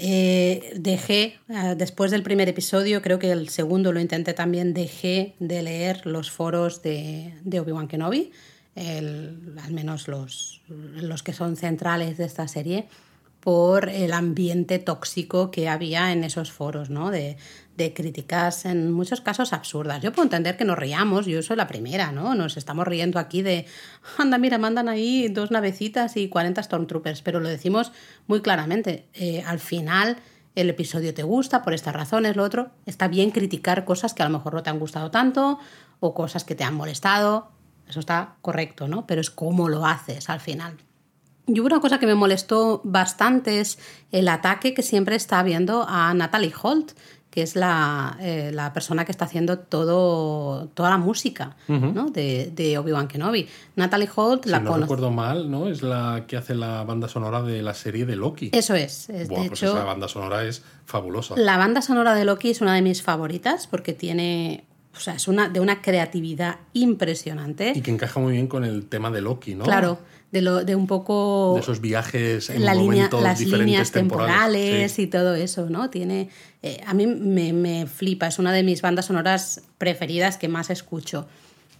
Eh, 0.00 0.74
dejé, 0.76 1.38
eh, 1.48 1.74
después 1.76 2.12
del 2.12 2.22
primer 2.22 2.48
episodio, 2.48 3.02
creo 3.02 3.18
que 3.18 3.32
el 3.32 3.48
segundo 3.48 3.92
lo 3.92 3.98
intenté 3.98 4.32
también, 4.32 4.72
dejé 4.72 5.34
de 5.40 5.62
leer 5.62 6.06
los 6.06 6.30
foros 6.30 6.82
de, 6.82 7.34
de 7.42 7.60
Obi-Wan 7.60 7.88
Kenobi, 7.88 8.30
al 8.76 9.72
menos 9.72 10.06
los, 10.06 10.62
los 10.68 11.24
que 11.24 11.32
son 11.32 11.56
centrales 11.56 12.16
de 12.16 12.26
esta 12.26 12.46
serie 12.46 12.86
por 13.40 13.88
el 13.88 14.12
ambiente 14.12 14.78
tóxico 14.78 15.50
que 15.50 15.68
había 15.68 16.12
en 16.12 16.22
esos 16.22 16.52
foros, 16.52 16.90
¿no? 16.90 17.10
De, 17.10 17.36
de 17.78 17.94
críticas 17.94 18.64
en 18.64 18.90
muchos 18.90 19.20
casos 19.20 19.52
absurdas. 19.52 20.02
Yo 20.02 20.12
puedo 20.12 20.24
entender 20.24 20.56
que 20.56 20.64
nos 20.64 20.76
riamos, 20.76 21.26
yo 21.26 21.40
soy 21.42 21.56
la 21.56 21.68
primera, 21.68 22.10
¿no? 22.10 22.34
Nos 22.34 22.56
estamos 22.56 22.86
riendo 22.86 23.18
aquí 23.20 23.40
de, 23.40 23.66
anda, 24.18 24.36
mira, 24.36 24.58
mandan 24.58 24.88
ahí 24.88 25.28
dos 25.28 25.50
navecitas 25.52 26.16
y 26.16 26.28
40 26.28 26.62
Stormtroopers, 26.62 27.22
pero 27.22 27.40
lo 27.40 27.48
decimos 27.48 27.92
muy 28.26 28.42
claramente. 28.42 29.06
Eh, 29.14 29.42
al 29.46 29.60
final 29.60 30.16
el 30.56 30.68
episodio 30.68 31.14
te 31.14 31.22
gusta 31.22 31.62
por 31.62 31.72
estas 31.72 31.94
razones, 31.94 32.34
lo 32.34 32.42
otro. 32.42 32.72
Está 32.84 33.06
bien 33.06 33.30
criticar 33.30 33.84
cosas 33.84 34.12
que 34.12 34.24
a 34.24 34.28
lo 34.28 34.36
mejor 34.36 34.54
no 34.54 34.62
te 34.64 34.70
han 34.70 34.80
gustado 34.80 35.12
tanto 35.12 35.60
o 36.00 36.14
cosas 36.14 36.42
que 36.42 36.56
te 36.56 36.64
han 36.64 36.74
molestado. 36.74 37.52
Eso 37.88 38.00
está 38.00 38.34
correcto, 38.42 38.88
¿no? 38.88 39.06
Pero 39.06 39.20
es 39.20 39.30
cómo 39.30 39.68
lo 39.68 39.86
haces 39.86 40.28
al 40.28 40.40
final. 40.40 40.76
Y 41.48 41.60
una 41.60 41.80
cosa 41.80 41.98
que 41.98 42.06
me 42.06 42.14
molestó 42.14 42.82
bastante 42.84 43.60
es 43.60 43.78
el 44.12 44.28
ataque 44.28 44.74
que 44.74 44.82
siempre 44.82 45.16
está 45.16 45.38
habiendo 45.38 45.86
a 45.88 46.12
Natalie 46.12 46.52
Holt, 46.62 46.92
que 47.30 47.42
es 47.42 47.56
la, 47.56 48.16
eh, 48.20 48.50
la, 48.52 48.72
persona 48.72 49.04
que 49.04 49.12
está 49.12 49.26
haciendo 49.26 49.58
todo, 49.58 50.68
toda 50.68 50.90
la 50.90 50.98
música 50.98 51.56
¿no? 51.68 52.10
de, 52.10 52.50
de 52.54 52.78
Obi-Wan 52.78 53.06
Kenobi. 53.06 53.46
Natalie 53.76 54.08
Holt, 54.14 54.44
si 54.44 54.50
la 54.50 54.60
no 54.60 54.76
recuerdo 54.76 55.10
mal, 55.10 55.50
¿no? 55.50 55.68
Es 55.68 55.82
la 55.82 56.24
que 56.26 56.36
hace 56.36 56.54
la 56.54 56.84
banda 56.84 57.08
sonora 57.08 57.42
de 57.42 57.62
la 57.62 57.74
serie 57.74 58.06
de 58.06 58.16
Loki. 58.16 58.50
Eso 58.52 58.74
es. 58.74 59.10
es 59.10 59.28
de 59.28 59.34
pues 59.34 59.46
hecho, 59.46 59.66
esa 59.66 59.84
banda 59.84 60.08
sonora 60.08 60.44
es 60.44 60.62
fabulosa. 60.86 61.34
La 61.36 61.58
banda 61.58 61.82
sonora 61.82 62.14
de 62.14 62.24
Loki 62.24 62.50
es 62.50 62.60
una 62.60 62.74
de 62.74 62.82
mis 62.82 63.02
favoritas 63.02 63.66
porque 63.66 63.92
tiene 63.92 64.64
o 64.98 65.00
sea, 65.00 65.14
es 65.14 65.28
una, 65.28 65.48
de 65.48 65.60
una 65.60 65.80
creatividad 65.80 66.56
impresionante. 66.72 67.72
Y 67.74 67.82
que 67.82 67.92
encaja 67.92 68.18
muy 68.18 68.32
bien 68.32 68.48
con 68.48 68.64
el 68.64 68.86
tema 68.86 69.12
de 69.12 69.20
Loki, 69.20 69.54
¿no? 69.54 69.64
Claro, 69.64 70.00
de, 70.30 70.42
lo, 70.42 70.64
de 70.64 70.74
un 70.76 70.86
poco... 70.86 71.52
De 71.54 71.60
esos 71.60 71.80
viajes 71.80 72.50
en 72.50 72.64
la 72.64 72.74
momentos 72.74 73.22
las 73.22 73.40
líneas 73.40 73.90
temporales, 73.90 74.92
sí. 74.92 75.02
y 75.02 75.06
todo 75.06 75.34
eso, 75.34 75.68
¿no? 75.68 75.90
Tiene... 75.90 76.28
Eh, 76.62 76.80
a 76.86 76.94
mí 76.94 77.06
me, 77.06 77.52
me, 77.52 77.86
flipa, 77.86 78.26
es 78.26 78.38
una 78.38 78.52
de 78.52 78.62
mis 78.62 78.82
bandas 78.82 79.06
sonoras 79.06 79.62
preferidas 79.78 80.36
que 80.36 80.48
más 80.48 80.70
escucho. 80.70 81.26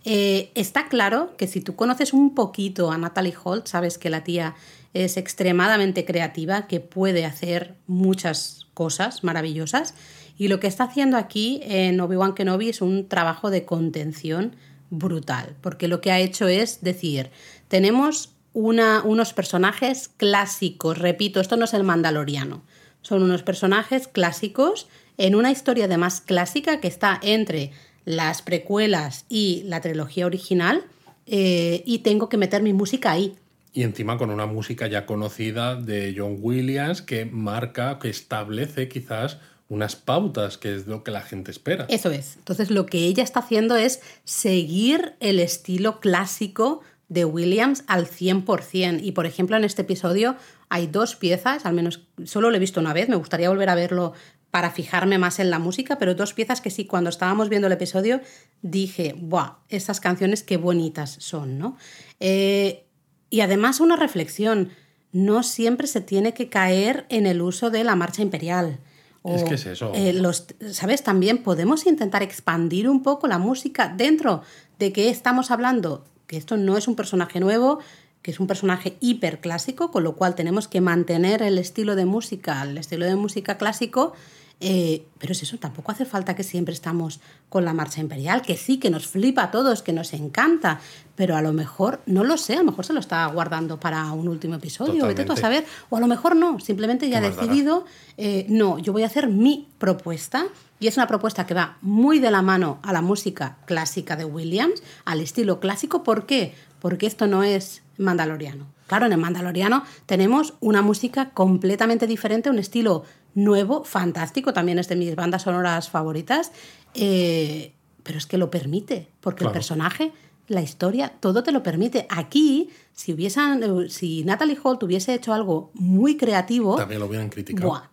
Eh, 0.05 0.51
está 0.55 0.89
claro 0.89 1.35
que 1.37 1.47
si 1.47 1.61
tú 1.61 1.75
conoces 1.75 2.13
un 2.13 2.35
poquito 2.35 2.91
a 2.91 2.99
Natalie 2.99 3.35
Holt, 3.43 3.67
sabes 3.67 3.99
que 3.99 4.11
la 4.11 4.25
tía 4.25 4.55
es 4.95 5.17
extremadamente 5.17 6.05
creativa, 6.05 6.67
que 6.67 6.81
puede 6.81 7.25
hacer 7.25 7.75
muchas 7.87 8.67
cosas 8.75 9.25
maravillosas 9.25 9.95
y 10.39 10.49
lo 10.49 10.61
que 10.61 10.69
está 10.69 10.85
haciendo 10.85 11.17
aquí 11.17 11.61
en 11.65 12.01
Obi-Wan 12.01 12.35
Kenobi 12.35 12.69
es 12.69 12.81
un 12.81 13.09
trabajo 13.09 13.51
de 13.51 13.65
contención 13.65 14.55
brutal, 14.89 15.57
porque 15.61 15.89
lo 15.89 16.01
que 16.01 16.13
ha 16.13 16.21
hecho 16.21 16.47
es 16.47 16.81
decir, 16.81 17.31
tenemos 17.67 18.31
una, 18.59 19.03
unos 19.05 19.33
personajes 19.33 20.09
clásicos, 20.09 20.99
repito, 20.99 21.41
esto 21.41 21.57
no 21.57 21.65
es 21.65 21.75
el 21.75 21.85
mandaloriano, 21.85 22.63
son 23.03 23.23
unos 23.23 23.45
personajes 23.45 24.09
clásicos 24.09 24.89
en 25.17 25.37
una 25.37 25.53
historia 25.53 25.85
además 25.85 26.21
clásica 26.21 26.81
que 26.81 26.89
está 26.89 27.21
entre 27.23 27.71
las 28.05 28.43
precuelas 28.43 29.27
y 29.29 29.63
la 29.67 29.81
trilogía 29.81 30.27
original 30.27 30.83
eh, 31.27 31.85
y 31.87 32.01
tengo 32.01 32.29
que 32.29 32.37
meter 32.37 32.63
mi 32.63 32.73
música 32.73 33.13
ahí. 33.13 33.37
Y 33.73 33.85
encima 33.85 34.19
con 34.19 34.31
una 34.31 34.47
música 34.47 34.89
ya 34.89 35.07
conocida 35.07 35.77
de 35.77 36.15
John 36.17 36.39
Williams 36.41 37.01
que 37.01 37.27
marca, 37.27 38.01
que 38.01 38.09
establece 38.09 38.89
quizás 38.89 39.39
unas 39.69 39.95
pautas, 39.95 40.59
que 40.59 40.75
es 40.75 40.87
lo 40.89 41.05
que 41.05 41.13
la 41.13 41.21
gente 41.21 41.53
espera. 41.53 41.87
Eso 41.89 42.11
es. 42.11 42.37
Entonces 42.39 42.71
lo 42.71 42.87
que 42.87 42.99
ella 43.05 43.23
está 43.23 43.41
haciendo 43.41 43.77
es 43.77 44.01
seguir 44.25 45.15
el 45.21 45.39
estilo 45.39 46.01
clásico 46.01 46.83
de 47.09 47.25
Williams 47.25 47.85
al 47.87 48.07
100%. 48.07 49.01
Y 49.03 49.13
por 49.13 49.27
ejemplo 49.27 49.57
en 49.57 49.65
este 49.65 49.83
episodio 49.83 50.37
hay 50.69 50.87
dos 50.87 51.17
piezas, 51.17 51.67
al 51.67 51.75
menos 51.75 52.07
solo 52.25 52.51
lo 52.51 52.57
he 52.57 52.61
visto 52.61 52.81
una 52.81 52.93
vez, 52.93 53.09
me 53.09 53.17
gustaría 53.17 53.49
volver 53.49 53.71
a 53.71 53.75
verlo 53.75 54.13
para 54.51 54.71
fijarme 54.71 55.19
más 55.19 55.41
en 55.41 55.51
la 55.51 55.59
música, 55.59 55.99
pero 55.99 56.15
dos 56.15 56.33
piezas 56.33 56.61
que 56.61 56.71
sí, 56.71 56.87
cuando 56.87 57.11
estábamos 57.11 57.49
viendo 57.49 57.67
el 57.67 57.73
episodio 57.73 58.21
dije, 58.63 59.15
¡buah! 59.19 59.59
Estas 59.69 60.01
canciones 60.01 60.43
qué 60.43 60.57
bonitas 60.57 61.17
son, 61.21 61.59
¿no? 61.59 61.77
Eh, 62.19 62.87
y 63.29 63.41
además 63.41 63.81
una 63.81 63.97
reflexión, 63.97 64.71
no 65.13 65.43
siempre 65.43 65.87
se 65.87 66.01
tiene 66.01 66.33
que 66.33 66.49
caer 66.49 67.05
en 67.11 67.27
el 67.27 67.43
uso 67.43 67.71
de 67.71 67.85
la 67.85 67.95
marcha 67.95 68.23
imperial 68.23 68.81
es 69.25 69.45
que 69.45 69.55
es 69.55 69.67
eso. 69.67 69.93
Eh, 69.95 70.13
los, 70.13 70.47
¿Sabes? 70.73 71.03
También 71.03 71.43
podemos 71.43 71.87
intentar 71.87 72.23
expandir 72.23 72.89
un 72.89 73.03
poco 73.03 73.27
la 73.27 73.39
música 73.39 73.93
dentro 73.95 74.43
de 74.79 74.93
que 74.93 75.11
estamos 75.11 75.51
hablando, 75.51 76.05
que 76.29 76.37
esto 76.37 76.57
no 76.57 76.77
es 76.77 76.87
un 76.87 76.95
personaje 76.95 77.41
nuevo, 77.41 77.81
que 78.23 78.31
es 78.31 78.39
un 78.39 78.47
personaje 78.47 78.97
hiper 79.01 79.41
clásico, 79.41 79.91
con 79.91 80.05
lo 80.05 80.15
cual 80.15 80.37
tenemos 80.37 80.69
que 80.69 80.81
mantener 80.81 81.43
el 81.43 81.59
estilo 81.59 81.97
de 81.97 82.05
música, 82.05 82.63
el 82.63 82.79
estilo 82.79 83.07
de 83.07 83.17
música 83.17 83.57
clásico, 83.57 84.13
eh, 84.61 85.07
pero 85.19 85.33
es 85.33 85.43
eso, 85.43 85.57
tampoco 85.59 85.93
hace 85.93 86.05
falta 86.05 86.35
que 86.35 86.43
siempre 86.43 86.75
estamos 86.75 87.21
con 87.49 87.65
la 87.65 87.73
marcha 87.73 88.01
imperial, 88.01 88.43
que 88.43 88.57
sí, 88.57 88.79
que 88.79 88.91
nos 88.91 89.07
flipa 89.07 89.45
a 89.45 89.51
todos, 89.51 89.83
que 89.83 89.93
nos 89.93 90.13
encanta, 90.13 90.81
pero 91.15 91.37
a 91.37 91.43
lo 91.43 91.53
mejor, 91.53 92.01
no 92.07 92.25
lo 92.25 92.37
sé, 92.37 92.55
a 92.55 92.59
lo 92.59 92.65
mejor 92.65 92.85
se 92.85 92.93
lo 92.93 93.01
está 93.01 93.25
guardando 93.27 93.79
para 93.79 94.11
un 94.13 94.27
último 94.27 94.57
episodio, 94.57 95.07
vete 95.07 95.25
tú 95.25 95.33
a 95.33 95.37
saber, 95.37 95.65
o 95.91 95.97
a 95.97 96.01
lo 96.01 96.09
mejor 96.09 96.35
no, 96.35 96.59
simplemente 96.59 97.09
ya 97.09 97.19
ha 97.19 97.21
decidido, 97.21 97.85
eh, 98.17 98.47
no, 98.49 98.79
yo 98.79 98.93
voy 98.93 99.05
a 99.05 99.07
hacer 99.07 99.29
mi 99.29 99.69
propuesta. 99.79 100.47
Y 100.81 100.87
es 100.87 100.97
una 100.97 101.09
propuesta 101.09 101.45
que 101.45 101.55
va 101.55 101.77
muy 101.83 102.21
de 102.21 102.31
la 102.31 102.41
mano 102.41 102.79
a 102.85 102.93
la 102.93 103.01
música 103.01 103.57
clásica 103.67 104.15
de 104.15 104.25
Williams, 104.25 104.81
al 105.05 105.21
estilo 105.21 105.59
clásico. 105.59 106.05
¿Por 106.05 106.25
qué? 106.25 106.55
Porque 106.79 107.07
esto 107.07 107.27
no 107.27 107.43
es 107.43 107.83
mandaloriano. 107.97 108.67
Claro, 108.87 109.07
en 109.07 109.13
el 109.13 109.19
mandaloriano 109.19 109.85
tenemos 110.07 110.55
una 110.61 110.81
música 110.81 111.31
completamente 111.31 112.07
diferente, 112.07 112.49
un 112.49 112.59
estilo 112.59 113.05
nuevo, 113.35 113.85
fantástico, 113.85 114.53
también 114.53 114.79
es 114.79 114.89
de 114.89 114.97
mis 114.97 115.15
bandas 115.15 115.43
sonoras 115.43 115.91
favoritas, 115.91 116.53
eh, 116.95 117.75
pero 118.03 118.19
es 118.19 118.27
que 118.27 118.39
lo 118.39 118.51
permite, 118.51 119.09
porque 119.21 119.41
claro. 119.41 119.51
el 119.51 119.55
personaje, 119.55 120.13
la 120.47 120.63
historia, 120.63 121.13
todo 121.21 121.43
te 121.43 121.53
lo 121.53 121.63
permite. 121.63 122.07
Aquí, 122.09 122.71
si 122.93 123.13
hubiesen, 123.13 123.91
si 123.91 124.25
Natalie 124.25 124.59
Holt 124.63 124.83
hubiese 124.83 125.15
hecho 125.15 125.33
algo 125.33 125.71
muy 125.75 126.17
creativo... 126.17 126.77
También 126.77 127.01
lo 127.01 127.07
hubieran 127.07 127.29
criticado. 127.29 127.69
Buah, 127.69 127.91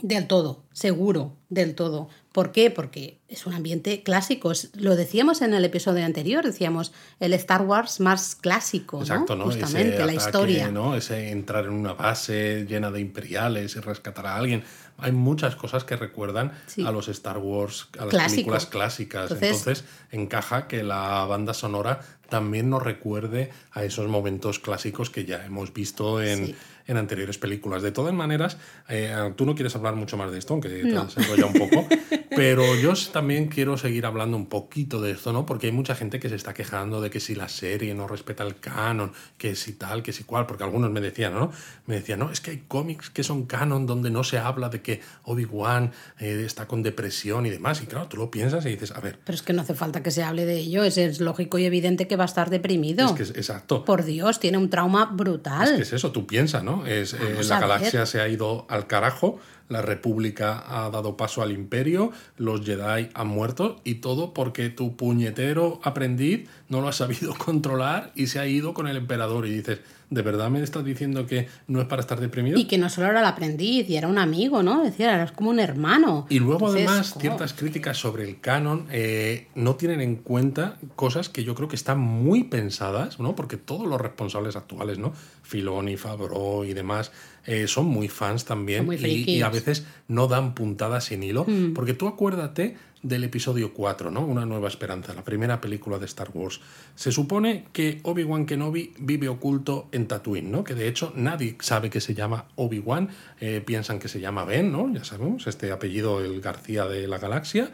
del 0.00 0.26
todo, 0.26 0.64
seguro, 0.72 1.36
del 1.48 1.74
todo. 1.74 2.08
¿Por 2.32 2.50
qué? 2.52 2.70
Porque 2.70 3.18
es 3.28 3.46
un 3.46 3.52
ambiente 3.54 4.02
clásico. 4.02 4.52
Lo 4.74 4.96
decíamos 4.96 5.42
en 5.42 5.52
el 5.54 5.64
episodio 5.64 6.04
anterior, 6.04 6.44
decíamos 6.44 6.92
el 7.20 7.34
Star 7.34 7.62
Wars 7.62 8.00
más 8.00 8.34
clásico, 8.34 9.00
Exacto, 9.00 9.36
¿no? 9.36 9.44
¿no? 9.44 9.50
Justamente, 9.50 9.90
Ese 9.94 9.98
la 9.98 10.04
ataque, 10.12 10.16
historia. 10.16 10.68
¿no? 10.70 10.96
Ese 10.96 11.30
entrar 11.30 11.64
en 11.66 11.72
una 11.72 11.92
base 11.92 12.64
llena 12.68 12.90
de 12.90 13.00
imperiales 13.00 13.76
y 13.76 13.80
rescatar 13.80 14.26
a 14.26 14.36
alguien. 14.36 14.64
Hay 14.98 15.12
muchas 15.12 15.56
cosas 15.56 15.84
que 15.84 15.96
recuerdan 15.96 16.52
Sí. 16.66 16.84
a 16.86 16.90
los 16.92 17.08
Star 17.08 17.38
Wars, 17.38 17.88
a 17.98 18.02
las 18.04 18.10
Clásico. 18.10 18.34
películas 18.36 18.66
clásicas. 18.66 19.30
Entonces- 19.30 19.58
Entonces, 19.58 19.84
encaja 20.10 20.68
que 20.68 20.82
la 20.82 21.24
banda 21.26 21.54
sonora 21.54 22.00
también 22.28 22.70
nos 22.70 22.82
recuerde 22.82 23.50
a 23.72 23.84
esos 23.84 24.08
momentos 24.08 24.58
clásicos 24.58 25.10
que 25.10 25.24
ya 25.26 25.44
hemos 25.44 25.74
visto 25.74 26.22
en, 26.22 26.46
Sí. 26.46 26.54
En 26.92 26.98
anteriores 26.98 27.38
películas. 27.38 27.82
De 27.82 27.92
todas 27.92 28.14
maneras, 28.14 28.56
eh, 28.88 29.32
tú 29.36 29.44
no 29.44 29.54
quieres 29.54 29.74
hablar 29.74 29.96
mucho 29.96 30.16
más 30.16 30.30
de 30.30 30.38
esto, 30.38 30.54
aunque 30.54 30.68
te 30.68 30.96
has 30.96 31.16
enrollado 31.16 31.48
un 31.48 31.68
poco, 31.68 31.86
pero 32.36 32.74
yo 32.76 32.92
también 33.12 33.48
quiero 33.48 33.76
seguir 33.76 34.06
hablando 34.06 34.36
un 34.36 34.46
poquito 34.46 35.00
de 35.00 35.10
esto, 35.12 35.32
¿no? 35.32 35.44
Porque 35.44 35.66
hay 35.66 35.72
mucha 35.72 35.94
gente 35.94 36.20
que 36.20 36.28
se 36.28 36.36
está 36.36 36.54
quejando 36.54 37.00
de 37.00 37.10
que 37.10 37.20
si 37.20 37.34
la 37.34 37.48
serie 37.48 37.94
no 37.94 38.06
respeta 38.06 38.44
el 38.44 38.56
canon, 38.56 39.12
que 39.36 39.56
si 39.56 39.72
tal, 39.72 40.02
que 40.02 40.12
si 40.12 40.24
cual, 40.24 40.46
porque 40.46 40.64
algunos 40.64 40.90
me 40.90 41.00
decían, 41.00 41.34
¿no? 41.34 41.50
Me 41.86 41.96
decían, 41.96 42.20
no, 42.20 42.30
es 42.30 42.40
que 42.40 42.52
hay 42.52 42.64
cómics 42.68 43.10
que 43.10 43.22
son 43.22 43.46
canon 43.46 43.86
donde 43.86 44.10
no 44.10 44.24
se 44.24 44.38
habla 44.38 44.68
de 44.68 44.82
que 44.82 45.00
Obi-Wan 45.24 45.92
eh, 46.18 46.42
está 46.44 46.66
con 46.66 46.82
depresión 46.82 47.46
y 47.46 47.50
demás. 47.50 47.82
Y 47.82 47.86
claro, 47.86 48.08
tú 48.08 48.16
lo 48.16 48.30
piensas 48.30 48.64
y 48.66 48.70
dices, 48.70 48.92
a 48.92 49.00
ver. 49.00 49.18
Pero 49.24 49.34
es 49.34 49.42
que 49.42 49.52
no 49.52 49.62
hace 49.62 49.74
falta 49.74 50.02
que 50.02 50.10
se 50.10 50.22
hable 50.22 50.44
de 50.44 50.58
ello, 50.58 50.84
es, 50.84 50.98
es 50.98 51.20
lógico 51.20 51.58
y 51.58 51.64
evidente 51.64 52.06
que 52.06 52.16
va 52.16 52.24
a 52.24 52.26
estar 52.26 52.50
deprimido. 52.50 53.06
Es 53.06 53.12
que 53.12 53.22
es, 53.22 53.30
exacto. 53.30 53.84
Por 53.84 54.04
Dios, 54.04 54.40
tiene 54.40 54.58
un 54.58 54.70
trauma 54.70 55.06
brutal. 55.06 55.68
Es 55.68 55.76
que 55.76 55.82
es 55.82 55.92
eso, 55.92 56.12
tú 56.12 56.26
piensas, 56.26 56.62
¿no? 56.62 56.81
Es, 56.86 57.14
eh, 57.14 57.42
la 57.44 57.60
galaxia 57.60 58.06
se 58.06 58.20
ha 58.20 58.28
ido 58.28 58.66
al 58.68 58.86
carajo 58.86 59.38
la 59.72 59.82
República 59.82 60.62
ha 60.66 60.90
dado 60.90 61.16
paso 61.16 61.42
al 61.42 61.50
Imperio, 61.50 62.12
los 62.36 62.64
Jedi 62.64 63.08
han 63.14 63.26
muerto 63.26 63.80
y 63.84 63.96
todo 63.96 64.34
porque 64.34 64.70
tu 64.70 64.96
puñetero 64.96 65.80
aprendiz 65.82 66.48
no 66.68 66.80
lo 66.80 66.88
ha 66.88 66.92
sabido 66.92 67.34
controlar 67.38 68.12
y 68.14 68.28
se 68.28 68.38
ha 68.38 68.46
ido 68.46 68.74
con 68.74 68.86
el 68.86 68.96
emperador 68.96 69.46
y 69.46 69.50
dices, 69.50 69.80
¿de 70.12 70.22
verdad 70.22 70.50
me 70.50 70.62
estás 70.62 70.84
diciendo 70.84 71.26
que 71.26 71.48
no 71.66 71.80
es 71.80 71.86
para 71.86 72.00
estar 72.00 72.20
deprimido? 72.20 72.58
Y 72.58 72.66
que 72.66 72.76
no 72.76 72.90
solo 72.90 73.08
era 73.08 73.20
el 73.20 73.26
aprendiz, 73.26 73.88
y 73.88 73.96
era 73.96 74.08
un 74.08 74.18
amigo, 74.18 74.62
¿no? 74.62 74.84
Decía, 74.84 75.14
era 75.14 75.26
como 75.28 75.50
un 75.50 75.58
hermano. 75.58 76.26
Y 76.28 76.38
luego 76.38 76.68
además 76.68 77.14
ciertas 77.18 77.54
críticas 77.54 77.96
sobre 77.96 78.24
el 78.24 78.40
canon 78.40 78.86
eh, 78.90 79.48
no 79.54 79.76
tienen 79.76 80.00
en 80.00 80.16
cuenta 80.16 80.76
cosas 80.96 81.28
que 81.28 81.44
yo 81.44 81.54
creo 81.54 81.68
que 81.68 81.76
están 81.76 81.98
muy 81.98 82.44
pensadas, 82.44 83.18
¿no? 83.18 83.34
Porque 83.34 83.56
todos 83.56 83.86
los 83.86 84.00
responsables 84.00 84.54
actuales, 84.54 84.98
¿no? 84.98 85.12
Filoni, 85.42 85.96
Fabro 85.96 86.64
y 86.64 86.74
demás, 86.74 87.10
eh, 87.44 87.66
son 87.66 87.86
muy 87.86 88.08
fans 88.08 88.44
también 88.44 88.88
y, 88.92 89.42
a 89.42 89.48
veces 89.48 89.84
no 90.08 90.28
dan 90.28 90.54
puntadas 90.54 91.04
sin 91.04 91.22
hilo, 91.22 91.44
mm. 91.46 91.74
porque 91.74 91.94
tú 91.94 92.06
acuérdate 92.06 92.76
del 93.02 93.24
episodio 93.24 93.74
4, 93.74 94.10
¿no? 94.12 94.24
Una 94.24 94.46
nueva 94.46 94.68
esperanza, 94.68 95.12
la 95.12 95.24
primera 95.24 95.60
película 95.60 95.98
de 95.98 96.06
Star 96.06 96.30
Wars. 96.32 96.60
Se 96.94 97.10
supone 97.10 97.64
que 97.72 98.00
Obi-Wan 98.04 98.46
Kenobi 98.46 98.94
vive 98.98 99.28
oculto 99.28 99.88
en 99.90 100.06
Tatooine, 100.06 100.50
¿no? 100.50 100.62
Que 100.62 100.74
de 100.74 100.86
hecho 100.86 101.12
nadie 101.16 101.56
sabe 101.60 101.90
que 101.90 102.00
se 102.00 102.14
llama 102.14 102.46
Obi-Wan, 102.54 103.08
eh, 103.40 103.60
piensan 103.64 103.98
que 103.98 104.08
se 104.08 104.20
llama 104.20 104.44
Ben, 104.44 104.70
¿no? 104.70 104.92
Ya 104.92 105.02
sabemos, 105.02 105.48
este 105.48 105.72
apellido, 105.72 106.20
el 106.24 106.40
García 106.40 106.86
de 106.86 107.08
la 107.08 107.18
Galaxia, 107.18 107.72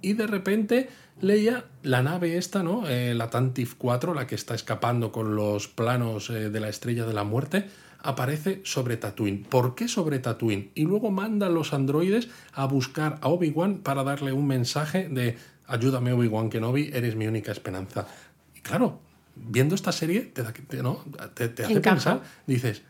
y 0.00 0.12
de 0.12 0.28
repente 0.28 0.88
Leia, 1.20 1.64
la 1.82 2.00
nave 2.00 2.36
esta, 2.36 2.62
¿no? 2.62 2.88
Eh, 2.88 3.12
la 3.14 3.30
Tantif 3.30 3.74
4, 3.76 4.14
la 4.14 4.28
que 4.28 4.36
está 4.36 4.54
escapando 4.54 5.10
con 5.10 5.34
los 5.34 5.66
planos 5.66 6.28
de 6.28 6.60
la 6.60 6.68
Estrella 6.68 7.04
de 7.06 7.12
la 7.12 7.24
Muerte, 7.24 7.66
aparece 8.00 8.60
sobre 8.64 8.96
Tatooine. 8.96 9.44
¿Por 9.44 9.74
qué 9.74 9.88
sobre 9.88 10.18
Tatooine? 10.18 10.70
Y 10.74 10.84
luego 10.84 11.10
manda 11.10 11.46
a 11.46 11.50
los 11.50 11.72
androides 11.72 12.28
a 12.52 12.66
buscar 12.66 13.18
a 13.20 13.28
Obi-Wan 13.28 13.78
para 13.78 14.04
darle 14.04 14.32
un 14.32 14.46
mensaje 14.46 15.08
de 15.08 15.36
ayúdame 15.66 16.12
Obi-Wan 16.12 16.50
Kenobi, 16.50 16.90
eres 16.92 17.14
mi 17.14 17.26
única 17.26 17.52
esperanza. 17.52 18.06
Y 18.54 18.60
claro, 18.60 19.00
viendo 19.36 19.74
esta 19.74 19.92
serie 19.92 20.20
te, 20.22 20.42
da, 20.42 20.52
¿no? 20.82 21.04
te, 21.34 21.48
te 21.48 21.64
hace 21.64 21.80
pensar, 21.80 22.22
dices, 22.46 22.82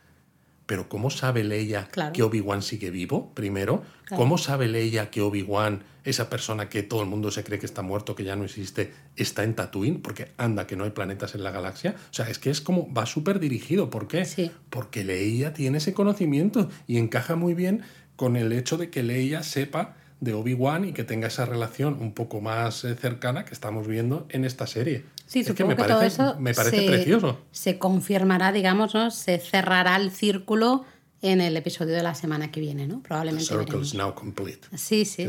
pero 0.68 0.86
¿cómo 0.90 1.08
sabe 1.08 1.44
Leia 1.44 1.88
que 2.12 2.22
Obi-Wan 2.22 2.60
sigue 2.60 2.90
vivo? 2.90 3.32
Primero, 3.32 3.82
¿cómo 4.14 4.36
sabe 4.36 4.68
Leia 4.68 5.08
que 5.10 5.22
Obi-Wan, 5.22 5.82
esa 6.04 6.28
persona 6.28 6.68
que 6.68 6.82
todo 6.82 7.00
el 7.00 7.08
mundo 7.08 7.30
se 7.30 7.42
cree 7.42 7.58
que 7.58 7.64
está 7.64 7.80
muerto, 7.80 8.14
que 8.14 8.22
ya 8.22 8.36
no 8.36 8.44
existe, 8.44 8.92
está 9.16 9.44
en 9.44 9.54
Tatooine? 9.54 10.02
Porque 10.02 10.32
anda, 10.36 10.66
que 10.66 10.76
no 10.76 10.84
hay 10.84 10.90
planetas 10.90 11.34
en 11.34 11.42
la 11.42 11.52
galaxia. 11.52 11.94
O 12.10 12.12
sea, 12.12 12.28
es 12.28 12.38
que 12.38 12.50
es 12.50 12.60
como, 12.60 12.92
va 12.92 13.06
súper 13.06 13.40
dirigido. 13.40 13.88
¿Por 13.88 14.08
qué? 14.08 14.26
Porque 14.68 15.04
Leia 15.04 15.54
tiene 15.54 15.78
ese 15.78 15.94
conocimiento 15.94 16.68
y 16.86 16.98
encaja 16.98 17.34
muy 17.34 17.54
bien 17.54 17.80
con 18.16 18.36
el 18.36 18.52
hecho 18.52 18.76
de 18.76 18.90
que 18.90 19.02
Leia 19.02 19.42
sepa 19.44 19.96
de 20.20 20.34
Obi-Wan 20.34 20.84
y 20.84 20.92
que 20.92 21.02
tenga 21.02 21.28
esa 21.28 21.46
relación 21.46 21.96
un 21.98 22.12
poco 22.12 22.42
más 22.42 22.84
eh, 22.84 22.94
cercana 22.94 23.46
que 23.46 23.54
estamos 23.54 23.86
viendo 23.86 24.26
en 24.28 24.44
esta 24.44 24.66
serie. 24.66 25.04
Sí, 25.28 25.40
es 25.40 25.52
que 25.52 25.64
me 25.64 25.76
parece, 25.76 25.94
todo 25.94 26.02
eso 26.02 26.40
me 26.40 26.54
parece 26.54 26.86
precioso. 26.86 27.38
Se 27.52 27.78
confirmará, 27.78 28.50
digamos, 28.50 28.94
¿no? 28.94 29.10
se 29.10 29.38
cerrará 29.38 29.96
el 29.96 30.10
círculo 30.10 30.86
en 31.20 31.40
el 31.40 31.56
episodio 31.56 31.94
de 31.94 32.02
la 32.02 32.14
semana 32.14 32.50
que 32.50 32.60
viene, 32.60 32.86
¿no? 32.86 33.02
Probablemente. 33.02 33.48
The 33.48 33.58
circle 33.58 33.82
is 33.82 33.94
now 33.94 34.14
complete. 34.14 34.60
Sí, 34.76 35.04
sí. 35.04 35.26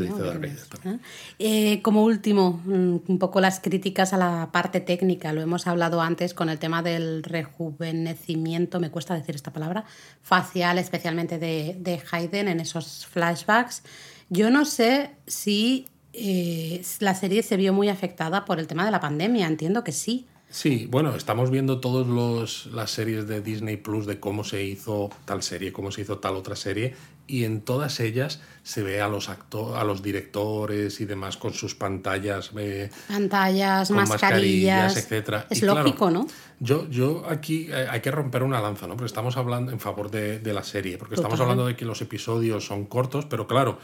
Eh, 1.39 1.81
como 1.81 2.03
último, 2.03 2.61
mm, 2.63 2.97
un 3.07 3.19
poco 3.19 3.41
las 3.41 3.59
críticas 3.59 4.13
a 4.13 4.17
la 4.17 4.49
parte 4.53 4.79
técnica. 4.81 5.33
Lo 5.33 5.41
hemos 5.41 5.67
hablado 5.67 6.01
antes 6.01 6.33
con 6.33 6.49
el 6.49 6.59
tema 6.59 6.81
del 6.83 7.23
rejuvenecimiento, 7.23 8.79
me 8.79 8.91
cuesta 8.91 9.15
decir 9.15 9.35
esta 9.35 9.51
palabra, 9.51 9.85
facial, 10.21 10.77
especialmente 10.77 11.39
de, 11.39 11.75
de 11.79 12.01
Hayden 12.11 12.47
en 12.47 12.59
esos 12.59 13.05
flashbacks. 13.07 13.83
Yo 14.29 14.51
no 14.51 14.65
sé 14.65 15.11
si 15.25 15.87
eh, 16.13 16.81
la 16.99 17.15
serie 17.15 17.43
se 17.43 17.57
vio 17.57 17.73
muy 17.73 17.89
afectada 17.89 18.45
por 18.45 18.59
el 18.59 18.67
tema 18.67 18.85
de 18.85 18.91
la 18.91 18.99
pandemia, 18.99 19.47
entiendo 19.47 19.83
que 19.83 19.91
sí. 19.91 20.27
Sí, 20.51 20.87
bueno, 20.89 21.15
estamos 21.15 21.51
viendo 21.51 21.79
todas 21.79 22.65
las 22.67 22.89
series 22.89 23.27
de 23.27 23.41
Disney 23.41 23.77
Plus 23.77 24.07
de 24.07 24.19
cómo 24.19 24.43
se 24.43 24.63
hizo 24.63 25.11
tal 25.25 25.43
serie, 25.43 25.71
cómo 25.71 25.91
se 25.91 26.01
hizo 26.01 26.17
tal 26.17 26.35
otra 26.35 26.55
serie, 26.55 26.95
y 27.27 27.43
en 27.43 27.61
todas 27.61 27.99
ellas 27.99 28.41
se 28.63 28.81
ve 28.81 29.01
a 29.01 29.07
los 29.07 29.29
actores, 29.29 29.79
a 29.79 29.83
los 29.83 30.01
directores 30.01 30.99
y 30.99 31.05
demás 31.05 31.37
con 31.37 31.53
sus 31.53 31.75
pantallas. 31.75 32.49
Eh, 32.57 32.89
pantallas, 33.07 33.91
mascarillas, 33.91 34.97
etcétera. 34.97 35.45
Es 35.51 35.61
lógico, 35.61 36.09
¿no? 36.09 36.25
Yo, 36.59 36.89
yo 36.89 37.23
aquí 37.29 37.67
eh, 37.69 37.85
hay 37.87 38.01
que 38.01 38.09
romper 38.09 38.41
una 38.41 38.59
lanza, 38.59 38.87
¿no? 38.87 38.95
Porque 38.95 39.05
estamos 39.05 39.37
hablando 39.37 39.71
en 39.71 39.79
favor 39.79 40.09
de, 40.09 40.41
la 40.51 40.63
serie, 40.63 40.97
porque 40.97 41.15
estamos 41.15 41.39
hablando 41.39 41.67
de 41.67 41.75
que 41.75 41.85
los 41.85 42.01
episodios 42.01 42.65
son 42.65 42.85
cortos, 42.85 43.25
pero 43.25 43.45
claro, 43.45 43.77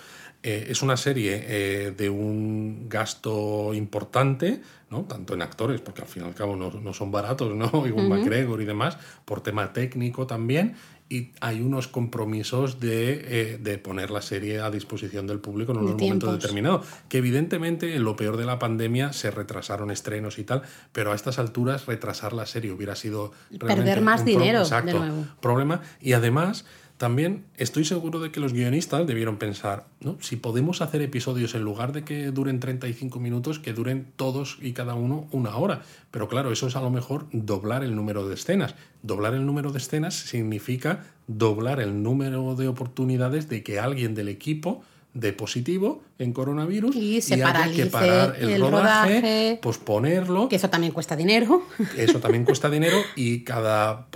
eh, 0.48 0.68
es 0.70 0.84
una 0.84 0.96
serie 0.96 1.43
eh, 1.48 1.91
de 1.98 2.08
un 2.08 2.88
gasto 2.88 3.74
importante, 3.74 4.62
¿no? 4.91 5.02
tanto 5.06 5.34
en 5.34 5.41
actores, 5.41 5.82
porque 5.82 6.04
al 6.04 6.08
fin 6.08 6.22
y 6.22 6.28
al 6.28 6.36
cabo 6.36 6.56
no, 6.56 6.93
son 6.93 7.12
baratos, 7.12 7.56
¿no? 7.56 7.72
Y 7.88 7.89
un 7.89 8.08
McGregor 8.08 8.62
y 8.62 8.66
demás, 8.66 9.00
por 9.26 9.41
tema 9.41 9.74
técnico 9.74 10.28
también, 10.28 10.76
y 11.10 11.32
hay 11.41 11.62
unos 11.62 11.88
compromisos 11.88 12.80
de, 12.80 13.58
eh, 13.64 13.78
poner 13.80 14.12
la 14.12 14.22
serie 14.22 14.60
a 14.60 14.70
disposición 14.70 15.26
del 15.26 15.39
público 15.39 15.72
en 15.72 15.80
un 15.80 15.91
momento 15.93 16.32
determinado, 16.32 16.84
que 17.10 17.18
evidentemente 17.18 17.96
en 17.96 18.04
lo 18.04 18.16
peor 18.16 18.38
de 18.38 18.46
la 18.46 18.60
pandemia 18.60 19.14
se 19.14 19.32
retrasaron 19.32 19.89
estrenos 19.89 20.38
y 20.38 20.43
tal, 20.43 20.62
pero 20.91 21.12
a 21.12 21.16
estas 21.16 21.39
alturas 21.39 21.88
retrasar 21.88 22.34
la 22.34 22.46
serie 22.46 22.72
hubiera 22.72 22.96
sido... 22.96 23.32
Perder 23.60 24.02
más 24.02 24.24
dinero. 24.24 24.60
Exacto, 24.60 25.04
problema. 25.41 25.82
Y 26.00 26.14
además 26.14 26.66
también 26.98 27.43
estoy 27.58 27.84
seguro 27.84 28.22
de 28.22 28.32
que 28.32 28.39
los 28.39 28.54
guionistas 28.54 29.06
debieron 29.06 29.38
pensar, 29.38 29.86
¿no? 30.00 30.18
Si 30.22 30.38
podemos 30.38 30.82
hacer 30.82 31.02
episodios 31.02 31.54
en 31.54 31.62
lugar 31.62 31.91
de 31.91 32.06
que 32.06 32.32
duren 32.32 32.62
35 32.62 33.20
minutos, 33.20 33.60
que 33.60 33.74
duren 33.74 34.08
todos 34.16 34.58
y 34.62 34.72
cada 34.72 34.96
uno 34.96 35.28
una 35.32 35.58
hora. 35.58 35.82
Pero 36.12 36.30
claro, 36.30 36.54
eso 36.54 36.68
es 36.68 36.76
a 36.78 36.82
lo 36.82 36.89
mejor 36.89 37.28
doblar 37.34 37.84
el 37.84 37.96
número 37.96 38.26
de 38.28 38.36
escenas. 38.36 38.76
Doblar 39.04 39.34
el 39.34 39.46
número 39.46 39.74
de 39.74 39.80
escenas 39.80 40.14
significa 40.16 41.06
doblar 41.28 41.82
el 41.82 42.02
número 42.02 42.56
de 42.56 42.70
oportunidades 42.70 43.50
de 43.50 43.62
que 43.62 43.80
alguien 43.80 44.16
del 44.16 44.30
equipo 44.30 44.84
de 45.16 45.32
positivo 45.32 46.03
en 46.20 46.34
coronavirus 46.34 46.95
y, 46.95 47.22
se 47.22 47.38
y 47.38 47.41
haya 47.41 47.72
que 47.72 47.86
parar 47.86 48.36
el, 48.38 48.59
rodaje, 48.59 49.57
posponerlo. 49.61 50.49
Que 50.49 50.57
eso 50.57 50.70
también 50.70 50.93
cuesta 50.93 51.16
dinero. 51.16 51.66
Eso 51.97 52.20
también 52.20 52.43
cuesta 52.43 52.70
dinero 52.70 52.97
y 53.16 53.43
cada, 53.43 54.07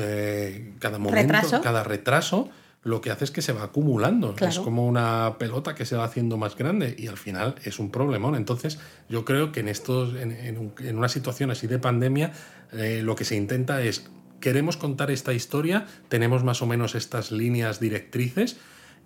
eh, 0.00 0.72
cada 0.78 0.98
momento, 0.98 1.60
cada 1.62 1.84
retraso, 1.84 2.48
lo 2.82 3.02
que 3.02 3.10
hace 3.10 3.24
es 3.24 3.30
que 3.30 3.42
se 3.42 3.52
va 3.52 3.64
acumulando. 3.64 4.34
Es 4.40 4.58
como 4.58 4.86
una 4.86 5.36
pelota 5.38 5.74
que 5.74 5.84
se 5.84 5.94
va 5.94 6.04
haciendo 6.04 6.38
más 6.38 6.56
grande 6.56 6.96
y 6.98 7.06
al 7.08 7.18
final 7.18 7.56
es 7.62 7.78
un 7.78 7.90
problemón. 7.90 8.34
Entonces, 8.34 8.78
yo 9.10 9.26
creo 9.26 9.52
que 9.52 9.60
en, 9.60 9.68
estos, 9.68 10.14
en, 10.14 10.96
una 10.96 11.08
situación 11.10 11.50
así 11.50 11.66
de 11.66 11.78
pandemia, 11.78 12.32
eh, 12.72 13.02
lo 13.02 13.14
que 13.14 13.26
se 13.26 13.36
intenta 13.36 13.82
es, 13.82 14.08
queremos 14.40 14.78
contar 14.78 15.10
esta 15.10 15.34
historia, 15.34 15.86
tenemos 16.08 16.44
más 16.44 16.62
o 16.62 16.66
menos 16.66 16.94
estas 16.94 17.30
líneas 17.30 17.78
directrices, 17.78 18.56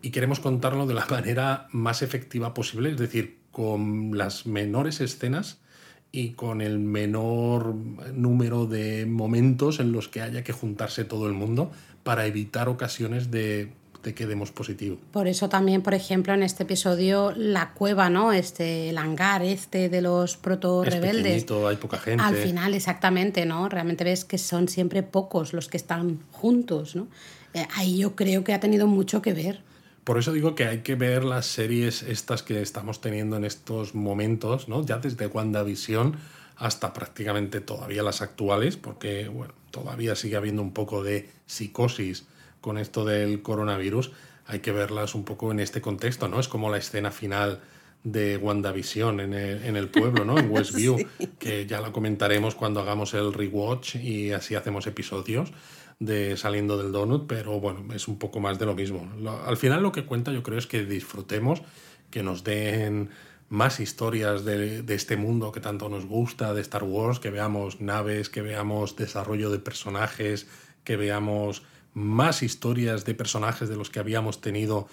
y 0.02 0.10
queremos 0.10 0.40
contarlo 0.40 0.86
de 0.86 0.94
la 0.94 1.06
manera 1.10 1.68
más 1.72 2.02
efectiva 2.02 2.54
posible, 2.54 2.90
es 2.90 2.98
decir, 2.98 3.38
con 3.50 4.16
las 4.16 4.46
menores 4.46 5.00
escenas 5.00 5.58
y 6.12 6.30
con 6.30 6.60
el 6.60 6.78
menor 6.78 7.74
número 8.14 8.66
de 8.66 9.04
momentos 9.06 9.80
en 9.80 9.92
los 9.92 10.08
que 10.08 10.22
haya 10.22 10.42
que 10.42 10.52
juntarse 10.52 11.04
todo 11.04 11.26
el 11.26 11.34
mundo 11.34 11.70
para 12.02 12.26
evitar 12.26 12.68
ocasiones 12.68 13.30
de, 13.30 13.72
que 14.14 14.26
demos 14.26 14.50
positivo. 14.52 14.96
Por 15.12 15.28
eso 15.28 15.50
también, 15.50 15.82
por 15.82 15.92
ejemplo, 15.92 16.32
en 16.32 16.42
este 16.42 16.62
episodio, 16.62 17.32
la 17.36 17.74
cueva, 17.74 18.08
¿no? 18.08 18.32
Este, 18.32 18.88
el 18.88 18.96
hangar 18.96 19.42
este 19.42 19.90
de 19.90 20.00
los 20.00 20.38
proto 20.38 20.82
rebeldes. 20.82 21.44
hay 21.50 21.76
poca 21.76 21.98
gente. 21.98 22.24
Al 22.24 22.36
final, 22.36 22.72
exactamente, 22.72 23.44
¿no? 23.44 23.68
Realmente 23.68 24.04
ves 24.04 24.24
que 24.24 24.38
son 24.38 24.68
siempre 24.68 25.02
pocos 25.02 25.52
los 25.52 25.68
que 25.68 25.76
están 25.76 26.20
juntos, 26.32 26.96
¿no? 26.96 27.08
Eh, 27.52 27.66
ahí 27.74 27.98
yo 27.98 28.16
creo 28.16 28.44
que 28.44 28.54
ha 28.54 28.60
tenido 28.60 28.86
mucho 28.86 29.20
que 29.20 29.34
ver. 29.34 29.67
Por 30.08 30.16
eso 30.16 30.32
digo 30.32 30.54
que 30.54 30.64
hay 30.64 30.78
que 30.78 30.94
ver 30.94 31.22
las 31.22 31.44
series 31.44 32.02
estas 32.02 32.42
que 32.42 32.62
estamos 32.62 33.02
teniendo 33.02 33.36
en 33.36 33.44
estos 33.44 33.94
momentos, 33.94 34.66
¿no? 34.66 34.82
Ya 34.82 34.96
desde 34.96 35.26
WandaVision 35.26 36.16
hasta 36.56 36.94
prácticamente 36.94 37.60
todavía 37.60 38.02
las 38.02 38.22
actuales, 38.22 38.78
porque 38.78 39.28
bueno, 39.28 39.52
todavía 39.70 40.16
sigue 40.16 40.36
habiendo 40.36 40.62
un 40.62 40.72
poco 40.72 41.02
de 41.02 41.28
psicosis 41.44 42.24
con 42.62 42.78
esto 42.78 43.04
del 43.04 43.42
coronavirus, 43.42 44.12
hay 44.46 44.60
que 44.60 44.72
verlas 44.72 45.14
un 45.14 45.26
poco 45.26 45.52
en 45.52 45.60
este 45.60 45.82
contexto, 45.82 46.26
¿no? 46.26 46.40
Es 46.40 46.48
como 46.48 46.70
la 46.70 46.78
escena 46.78 47.10
final 47.10 47.60
de 48.02 48.38
WandaVision 48.38 49.20
en 49.20 49.34
el, 49.34 49.62
en 49.62 49.76
el 49.76 49.88
pueblo, 49.88 50.24
¿no? 50.24 50.38
En 50.38 50.50
Westview, 50.50 51.06
que 51.38 51.66
ya 51.66 51.82
la 51.82 51.92
comentaremos 51.92 52.54
cuando 52.54 52.80
hagamos 52.80 53.12
el 53.12 53.34
rewatch 53.34 53.96
y 53.96 54.32
así 54.32 54.54
hacemos 54.54 54.86
episodios 54.86 55.52
de 56.00 56.36
saliendo 56.36 56.78
del 56.78 56.92
donut, 56.92 57.26
pero 57.26 57.60
bueno, 57.60 57.92
es 57.94 58.08
un 58.08 58.18
poco 58.18 58.40
más 58.40 58.58
de 58.58 58.66
lo 58.66 58.74
mismo. 58.74 59.08
Al 59.44 59.56
final 59.56 59.82
lo 59.82 59.92
que 59.92 60.04
cuenta 60.04 60.32
yo 60.32 60.42
creo 60.42 60.58
es 60.58 60.66
que 60.66 60.84
disfrutemos, 60.84 61.62
que 62.10 62.22
nos 62.22 62.44
den 62.44 63.10
más 63.48 63.80
historias 63.80 64.44
de, 64.44 64.82
de 64.82 64.94
este 64.94 65.16
mundo 65.16 65.52
que 65.52 65.60
tanto 65.60 65.88
nos 65.88 66.06
gusta, 66.06 66.54
de 66.54 66.60
Star 66.60 66.84
Wars, 66.84 67.18
que 67.18 67.30
veamos 67.30 67.80
naves, 67.80 68.28
que 68.28 68.42
veamos 68.42 68.96
desarrollo 68.96 69.50
de 69.50 69.58
personajes, 69.58 70.46
que 70.84 70.96
veamos 70.96 71.62
más 71.94 72.42
historias 72.42 73.04
de 73.04 73.14
personajes 73.14 73.68
de 73.68 73.76
los 73.76 73.90
que 73.90 73.98
habíamos 73.98 74.40
tenido 74.40 74.86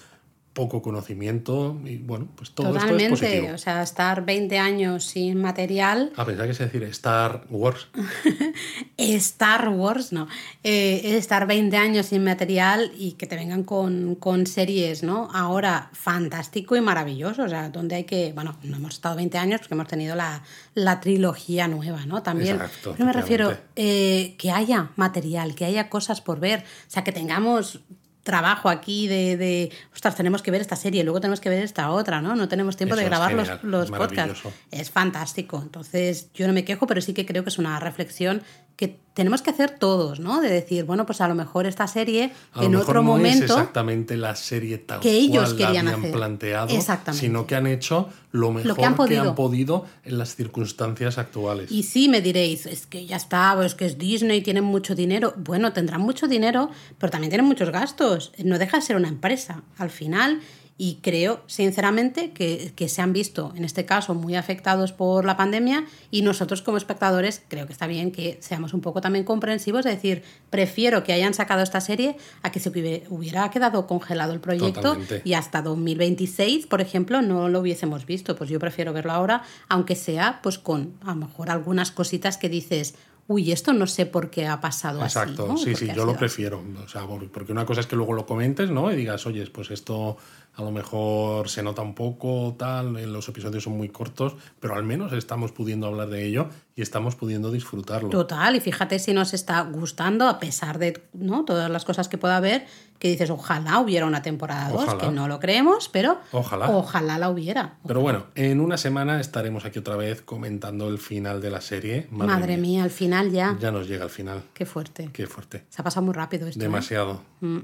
poco 0.55 0.81
conocimiento 0.81 1.77
y 1.83 1.97
bueno, 1.97 2.29
pues 2.33 2.51
todo 2.51 2.67
esto 2.67 2.77
es 2.77 2.83
Totalmente. 2.83 3.09
positivo. 3.09 3.53
O 3.53 3.57
sea, 3.57 3.83
estar 3.83 4.25
20 4.25 4.57
años 4.57 5.03
sin 5.03 5.41
material. 5.41 6.13
A 6.15 6.25
pesar 6.25 6.45
que 6.45 6.51
es 6.53 6.57
decir 6.57 6.81
Star 6.83 7.45
Wars. 7.49 7.87
Star 8.97 9.67
Wars, 9.67 10.13
no. 10.13 10.29
Eh, 10.63 11.01
es 11.03 11.13
estar 11.15 11.45
20 11.45 11.75
años 11.75 12.05
sin 12.05 12.23
material 12.23 12.93
y 12.97 13.11
que 13.11 13.27
te 13.27 13.35
vengan 13.35 13.63
con, 13.63 14.15
con 14.15 14.47
series, 14.47 15.03
¿no? 15.03 15.29
Ahora, 15.33 15.89
fantástico 15.91 16.77
y 16.77 16.81
maravilloso. 16.81 17.43
O 17.43 17.49
sea, 17.49 17.69
donde 17.69 17.95
hay 17.95 18.03
que. 18.05 18.31
Bueno, 18.33 18.55
no 18.63 18.77
hemos 18.77 18.93
estado 18.93 19.17
20 19.17 19.37
años 19.37 19.59
porque 19.59 19.73
hemos 19.73 19.89
tenido 19.89 20.15
la, 20.15 20.41
la 20.73 21.01
trilogía 21.01 21.67
nueva, 21.67 22.05
¿no? 22.05 22.23
También. 22.23 22.55
Exacto, 22.55 22.93
Pero 22.93 23.05
me 23.05 23.13
refiero 23.13 23.57
eh, 23.75 24.35
que 24.37 24.51
haya 24.51 24.91
material, 24.95 25.53
que 25.53 25.65
haya 25.65 25.89
cosas 25.89 26.21
por 26.21 26.39
ver. 26.39 26.61
O 26.61 26.89
sea, 26.89 27.03
que 27.03 27.11
tengamos 27.11 27.81
trabajo 28.25 28.69
aquí 28.69 29.07
de, 29.07 29.37
de, 29.37 29.71
ostras, 29.93 30.15
tenemos 30.15 30.41
que 30.41 30.49
ver 30.49 30.59
esta 30.59 30.75
serie, 30.75 31.03
luego 31.03 31.21
tenemos 31.21 31.39
que 31.39 31.47
ver 31.47 31.63
esta 31.63 31.91
otra, 31.91 32.21
¿no? 32.21 32.35
No 32.35 32.47
tenemos 32.49 32.75
tiempo 32.75 32.95
Eso 32.95 33.03
de 33.03 33.07
grabar 33.07 33.33
los, 33.33 33.63
los 33.63 33.91
podcasts. 33.91 34.41
Es 34.71 34.89
fantástico. 34.89 35.61
Entonces, 35.61 36.31
yo 36.33 36.47
no 36.47 36.53
me 36.53 36.65
quejo, 36.65 36.87
pero 36.87 37.01
sí 37.01 37.13
que 37.13 37.27
creo 37.27 37.43
que 37.43 37.49
es 37.49 37.59
una 37.59 37.79
reflexión 37.79 38.41
que 38.75 38.99
tenemos 39.13 39.41
que 39.41 39.49
hacer 39.49 39.69
todos, 39.79 40.19
¿no? 40.19 40.41
De 40.41 40.49
decir, 40.49 40.83
bueno, 40.83 41.05
pues 41.05 41.21
a 41.21 41.27
lo 41.29 41.35
mejor 41.35 41.65
esta 41.65 41.87
serie 41.87 42.33
A 42.51 42.59
lo 42.59 42.65
en 42.65 42.71
mejor 42.71 42.83
otro 42.89 43.03
no 43.03 43.15
es 43.15 43.17
momento 43.23 43.43
exactamente 43.45 44.17
la 44.17 44.35
serie 44.35 44.77
tal 44.79 44.99
que 44.99 45.11
ellos 45.11 45.53
cual 45.53 45.59
la 45.59 45.67
querían 45.67 45.87
habían 45.87 45.99
hacer. 46.01 46.11
planteado, 46.11 46.75
Exactamente. 46.75 47.25
sino 47.25 47.47
que 47.47 47.55
han 47.55 47.67
hecho 47.67 48.09
lo 48.31 48.51
mejor 48.51 48.75
que 48.75 48.83
han 48.83 48.95
podido. 48.95 49.33
podido 49.33 49.85
en 50.03 50.17
las 50.17 50.35
circunstancias 50.35 51.17
actuales. 51.17 51.71
Y 51.71 51.83
sí, 51.83 52.09
me 52.09 52.19
diréis, 52.19 52.65
es 52.65 52.85
que 52.87 53.05
ya 53.05 53.15
está, 53.15 53.57
es 53.65 53.75
que 53.75 53.85
es 53.85 53.97
Disney, 53.97 54.41
tienen 54.41 54.65
mucho 54.65 54.93
dinero. 54.95 55.33
Bueno, 55.37 55.71
tendrán 55.71 56.01
mucho 56.01 56.27
dinero, 56.27 56.69
pero 56.97 57.09
también 57.11 57.29
tienen 57.29 57.47
muchos 57.47 57.69
gastos. 57.69 58.33
No 58.43 58.59
deja 58.59 58.77
de 58.77 58.83
ser 58.83 58.97
una 58.97 59.07
empresa 59.07 59.63
al 59.77 59.89
final. 59.91 60.41
Y 60.77 60.95
creo, 61.01 61.41
sinceramente, 61.47 62.31
que, 62.31 62.73
que 62.75 62.89
se 62.89 63.01
han 63.01 63.13
visto, 63.13 63.53
en 63.55 63.63
este 63.63 63.85
caso, 63.85 64.13
muy 64.13 64.35
afectados 64.35 64.91
por 64.91 65.23
la 65.23 65.37
pandemia. 65.37 65.85
Y 66.11 66.21
nosotros, 66.21 66.61
como 66.61 66.75
espectadores, 66.75 67.41
creo 67.47 67.65
que 67.65 67.71
está 67.71 67.87
bien 67.87 68.11
que 68.11 68.37
seamos 68.41 68.73
un 68.73 68.81
poco 68.81 68.99
también 68.99 69.23
comprensivos. 69.23 69.85
Es 69.85 69.93
decir, 69.95 70.23
prefiero 70.49 71.01
que 71.05 71.13
hayan 71.13 71.33
sacado 71.33 71.61
esta 71.63 71.79
serie 71.79 72.17
a 72.41 72.51
que 72.51 72.59
se 72.59 72.69
hubiera- 73.09 73.49
quedado 73.51 73.87
congelado 73.87 74.33
el 74.33 74.41
proyecto 74.41 74.81
Totalmente. 74.81 75.21
y 75.23 75.33
hasta 75.35 75.61
2026, 75.61 76.67
por 76.67 76.81
ejemplo, 76.81 77.21
no 77.21 77.47
lo 77.47 77.61
hubiésemos 77.61 78.05
visto. 78.05 78.35
Pues 78.35 78.49
yo 78.49 78.59
prefiero 78.59 78.91
verlo 78.91 79.13
ahora, 79.13 79.43
aunque 79.69 79.95
sea 79.95 80.39
pues 80.43 80.59
con 80.59 80.93
a 81.03 81.11
lo 81.11 81.15
mejor 81.15 81.49
algunas 81.51 81.91
cositas 81.91 82.37
que 82.37 82.49
dices, 82.49 82.95
uy, 83.27 83.51
esto 83.51 83.73
no 83.73 83.87
sé 83.87 84.05
por 84.05 84.29
qué 84.29 84.45
ha 84.45 84.59
pasado 84.61 85.01
Exacto, 85.03 85.43
así. 85.45 85.51
¿no? 85.51 85.57
sí, 85.57 85.71
¿Por 85.71 85.79
sí, 85.79 85.87
yo 85.95 86.05
lo 86.05 86.15
prefiero. 86.15 86.61
O 86.83 86.87
sea, 86.87 87.07
por- 87.07 87.29
porque 87.31 87.51
una 87.53 87.65
cosa 87.65 87.81
es 87.81 87.87
que 87.87 87.95
luego 87.95 88.13
lo 88.13 88.25
comentes, 88.25 88.69
¿no? 88.69 88.91
Y 88.91 88.95
digas, 88.95 89.25
oye, 89.25 89.45
pues 89.47 89.71
esto 89.71 90.17
a 90.57 90.61
lo 90.63 90.71
mejor 90.71 91.49
se 91.49 91.61
nota 91.63 91.81
un 91.81 91.93
poco, 91.95 92.55
tal, 92.57 92.97
en 92.97 93.11
los 93.11 93.27
episodios 93.27 93.63
son 93.63 93.77
muy 93.77 93.89
cortos, 93.89 94.35
pero 94.59 94.75
al 94.75 94.83
menos 94.83 95.11
estamos 95.13 95.51
pudiendo 95.51 95.87
hablar 95.87 96.09
de 96.09 96.25
ello 96.25 96.47
y 96.75 96.81
estamos 96.81 97.15
pudiendo 97.15 97.51
disfrutarlo. 97.51 98.09
Total, 98.09 98.55
y 98.55 98.59
fíjate 98.59 98.99
si 98.99 99.13
nos 99.13 99.33
está 99.33 99.61
gustando, 99.61 100.27
a 100.27 100.39
pesar 100.39 100.77
de 100.79 101.03
¿no? 101.13 101.45
todas 101.45 101.69
las 101.69 101.83
cosas 101.85 102.07
que 102.07 102.17
pueda 102.17 102.37
haber, 102.37 102.65
que 102.99 103.09
dices, 103.09 103.29
ojalá 103.29 103.79
hubiera 103.79 104.05
una 104.05 104.21
temporada 104.21 104.69
2, 104.69 104.83
Ojalá. 104.83 104.97
que 104.99 105.11
no 105.11 105.27
lo 105.27 105.39
creemos, 105.39 105.89
pero 105.89 106.19
Ojalá. 106.31 106.69
ojalá 106.69 107.17
la 107.17 107.29
hubiera. 107.29 107.77
Pero 107.85 107.99
bueno, 107.99 108.27
en 108.35 108.61
una 108.61 108.77
semana 108.77 109.19
estaremos 109.19 109.65
aquí 109.65 109.79
otra 109.79 109.97
vez 109.97 110.21
comentando 110.21 110.87
el 110.87 110.97
final 110.97 111.41
de 111.41 111.49
la 111.51 111.59
serie. 111.61 112.07
Madre, 112.11 112.55
mía, 112.57 112.83
al 112.83 112.91
final 112.91 113.31
ya. 113.31 113.57
Ya 113.59 113.71
nos 113.71 113.87
llega 113.89 114.05
al 114.05 114.09
final. 114.09 114.43
Qué 114.53 114.65
fuerte. 114.65 115.09
Qué 115.11 115.27
fuerte. 115.27 115.65
Se 115.69 115.81
ha 115.81 115.83
pasado 115.83 116.05
muy 116.05 116.13
rápido 116.13 116.47
esto. 116.47 116.59
¿eh? 116.59 116.63
Demasiado. 116.63 117.21
Mm. 117.41 117.59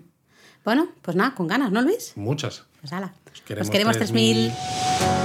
Bueno, 0.64 0.90
pues 1.02 1.18
nada, 1.18 1.34
con 1.34 1.48
ganas, 1.48 1.72
¿no, 1.72 1.82
Luis? 1.82 2.14
Muchas. 2.16 2.66
Pues 2.82 2.94
ala. 2.94 3.14
queremos 3.46 3.68
Os 3.68 3.72
queremos 3.72 3.98
3.000. 3.98 4.52
3.000. 4.52 5.20